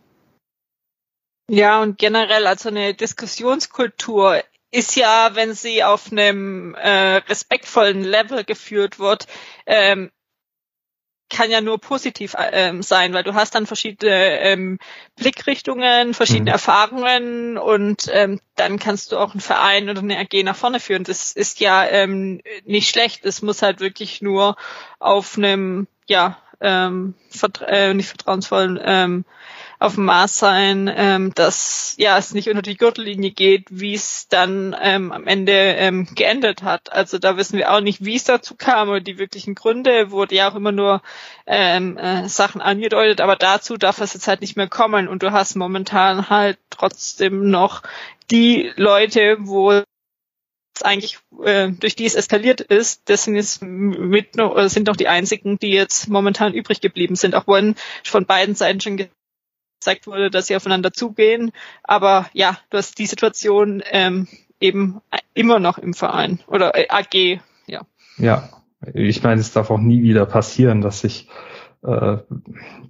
Ja, 1.49 1.82
und 1.82 1.97
generell 1.97 2.45
also 2.45 2.70
eine 2.70 2.93
Diskussionskultur 2.93 4.41
ist 4.72 4.95
ja, 4.95 5.32
wenn 5.34 5.53
sie 5.55 5.84
auf 5.84 6.12
einem 6.12 6.76
äh, 6.76 7.16
respektvollen 7.28 8.03
Level 8.03 8.43
geführt 8.43 8.99
wird, 8.99 9.26
ähm, 9.66 10.12
kann 11.30 11.51
ja 11.51 11.61
nur 11.61 11.80
positiv 11.80 12.36
ähm, 12.51 12.82
sein, 12.82 13.13
weil 13.13 13.23
du 13.23 13.34
hast 13.34 13.55
dann 13.55 13.67
verschiedene 13.67 14.39
ähm, 14.39 14.80
Blickrichtungen, 15.15 16.13
verschiedene 16.13 16.51
mhm. 16.51 16.55
Erfahrungen 16.55 17.57
und 17.57 18.09
ähm, 18.11 18.39
dann 18.55 18.80
kannst 18.80 19.11
du 19.11 19.17
auch 19.17 19.32
einen 19.32 19.41
Verein 19.41 19.89
oder 19.89 20.01
eine 20.01 20.17
AG 20.17 20.43
nach 20.43 20.55
vorne 20.55 20.80
führen. 20.80 21.03
Das 21.03 21.32
ist 21.32 21.59
ja 21.59 21.86
ähm, 21.86 22.41
nicht 22.65 22.89
schlecht. 22.89 23.25
Es 23.25 23.41
muss 23.41 23.61
halt 23.61 23.80
wirklich 23.80 24.21
nur 24.21 24.55
auf 24.99 25.38
einem, 25.38 25.88
ja, 26.07 26.38
ähm, 26.61 27.13
vertra 27.30 27.65
äh, 27.67 27.93
nicht 27.93 28.09
vertrauensvollen 28.09 28.80
ähm, 28.84 29.25
auf 29.80 29.95
dem 29.95 30.05
Maß 30.05 30.38
sein, 30.38 30.91
ähm, 30.93 31.34
dass 31.34 31.95
ja 31.97 32.17
es 32.17 32.34
nicht 32.34 32.49
unter 32.49 32.61
die 32.61 32.75
Gürtellinie 32.75 33.32
geht, 33.32 33.67
wie 33.69 33.93
es 33.93 34.27
dann 34.27 34.75
ähm, 34.82 35.13
am 35.13 35.25
Ende 35.25 35.53
ähm, 35.53 36.05
geendet 36.15 36.63
hat. 36.63 36.91
Also 36.91 37.17
da 37.17 37.38
wissen 37.38 37.57
wir 37.57 37.71
auch 37.71 37.80
nicht, 37.80 38.03
wie 38.03 38.15
es 38.15 38.25
dazu 38.25 38.55
kam 38.55 38.89
oder 38.89 38.99
die 38.99 39.17
wirklichen 39.17 39.55
Gründe. 39.55 40.11
Wurde 40.11 40.36
ja 40.36 40.51
auch 40.51 40.55
immer 40.55 40.73
nur 40.73 41.01
ähm, 41.47 41.97
äh, 41.97 42.27
Sachen 42.27 42.59
angedeutet, 42.59 43.21
aber 43.21 43.38
dazu 43.38 43.77
darf 43.77 44.01
es 44.01 44.13
jetzt 44.13 44.27
halt 44.27 44.41
nicht 44.41 44.57
mehr 44.57 44.67
kommen. 44.67 45.07
Und 45.07 45.23
du 45.23 45.32
hast 45.32 45.55
momentan 45.55 46.30
halt 46.30 46.59
trotzdem 46.69 47.49
noch 47.49 47.82
die 48.30 48.73
Leute, 48.75 49.38
wo 49.39 49.82
eigentlich 50.82 51.19
äh, 51.43 51.69
durch 51.69 51.95
die 51.95 52.05
es 52.05 52.15
eskaliert 52.15 52.61
ist, 52.61 53.09
das 53.09 53.23
sind 53.23 53.36
jetzt 53.36 53.61
mit 53.61 54.36
noch, 54.36 54.51
oder 54.51 54.69
sind 54.69 54.88
noch 54.88 54.95
die 54.95 55.07
einzigen, 55.07 55.57
die 55.57 55.71
jetzt 55.71 56.07
momentan 56.09 56.53
übrig 56.53 56.82
geblieben 56.82 57.15
sind, 57.15 57.36
auch 57.36 57.47
wenn 57.47 57.75
von 58.03 58.25
beiden 58.25 58.55
Seiten 58.55 58.80
schon 58.82 59.09
gezeigt 59.80 60.07
wurde, 60.07 60.30
dass 60.30 60.47
sie 60.47 60.55
aufeinander 60.55 60.91
zugehen. 60.91 61.51
Aber 61.84 62.27
ja, 62.34 62.57
du 62.69 62.77
hast 62.77 62.99
die 62.99 63.05
Situation 63.05 63.82
ähm, 63.91 64.27
eben 64.59 65.01
immer 65.34 65.59
noch 65.59 65.77
im 65.77 65.93
Verein 65.93 66.39
oder 66.47 66.75
äh, 66.75 66.88
AG, 66.89 67.41
ja. 67.65 67.82
Ja, 68.17 68.49
ich 68.93 69.23
meine, 69.23 69.39
es 69.39 69.53
darf 69.53 69.71
auch 69.71 69.80
nie 69.80 70.03
wieder 70.03 70.25
passieren, 70.25 70.82
dass 70.82 71.01
sich 71.01 71.30
äh, 71.82 72.17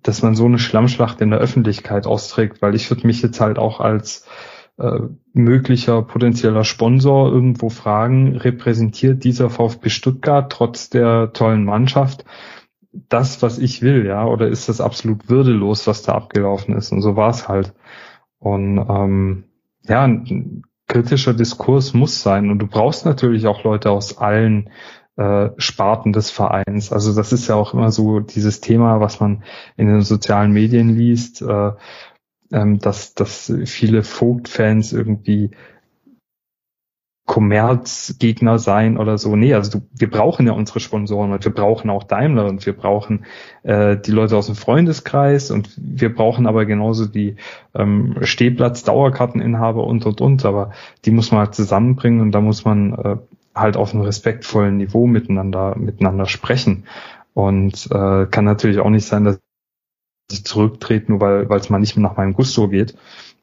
dass 0.01 0.21
man 0.23 0.35
so 0.35 0.45
eine 0.45 0.57
Schlammschlacht 0.57 1.21
in 1.21 1.29
der 1.29 1.39
Öffentlichkeit 1.39 2.07
austrägt, 2.07 2.61
weil 2.61 2.73
ich 2.73 2.89
würde 2.89 3.05
mich 3.05 3.21
jetzt 3.21 3.39
halt 3.39 3.59
auch 3.59 3.79
als 3.79 4.25
äh, 4.79 4.99
möglicher 5.33 6.01
potenzieller 6.01 6.63
Sponsor 6.63 7.31
irgendwo 7.31 7.69
fragen, 7.69 8.35
repräsentiert 8.35 9.23
dieser 9.23 9.49
VfB 9.49 9.89
Stuttgart 9.89 10.51
trotz 10.51 10.89
der 10.89 11.33
tollen 11.33 11.65
Mannschaft 11.65 12.25
das, 12.91 13.41
was 13.41 13.59
ich 13.59 13.81
will, 13.81 14.05
ja, 14.05 14.25
oder 14.25 14.47
ist 14.47 14.69
das 14.69 14.81
absolut 14.81 15.29
würdelos, 15.29 15.87
was 15.87 16.01
da 16.01 16.13
abgelaufen 16.13 16.75
ist? 16.75 16.91
Und 16.91 17.01
so 17.01 17.15
war 17.15 17.29
es 17.29 17.47
halt. 17.47 17.73
Und 18.39 18.77
ähm, 18.77 19.43
ja, 19.83 20.03
ein 20.03 20.63
kritischer 20.87 21.33
Diskurs 21.33 21.93
muss 21.93 22.21
sein. 22.21 22.49
Und 22.49 22.59
du 22.59 22.67
brauchst 22.67 23.05
natürlich 23.05 23.47
auch 23.47 23.63
Leute 23.63 23.91
aus 23.91 24.17
allen 24.17 24.69
äh, 25.17 25.49
Sparten 25.57 26.13
des 26.13 26.31
Vereins. 26.31 26.91
Also 26.91 27.13
das 27.13 27.31
ist 27.31 27.47
ja 27.47 27.55
auch 27.55 27.73
immer 27.73 27.91
so 27.91 28.19
dieses 28.19 28.61
Thema, 28.61 28.99
was 28.99 29.19
man 29.19 29.43
in 29.77 29.87
den 29.87 30.01
sozialen 30.01 30.51
Medien 30.51 30.95
liest, 30.95 31.41
äh, 31.41 31.71
ähm, 32.51 32.79
dass, 32.79 33.13
dass 33.13 33.53
viele 33.65 34.03
Vogt-Fans 34.03 34.93
irgendwie 34.93 35.51
Kommerzgegner 37.29 38.57
sein 38.57 38.97
oder 38.97 39.19
so. 39.19 39.35
Nee, 39.35 39.53
also 39.53 39.77
du, 39.77 39.85
wir 39.93 40.09
brauchen 40.09 40.47
ja 40.47 40.53
unsere 40.53 40.79
Sponsoren 40.79 41.31
und 41.31 41.45
wir 41.45 41.53
brauchen 41.53 41.91
auch 41.91 42.03
Daimler 42.03 42.47
und 42.47 42.65
wir 42.65 42.73
brauchen 42.73 43.23
äh, 43.61 43.97
die 43.97 44.09
Leute 44.09 44.35
aus 44.35 44.47
dem 44.47 44.55
Freundeskreis 44.55 45.51
und 45.51 45.69
wir 45.77 46.11
brauchen 46.11 46.47
aber 46.47 46.65
genauso 46.65 47.05
die 47.05 47.35
ähm, 47.75 48.15
Stehplatz, 48.21 48.83
Dauerkarteninhaber 48.83 49.85
und 49.85 50.07
und 50.07 50.21
und. 50.21 50.43
Aber 50.43 50.71
die 51.05 51.11
muss 51.11 51.31
man 51.31 51.41
halt 51.41 51.53
zusammenbringen 51.53 52.19
und 52.19 52.31
da 52.31 52.41
muss 52.41 52.65
man 52.65 52.93
äh, 52.95 53.17
halt 53.53 53.77
auf 53.77 53.93
einem 53.93 54.01
respektvollen 54.01 54.77
Niveau 54.77 55.05
miteinander 55.05 55.77
miteinander 55.77 56.25
sprechen. 56.25 56.85
Und 57.35 57.89
äh, 57.91 58.25
kann 58.25 58.45
natürlich 58.45 58.79
auch 58.79 58.89
nicht 58.89 59.05
sein, 59.05 59.25
dass 59.25 59.39
ich 60.31 60.45
zurücktrete, 60.45 61.11
nur 61.11 61.21
weil 61.21 61.59
es 61.59 61.69
mal 61.69 61.77
nicht 61.77 61.95
mehr 61.95 62.09
nach 62.09 62.17
meinem 62.17 62.33
Gusto 62.33 62.69
geht. 62.69 62.95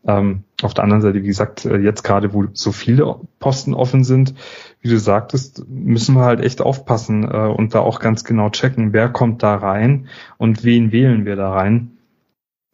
Ähm, 0.07 0.45
auf 0.63 0.73
der 0.73 0.85
anderen 0.85 1.03
Seite, 1.03 1.23
wie 1.23 1.27
gesagt, 1.27 1.65
äh, 1.65 1.79
jetzt 1.79 2.05
gerade, 2.05 2.33
wo 2.33 2.45
so 2.53 2.73
viele 2.73 3.17
Posten 3.41 3.75
offen 3.75 4.05
sind, 4.05 4.35
wie 4.81 4.89
du 4.89 4.99
sagtest, 4.99 5.69
müssen 5.69 6.15
wir 6.15 6.25
halt 6.25 6.41
echt 6.41 6.61
aufpassen 6.61 7.25
äh, 7.25 7.49
und 7.49 7.75
da 7.75 7.81
auch 7.81 7.99
ganz 7.99 8.25
genau 8.25 8.51
checken, 8.51 8.93
wer 8.93 9.09
kommt 9.09 9.43
da 9.43 9.57
rein 9.57 10.09
und 10.39 10.65
wen 10.65 10.93
wählen 10.93 11.25
wir 11.25 11.37
da 11.37 11.53
rein. 11.53 11.99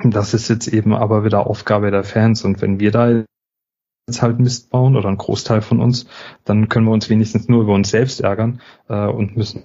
Das 0.05 0.35
ist 0.35 0.49
jetzt 0.49 0.69
eben 0.69 0.95
aber 0.95 1.25
wieder 1.25 1.47
Aufgabe 1.47 1.91
der 1.91 2.05
Fans 2.05 2.45
und 2.45 2.61
wenn 2.61 2.81
wir 2.81 2.91
da 2.91 3.25
jetzt 4.09 4.21
halt 4.21 4.39
Mist 4.39 4.71
bauen 4.71 4.97
oder 4.97 5.09
ein 5.09 5.17
Großteil 5.17 5.63
von 5.63 5.81
uns, 5.81 6.07
dann 6.45 6.69
können 6.69 6.87
wir 6.87 6.93
uns 6.93 7.09
wenigstens 7.09 7.49
nur 7.49 7.63
über 7.63 7.75
uns 7.75 7.91
selbst 7.91 8.21
ärgern 8.21 8.61
äh, 8.89 9.07
und 9.07 9.37
müssen 9.37 9.65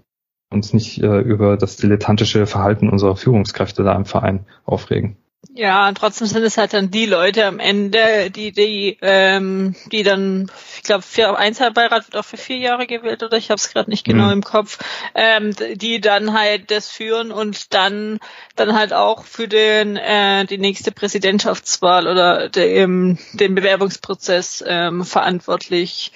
uns 0.49 0.73
nicht 0.73 1.01
äh, 1.03 1.19
über 1.19 1.57
das 1.57 1.75
dilettantische 1.75 2.45
Verhalten 2.45 2.89
unserer 2.89 3.17
Führungskräfte 3.17 3.83
da 3.83 3.93
im 3.95 4.05
Verein 4.05 4.45
aufregen. 4.65 5.17
Ja, 5.53 5.87
und 5.87 5.97
trotzdem 5.97 6.27
sind 6.27 6.43
es 6.43 6.57
halt 6.57 6.73
dann 6.73 6.91
die 6.91 7.05
Leute 7.05 7.45
am 7.45 7.59
Ende, 7.59 8.29
die, 8.29 8.51
die, 8.51 8.97
ähm, 9.01 9.75
die 9.91 10.03
dann, 10.03 10.51
ich 10.75 10.83
glaube, 10.83 11.01
für 11.01 11.37
Einzelbeirat 11.37 12.05
wird 12.07 12.17
auch 12.17 12.25
für 12.25 12.37
vier 12.37 12.57
Jahre 12.57 12.85
gewählt, 12.85 13.23
oder 13.23 13.37
ich 13.37 13.49
habe 13.49 13.57
es 13.57 13.69
gerade 13.71 13.89
nicht 13.89 14.05
genau 14.05 14.25
mhm. 14.25 14.33
im 14.33 14.43
Kopf, 14.43 14.77
ähm, 15.15 15.55
die 15.75 16.01
dann 16.01 16.33
halt 16.33 16.69
das 16.69 16.89
führen 16.89 17.31
und 17.31 17.73
dann 17.73 18.19
dann 18.55 18.77
halt 18.77 18.93
auch 18.93 19.23
für 19.25 19.47
den 19.47 19.95
äh, 19.95 20.45
die 20.45 20.57
nächste 20.57 20.91
Präsidentschaftswahl 20.91 22.07
oder 22.07 22.49
de, 22.49 22.85
den 22.85 23.55
Bewerbungsprozess 23.55 24.63
ähm, 24.67 25.05
verantwortlich 25.05 26.11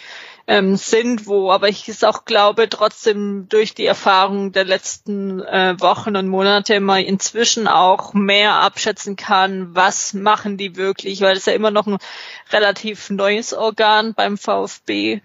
ähm, 0.48 0.76
sind, 0.76 1.28
wo 1.28 1.52
aber 1.52 1.70
ich 1.70 1.88
es 1.88 2.04
auch 2.04 2.26
glaube, 2.26 2.70
trotzdem 2.70 3.48
durch 3.50 3.74
die 3.74 3.86
Erfahrung 3.86 4.52
der 4.52 4.66
letzten 4.66 5.42
äh, 5.42 5.76
Wochen 5.80 6.16
und 6.16 6.28
Monate 6.28 6.80
man 6.80 7.04
inzwischen 7.04 7.68
auch 7.68 8.14
mehr 8.14 8.56
abschätzen 8.56 9.16
kann, 9.16 9.76
was 9.76 10.14
machen 10.14 10.58
die 10.58 10.76
wirklich, 10.76 11.22
weil 11.22 11.38
es 11.38 11.46
ja 11.46 11.54
immer 11.54 11.72
noch 11.72 11.88
ein 11.88 11.98
relativ 12.52 13.10
neues 13.10 13.54
Organ 13.54 14.14
beim 14.14 14.38
VfB 14.38 15.22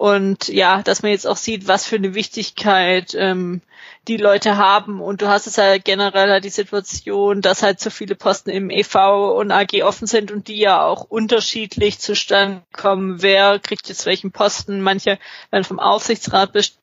und 0.00 0.48
ja, 0.48 0.82
dass 0.82 1.02
man 1.02 1.12
jetzt 1.12 1.26
auch 1.26 1.36
sieht, 1.36 1.68
was 1.68 1.84
für 1.84 1.96
eine 1.96 2.14
Wichtigkeit 2.14 3.14
ähm, 3.14 3.60
die 4.08 4.16
Leute 4.16 4.56
haben. 4.56 5.02
Und 5.02 5.20
du 5.20 5.28
hast 5.28 5.46
es 5.46 5.56
ja 5.56 5.76
generell 5.76 6.30
halt 6.30 6.44
die 6.44 6.48
Situation, 6.48 7.42
dass 7.42 7.62
halt 7.62 7.80
so 7.80 7.90
viele 7.90 8.14
Posten 8.14 8.48
im 8.48 8.70
EV 8.70 9.36
und 9.36 9.52
AG 9.52 9.82
offen 9.82 10.06
sind 10.06 10.30
und 10.30 10.48
die 10.48 10.56
ja 10.56 10.82
auch 10.86 11.02
unterschiedlich 11.02 11.98
zustande 11.98 12.62
kommen. 12.72 13.20
Wer 13.20 13.58
kriegt 13.58 13.90
jetzt 13.90 14.06
welchen 14.06 14.32
Posten? 14.32 14.80
Manche 14.80 15.18
werden 15.50 15.64
vom 15.64 15.78
Aufsichtsrat 15.78 16.54
bestimmt 16.54 16.79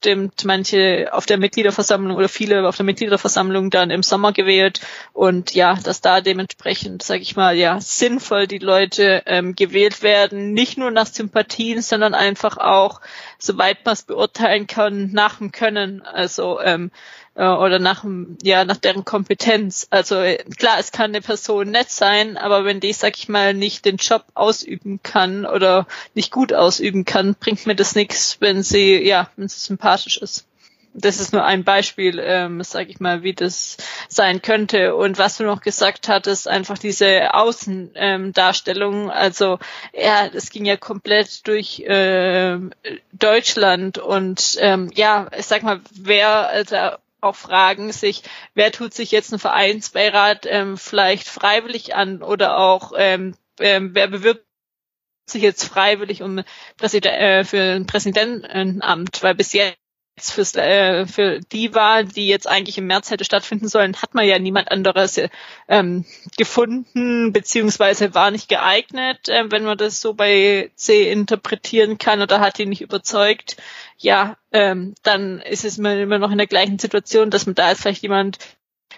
stimmt, 0.00 0.46
manche 0.46 1.10
auf 1.12 1.26
der 1.26 1.36
Mitgliederversammlung 1.36 2.16
oder 2.16 2.30
viele 2.30 2.66
auf 2.66 2.76
der 2.76 2.86
Mitgliederversammlung 2.86 3.68
dann 3.68 3.90
im 3.90 4.02
Sommer 4.02 4.32
gewählt 4.32 4.80
und 5.12 5.54
ja, 5.54 5.74
dass 5.74 6.00
da 6.00 6.22
dementsprechend, 6.22 7.02
sage 7.02 7.20
ich 7.20 7.36
mal, 7.36 7.54
ja, 7.54 7.78
sinnvoll 7.82 8.46
die 8.46 8.58
Leute 8.58 9.22
ähm, 9.26 9.54
gewählt 9.54 10.02
werden, 10.02 10.54
nicht 10.54 10.78
nur 10.78 10.90
nach 10.90 11.06
Sympathien, 11.06 11.82
sondern 11.82 12.14
einfach 12.14 12.56
auch, 12.56 13.02
soweit 13.38 13.84
man 13.84 13.92
es 13.92 14.02
beurteilen 14.02 14.66
kann, 14.66 15.12
nach 15.12 15.36
dem 15.36 15.52
Können. 15.52 16.00
Also 16.00 16.60
ähm, 16.60 16.90
äh, 17.34 17.46
oder 17.46 17.78
nach 17.78 18.04
ja 18.42 18.64
nach 18.64 18.76
deren 18.76 19.04
Kompetenz. 19.04 19.86
Also 19.90 20.16
äh, 20.16 20.36
klar, 20.56 20.78
es 20.78 20.92
kann 20.92 21.10
eine 21.10 21.20
Person 21.20 21.70
nett 21.70 21.90
sein, 21.90 22.36
aber 22.36 22.64
wenn 22.64 22.80
die, 22.80 22.92
sag 22.92 23.16
ich 23.18 23.28
mal, 23.28 23.54
nicht 23.54 23.84
den 23.84 23.96
Job 23.96 24.24
ausüben 24.34 25.00
kann 25.02 25.46
oder 25.46 25.86
nicht 26.14 26.32
gut 26.32 26.52
ausüben 26.52 27.04
kann, 27.04 27.34
bringt 27.34 27.66
mir 27.66 27.76
das 27.76 27.94
nichts, 27.94 28.38
wenn 28.40 28.62
sie 28.62 29.02
ja, 29.02 29.30
wenn 29.36 29.48
sie 29.48 29.58
sympathisch 29.58 30.18
ist. 30.18 30.46
Das 30.92 31.20
ist 31.20 31.32
nur 31.32 31.44
ein 31.44 31.62
Beispiel, 31.62 32.18
ähm, 32.20 32.64
sag 32.64 32.88
ich 32.88 32.98
mal, 32.98 33.22
wie 33.22 33.32
das 33.32 33.76
sein 34.08 34.42
könnte. 34.42 34.96
Und 34.96 35.18
was 35.18 35.36
du 35.36 35.44
noch 35.44 35.60
gesagt 35.60 36.08
hattest, 36.08 36.48
einfach 36.48 36.78
diese 36.78 37.32
Außendarstellung. 37.32 39.04
Ähm, 39.04 39.10
also 39.10 39.60
ja, 39.92 40.28
das 40.28 40.50
ging 40.50 40.64
ja 40.64 40.76
komplett 40.76 41.46
durch 41.46 41.80
äh, 41.80 42.58
Deutschland 43.12 43.98
und 43.98 44.56
ähm, 44.58 44.90
ja, 44.94 45.28
ich 45.38 45.46
sag 45.46 45.62
mal, 45.62 45.80
wer 45.92 46.48
also 46.48 46.76
auch 47.20 47.36
fragen 47.36 47.92
sich, 47.92 48.22
wer 48.54 48.72
tut 48.72 48.94
sich 48.94 49.10
jetzt 49.10 49.32
ein 49.32 49.38
Vereinsbeirat 49.38 50.46
ähm, 50.48 50.76
vielleicht 50.76 51.28
freiwillig 51.28 51.94
an 51.94 52.22
oder 52.22 52.58
auch 52.58 52.92
ähm, 52.96 53.34
ähm, 53.60 53.94
wer 53.94 54.08
bewirbt 54.08 54.44
sich 55.26 55.42
jetzt 55.42 55.64
freiwillig 55.64 56.22
um 56.22 56.42
Präsident, 56.76 57.14
äh, 57.14 57.44
für 57.44 57.76
ein 57.76 57.86
Präsidentenamt, 57.86 59.22
weil 59.22 59.34
bis 59.34 59.52
jetzt 59.52 59.79
fürs, 60.28 60.56
äh, 60.56 61.06
für 61.06 61.40
die 61.52 61.74
Wahl, 61.74 62.04
die 62.04 62.26
jetzt 62.26 62.48
eigentlich 62.48 62.76
im 62.76 62.86
März 62.86 63.10
hätte 63.10 63.24
stattfinden 63.24 63.68
sollen, 63.68 63.96
hat 64.02 64.14
man 64.14 64.26
ja 64.26 64.38
niemand 64.38 64.70
anderes 64.70 65.20
ähm, 65.68 66.04
gefunden, 66.36 67.32
beziehungsweise 67.32 68.12
war 68.14 68.30
nicht 68.30 68.48
geeignet, 68.48 69.28
äh, 69.28 69.50
wenn 69.50 69.64
man 69.64 69.78
das 69.78 70.00
so 70.00 70.14
bei 70.14 70.70
C 70.74 71.10
interpretieren 71.10 71.96
kann 71.98 72.20
oder 72.20 72.40
hat 72.40 72.58
ihn 72.58 72.68
nicht 72.68 72.82
überzeugt. 72.82 73.56
Ja, 73.96 74.36
ähm, 74.52 74.94
dann 75.02 75.40
ist 75.40 75.64
es 75.64 75.78
immer 75.78 76.18
noch 76.18 76.32
in 76.32 76.38
der 76.38 76.46
gleichen 76.46 76.78
Situation, 76.78 77.30
dass 77.30 77.46
man 77.46 77.54
da 77.54 77.70
jetzt 77.70 77.82
vielleicht 77.82 78.02
jemand 78.02 78.38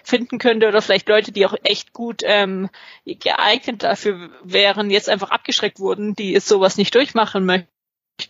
finden 0.03 0.37
könnte 0.37 0.67
oder 0.67 0.81
vielleicht 0.81 1.07
Leute, 1.07 1.31
die 1.31 1.45
auch 1.45 1.55
echt 1.63 1.93
gut 1.93 2.21
ähm, 2.23 2.69
geeignet 3.05 3.83
dafür 3.83 4.31
wären, 4.43 4.89
jetzt 4.89 5.09
einfach 5.09 5.31
abgeschreckt 5.31 5.79
wurden, 5.79 6.15
die 6.15 6.39
sowas 6.39 6.77
nicht 6.77 6.95
durchmachen 6.95 7.45
möchten. 7.45 7.69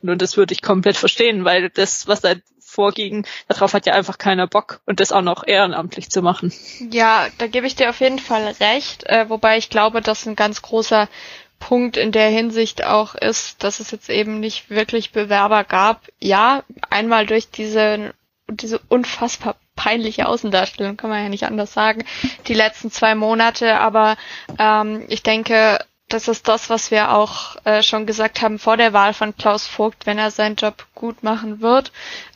Und 0.01 0.21
das 0.21 0.37
würde 0.37 0.53
ich 0.53 0.61
komplett 0.61 0.97
verstehen, 0.97 1.45
weil 1.45 1.69
das, 1.69 2.07
was 2.07 2.21
da 2.21 2.35
vorging, 2.73 3.25
darauf 3.47 3.73
hat 3.73 3.85
ja 3.85 3.93
einfach 3.93 4.17
keiner 4.17 4.47
Bock 4.47 4.81
und 4.85 4.99
das 4.99 5.11
auch 5.11 5.21
noch 5.21 5.45
ehrenamtlich 5.45 6.09
zu 6.09 6.21
machen. 6.21 6.51
Ja, 6.91 7.27
da 7.37 7.47
gebe 7.47 7.67
ich 7.67 7.75
dir 7.75 7.89
auf 7.89 7.99
jeden 7.99 8.19
Fall 8.19 8.55
recht, 8.59 9.05
äh, 9.05 9.29
wobei 9.29 9.57
ich 9.57 9.69
glaube, 9.69 10.01
dass 10.01 10.25
ein 10.25 10.35
ganz 10.35 10.61
großer 10.61 11.07
Punkt 11.59 11.95
in 11.95 12.11
der 12.11 12.29
Hinsicht 12.29 12.83
auch 12.83 13.15
ist, 13.15 13.63
dass 13.63 13.79
es 13.79 13.91
jetzt 13.91 14.09
eben 14.09 14.39
nicht 14.39 14.69
wirklich 14.69 15.11
Bewerber 15.11 15.63
gab. 15.63 16.07
Ja, 16.19 16.63
einmal 16.89 17.25
durch 17.25 17.49
diese, 17.49 18.13
diese 18.49 18.79
unfassbar 18.89 19.55
peinliche 19.75 20.27
Außendarstellung, 20.27 20.97
kann 20.97 21.09
man 21.09 21.23
ja 21.23 21.29
nicht 21.29 21.45
anders 21.45 21.73
sagen, 21.73 22.03
die 22.47 22.53
letzten 22.53 22.91
zwei 22.91 23.15
Monate, 23.15 23.79
aber 23.79 24.17
ähm, 24.59 25.05
ich 25.07 25.23
denke, 25.23 25.79
das 26.09 26.27
ist 26.27 26.47
das, 26.47 26.69
was 26.69 26.91
wir 26.91 27.11
auch 27.11 27.55
äh, 27.63 27.81
schon 27.81 28.05
gesagt 28.05 28.41
haben 28.41 28.59
vor 28.59 28.77
der 28.77 28.93
Wahl 28.93 29.13
von 29.13 29.35
Klaus 29.35 29.65
Vogt, 29.65 30.05
wenn 30.05 30.19
er 30.19 30.31
seinen 30.31 30.57
Job 30.57 30.85
gut 30.93 31.23
machen 31.23 31.61
wird, 31.61 31.91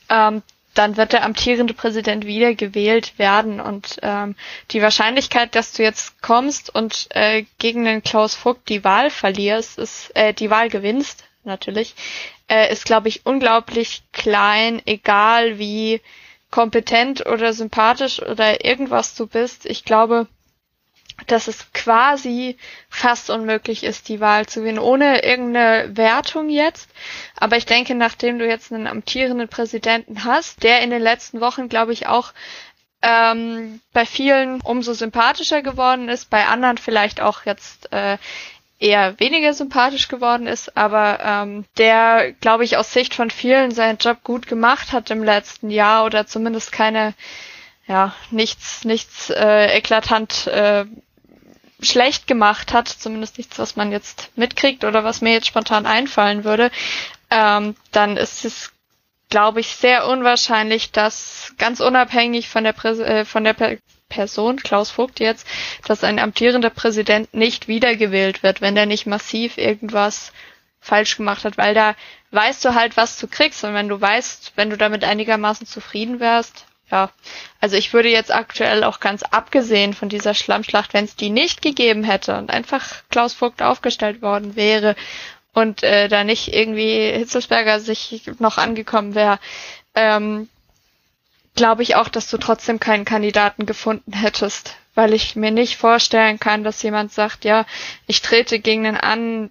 ähm, 0.10 0.42
dann 0.78 0.96
wird 0.96 1.14
der 1.14 1.24
amtierende 1.24 1.74
Präsident 1.74 2.26
wieder 2.26 2.54
gewählt 2.54 3.18
werden. 3.18 3.60
Und 3.60 3.98
ähm, 4.04 4.36
die 4.72 4.82
Wahrscheinlichkeit, 4.82 5.56
dass 5.56 5.74
du 5.74 5.84
jetzt 5.84 6.22
kommst 6.22 6.74
und 6.74 7.08
äh, 7.12 7.46
gegen 7.58 7.84
den 7.86 8.04
Klaus 8.04 8.36
Vogt 8.36 8.70
die 8.70 8.84
Wahl 8.84 9.10
verlierst, 9.10 9.80
ist 9.80 10.16
äh, 10.16 10.34
die 10.34 10.50
Wahl 10.50 10.70
gewinnst, 10.70 11.24
natürlich, 11.44 11.96
äh, 12.48 12.72
ist, 12.72 12.86
glaube 12.86 13.08
ich, 13.08 13.26
unglaublich 13.26 14.04
klein, 14.14 14.82
egal 14.86 15.58
wie 15.58 16.02
kompetent 16.52 17.26
oder 17.26 17.54
sympathisch 17.54 18.22
oder 18.22 18.64
irgendwas 18.64 19.16
du 19.16 19.28
bist. 19.28 19.66
Ich 19.66 19.84
glaube, 19.84 20.28
dass 21.26 21.48
es 21.48 21.72
quasi 21.74 22.58
fast 22.90 23.30
unmöglich 23.30 23.84
ist, 23.84 24.08
die 24.08 24.20
Wahl 24.20 24.46
zu 24.46 24.60
gewinnen, 24.62 24.80
ohne 24.80 25.24
irgendeine 25.24 25.98
Wertung 25.98 26.50
jetzt. 26.50 26.90
Aber 27.36 27.58
ich 27.58 27.66
denke, 27.66 27.96
nachdem 27.96 28.38
du 28.38 28.48
jetzt 28.48 28.72
einen 28.72 28.88
amtierenden 28.88 29.48
Präsidenten 29.48 30.24
hast, 30.24 30.64
der 30.64 30.82
in 30.82 30.92
den 30.92 31.02
letzten 31.02 31.42
Wochen, 31.42 31.70
glaube 31.70 31.94
ich, 31.94 32.08
auch 32.08 32.34
ähm, 33.02 33.82
bei 33.94 34.06
vielen 34.06 34.62
umso 34.62 34.94
sympathischer 34.94 35.62
geworden 35.62 36.10
ist, 36.10 36.30
bei 36.30 36.46
anderen 36.48 36.78
vielleicht 36.78 37.22
auch 37.22 37.46
jetzt 37.46 37.92
äh, 37.92 38.18
eher 38.80 39.20
weniger 39.20 39.54
sympathisch 39.54 40.08
geworden 40.08 40.48
ist, 40.48 40.78
aber 40.78 41.20
ähm, 41.24 41.66
der, 41.78 42.34
glaube 42.34 42.64
ich, 42.64 42.78
aus 42.78 42.94
Sicht 42.94 43.16
von 43.16 43.32
vielen 43.32 43.72
seinen 43.72 43.98
Job 43.98 44.24
gut 44.24 44.48
gemacht 44.48 44.92
hat 44.94 45.10
im 45.10 45.24
letzten 45.24 45.70
Jahr 45.70 46.06
oder 46.06 46.28
zumindest 46.28 46.72
keine, 46.72 47.14
ja, 47.88 48.14
nichts, 48.30 48.84
nichts 48.84 49.30
äh, 49.32 49.76
eklatant 49.78 50.48
äh, 50.48 50.86
schlecht 51.82 52.28
gemacht 52.28 52.74
hat, 52.74 52.88
zumindest 52.88 53.38
nichts, 53.38 53.60
was 53.60 53.76
man 53.76 53.92
jetzt 53.92 54.30
mitkriegt 54.36 54.84
oder 54.84 55.04
was 55.04 55.22
mir 55.22 55.34
jetzt 55.34 55.48
spontan 55.48 55.86
einfallen 55.86 56.44
würde, 56.44 56.72
ähm, 57.30 57.76
dann 57.92 58.18
ist 58.18 58.46
es, 58.46 58.72
glaube 59.30 59.60
ich, 59.60 59.68
sehr 59.76 60.08
unwahrscheinlich, 60.08 60.92
dass 60.92 61.54
ganz 61.58 61.80
unabhängig 61.80 62.50
von 62.50 62.64
der, 62.64 62.74
Präs 62.74 63.00
äh, 63.00 63.26
von 63.26 63.44
der 63.44 63.54
per 63.54 63.78
Person, 64.10 64.56
Klaus 64.58 64.90
Vogt 64.90 65.20
jetzt, 65.20 65.46
dass 65.86 66.04
ein 66.06 66.18
amtierender 66.20 66.70
Präsident 66.70 67.34
nicht 67.34 67.68
wiedergewählt 67.68 68.42
wird, 68.42 68.62
wenn 68.62 68.74
der 68.74 68.86
nicht 68.86 69.06
massiv 69.06 69.58
irgendwas 69.58 70.32
falsch 70.80 71.18
gemacht 71.18 71.44
hat, 71.44 71.58
weil 71.58 71.74
da 71.74 71.94
weißt 72.32 72.64
du 72.64 72.74
halt, 72.74 72.96
was 72.96 73.18
du 73.20 73.28
kriegst. 73.28 73.64
Und 73.66 73.74
wenn 73.74 73.90
du 73.90 74.00
weißt, 74.00 74.54
wenn 74.56 74.70
du 74.70 74.78
damit 74.78 75.04
einigermaßen 75.04 75.68
zufrieden 75.68 76.20
wärst, 76.22 76.66
ja. 76.92 77.10
Also 77.60 77.76
ich 77.76 77.94
würde 77.94 78.10
jetzt 78.10 78.34
aktuell 78.34 78.84
auch 78.84 79.00
ganz 79.00 79.24
abgesehen 79.24 79.94
von 79.94 80.10
dieser 80.10 80.34
Schlammschlacht, 80.34 80.94
wenn 80.94 81.06
es 81.06 81.16
die 81.16 81.30
nicht 81.30 81.62
gegeben 81.62 82.04
hätte 82.04 82.38
und 82.38 82.50
einfach 82.50 83.04
Klaus 83.10 83.34
Vogt 83.34 83.62
aufgestellt 83.62 84.22
worden 84.22 84.56
wäre 84.56 84.96
und 85.54 85.84
äh, 85.84 86.08
da 86.08 86.24
nicht 86.24 86.54
irgendwie 86.54 87.12
Hitzelsberger 87.12 87.80
sich 87.80 88.22
noch 88.40 88.58
angekommen 88.58 89.16
wäre, 89.16 89.40
ähm, 89.96 90.48
glaube 91.56 91.84
ich 91.84 91.96
auch, 91.96 92.08
dass 92.08 92.30
du 92.30 92.38
trotzdem 92.38 92.80
keinen 92.80 93.04
Kandidaten 93.06 93.66
gefunden 93.66 94.14
hättest, 94.14 94.76
weil 94.96 95.14
ich 95.14 95.36
mir 95.36 95.52
nicht 95.52 95.76
vorstellen 95.76 96.40
kann, 96.40 96.64
dass 96.64 96.82
jemand 96.84 97.12
sagt, 97.12 97.44
ja, 97.44 97.66
ich 98.06 98.22
trete 98.22 98.60
gegen 98.60 98.86
einen 98.86 98.98
an, 98.98 99.50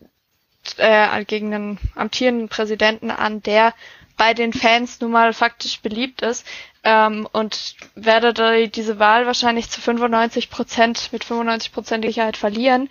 äh, 0.78 1.24
gegen 1.24 1.52
einen 1.52 1.78
amtierenden 1.96 2.48
Präsidenten 2.48 3.10
an, 3.10 3.42
der 3.42 3.74
bei 4.16 4.34
den 4.34 4.52
Fans 4.52 5.00
nun 5.00 5.12
mal 5.12 5.32
faktisch 5.32 5.80
beliebt 5.80 6.22
ist 6.22 6.46
ähm, 6.84 7.28
und 7.32 7.76
werde 7.94 8.32
da 8.32 8.66
diese 8.66 8.98
Wahl 8.98 9.26
wahrscheinlich 9.26 9.70
zu 9.70 9.80
95 9.80 10.50
Prozent 10.50 11.12
mit 11.12 11.24
95 11.24 11.72
Prozent 11.72 12.04
Sicherheit 12.04 12.36
verlieren. 12.36 12.88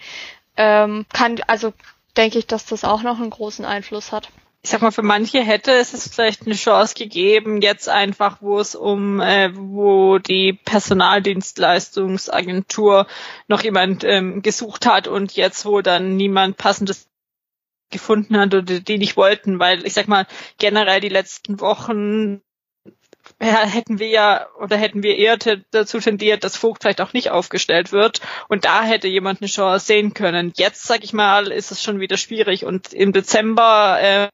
Ähm, 0.58 1.06
kann 1.14 1.40
also 1.48 1.74
denke 2.18 2.40
ich, 2.40 2.48
dass 2.48 2.66
das 2.66 2.84
auch 2.84 3.02
noch 3.02 3.20
einen 3.20 3.30
großen 3.30 3.66
Einfluss 3.66 4.12
hat 4.12 4.30
ich 4.66 4.72
sag 4.72 4.82
mal, 4.82 4.90
für 4.90 5.04
manche 5.04 5.44
hätte 5.44 5.74
es 5.74 6.10
vielleicht 6.12 6.48
eine 6.48 6.56
Chance 6.56 6.96
gegeben, 6.96 7.62
jetzt 7.62 7.88
einfach, 7.88 8.42
wo 8.42 8.60
es 8.60 8.74
um, 8.74 9.22
äh, 9.22 9.52
wo 9.54 10.18
die 10.18 10.54
Personaldienstleistungsagentur 10.54 13.06
noch 13.48 13.62
jemand 13.62 14.04
ähm, 14.04 14.42
gesucht 14.42 14.88
hat 14.88 15.08
und 15.08 15.34
jetzt, 15.34 15.68
wo 15.68 15.82
dann 15.82 16.16
niemand 16.16 16.58
passendes 16.58 17.08
gefunden 17.96 18.38
hat 18.38 18.54
oder 18.54 18.80
die 18.80 18.98
nicht 18.98 19.18
wollten, 19.18 19.60
weil 19.60 19.86
ich 19.86 19.94
sag 19.94 20.08
mal, 20.08 20.28
generell 20.58 21.02
die 21.02 21.10
letzten 21.10 21.60
Wochen 21.60 22.42
hätten 23.40 24.00
wir 24.00 24.08
ja 24.08 24.48
oder 24.60 24.78
hätten 24.78 25.04
wir 25.04 25.18
eher 25.18 25.38
dazu 25.72 26.00
tendiert, 26.00 26.44
dass 26.44 26.58
Vogt 26.58 26.84
vielleicht 26.84 27.02
auch 27.02 27.14
nicht 27.14 27.32
aufgestellt 27.32 27.92
wird 27.92 28.22
und 28.48 28.66
da 28.66 28.84
hätte 28.84 29.08
jemand 29.08 29.42
eine 29.42 29.50
Chance 29.50 29.86
sehen 29.86 30.14
können. 30.14 30.54
Jetzt, 30.56 30.84
sag 30.84 31.04
ich 31.04 31.14
mal, 31.14 31.52
ist 31.52 31.72
es 31.72 31.82
schon 31.82 32.00
wieder 32.00 32.18
schwierig 32.18 32.66
und 32.66 32.94
im 32.94 33.14
Dezember 33.14 33.98
äh, 34.00 34.28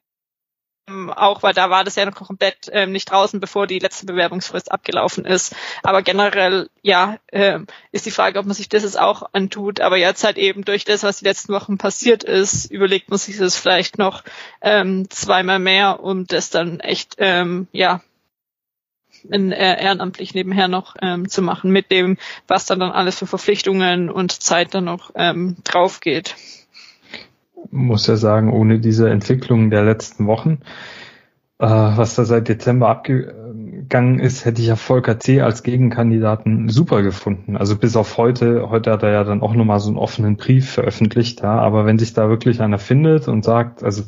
auch 0.88 1.42
weil 1.42 1.54
da 1.54 1.70
war 1.70 1.84
das 1.84 1.94
ja 1.94 2.04
noch 2.06 2.14
komplett 2.14 2.68
ähm, 2.72 2.92
nicht 2.92 3.10
draußen, 3.10 3.38
bevor 3.40 3.66
die 3.66 3.78
letzte 3.78 4.06
Bewerbungsfrist 4.06 4.72
abgelaufen 4.72 5.24
ist. 5.24 5.54
Aber 5.82 6.02
generell, 6.02 6.68
ja, 6.82 7.18
ähm, 7.30 7.66
ist 7.92 8.06
die 8.06 8.10
Frage, 8.10 8.38
ob 8.38 8.46
man 8.46 8.54
sich 8.54 8.68
das 8.68 8.82
jetzt 8.82 8.98
auch 8.98 9.30
antut. 9.32 9.80
Aber 9.80 9.96
jetzt 9.96 10.24
halt 10.24 10.38
eben 10.38 10.64
durch 10.64 10.84
das, 10.84 11.04
was 11.04 11.18
die 11.18 11.24
letzten 11.24 11.52
Wochen 11.52 11.78
passiert 11.78 12.24
ist, 12.24 12.70
überlegt 12.70 13.10
man 13.10 13.18
sich 13.18 13.38
das 13.38 13.56
vielleicht 13.56 13.98
noch 13.98 14.24
ähm, 14.60 15.08
zweimal 15.08 15.60
mehr, 15.60 16.02
um 16.02 16.26
das 16.26 16.50
dann 16.50 16.80
echt, 16.80 17.14
ähm, 17.18 17.68
ja, 17.72 18.00
in, 19.30 19.52
äh, 19.52 19.80
ehrenamtlich 19.80 20.34
nebenher 20.34 20.66
noch 20.66 20.96
ähm, 21.00 21.28
zu 21.28 21.42
machen, 21.42 21.70
mit 21.70 21.92
dem, 21.92 22.18
was 22.48 22.66
dann 22.66 22.80
dann 22.80 22.90
alles 22.90 23.20
für 23.20 23.28
Verpflichtungen 23.28 24.10
und 24.10 24.32
Zeit 24.42 24.74
dann 24.74 24.84
noch 24.84 25.12
ähm, 25.14 25.56
drauf 25.62 26.00
geht 26.00 26.34
muss 27.70 28.06
ja 28.06 28.16
sagen, 28.16 28.52
ohne 28.52 28.78
diese 28.78 29.08
Entwicklung 29.10 29.70
der 29.70 29.84
letzten 29.84 30.26
Wochen, 30.26 30.58
äh, 31.58 31.66
was 31.66 32.16
da 32.16 32.24
seit 32.24 32.48
Dezember 32.48 32.88
abgegangen 32.88 34.18
ist, 34.18 34.44
hätte 34.44 34.60
ich 34.60 34.68
ja 34.68 34.76
Volker 34.76 35.20
C. 35.20 35.40
als 35.40 35.62
Gegenkandidaten 35.62 36.68
super 36.68 37.02
gefunden. 37.02 37.56
Also 37.56 37.76
bis 37.76 37.96
auf 37.96 38.16
heute, 38.16 38.68
heute 38.70 38.90
hat 38.90 39.02
er 39.02 39.12
ja 39.12 39.24
dann 39.24 39.42
auch 39.42 39.54
nochmal 39.54 39.80
so 39.80 39.88
einen 39.88 39.98
offenen 39.98 40.36
Brief 40.36 40.70
veröffentlicht, 40.70 41.42
ja, 41.42 41.58
aber 41.58 41.86
wenn 41.86 41.98
sich 41.98 42.14
da 42.14 42.28
wirklich 42.28 42.60
einer 42.60 42.78
findet 42.78 43.28
und 43.28 43.44
sagt, 43.44 43.84
also 43.84 44.02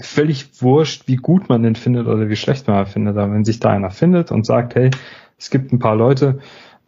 völlig 0.00 0.62
wurscht, 0.62 1.08
wie 1.08 1.16
gut 1.16 1.48
man 1.48 1.62
den 1.62 1.74
findet 1.74 2.06
oder 2.06 2.28
wie 2.28 2.36
schlecht 2.36 2.66
man 2.68 2.84
ihn 2.84 2.86
findet, 2.86 3.16
aber 3.16 3.32
wenn 3.32 3.44
sich 3.44 3.60
da 3.60 3.70
einer 3.70 3.90
findet 3.90 4.30
und 4.30 4.44
sagt, 4.44 4.74
hey, 4.74 4.90
es 5.38 5.50
gibt 5.50 5.72
ein 5.72 5.78
paar 5.78 5.96
Leute, 5.96 6.38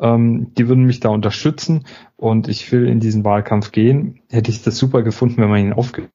ähm, 0.03 0.53
die 0.59 0.69
würden 0.69 0.85
mich 0.85 1.01
da 1.01 1.09
unterstützen 1.09 1.87
und 2.17 2.49
ich 2.49 2.71
will 2.73 2.89
in 2.89 3.01
diesen 3.01 3.25
Wahlkampf 3.25 3.73
gehen, 3.73 4.21
hätte 4.29 4.51
ich 4.51 4.63
das 4.63 4.77
super 4.77 5.03
gefunden, 5.03 5.41
wenn 5.41 5.49
man 5.49 5.61
ihn 5.61 5.73
aufgestellt 5.73 6.11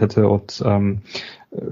hätte. 0.00 0.28
Und 0.28 0.62
ähm, 0.64 1.02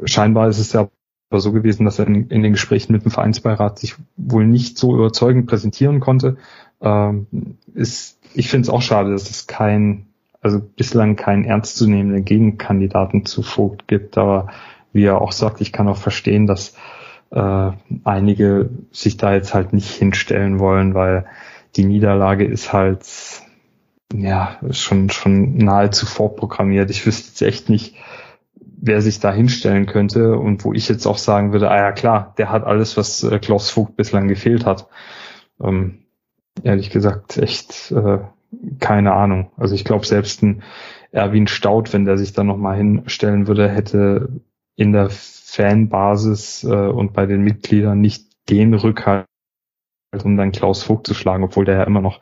scheinbar 0.04 0.48
ist 0.48 0.58
es 0.58 0.72
ja 0.72 0.88
aber 1.30 1.40
so 1.40 1.52
gewesen, 1.52 1.84
dass 1.84 1.98
er 1.98 2.06
in, 2.06 2.28
in, 2.28 2.42
den 2.42 2.52
Gesprächen 2.52 2.92
mit 2.92 3.04
dem 3.04 3.12
Vereinsbeirat 3.12 3.78
sich 3.78 3.94
wohl 4.16 4.46
nicht 4.46 4.76
so 4.76 4.94
überzeugend 4.94 5.46
präsentieren 5.46 6.00
konnte. 6.00 6.36
Ähm, 6.82 7.26
ist, 7.72 8.18
ich 8.34 8.48
finde 8.48 8.66
es 8.66 8.70
auch 8.70 8.82
schade, 8.82 9.12
dass 9.12 9.30
es 9.30 9.46
kein, 9.46 10.06
also 10.40 10.60
bislang 10.60 11.16
keinen 11.16 11.44
ernstzunehmenden 11.44 12.24
Gegenkandidaten 12.24 13.24
zu 13.24 13.42
Vogt 13.42 13.88
gibt. 13.88 14.18
Aber 14.18 14.48
wie 14.92 15.04
er 15.04 15.20
auch 15.20 15.32
sagt, 15.32 15.60
ich 15.60 15.72
kann 15.72 15.88
auch 15.88 15.96
verstehen, 15.96 16.46
dass 16.46 16.74
äh, 17.30 17.70
einige 18.04 18.70
sich 18.90 19.16
da 19.16 19.34
jetzt 19.34 19.54
halt 19.54 19.72
nicht 19.72 19.90
hinstellen 19.90 20.58
wollen, 20.58 20.94
weil 20.94 21.26
die 21.76 21.84
Niederlage 21.84 22.44
ist 22.44 22.72
halt 22.72 23.06
ja 24.12 24.58
schon 24.70 25.10
schon 25.10 25.56
nahezu 25.56 26.06
vorprogrammiert. 26.06 26.90
Ich 26.90 27.06
wüsste 27.06 27.28
jetzt 27.28 27.42
echt 27.42 27.68
nicht, 27.68 27.94
wer 28.54 29.00
sich 29.02 29.20
da 29.20 29.32
hinstellen 29.32 29.86
könnte 29.86 30.36
und 30.36 30.64
wo 30.64 30.72
ich 30.72 30.88
jetzt 30.88 31.06
auch 31.06 31.18
sagen 31.18 31.52
würde, 31.52 31.70
ah 31.70 31.76
ja 31.76 31.92
klar, 31.92 32.34
der 32.38 32.50
hat 32.50 32.64
alles, 32.64 32.96
was 32.96 33.22
äh, 33.22 33.38
Klaus 33.38 33.70
Vogt 33.70 33.96
bislang 33.96 34.26
gefehlt 34.26 34.66
hat. 34.66 34.88
Ähm, 35.62 36.06
ehrlich 36.64 36.90
gesagt, 36.90 37.36
echt 37.36 37.92
äh, 37.92 38.18
keine 38.80 39.12
Ahnung. 39.12 39.52
Also 39.56 39.74
ich 39.74 39.84
glaube 39.84 40.06
selbst 40.06 40.42
ein 40.42 40.62
Erwin 41.12 41.46
Staud, 41.46 41.92
wenn 41.92 42.04
der 42.04 42.18
sich 42.18 42.32
da 42.32 42.44
nochmal 42.44 42.76
hinstellen 42.76 43.46
würde, 43.46 43.68
hätte 43.68 44.28
in 44.76 44.92
der 44.92 45.08
Fanbasis 45.50 46.64
äh, 46.64 46.68
und 46.68 47.12
bei 47.12 47.26
den 47.26 47.42
Mitgliedern 47.42 48.00
nicht 48.00 48.26
den 48.48 48.74
Rückhalt, 48.74 49.26
um 50.24 50.36
dann 50.36 50.52
Klaus 50.52 50.82
Vogt 50.82 51.06
zu 51.06 51.14
schlagen, 51.14 51.44
obwohl 51.44 51.64
der 51.64 51.76
ja 51.76 51.84
immer 51.84 52.00
noch, 52.00 52.20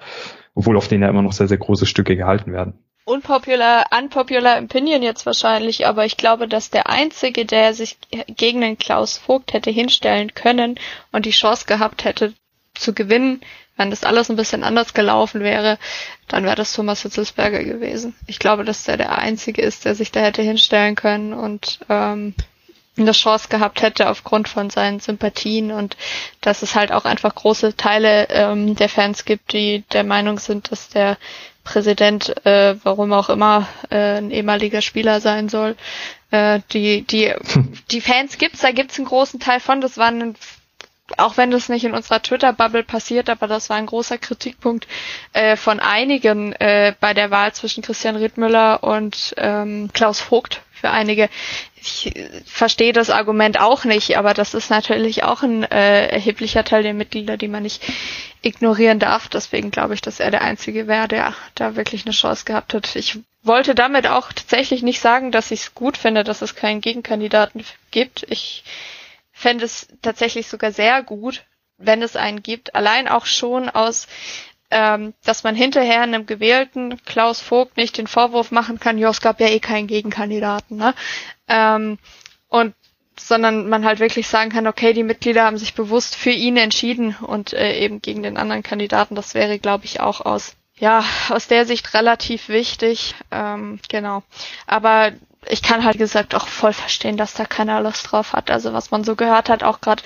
obwohl 0.55 0.77
auf 0.77 0.89
den 0.89 1.03
ja 1.03 1.09
immer 1.09 1.23
noch 1.23 1.33
sehr, 1.33 1.49
sehr 1.49 1.59
große 1.59 1.87
Stücke 1.87 2.17
gehalten 2.17 2.53
werden. 2.53 2.75
Unpopular, 3.05 3.87
unpopular 3.99 4.63
Opinion 4.63 5.03
jetzt 5.03 5.25
wahrscheinlich, 5.25 5.87
aber 5.87 6.05
ich 6.05 6.19
glaube, 6.19 6.47
dass 6.47 6.69
der 6.69 6.91
Einzige, 6.91 7.47
der 7.47 7.73
sich 7.73 7.97
gegen 8.27 8.61
den 8.61 8.77
Klaus 8.77 9.17
Vogt 9.17 9.55
hätte 9.55 9.71
hinstellen 9.71 10.35
können 10.35 10.79
und 11.11 11.25
die 11.25 11.31
Chance 11.31 11.65
gehabt 11.67 12.05
hätte 12.05 12.35
zu 12.75 12.93
gewinnen, 12.93 13.41
wenn 13.79 13.91
das 13.91 14.05
alles 14.05 14.29
ein 14.29 14.37
bisschen 14.37 14.65
anders 14.65 14.93
gelaufen 14.93 15.41
wäre, 15.41 15.79
dann 16.27 16.45
wäre 16.45 16.57
das 16.57 16.73
Thomas 16.73 17.03
Hitzelsberger 17.03 17.65
gewesen. 17.65 18.15
Ich 18.27 18.39
glaube, 18.39 18.65
dass 18.65 18.85
der 18.85 18.99
der 18.99 19.17
Einzige 19.17 19.63
ist, 19.63 19.85
der 19.85 19.95
sich 19.95 20.13
da 20.13 20.21
hätte 20.21 20.43
hinstellen 20.43 20.95
können 20.95 21.33
und 21.33 21.79
ähm, 21.89 22.35
eine 22.99 23.12
Chance 23.12 23.49
gehabt 23.49 23.83
hätte 23.83 24.09
aufgrund 24.09 24.49
von 24.49 24.70
seinen 24.70 25.01
Sympathien 25.01 25.70
und 25.73 25.97
dass 26.41 26.62
es 26.62 26.75
halt 26.75 26.93
auch 26.93 27.05
einfach 27.05 27.35
große 27.35 27.77
Teile 27.77 28.29
ähm, 28.31 28.75
der 28.77 28.89
Fans 28.89 29.25
gibt, 29.25 29.53
die 29.53 29.85
der 29.93 30.05
Meinung 30.05 30.39
sind, 30.39 30.70
dass 30.70 30.89
der 30.89 31.16
Präsident, 31.65 32.35
äh, 32.47 32.77
warum 32.83 33.12
auch 33.12 33.29
immer, 33.29 33.69
äh, 33.91 34.19
ein 34.19 34.31
ehemaliger 34.31 34.81
Spieler 34.81 35.20
sein 35.20 35.49
soll. 35.51 35.77
Äh, 36.31 36.61
die, 36.73 37.03
die, 37.03 37.35
die 37.91 38.01
Fans 38.01 38.39
gibt's, 38.39 38.61
da 38.61 38.70
gibt's 38.73 38.97
einen 38.99 39.07
großen 39.07 39.39
Teil 39.39 39.61
von. 39.61 39.81
Das 39.81 39.99
waren 39.99 40.35
auch 41.16 41.37
wenn 41.39 41.51
das 41.51 41.69
nicht 41.69 41.85
in 41.85 41.95
unserer 41.95 42.23
Twitter-Bubble 42.23 42.83
passiert, 42.85 43.31
aber 43.31 43.47
das 43.47 43.70
war 43.70 43.77
ein 43.79 43.87
großer 43.87 44.19
Kritikpunkt 44.19 44.87
äh, 45.33 45.57
von 45.57 45.81
einigen 45.81 46.53
äh, 46.53 46.95
bei 47.01 47.15
der 47.15 47.31
Wahl 47.31 47.53
zwischen 47.55 47.83
Christian 47.83 48.16
Rittmüller 48.16 48.83
und 48.85 49.35
ähm, 49.39 49.89
Klaus 49.95 50.20
Vogt 50.20 50.61
für 50.79 50.91
einige. 50.91 51.29
Ich 51.81 52.13
verstehe 52.47 52.93
das 52.93 53.11
Argument 53.11 53.61
auch 53.61 53.85
nicht, 53.85 54.17
aber 54.17 54.35
das 54.35 54.55
ist 54.55 54.71
natürlich 54.71 55.23
auch 55.25 55.43
ein 55.43 55.63
äh, 55.65 56.09
erheblicher 56.09 56.65
Teil 56.65 56.83
der 56.83 56.95
Mitglieder, 56.95 57.37
die 57.37 57.49
man 57.49 57.63
nicht 57.63 57.83
ignorieren 58.43 58.99
darf. 58.99 59.29
Deswegen 59.29 59.71
glaube 59.71 59.95
ich, 59.95 60.01
dass 60.01 60.21
er 60.21 60.31
der 60.31 60.43
Einzige 60.43 60.87
wäre, 60.87 61.09
der 61.09 61.35
da 61.55 61.77
wirklich 61.77 62.05
eine 62.05 62.15
Chance 62.15 62.45
gehabt 62.45 62.75
hat. 62.75 62.95
Ich 62.97 63.19
wollte 63.43 63.75
damit 63.75 64.07
auch 64.07 64.33
tatsächlich 64.33 64.83
nicht 64.83 65.01
sagen, 65.01 65.33
dass 65.33 65.51
ich 65.51 65.61
es 65.61 65.75
gut 65.75 65.97
finde, 65.97 66.25
dass 66.25 66.43
es 66.43 66.55
keinen 66.55 66.81
Gegenkandidaten 66.81 67.65
gibt. 67.91 68.25
Ich 68.29 68.65
fände 69.33 69.65
es 69.65 69.89
tatsächlich 70.03 70.49
sogar 70.49 70.73
sehr 70.73 71.03
gut, 71.03 71.45
wenn 71.77 72.03
es 72.03 72.17
einen 72.17 72.43
gibt. 72.43 72.75
Allein 72.75 73.09
auch 73.09 73.27
schon 73.27 73.69
aus 73.69 74.09
ähm, 74.70 75.15
dass 75.24 75.45
man 75.45 75.55
hinterher 75.55 76.03
einem 76.03 76.27
gewählten 76.27 77.03
Klaus 77.05 77.40
Vogt 77.40 77.77
nicht 77.77 77.99
den 77.99 78.07
Vorwurf 78.07 78.51
machen 78.51 78.78
kann, 78.81 78.99
ja, 78.99 79.09
es 79.09 79.20
gab 79.20 79.40
ja 79.40 79.49
eh 79.49 79.61
keinen 79.61 79.86
Gegenkandidaten, 79.86 80.77
ne? 80.77 80.95
Ähm, 81.49 81.99
und 82.49 82.74
sondern 83.20 83.69
man 83.69 83.85
halt 83.85 83.99
wirklich 83.99 84.28
sagen 84.28 84.51
kann, 84.51 84.66
okay, 84.66 84.93
die 84.93 85.03
Mitglieder 85.03 85.45
haben 85.45 85.59
sich 85.59 85.74
bewusst 85.74 86.15
für 86.15 86.31
ihn 86.31 86.57
entschieden 86.57 87.16
und 87.20 87.53
äh, 87.53 87.77
eben 87.78 88.01
gegen 88.01 88.23
den 88.23 88.36
anderen 88.36 88.62
Kandidaten. 88.62 89.16
Das 89.16 89.35
wäre, 89.35 89.59
glaube 89.59 89.86
ich, 89.86 90.01
auch 90.01 90.20
aus 90.20 90.55
ja 90.78 91.05
aus 91.28 91.49
der 91.49 91.66
Sicht 91.66 91.95
relativ 91.95 92.49
wichtig. 92.49 93.15
Ähm, 93.31 93.81
genau. 93.89 94.23
Aber 94.66 95.12
ich 95.49 95.62
kann 95.62 95.85
halt 95.85 95.99
gesagt 95.99 96.35
auch 96.35 96.47
voll 96.47 96.73
verstehen, 96.73 97.16
dass 97.16 97.35
da 97.35 97.45
keiner 97.45 97.81
Lust 97.81 98.11
drauf 98.11 98.32
hat. 98.32 98.51
Also 98.51 98.73
was 98.73 98.90
man 98.90 99.05
so 99.05 99.16
gehört 99.16 99.49
hat, 99.49 99.62
auch 99.62 99.81
gerade 99.81 100.03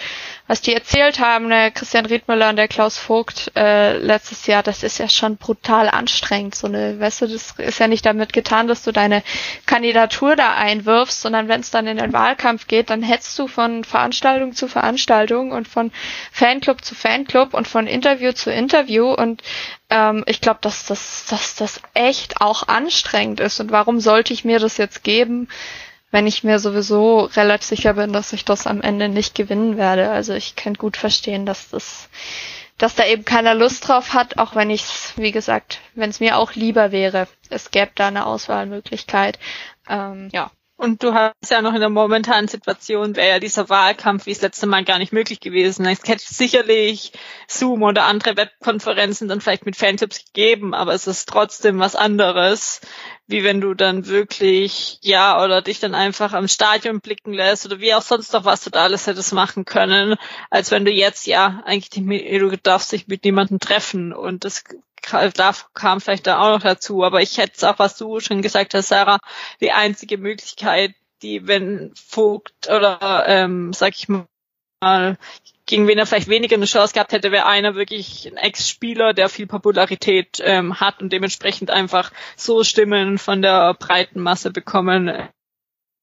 was 0.52 0.60
die 0.60 0.74
erzählt 0.74 1.18
haben, 1.18 1.48
der 1.48 1.70
Christian 1.70 2.04
Riedmüller 2.04 2.50
und 2.50 2.56
der 2.56 2.68
Klaus 2.68 2.98
Vogt 2.98 3.50
äh, 3.56 3.96
letztes 3.96 4.46
Jahr, 4.46 4.62
das 4.62 4.82
ist 4.82 4.98
ja 4.98 5.08
schon 5.08 5.38
brutal 5.38 5.88
anstrengend. 5.88 6.54
So 6.54 6.66
eine, 6.66 7.00
weißt 7.00 7.22
du, 7.22 7.26
das 7.28 7.52
ist 7.52 7.78
ja 7.78 7.88
nicht 7.88 8.04
damit 8.04 8.34
getan, 8.34 8.68
dass 8.68 8.82
du 8.82 8.92
deine 8.92 9.22
Kandidatur 9.64 10.36
da 10.36 10.52
einwirfst, 10.52 11.22
sondern 11.22 11.48
wenn 11.48 11.60
es 11.62 11.70
dann 11.70 11.86
in 11.86 11.96
den 11.96 12.12
Wahlkampf 12.12 12.66
geht, 12.66 12.90
dann 12.90 13.02
hetzt 13.02 13.38
du 13.38 13.48
von 13.48 13.82
Veranstaltung 13.82 14.52
zu 14.52 14.68
Veranstaltung 14.68 15.52
und 15.52 15.68
von 15.68 15.90
Fanclub 16.32 16.84
zu 16.84 16.94
Fanclub 16.94 17.54
und 17.54 17.66
von 17.66 17.86
Interview 17.86 18.32
zu 18.32 18.52
Interview 18.52 19.10
und 19.10 19.40
ähm, 19.88 20.22
ich 20.26 20.42
glaube, 20.42 20.58
dass 20.60 20.84
das, 20.84 21.24
dass 21.30 21.54
das 21.54 21.80
echt 21.94 22.42
auch 22.42 22.68
anstrengend 22.68 23.40
ist. 23.40 23.58
Und 23.58 23.70
warum 23.72 24.00
sollte 24.00 24.34
ich 24.34 24.44
mir 24.44 24.58
das 24.58 24.76
jetzt 24.76 25.02
geben, 25.02 25.48
wenn 26.12 26.26
ich 26.26 26.44
mir 26.44 26.60
sowieso 26.60 27.24
relativ 27.24 27.66
sicher 27.66 27.94
bin, 27.94 28.12
dass 28.12 28.32
ich 28.32 28.44
das 28.44 28.68
am 28.68 28.80
Ende 28.82 29.08
nicht 29.08 29.34
gewinnen 29.34 29.76
werde? 29.76 30.10
Also 30.10 30.34
ich 30.34 30.54
kann 30.54 30.74
gut 30.74 30.96
verstehen, 30.96 31.46
dass 31.46 31.70
das, 31.70 32.08
dass 32.78 32.94
da 32.94 33.04
eben 33.06 33.24
keiner 33.24 33.54
Lust 33.54 33.88
drauf 33.88 34.12
hat, 34.12 34.38
auch 34.38 34.54
wenn 34.54 34.70
ich 34.70 34.82
es, 34.82 35.14
wie 35.16 35.32
gesagt, 35.32 35.80
wenn 35.94 36.10
es 36.10 36.20
mir 36.20 36.36
auch 36.36 36.54
lieber 36.54 36.92
wäre. 36.92 37.26
Es 37.48 37.70
gäbe 37.70 37.90
da 37.94 38.08
eine 38.08 38.26
Auswahlmöglichkeit. 38.26 39.38
Ähm, 39.88 40.28
ja, 40.32 40.50
und 40.82 41.04
du 41.04 41.14
hast 41.14 41.48
ja 41.48 41.62
noch 41.62 41.74
in 41.74 41.80
der 41.80 41.90
momentanen 41.90 42.48
Situation, 42.48 43.14
wäre 43.14 43.28
ja 43.28 43.38
dieser 43.38 43.68
Wahlkampf 43.68 44.26
wie 44.26 44.32
das 44.32 44.42
letzte 44.42 44.66
Mal 44.66 44.84
gar 44.84 44.98
nicht 44.98 45.12
möglich 45.12 45.38
gewesen. 45.38 45.86
Es 45.86 46.00
hätte 46.04 46.24
sicherlich 46.26 47.12
Zoom 47.46 47.84
oder 47.84 48.02
andere 48.04 48.36
Webkonferenzen 48.36 49.28
dann 49.28 49.40
vielleicht 49.40 49.64
mit 49.64 49.76
Fanclubs 49.76 50.24
gegeben, 50.24 50.74
aber 50.74 50.92
es 50.92 51.06
ist 51.06 51.28
trotzdem 51.28 51.78
was 51.78 51.94
anderes, 51.94 52.80
wie 53.28 53.44
wenn 53.44 53.60
du 53.60 53.74
dann 53.74 54.08
wirklich, 54.08 54.98
ja, 55.02 55.40
oder 55.40 55.62
dich 55.62 55.78
dann 55.78 55.94
einfach 55.94 56.32
am 56.32 56.48
Stadion 56.48 56.98
blicken 56.98 57.32
lässt 57.32 57.64
oder 57.64 57.78
wie 57.78 57.94
auch 57.94 58.02
sonst 58.02 58.32
noch 58.32 58.44
was 58.44 58.64
du 58.64 58.70
da 58.70 58.82
alles 58.82 59.06
hättest 59.06 59.32
machen 59.32 59.64
können, 59.64 60.16
als 60.50 60.72
wenn 60.72 60.84
du 60.84 60.90
jetzt, 60.90 61.28
ja, 61.28 61.62
eigentlich, 61.64 61.90
du 61.90 62.58
darfst 62.60 62.90
dich 62.90 63.06
mit 63.06 63.24
niemandem 63.24 63.60
treffen 63.60 64.12
und 64.12 64.44
das 64.44 64.64
da 65.10 65.54
kam 65.74 66.00
vielleicht 66.00 66.26
da 66.26 66.40
auch 66.40 66.56
noch 66.56 66.62
dazu, 66.62 67.04
aber 67.04 67.20
ich 67.22 67.38
hätte 67.38 67.52
es 67.56 67.64
auch, 67.64 67.78
was 67.78 67.96
du 67.96 68.20
schon 68.20 68.42
gesagt 68.42 68.74
hast, 68.74 68.88
Sarah, 68.88 69.18
die 69.60 69.72
einzige 69.72 70.18
Möglichkeit, 70.18 70.94
die, 71.22 71.46
wenn 71.46 71.92
Vogt 71.94 72.68
oder, 72.68 73.24
ähm, 73.26 73.72
sag 73.72 73.94
ich 73.96 74.08
mal, 74.08 75.18
gegen 75.66 75.86
wen 75.86 75.98
er 75.98 76.06
vielleicht 76.06 76.28
weniger 76.28 76.56
eine 76.56 76.66
Chance 76.66 76.92
gehabt 76.92 77.12
hätte, 77.12 77.30
wäre 77.30 77.46
einer 77.46 77.74
wirklich 77.74 78.26
ein 78.26 78.36
Ex-Spieler, 78.36 79.14
der 79.14 79.28
viel 79.28 79.46
Popularität 79.46 80.38
ähm, 80.40 80.80
hat 80.80 81.00
und 81.00 81.12
dementsprechend 81.12 81.70
einfach 81.70 82.12
so 82.36 82.64
Stimmen 82.64 83.18
von 83.18 83.42
der 83.42 83.74
breiten 83.74 84.20
Masse 84.20 84.50
bekommen 84.50 85.28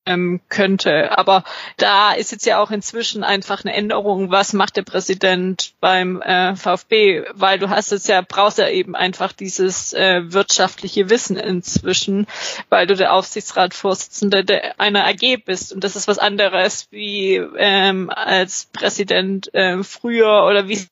ähm, 0.05 0.41
könnte. 0.49 1.17
Aber 1.17 1.43
da 1.77 2.13
ist 2.13 2.31
jetzt 2.31 2.45
ja 2.45 2.59
auch 2.59 2.71
inzwischen 2.71 3.23
einfach 3.23 3.63
eine 3.63 3.73
Änderung, 3.73 4.31
was 4.31 4.53
macht 4.53 4.77
der 4.77 4.83
Präsident 4.83 5.73
beim 5.79 6.21
äh, 6.21 6.55
VfB, 6.55 7.23
weil 7.33 7.59
du 7.59 7.69
hast 7.69 7.91
jetzt 7.91 8.07
ja, 8.07 8.21
brauchst 8.21 8.57
ja 8.57 8.69
eben 8.69 8.95
einfach 8.95 9.31
dieses 9.31 9.93
äh, 9.93 10.21
wirtschaftliche 10.33 11.09
Wissen 11.09 11.37
inzwischen, 11.37 12.27
weil 12.69 12.87
du 12.87 12.95
der 12.95 13.13
Aufsichtsratsvorsitzende 13.13 14.43
der, 14.43 14.79
einer 14.79 15.05
AG 15.05 15.43
bist. 15.45 15.73
Und 15.73 15.83
das 15.83 15.95
ist 15.95 16.07
was 16.07 16.19
anderes 16.19 16.87
wie 16.91 17.35
ähm, 17.35 18.09
als 18.09 18.67
Präsident 18.73 19.53
äh, 19.53 19.83
früher 19.83 20.45
oder 20.45 20.67
wie 20.67 20.87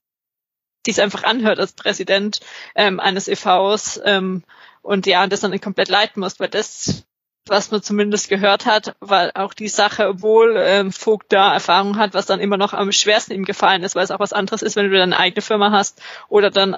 es 0.85 0.99
einfach 0.99 1.23
anhört 1.23 1.59
als 1.59 1.73
Präsident 1.73 2.39
ähm, 2.73 2.99
eines 2.99 3.27
EVs 3.27 3.99
ähm, 4.05 4.43
und 4.81 5.05
ja, 5.05 5.27
das 5.27 5.41
dann 5.41 5.59
komplett 5.59 5.89
leiten 5.89 6.21
musst, 6.21 6.39
weil 6.39 6.47
das 6.47 7.06
was 7.49 7.71
man 7.71 7.81
zumindest 7.81 8.29
gehört 8.29 8.65
hat, 8.65 8.95
weil 8.99 9.31
auch 9.35 9.53
die 9.53 9.67
Sache, 9.67 10.07
obwohl 10.07 10.55
ähm, 10.57 10.91
Vogt 10.91 11.31
da 11.31 11.53
Erfahrung 11.53 11.97
hat, 11.97 12.13
was 12.13 12.25
dann 12.25 12.39
immer 12.39 12.57
noch 12.57 12.73
am 12.73 12.91
schwersten 12.91 13.33
ihm 13.33 13.45
gefallen 13.45 13.83
ist, 13.83 13.95
weil 13.95 14.03
es 14.03 14.11
auch 14.11 14.19
was 14.19 14.33
anderes 14.33 14.61
ist, 14.61 14.75
wenn 14.75 14.89
du 14.89 14.97
deine 14.97 15.17
eigene 15.17 15.41
Firma 15.41 15.71
hast 15.71 16.01
oder 16.29 16.49
dann 16.49 16.77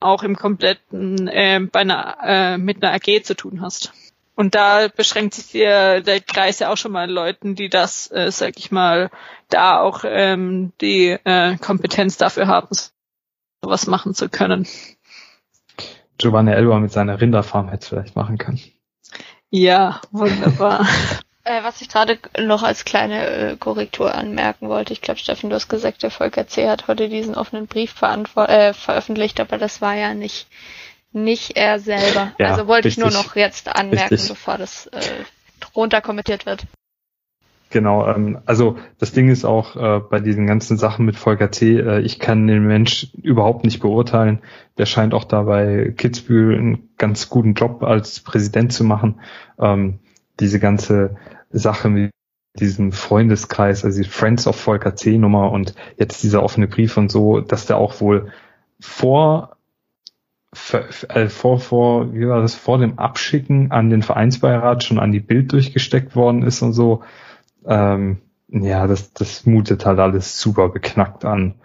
auch 0.00 0.22
im 0.22 0.36
kompletten 0.36 1.28
äh, 1.28 1.60
bei 1.70 1.80
einer, 1.80 2.18
äh, 2.22 2.58
mit 2.58 2.82
einer 2.82 2.94
AG 2.94 3.22
zu 3.24 3.34
tun 3.34 3.60
hast. 3.60 3.92
Und 4.34 4.54
da 4.54 4.88
beschränkt 4.88 5.32
sich 5.32 5.52
der, 5.52 6.02
der 6.02 6.20
Kreis 6.20 6.58
ja 6.58 6.70
auch 6.70 6.76
schon 6.76 6.92
mal 6.92 7.10
Leuten, 7.10 7.54
die 7.54 7.70
das, 7.70 8.10
äh, 8.10 8.30
sag 8.30 8.58
ich 8.58 8.70
mal, 8.70 9.10
da 9.48 9.80
auch 9.80 10.04
ähm, 10.06 10.72
die 10.82 11.08
äh, 11.24 11.56
Kompetenz 11.56 12.18
dafür 12.18 12.46
haben, 12.46 12.68
sowas 13.62 13.86
machen 13.86 14.14
zu 14.14 14.28
können. 14.28 14.66
Giovanni 16.18 16.52
Elba 16.52 16.78
mit 16.78 16.92
seiner 16.92 17.20
Rinderfarm 17.20 17.68
hätte 17.68 17.82
es 17.82 17.88
vielleicht 17.88 18.16
machen 18.16 18.36
können. 18.36 18.60
Ja, 19.50 20.00
wunderbar. 20.10 20.86
Äh, 21.48 21.62
was 21.62 21.80
ich 21.80 21.88
gerade 21.88 22.18
noch 22.40 22.64
als 22.64 22.84
kleine 22.84 23.24
äh, 23.24 23.56
Korrektur 23.56 24.12
anmerken 24.12 24.68
wollte, 24.68 24.92
ich 24.92 25.00
glaube, 25.00 25.20
Steffen, 25.20 25.48
du 25.48 25.54
hast 25.54 25.68
gesagt, 25.68 26.02
der 26.02 26.10
Volker 26.10 26.48
C. 26.48 26.68
hat 26.68 26.88
heute 26.88 27.08
diesen 27.08 27.36
offenen 27.36 27.68
Brief 27.68 27.94
äh, 28.02 28.72
veröffentlicht, 28.72 29.38
aber 29.38 29.56
das 29.56 29.80
war 29.80 29.94
ja 29.94 30.12
nicht, 30.12 30.48
nicht 31.12 31.56
er 31.56 31.78
selber. 31.78 32.32
Ja, 32.40 32.50
also 32.50 32.66
wollte 32.66 32.88
richtig, 32.88 33.04
ich 33.04 33.12
nur 33.12 33.12
noch 33.12 33.36
jetzt 33.36 33.68
anmerken, 33.68 34.14
richtig. 34.14 34.28
bevor 34.28 34.58
das 34.58 34.88
äh, 34.88 35.00
runter 35.76 36.00
kommentiert 36.00 36.46
wird. 36.46 36.64
Genau, 37.70 38.06
ähm, 38.06 38.38
also 38.46 38.76
das 38.98 39.12
Ding 39.12 39.28
ist 39.28 39.44
auch 39.44 39.76
äh, 39.76 40.00
bei 40.00 40.20
diesen 40.20 40.46
ganzen 40.46 40.76
Sachen 40.76 41.04
mit 41.04 41.16
Volker 41.16 41.50
T., 41.50 41.78
äh, 41.78 42.00
ich 42.00 42.20
kann 42.20 42.46
den 42.46 42.66
Mensch 42.66 43.08
überhaupt 43.22 43.64
nicht 43.64 43.80
beurteilen. 43.80 44.40
Der 44.78 44.86
scheint 44.86 45.14
auch 45.14 45.24
da 45.24 45.42
bei 45.42 45.92
Kitzbühel 45.96 46.56
einen 46.56 46.88
ganz 46.96 47.28
guten 47.28 47.54
Job 47.54 47.82
als 47.82 48.20
Präsident 48.20 48.72
zu 48.72 48.84
machen. 48.84 49.20
Ähm, 49.58 49.98
diese 50.38 50.60
ganze 50.60 51.16
Sache 51.50 51.88
mit 51.88 52.12
diesem 52.58 52.92
Freundeskreis, 52.92 53.84
also 53.84 54.00
die 54.00 54.08
Friends 54.08 54.46
of 54.46 54.56
Volker 54.56 54.94
C. 54.94 55.18
Nummer 55.18 55.50
und 55.50 55.74
jetzt 55.98 56.22
dieser 56.22 56.42
offene 56.42 56.68
Brief 56.68 56.96
und 56.96 57.10
so, 57.10 57.40
dass 57.40 57.66
der 57.66 57.78
auch 57.78 58.00
wohl 58.00 58.30
vor 58.80 59.56
äh, 61.08 61.28
vor, 61.28 61.58
vor, 61.60 62.14
wie 62.14 62.26
war 62.28 62.40
das, 62.40 62.54
vor 62.54 62.78
dem 62.78 62.98
Abschicken 62.98 63.72
an 63.72 63.90
den 63.90 64.02
Vereinsbeirat 64.02 64.84
schon 64.84 64.98
an 64.98 65.12
die 65.12 65.20
Bild 65.20 65.52
durchgesteckt 65.52 66.16
worden 66.16 66.42
ist 66.42 66.62
und 66.62 66.72
so. 66.72 67.02
Ähm, 67.66 68.18
ja, 68.48 68.86
das, 68.86 69.12
das 69.12 69.46
mutet 69.46 69.86
halt 69.86 69.98
alles 69.98 70.40
super 70.40 70.68
beknackt 70.68 71.24
an. 71.24 71.56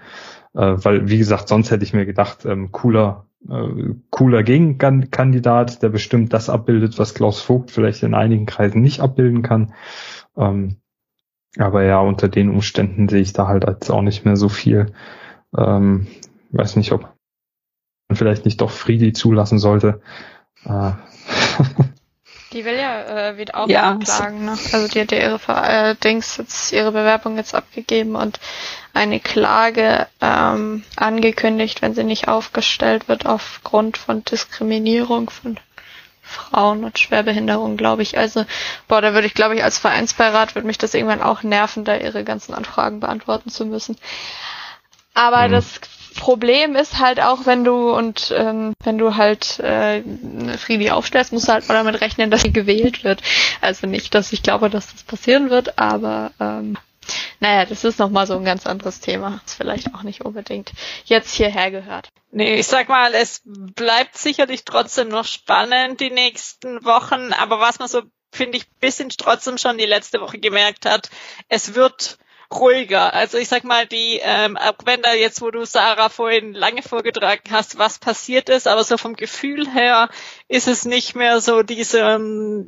Äh, 0.53 0.75
weil, 0.77 1.09
wie 1.09 1.17
gesagt, 1.17 1.47
sonst 1.47 1.71
hätte 1.71 1.83
ich 1.83 1.93
mir 1.93 2.05
gedacht, 2.05 2.45
ähm, 2.45 2.71
cooler, 2.71 3.27
äh, 3.49 3.93
cooler 4.09 4.43
Gegenkandidat, 4.43 5.81
der 5.83 5.89
bestimmt 5.89 6.33
das 6.33 6.49
abbildet, 6.49 6.99
was 6.99 7.13
Klaus 7.13 7.41
Vogt 7.41 7.71
vielleicht 7.71 8.03
in 8.03 8.13
einigen 8.13 8.45
Kreisen 8.45 8.81
nicht 8.81 8.99
abbilden 8.99 9.43
kann. 9.43 9.73
Ähm, 10.35 10.77
aber 11.57 11.83
ja, 11.83 11.99
unter 11.99 12.29
den 12.29 12.49
Umständen 12.49 13.09
sehe 13.09 13.21
ich 13.21 13.33
da 13.33 13.47
halt 13.47 13.65
jetzt 13.67 13.89
auch 13.89 14.01
nicht 14.01 14.25
mehr 14.25 14.37
so 14.37 14.49
viel. 14.49 14.93
Ähm, 15.57 16.07
weiß 16.51 16.77
nicht, 16.77 16.91
ob 16.91 17.01
man 17.01 18.17
vielleicht 18.17 18.45
nicht 18.45 18.61
doch 18.61 18.71
Friedi 18.71 19.13
zulassen 19.13 19.59
sollte. 19.59 20.01
Äh, 20.65 20.91
Die 22.53 22.65
will 22.65 22.75
ja 22.75 23.29
äh, 23.29 23.37
wieder 23.37 23.55
auch 23.55 23.67
ja, 23.69 23.97
klagen, 24.03 24.45
ne? 24.45 24.51
Also 24.51 24.87
die 24.87 24.99
hat 24.99 25.11
ja 25.11 25.19
ihre 25.19 25.39
äh, 25.47 25.95
Dings 25.95 26.37
jetzt 26.37 26.73
ihre 26.73 26.91
Bewerbung 26.91 27.37
jetzt 27.37 27.55
abgegeben 27.55 28.15
und 28.15 28.39
eine 28.93 29.21
Klage 29.21 30.07
ähm, 30.19 30.83
angekündigt, 30.97 31.81
wenn 31.81 31.93
sie 31.93 32.03
nicht 32.03 32.27
aufgestellt 32.27 33.07
wird 33.07 33.25
aufgrund 33.25 33.97
von 33.97 34.25
Diskriminierung 34.25 35.29
von 35.29 35.57
Frauen 36.21 36.83
und 36.83 36.99
Schwerbehinderung, 36.99 37.77
glaube 37.77 38.01
ich. 38.01 38.17
Also, 38.17 38.45
boah, 38.87 39.01
da 39.01 39.13
würde 39.13 39.27
ich, 39.27 39.33
glaube 39.33 39.55
ich, 39.55 39.63
als 39.63 39.77
Vereinsbeirat 39.77 40.55
würde 40.55 40.67
mich 40.67 40.77
das 40.77 40.93
irgendwann 40.93 41.21
auch 41.21 41.43
nerven, 41.43 41.85
da 41.85 41.95
ihre 41.95 42.23
ganzen 42.23 42.53
Anfragen 42.53 42.99
beantworten 42.99 43.49
zu 43.49 43.65
müssen. 43.65 43.97
Aber 45.13 45.47
mhm. 45.47 45.51
das 45.51 45.81
Problem 46.15 46.75
ist 46.75 46.99
halt 46.99 47.19
auch, 47.21 47.45
wenn 47.45 47.63
du 47.63 47.91
und 47.95 48.33
ähm, 48.35 48.73
wenn 48.83 48.97
du 48.97 49.15
halt 49.15 49.59
äh, 49.59 50.03
Friedi 50.57 50.91
aufstellst, 50.91 51.31
musst 51.31 51.47
du 51.47 51.53
halt 51.53 51.67
mal 51.67 51.75
damit 51.75 52.01
rechnen, 52.01 52.31
dass 52.31 52.41
sie 52.41 52.53
gewählt 52.53 53.03
wird. 53.03 53.21
Also 53.61 53.87
nicht, 53.87 54.13
dass 54.13 54.33
ich 54.33 54.43
glaube, 54.43 54.69
dass 54.69 54.91
das 54.91 55.03
passieren 55.03 55.49
wird, 55.49 55.79
aber 55.79 56.31
ähm, 56.39 56.77
naja, 57.39 57.65
das 57.65 57.83
ist 57.83 57.99
nochmal 57.99 58.27
so 58.27 58.35
ein 58.35 58.45
ganz 58.45 58.67
anderes 58.67 58.99
Thema, 58.99 59.41
das 59.43 59.55
vielleicht 59.55 59.93
auch 59.95 60.03
nicht 60.03 60.21
unbedingt 60.23 60.71
jetzt 61.05 61.33
hierher 61.33 61.71
gehört. 61.71 62.09
Nee, 62.31 62.55
ich 62.55 62.67
sag 62.67 62.87
mal, 62.87 63.13
es 63.13 63.41
bleibt 63.45 64.17
sicherlich 64.17 64.63
trotzdem 64.63 65.09
noch 65.09 65.25
spannend 65.25 65.99
die 65.99 66.11
nächsten 66.11 66.85
Wochen, 66.85 67.33
aber 67.33 67.59
was 67.59 67.79
man 67.79 67.87
so, 67.87 68.03
finde 68.31 68.57
ich, 68.57 68.69
bisschen 68.79 69.09
trotzdem 69.09 69.57
schon 69.57 69.77
die 69.77 69.85
letzte 69.85 70.21
Woche 70.21 70.39
gemerkt 70.39 70.85
hat, 70.85 71.09
es 71.49 71.73
wird 71.75 72.17
ruhiger. 72.59 73.13
Also 73.13 73.37
ich 73.37 73.47
sag 73.47 73.63
mal, 73.63 73.85
die, 73.85 74.19
ähm, 74.21 74.57
auch 74.57 74.75
wenn 74.85 75.01
da 75.01 75.13
jetzt, 75.13 75.41
wo 75.41 75.51
du 75.51 75.65
Sarah 75.65 76.09
vorhin 76.09 76.53
lange 76.53 76.81
vorgetragen 76.81 77.49
hast, 77.51 77.77
was 77.77 77.99
passiert 77.99 78.49
ist, 78.49 78.67
aber 78.67 78.83
so 78.83 78.97
vom 78.97 79.15
Gefühl 79.15 79.69
her 79.71 80.09
ist 80.47 80.67
es 80.67 80.85
nicht 80.85 81.15
mehr 81.15 81.41
so 81.41 81.63
diese 81.63 82.19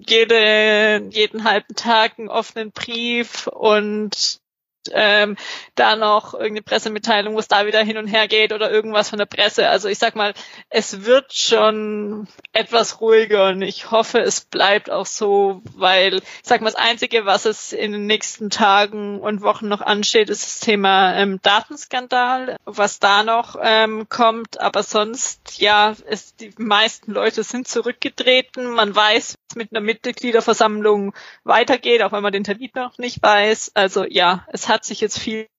jede, 0.07 1.03
jeden 1.09 1.43
halben 1.43 1.75
Tag 1.75 2.17
einen 2.17 2.29
offenen 2.29 2.71
Brief 2.71 3.47
und 3.47 4.42
ähm, 4.91 5.37
da 5.75 5.95
noch 5.95 6.33
irgendeine 6.33 6.61
Pressemitteilung, 6.61 7.35
wo 7.35 7.39
es 7.39 7.47
da 7.47 7.65
wieder 7.65 7.81
hin 7.83 7.97
und 7.97 8.07
her 8.07 8.27
geht 8.27 8.53
oder 8.53 8.71
irgendwas 8.71 9.09
von 9.09 9.19
der 9.19 9.25
Presse. 9.25 9.69
Also 9.69 9.89
ich 9.89 9.97
sag 9.97 10.15
mal, 10.15 10.33
es 10.69 11.05
wird 11.05 11.33
schon 11.33 12.27
etwas 12.51 13.01
ruhiger 13.01 13.49
und 13.49 13.61
ich 13.61 13.91
hoffe, 13.91 14.19
es 14.19 14.41
bleibt 14.41 14.89
auch 14.89 15.05
so, 15.05 15.61
weil 15.75 16.15
ich 16.15 16.21
sag 16.43 16.61
mal, 16.61 16.71
das 16.71 16.79
Einzige, 16.79 17.25
was 17.25 17.45
es 17.45 17.73
in 17.73 17.91
den 17.91 18.05
nächsten 18.05 18.49
Tagen 18.49 19.19
und 19.19 19.41
Wochen 19.41 19.67
noch 19.67 19.81
ansteht, 19.81 20.29
ist 20.29 20.43
das 20.43 20.59
Thema 20.59 21.15
ähm, 21.15 21.39
Datenskandal, 21.41 22.57
was 22.65 22.99
da 22.99 23.23
noch 23.23 23.55
ähm, 23.61 24.07
kommt. 24.09 24.59
Aber 24.59 24.83
sonst, 24.83 25.59
ja, 25.59 25.95
es, 26.05 26.35
die 26.35 26.53
meisten 26.57 27.11
Leute 27.11 27.43
sind 27.43 27.67
zurückgetreten. 27.67 28.71
Man 28.71 28.95
weiß, 28.95 29.35
mit 29.55 29.71
einer 29.71 29.81
Mitgliederversammlung 29.81 31.13
weitergeht, 31.43 32.01
auch 32.01 32.11
wenn 32.11 32.23
man 32.23 32.33
den 32.33 32.43
Termin 32.43 32.71
noch 32.75 32.97
nicht 32.97 33.21
weiß. 33.21 33.71
Also 33.75 34.05
ja, 34.05 34.45
es 34.51 34.67
hat 34.69 34.85
sich 34.85 35.01
jetzt 35.01 35.19
vieles 35.19 35.49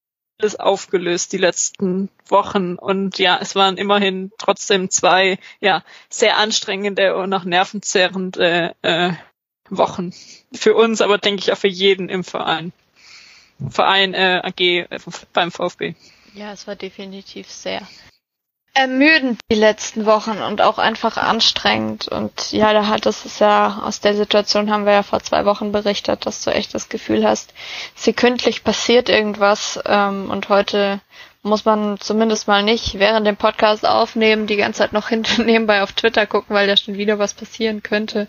aufgelöst 0.58 1.32
die 1.32 1.38
letzten 1.38 2.08
Wochen 2.28 2.76
und 2.76 3.18
ja, 3.18 3.38
es 3.40 3.54
waren 3.54 3.76
immerhin 3.76 4.32
trotzdem 4.38 4.90
zwei 4.90 5.38
ja 5.60 5.84
sehr 6.08 6.38
anstrengende 6.38 7.16
und 7.16 7.32
auch 7.32 7.44
nervenzerrende 7.44 8.74
äh, 8.82 9.12
Wochen 9.70 10.12
für 10.52 10.74
uns, 10.74 11.00
aber 11.00 11.18
denke 11.18 11.42
ich 11.42 11.52
auch 11.52 11.58
für 11.58 11.68
jeden 11.68 12.08
im 12.08 12.24
Verein. 12.24 12.72
Verein 13.70 14.14
äh, 14.14 14.40
AG 14.42 14.60
äh, 14.60 14.86
beim 15.32 15.50
VfB. 15.50 15.94
Ja, 16.34 16.52
es 16.52 16.66
war 16.66 16.74
definitiv 16.74 17.48
sehr 17.48 17.86
ermüdend 18.74 19.38
die 19.50 19.56
letzten 19.56 20.04
Wochen 20.04 20.38
und 20.38 20.60
auch 20.60 20.78
einfach 20.78 21.16
anstrengend. 21.16 22.08
Und 22.08 22.52
ja, 22.52 22.72
da 22.72 22.88
hat 22.88 23.06
es 23.06 23.38
ja, 23.38 23.82
aus 23.84 24.00
der 24.00 24.16
Situation 24.16 24.70
haben 24.70 24.84
wir 24.84 24.92
ja 24.92 25.02
vor 25.04 25.20
zwei 25.20 25.44
Wochen 25.44 25.70
berichtet, 25.70 26.26
dass 26.26 26.42
du 26.42 26.50
echt 26.50 26.74
das 26.74 26.88
Gefühl 26.88 27.26
hast, 27.26 27.54
sekündlich 27.94 28.64
passiert 28.64 29.08
irgendwas 29.08 29.78
ähm, 29.86 30.28
und 30.30 30.48
heute 30.48 31.00
muss 31.42 31.64
man 31.64 32.00
zumindest 32.00 32.48
mal 32.48 32.62
nicht 32.62 32.98
während 32.98 33.26
dem 33.26 33.36
Podcast 33.36 33.86
aufnehmen, 33.86 34.46
die 34.46 34.56
ganze 34.56 34.78
Zeit 34.78 34.92
noch 34.92 35.08
hinten 35.10 35.46
nebenbei 35.46 35.82
auf 35.82 35.92
Twitter 35.92 36.26
gucken, 36.26 36.56
weil 36.56 36.66
da 36.66 36.76
schon 36.76 36.96
wieder 36.96 37.18
was 37.18 37.34
passieren 37.34 37.82
könnte. 37.82 38.28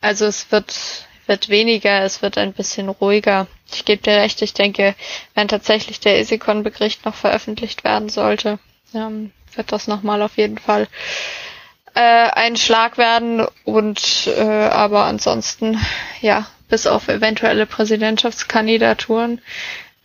Also 0.00 0.24
es 0.24 0.50
wird 0.50 1.06
wird 1.26 1.48
weniger, 1.48 2.02
es 2.02 2.20
wird 2.20 2.36
ein 2.36 2.52
bisschen 2.52 2.88
ruhiger. 2.88 3.46
Ich 3.72 3.84
gebe 3.84 4.02
dir 4.02 4.16
recht, 4.16 4.42
ich 4.42 4.54
denke, 4.54 4.94
wenn 5.34 5.46
tatsächlich 5.46 6.00
der 6.00 6.18
Isikon-Bericht 6.20 7.04
noch 7.04 7.14
veröffentlicht 7.14 7.84
werden 7.84 8.08
sollte, 8.08 8.58
ähm, 8.92 9.30
wird 9.56 9.72
das 9.72 9.86
nochmal 9.88 10.22
auf 10.22 10.36
jeden 10.36 10.58
Fall 10.58 10.88
äh, 11.94 12.00
ein 12.00 12.56
Schlag 12.56 12.98
werden 12.98 13.46
und 13.64 14.26
äh, 14.26 14.40
aber 14.42 15.04
ansonsten 15.04 15.78
ja 16.20 16.46
bis 16.68 16.86
auf 16.86 17.08
eventuelle 17.08 17.66
Präsidentschaftskandidaturen 17.66 19.40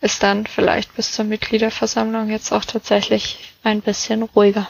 ist 0.00 0.22
dann 0.22 0.46
vielleicht 0.46 0.94
bis 0.94 1.12
zur 1.12 1.24
Mitgliederversammlung 1.24 2.30
jetzt 2.30 2.52
auch 2.52 2.64
tatsächlich 2.64 3.52
ein 3.64 3.80
bisschen 3.80 4.22
ruhiger. 4.22 4.68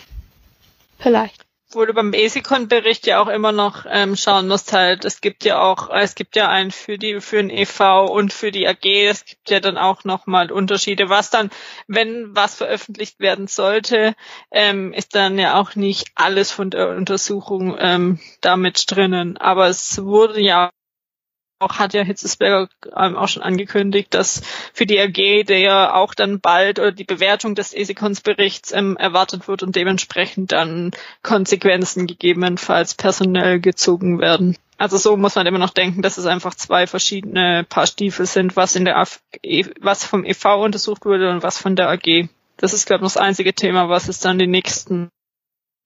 Vielleicht 0.99 1.45
wo 1.70 1.85
du 1.85 1.93
beim 1.93 2.12
ESICON-Bericht 2.12 3.07
ja 3.07 3.20
auch 3.20 3.28
immer 3.28 3.53
noch 3.53 3.85
ähm, 3.89 4.16
schauen 4.16 4.49
musst 4.49 4.73
halt, 4.73 5.05
es 5.05 5.20
gibt 5.20 5.45
ja 5.45 5.61
auch, 5.61 5.90
es 5.90 6.15
gibt 6.15 6.35
ja 6.35 6.49
einen 6.49 6.70
für 6.70 6.97
die, 6.97 7.20
für 7.20 7.36
den 7.36 7.51
EV 7.51 8.07
und 8.11 8.32
für 8.32 8.51
die 8.51 8.66
AG, 8.66 8.85
es 8.85 9.24
gibt 9.24 9.51
ja 9.51 9.61
dann 9.61 9.77
auch 9.77 10.05
nochmal 10.05 10.51
Unterschiede. 10.51 11.11
Was 11.11 11.31
dann, 11.31 11.51
wenn 11.86 12.35
was 12.35 12.55
veröffentlicht 12.55 13.20
werden 13.20 13.49
sollte, 13.49 14.15
ähm, 14.51 14.93
ist 14.95 15.15
dann 15.15 15.39
ja 15.39 15.61
auch 15.61 15.74
nicht 15.74 16.09
alles 16.15 16.51
von 16.51 16.70
der 16.70 16.90
Untersuchung 16.90 17.77
ähm, 17.78 18.19
damit 18.40 18.90
drinnen. 18.90 19.36
Aber 19.36 19.69
es 19.69 20.03
wurde 20.03 20.40
ja 20.40 20.70
auch 21.59 21.79
hat 21.79 21.95
ja 21.95 22.03
Hitzesberger 22.03 22.69
ähm, 22.97 23.17
auch 23.17 23.29
schon 23.29 23.43
angekündigt, 23.43 24.15
dass 24.15 24.43
für 24.73 24.87
die 24.87 25.01
AG 25.01 25.47
der 25.47 25.59
ja 25.59 25.95
auch 25.95 26.15
dann 26.15 26.41
bald 26.41 26.79
oder 26.79 26.93
die 26.93 27.05
Bewertung 27.05 27.55
des 27.55 27.75
ESICONS-Berichts 27.75 28.73
ähm, 28.73 28.97
erwartet 28.97 29.49
wird 29.49 29.63
und 29.63 29.75
dementsprechend 29.77 30.53
dann 30.53 30.93
Konsequenzen 31.23 32.07
gegebenenfalls 32.07 32.95
personell 32.95 33.61
gezogen 33.61 34.21
werden. 34.21 34.57
Also 34.77 34.97
so 34.97 35.17
muss 35.17 35.35
man 35.35 35.47
immer 35.47 35.59
noch 35.59 35.71
denken, 35.71 36.03
dass 36.03 36.19
es 36.19 36.27
einfach 36.27 36.55
zwei 36.55 36.87
verschiedene 36.87 37.67
Paar 37.69 37.89
Stiefel 37.89 38.27
sind, 38.27 38.55
was 38.55 38.77
in 38.77 38.85
der 38.85 38.97
AF 38.97 39.21
e, 39.43 39.65
was 39.81 40.05
vom 40.05 40.25
EV 40.25 40.63
untersucht 40.63 41.05
wurde 41.05 41.31
und 41.31 41.43
was 41.43 41.59
von 41.59 41.75
der 41.75 41.89
AG. 41.91 42.29
Das 42.57 42.73
ist 42.73 42.87
glaube 42.87 43.05
ich 43.05 43.13
das 43.13 43.17
einzige 43.17 43.55
Thema, 43.55 43.89
was 43.89 44.09
es 44.09 44.21
dann 44.21 44.39
die 44.39 44.47
nächsten 44.47 45.11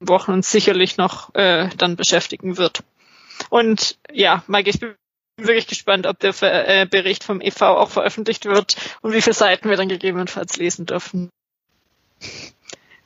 Wochen 0.01 0.33
uns 0.33 0.51
sicherlich 0.51 0.99
noch 0.99 1.35
äh, 1.35 1.71
dann 1.79 1.97
beschäftigen 1.97 2.59
wird. 2.59 2.83
Und 3.49 3.99
ja, 4.13 4.43
Mike, 4.47 4.69
ich 4.69 4.79
bin 4.79 4.95
wirklich 5.47 5.67
gespannt, 5.67 6.07
ob 6.07 6.19
der 6.21 6.35
äh, 6.43 6.87
Bericht 6.87 7.25
vom 7.25 7.41
EV 7.41 7.63
auch 7.63 7.91
veröffentlicht 7.91 8.45
wird 8.45 8.77
und 9.03 9.13
wie 9.13 9.23
viele 9.23 9.35
Seiten 9.35 9.69
wir 9.69 9.77
dann 9.77 9.89
gegebenenfalls 9.89 10.57
lesen 10.57 10.87
dürfen. 10.87 11.31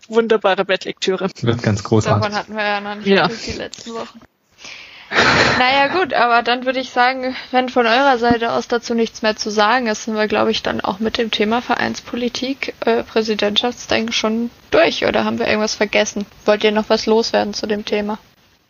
Wunderbare 0.08 0.64
Bettlektüre. 0.64 1.28
Wird 1.40 1.62
ganz 1.62 1.82
großartig. 1.82 2.22
Davon 2.22 2.38
hatten 2.38 2.56
wir 2.56 2.64
ja 2.64 2.80
noch 2.80 2.94
nicht 2.94 3.06
ja. 3.06 3.28
die 3.28 3.52
letzten 3.52 3.94
Wochen. 3.94 4.20
naja 5.58 5.86
gut, 5.88 6.14
aber 6.14 6.42
dann 6.42 6.64
würde 6.66 6.80
ich 6.80 6.90
sagen, 6.90 7.36
wenn 7.52 7.68
von 7.68 7.86
eurer 7.86 8.18
Seite 8.18 8.52
aus 8.52 8.66
dazu 8.66 8.94
nichts 8.94 9.22
mehr 9.22 9.36
zu 9.36 9.50
sagen 9.50 9.86
ist, 9.86 10.04
sind 10.04 10.16
wir, 10.16 10.26
glaube 10.26 10.50
ich, 10.50 10.62
dann 10.62 10.80
auch 10.80 10.98
mit 10.98 11.16
dem 11.16 11.30
Thema 11.30 11.62
Vereinspolitik, 11.62 12.74
äh, 12.84 13.04
Präsidentschaftsdenken 13.04 14.12
schon 14.12 14.50
durch 14.70 15.04
oder 15.04 15.24
haben 15.24 15.38
wir 15.38 15.46
irgendwas 15.46 15.76
vergessen? 15.76 16.26
Wollt 16.44 16.64
ihr 16.64 16.72
noch 16.72 16.88
was 16.88 17.06
loswerden 17.06 17.54
zu 17.54 17.66
dem 17.66 17.84
Thema? 17.84 18.18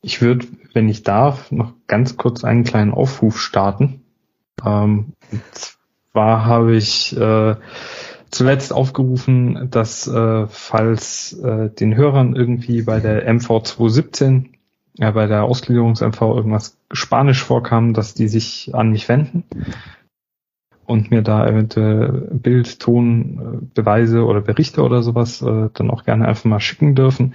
Ich 0.06 0.22
würde, 0.22 0.46
wenn 0.72 0.88
ich 0.88 1.02
darf, 1.02 1.50
noch 1.50 1.72
ganz 1.88 2.16
kurz 2.16 2.44
einen 2.44 2.62
kleinen 2.62 2.92
Aufruf 2.92 3.40
starten. 3.40 4.04
Ähm, 4.64 5.14
und 5.32 5.42
zwar 6.12 6.46
habe 6.46 6.76
ich 6.76 7.16
äh, 7.16 7.56
zuletzt 8.30 8.72
aufgerufen, 8.72 9.66
dass 9.68 10.06
äh, 10.06 10.46
falls 10.46 11.32
äh, 11.32 11.70
den 11.70 11.96
Hörern 11.96 12.36
irgendwie 12.36 12.82
bei 12.82 13.00
der 13.00 13.24
MV 13.34 13.64
217, 13.64 14.50
äh, 15.00 15.10
bei 15.10 15.26
der 15.26 15.42
Ausgliederungs-MV 15.42 16.36
irgendwas 16.36 16.78
Spanisch 16.92 17.42
vorkam, 17.42 17.92
dass 17.92 18.14
die 18.14 18.28
sich 18.28 18.70
an 18.76 18.90
mich 18.90 19.08
wenden 19.08 19.42
und 20.84 21.10
mir 21.10 21.22
da 21.22 21.48
eventuell 21.48 22.28
Bild, 22.30 22.78
Ton, 22.78 23.40
äh, 23.40 23.66
Beweise 23.74 24.24
oder 24.24 24.40
Berichte 24.40 24.84
oder 24.84 25.02
sowas 25.02 25.42
äh, 25.42 25.68
dann 25.74 25.90
auch 25.90 26.04
gerne 26.04 26.28
einfach 26.28 26.44
mal 26.44 26.60
schicken 26.60 26.94
dürfen, 26.94 27.34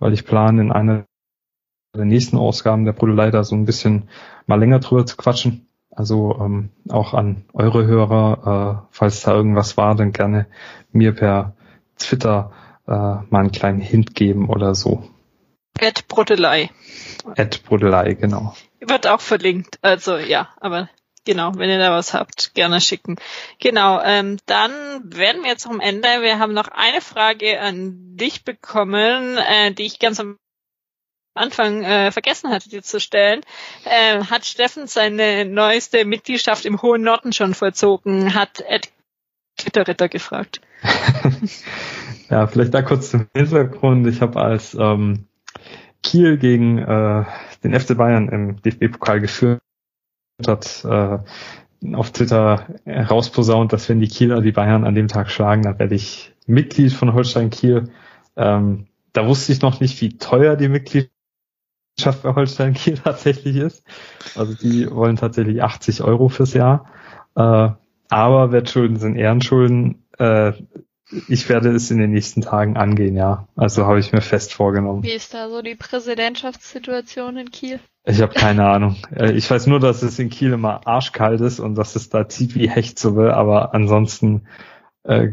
weil 0.00 0.12
ich 0.12 0.26
plane 0.26 0.60
in 0.60 0.72
einer 0.72 1.04
den 1.96 2.08
nächsten 2.08 2.36
Ausgaben 2.36 2.84
der 2.84 2.92
Brudelei 2.92 3.30
da 3.30 3.44
so 3.44 3.54
ein 3.54 3.64
bisschen 3.64 4.08
mal 4.46 4.58
länger 4.58 4.80
drüber 4.80 5.06
zu 5.06 5.16
quatschen. 5.16 5.66
Also 5.90 6.38
ähm, 6.40 6.70
auch 6.88 7.14
an 7.14 7.44
eure 7.52 7.86
Hörer, 7.86 8.84
äh, 8.86 8.88
falls 8.90 9.22
da 9.22 9.34
irgendwas 9.34 9.76
war, 9.76 9.94
dann 9.94 10.12
gerne 10.12 10.46
mir 10.92 11.12
per 11.12 11.54
Twitter 11.98 12.52
äh, 12.86 12.92
mal 12.92 13.40
einen 13.40 13.52
kleinen 13.52 13.80
Hint 13.80 14.14
geben 14.14 14.48
oder 14.48 14.74
so. 14.74 15.02
Ed 15.80 16.08
Brudelei. 16.08 16.70
Ed 17.36 17.64
Brudelei, 17.64 18.14
genau. 18.14 18.54
Wird 18.80 19.06
auch 19.06 19.20
verlinkt. 19.20 19.78
Also 19.82 20.16
ja, 20.18 20.48
aber 20.60 20.88
genau, 21.24 21.52
wenn 21.56 21.70
ihr 21.70 21.78
da 21.78 21.92
was 21.92 22.14
habt, 22.14 22.54
gerne 22.54 22.80
schicken. 22.80 23.16
Genau, 23.58 24.00
ähm, 24.02 24.38
dann 24.46 24.72
werden 25.04 25.42
wir 25.42 25.50
jetzt 25.50 25.66
am 25.66 25.80
Ende. 25.80 26.08
Wir 26.22 26.38
haben 26.38 26.54
noch 26.54 26.68
eine 26.68 27.00
Frage 27.00 27.60
an 27.60 28.16
dich 28.16 28.44
bekommen, 28.44 29.36
äh, 29.36 29.72
die 29.72 29.84
ich 29.84 29.98
ganz 29.98 30.20
am 30.20 30.36
Anfang 31.38 31.82
äh, 31.82 32.12
vergessen 32.12 32.50
hatte, 32.50 32.68
dir 32.68 32.82
zu 32.82 33.00
stellen, 33.00 33.40
äh, 33.84 34.24
hat 34.24 34.44
Steffen 34.44 34.86
seine 34.86 35.44
neueste 35.44 36.04
Mitgliedschaft 36.04 36.64
im 36.64 36.82
Hohen 36.82 37.02
Norden 37.02 37.32
schon 37.32 37.54
vollzogen, 37.54 38.34
hat 38.34 38.60
Ed 38.60 38.90
Klitterritter 39.56 40.08
gefragt. 40.08 40.60
ja, 42.30 42.46
vielleicht 42.46 42.72
da 42.72 42.82
kurz 42.82 43.10
zum 43.10 43.26
Hintergrund. 43.34 44.06
Ich 44.06 44.20
habe 44.20 44.40
als 44.40 44.74
ähm, 44.74 45.26
Kiel 46.02 46.38
gegen 46.38 46.78
äh, 46.78 47.24
den 47.64 47.78
FC 47.78 47.96
Bayern 47.96 48.28
im 48.28 48.62
DFB-Pokal 48.62 49.20
geführt 49.20 49.60
hat, 50.46 50.84
äh, 50.84 51.18
auf 51.92 52.12
Twitter 52.12 52.66
rausposaunt, 52.86 53.72
dass 53.72 53.88
wenn 53.88 54.00
die 54.00 54.08
Kieler 54.08 54.40
die 54.40 54.52
Bayern 54.52 54.84
an 54.84 54.94
dem 54.94 55.08
Tag 55.08 55.30
schlagen, 55.30 55.62
dann 55.62 55.78
werde 55.78 55.94
ich 55.94 56.32
Mitglied 56.46 56.92
von 56.92 57.14
Holstein 57.14 57.50
Kiel. 57.50 57.90
Ähm, 58.36 58.86
da 59.12 59.26
wusste 59.26 59.52
ich 59.52 59.60
noch 59.60 59.80
nicht, 59.80 60.00
wie 60.00 60.18
teuer 60.18 60.56
die 60.56 60.68
Mitgliedschaft 60.68 61.12
Mannschaft 61.98 62.22
bei 62.22 62.34
Holstein 62.34 62.74
Kiel 62.74 62.98
tatsächlich 63.04 63.56
ist. 63.56 63.82
Also 64.36 64.54
die 64.54 64.90
wollen 64.90 65.16
tatsächlich 65.16 65.62
80 65.62 66.02
Euro 66.02 66.28
fürs 66.28 66.54
Jahr. 66.54 66.86
Äh, 67.34 67.70
aber 68.10 68.52
Wettschulden 68.52 68.98
sind 68.98 69.16
Ehrenschulden. 69.16 70.04
Äh, 70.18 70.52
ich 71.26 71.48
werde 71.48 71.70
es 71.70 71.90
in 71.90 71.98
den 71.98 72.10
nächsten 72.10 72.42
Tagen 72.42 72.76
angehen, 72.76 73.16
ja. 73.16 73.48
Also 73.56 73.86
habe 73.86 73.98
ich 73.98 74.12
mir 74.12 74.20
fest 74.20 74.52
vorgenommen. 74.52 75.02
Wie 75.02 75.10
ist 75.10 75.34
da 75.34 75.48
so 75.48 75.62
die 75.62 75.74
Präsidentschaftssituation 75.74 77.36
in 77.36 77.50
Kiel? 77.50 77.80
Ich 78.04 78.20
habe 78.20 78.34
keine 78.34 78.66
Ahnung. 78.68 78.96
Äh, 79.14 79.32
ich 79.32 79.50
weiß 79.50 79.66
nur, 79.66 79.80
dass 79.80 80.02
es 80.02 80.18
in 80.18 80.30
Kiel 80.30 80.52
immer 80.52 80.86
arschkalt 80.86 81.40
ist 81.40 81.58
und 81.58 81.74
dass 81.74 81.96
es 81.96 82.10
da 82.10 82.28
zieht 82.28 82.54
wie 82.54 82.70
Hechtsuppe, 82.70 83.34
aber 83.34 83.74
ansonsten 83.74 84.46
äh, 85.02 85.30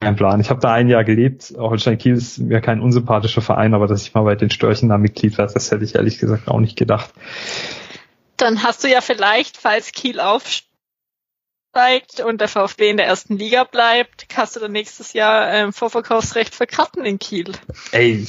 kein 0.00 0.16
Plan. 0.16 0.40
Ich 0.40 0.50
habe 0.50 0.60
da 0.60 0.72
ein 0.72 0.88
Jahr 0.88 1.04
gelebt. 1.04 1.54
Holstein 1.56 1.98
Kiel 1.98 2.14
ist 2.14 2.38
mir 2.38 2.60
kein 2.60 2.80
unsympathischer 2.80 3.42
Verein, 3.42 3.74
aber 3.74 3.86
dass 3.86 4.02
ich 4.02 4.14
mal 4.14 4.22
bei 4.22 4.34
den 4.34 4.50
Störchen 4.50 4.88
da 4.88 4.98
Mitglied 4.98 5.36
werde, 5.38 5.52
das 5.52 5.70
hätte 5.70 5.84
ich 5.84 5.94
ehrlich 5.94 6.18
gesagt 6.18 6.48
auch 6.48 6.60
nicht 6.60 6.76
gedacht. 6.76 7.12
Dann 8.36 8.62
hast 8.62 8.82
du 8.82 8.88
ja 8.88 9.02
vielleicht, 9.02 9.58
falls 9.58 9.92
Kiel 9.92 10.18
aufsteigt, 10.18 10.70
steigt 11.70 12.20
und 12.20 12.40
der 12.40 12.48
VfB 12.48 12.90
in 12.90 12.96
der 12.96 13.06
ersten 13.06 13.36
Liga 13.36 13.64
bleibt, 13.64 14.26
hast 14.34 14.56
du 14.56 14.60
dann 14.60 14.72
nächstes 14.72 15.12
Jahr 15.12 15.52
ähm, 15.52 15.72
Vorverkaufsrecht 15.72 16.54
für 16.54 16.66
Karten 16.66 17.04
in 17.04 17.18
Kiel. 17.18 17.52
Ey, 17.92 18.26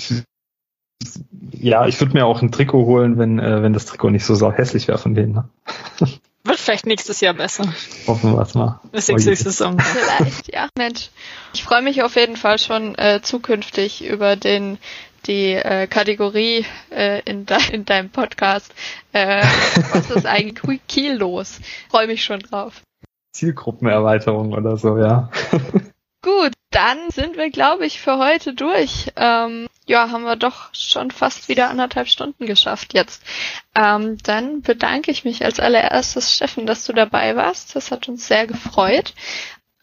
ja, 1.52 1.88
ich 1.88 2.00
würde 2.00 2.14
mir 2.14 2.26
auch 2.26 2.42
ein 2.42 2.52
Trikot 2.52 2.86
holen, 2.86 3.18
wenn, 3.18 3.40
äh, 3.40 3.64
wenn 3.64 3.74
das 3.74 3.86
Trikot 3.86 4.12
nicht 4.12 4.26
so 4.26 4.36
sau 4.36 4.52
hässlich 4.52 4.88
wäre 4.88 5.00
von 5.00 5.16
denen. 5.16 5.34
Ne? 5.34 5.50
Wird 6.44 6.60
vielleicht 6.60 6.88
nächstes 6.88 7.22
Jahr 7.22 7.36
besser. 7.36 7.72
Hoffen 8.08 8.34
wir 8.34 8.42
es 8.42 8.56
mal. 8.56 8.80
Bis 8.92 9.08
nächste 9.08 9.36
Saison. 9.36 9.80
Vielleicht, 10.18 10.52
ja. 10.52 10.70
Mensch. 10.76 11.10
Ich 11.54 11.64
freue 11.64 11.84
mich 11.84 12.02
auf 12.02 12.16
jeden 12.16 12.36
Fall 12.36 12.58
schon 12.58 12.96
äh, 12.96 13.22
zukünftig 13.22 14.04
über 14.04 14.36
den 14.36 14.80
die 15.28 15.54
äh, 15.54 15.86
Kategorie 15.86 16.66
äh, 16.90 17.22
in, 17.26 17.46
de 17.46 17.58
in 17.72 17.86
deinem 17.86 18.10
Podcast. 18.10 18.74
Äh, 19.14 19.44
was 19.92 20.10
ist 20.10 20.26
eigentlich 20.26 20.82
Kiel 20.88 21.14
los? 21.14 21.60
Freue 21.90 22.08
mich 22.08 22.24
schon 22.24 22.40
drauf. 22.40 22.82
Zielgruppenerweiterung 23.34 24.54
oder 24.54 24.78
so, 24.78 24.98
ja. 24.98 25.30
Gut, 26.24 26.54
dann 26.72 27.10
sind 27.12 27.38
wir, 27.38 27.50
glaube 27.50 27.86
ich, 27.86 28.00
für 28.00 28.18
heute 28.18 28.54
durch. 28.54 29.12
Ähm, 29.16 29.68
ja, 29.86 30.12
haben 30.12 30.24
wir 30.24 30.36
doch 30.36 30.74
schon 30.74 31.12
fast 31.12 31.50
wieder 31.50 31.70
anderthalb 31.70 32.08
Stunden 32.08 32.46
geschafft 32.46 32.94
jetzt. 32.94 33.24
Ähm, 33.76 34.18
dann 34.24 34.62
bedanke 34.62 35.12
ich 35.12 35.26
mich 35.26 35.44
als 35.44 35.60
allererstes, 35.60 36.36
Steffen, 36.36 36.66
dass 36.66 36.86
du 36.86 36.94
dabei 36.94 37.36
warst. 37.36 37.76
Das 37.76 37.92
hat 37.92 38.08
uns 38.08 38.28
sehr 38.28 38.48
gefreut, 38.48 39.14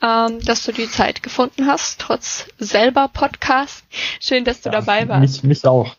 ähm, 0.00 0.40
dass 0.44 0.64
du 0.64 0.72
die 0.72 0.88
Zeit 0.88 1.22
gefunden 1.22 1.66
hast, 1.66 2.00
trotz 2.00 2.46
selber 2.58 3.08
Podcast. 3.08 3.84
Schön, 4.20 4.44
dass 4.44 4.60
du 4.60 4.68
ja, 4.68 4.72
dabei 4.72 5.08
warst. 5.08 5.42
Mich, 5.42 5.58
mich 5.58 5.66
auch. 5.66 5.96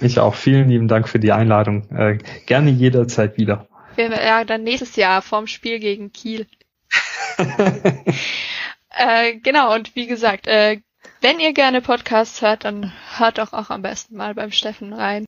Mich 0.00 0.18
auch. 0.20 0.34
Vielen 0.34 0.68
lieben 0.68 0.86
Dank 0.86 1.08
für 1.08 1.18
die 1.18 1.32
Einladung. 1.32 1.90
Äh, 1.90 2.18
gerne 2.46 2.70
jederzeit 2.70 3.36
wieder. 3.36 3.66
Ja, 3.96 4.44
dann 4.44 4.62
nächstes 4.62 4.94
Jahr 4.94 5.22
vorm 5.22 5.48
Spiel 5.48 5.80
gegen 5.80 6.12
Kiel. 6.12 6.46
äh, 8.96 9.34
genau, 9.42 9.74
und 9.74 9.96
wie 9.96 10.06
gesagt, 10.06 10.46
äh, 10.46 10.80
wenn 11.20 11.40
ihr 11.40 11.52
gerne 11.52 11.80
Podcasts 11.80 12.42
hört, 12.42 12.64
dann 12.64 12.92
hört 13.16 13.38
doch 13.38 13.52
auch 13.52 13.70
am 13.70 13.82
besten 13.82 14.16
mal 14.16 14.34
beim 14.34 14.52
Steffen 14.52 14.92
rein. 14.92 15.24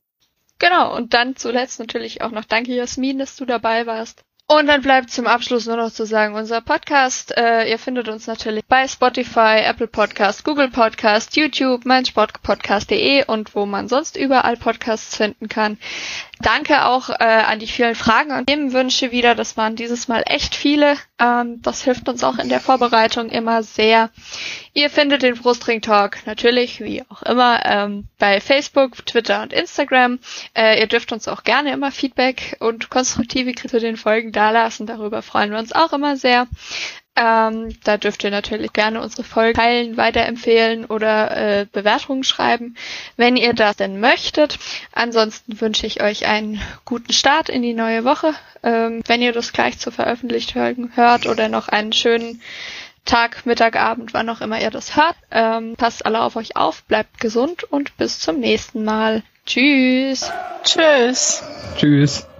Genau, 0.59 0.95
und 0.95 1.13
dann 1.13 1.35
zuletzt 1.35 1.79
natürlich 1.79 2.21
auch 2.21 2.31
noch 2.31 2.45
danke 2.45 2.73
Jasmin, 2.73 3.17
dass 3.17 3.35
du 3.35 3.45
dabei 3.45 3.85
warst. 3.85 4.23
Und 4.51 4.67
dann 4.67 4.81
bleibt 4.81 5.11
zum 5.11 5.27
Abschluss 5.27 5.65
nur 5.65 5.77
noch 5.77 5.93
zu 5.93 6.05
sagen, 6.05 6.35
unser 6.35 6.59
Podcast, 6.59 7.33
äh, 7.37 7.71
ihr 7.71 7.79
findet 7.79 8.09
uns 8.09 8.27
natürlich 8.27 8.65
bei 8.65 8.85
Spotify, 8.85 9.61
Apple 9.63 9.87
Podcast, 9.87 10.43
Google 10.43 10.67
Podcast, 10.67 11.37
YouTube, 11.37 11.85
meinsportpodcast.de 11.85 13.23
und 13.27 13.55
wo 13.55 13.65
man 13.65 13.87
sonst 13.87 14.17
überall 14.17 14.57
Podcasts 14.57 15.15
finden 15.15 15.47
kann. 15.47 15.77
Danke 16.41 16.85
auch 16.85 17.09
äh, 17.09 17.23
an 17.23 17.59
die 17.59 17.67
vielen 17.67 17.95
Fragen 17.95 18.31
und 18.31 18.47
Themenwünsche 18.47 19.11
wieder. 19.11 19.35
Das 19.35 19.57
waren 19.57 19.75
dieses 19.75 20.07
Mal 20.07 20.23
echt 20.25 20.55
viele. 20.55 20.97
Ähm, 21.19 21.61
das 21.61 21.83
hilft 21.83 22.09
uns 22.09 22.23
auch 22.23 22.37
in 22.39 22.49
der 22.49 22.59
Vorbereitung 22.59 23.29
immer 23.29 23.63
sehr. 23.63 24.09
Ihr 24.73 24.89
findet 24.89 25.21
den 25.21 25.35
Brustring 25.35 25.81
Talk 25.81 26.25
natürlich, 26.25 26.79
wie 26.79 27.03
auch 27.09 27.21
immer, 27.23 27.61
ähm, 27.65 28.07
bei 28.17 28.41
Facebook, 28.41 29.05
Twitter 29.05 29.43
und 29.43 29.53
Instagram. 29.53 30.19
Äh, 30.55 30.79
ihr 30.79 30.87
dürft 30.87 31.11
uns 31.11 31.27
auch 31.27 31.43
gerne 31.43 31.71
immer 31.71 31.91
Feedback 31.91 32.57
und 32.59 32.89
konstruktive 32.89 33.53
Kritik 33.53 33.81
den 33.81 33.97
Folgen 33.97 34.31
dalassen. 34.41 34.87
Darüber 34.87 35.21
freuen 35.21 35.51
wir 35.51 35.59
uns 35.59 35.71
auch 35.71 35.93
immer 35.93 36.17
sehr. 36.17 36.47
Ähm, 37.15 37.75
da 37.83 37.97
dürft 37.97 38.23
ihr 38.23 38.31
natürlich 38.31 38.71
gerne 38.71 39.01
unsere 39.01 39.23
Folgen 39.23 39.59
teilen, 39.59 39.97
weiterempfehlen 39.97 40.85
oder 40.85 41.35
äh, 41.35 41.65
Bewertungen 41.69 42.23
schreiben, 42.23 42.75
wenn 43.17 43.35
ihr 43.35 43.53
das 43.53 43.75
denn 43.75 43.99
möchtet. 43.99 44.57
Ansonsten 44.93 45.59
wünsche 45.59 45.85
ich 45.85 46.01
euch 46.01 46.25
einen 46.25 46.61
guten 46.85 47.11
Start 47.11 47.49
in 47.49 47.61
die 47.61 47.73
neue 47.73 48.05
Woche. 48.05 48.33
Ähm, 48.63 49.01
wenn 49.07 49.21
ihr 49.21 49.33
das 49.33 49.51
gleich 49.51 49.77
zu 49.77 49.91
veröffentlicht 49.91 50.55
hört 50.55 51.27
oder 51.27 51.49
noch 51.49 51.67
einen 51.67 51.91
schönen 51.91 52.41
Tag, 53.03 53.45
Mittag, 53.45 53.75
Abend, 53.75 54.13
wann 54.13 54.29
auch 54.29 54.41
immer 54.41 54.61
ihr 54.61 54.71
das 54.71 54.95
hört. 54.95 55.15
Ähm, 55.31 55.75
passt 55.75 56.05
alle 56.05 56.21
auf 56.21 56.35
euch 56.37 56.55
auf, 56.55 56.83
bleibt 56.83 57.19
gesund 57.19 57.63
und 57.65 57.97
bis 57.97 58.19
zum 58.19 58.39
nächsten 58.39 58.85
Mal. 58.85 59.23
Tschüss. 59.45 60.31
Tschüss. 60.63 61.43
Tschüss. 61.77 62.30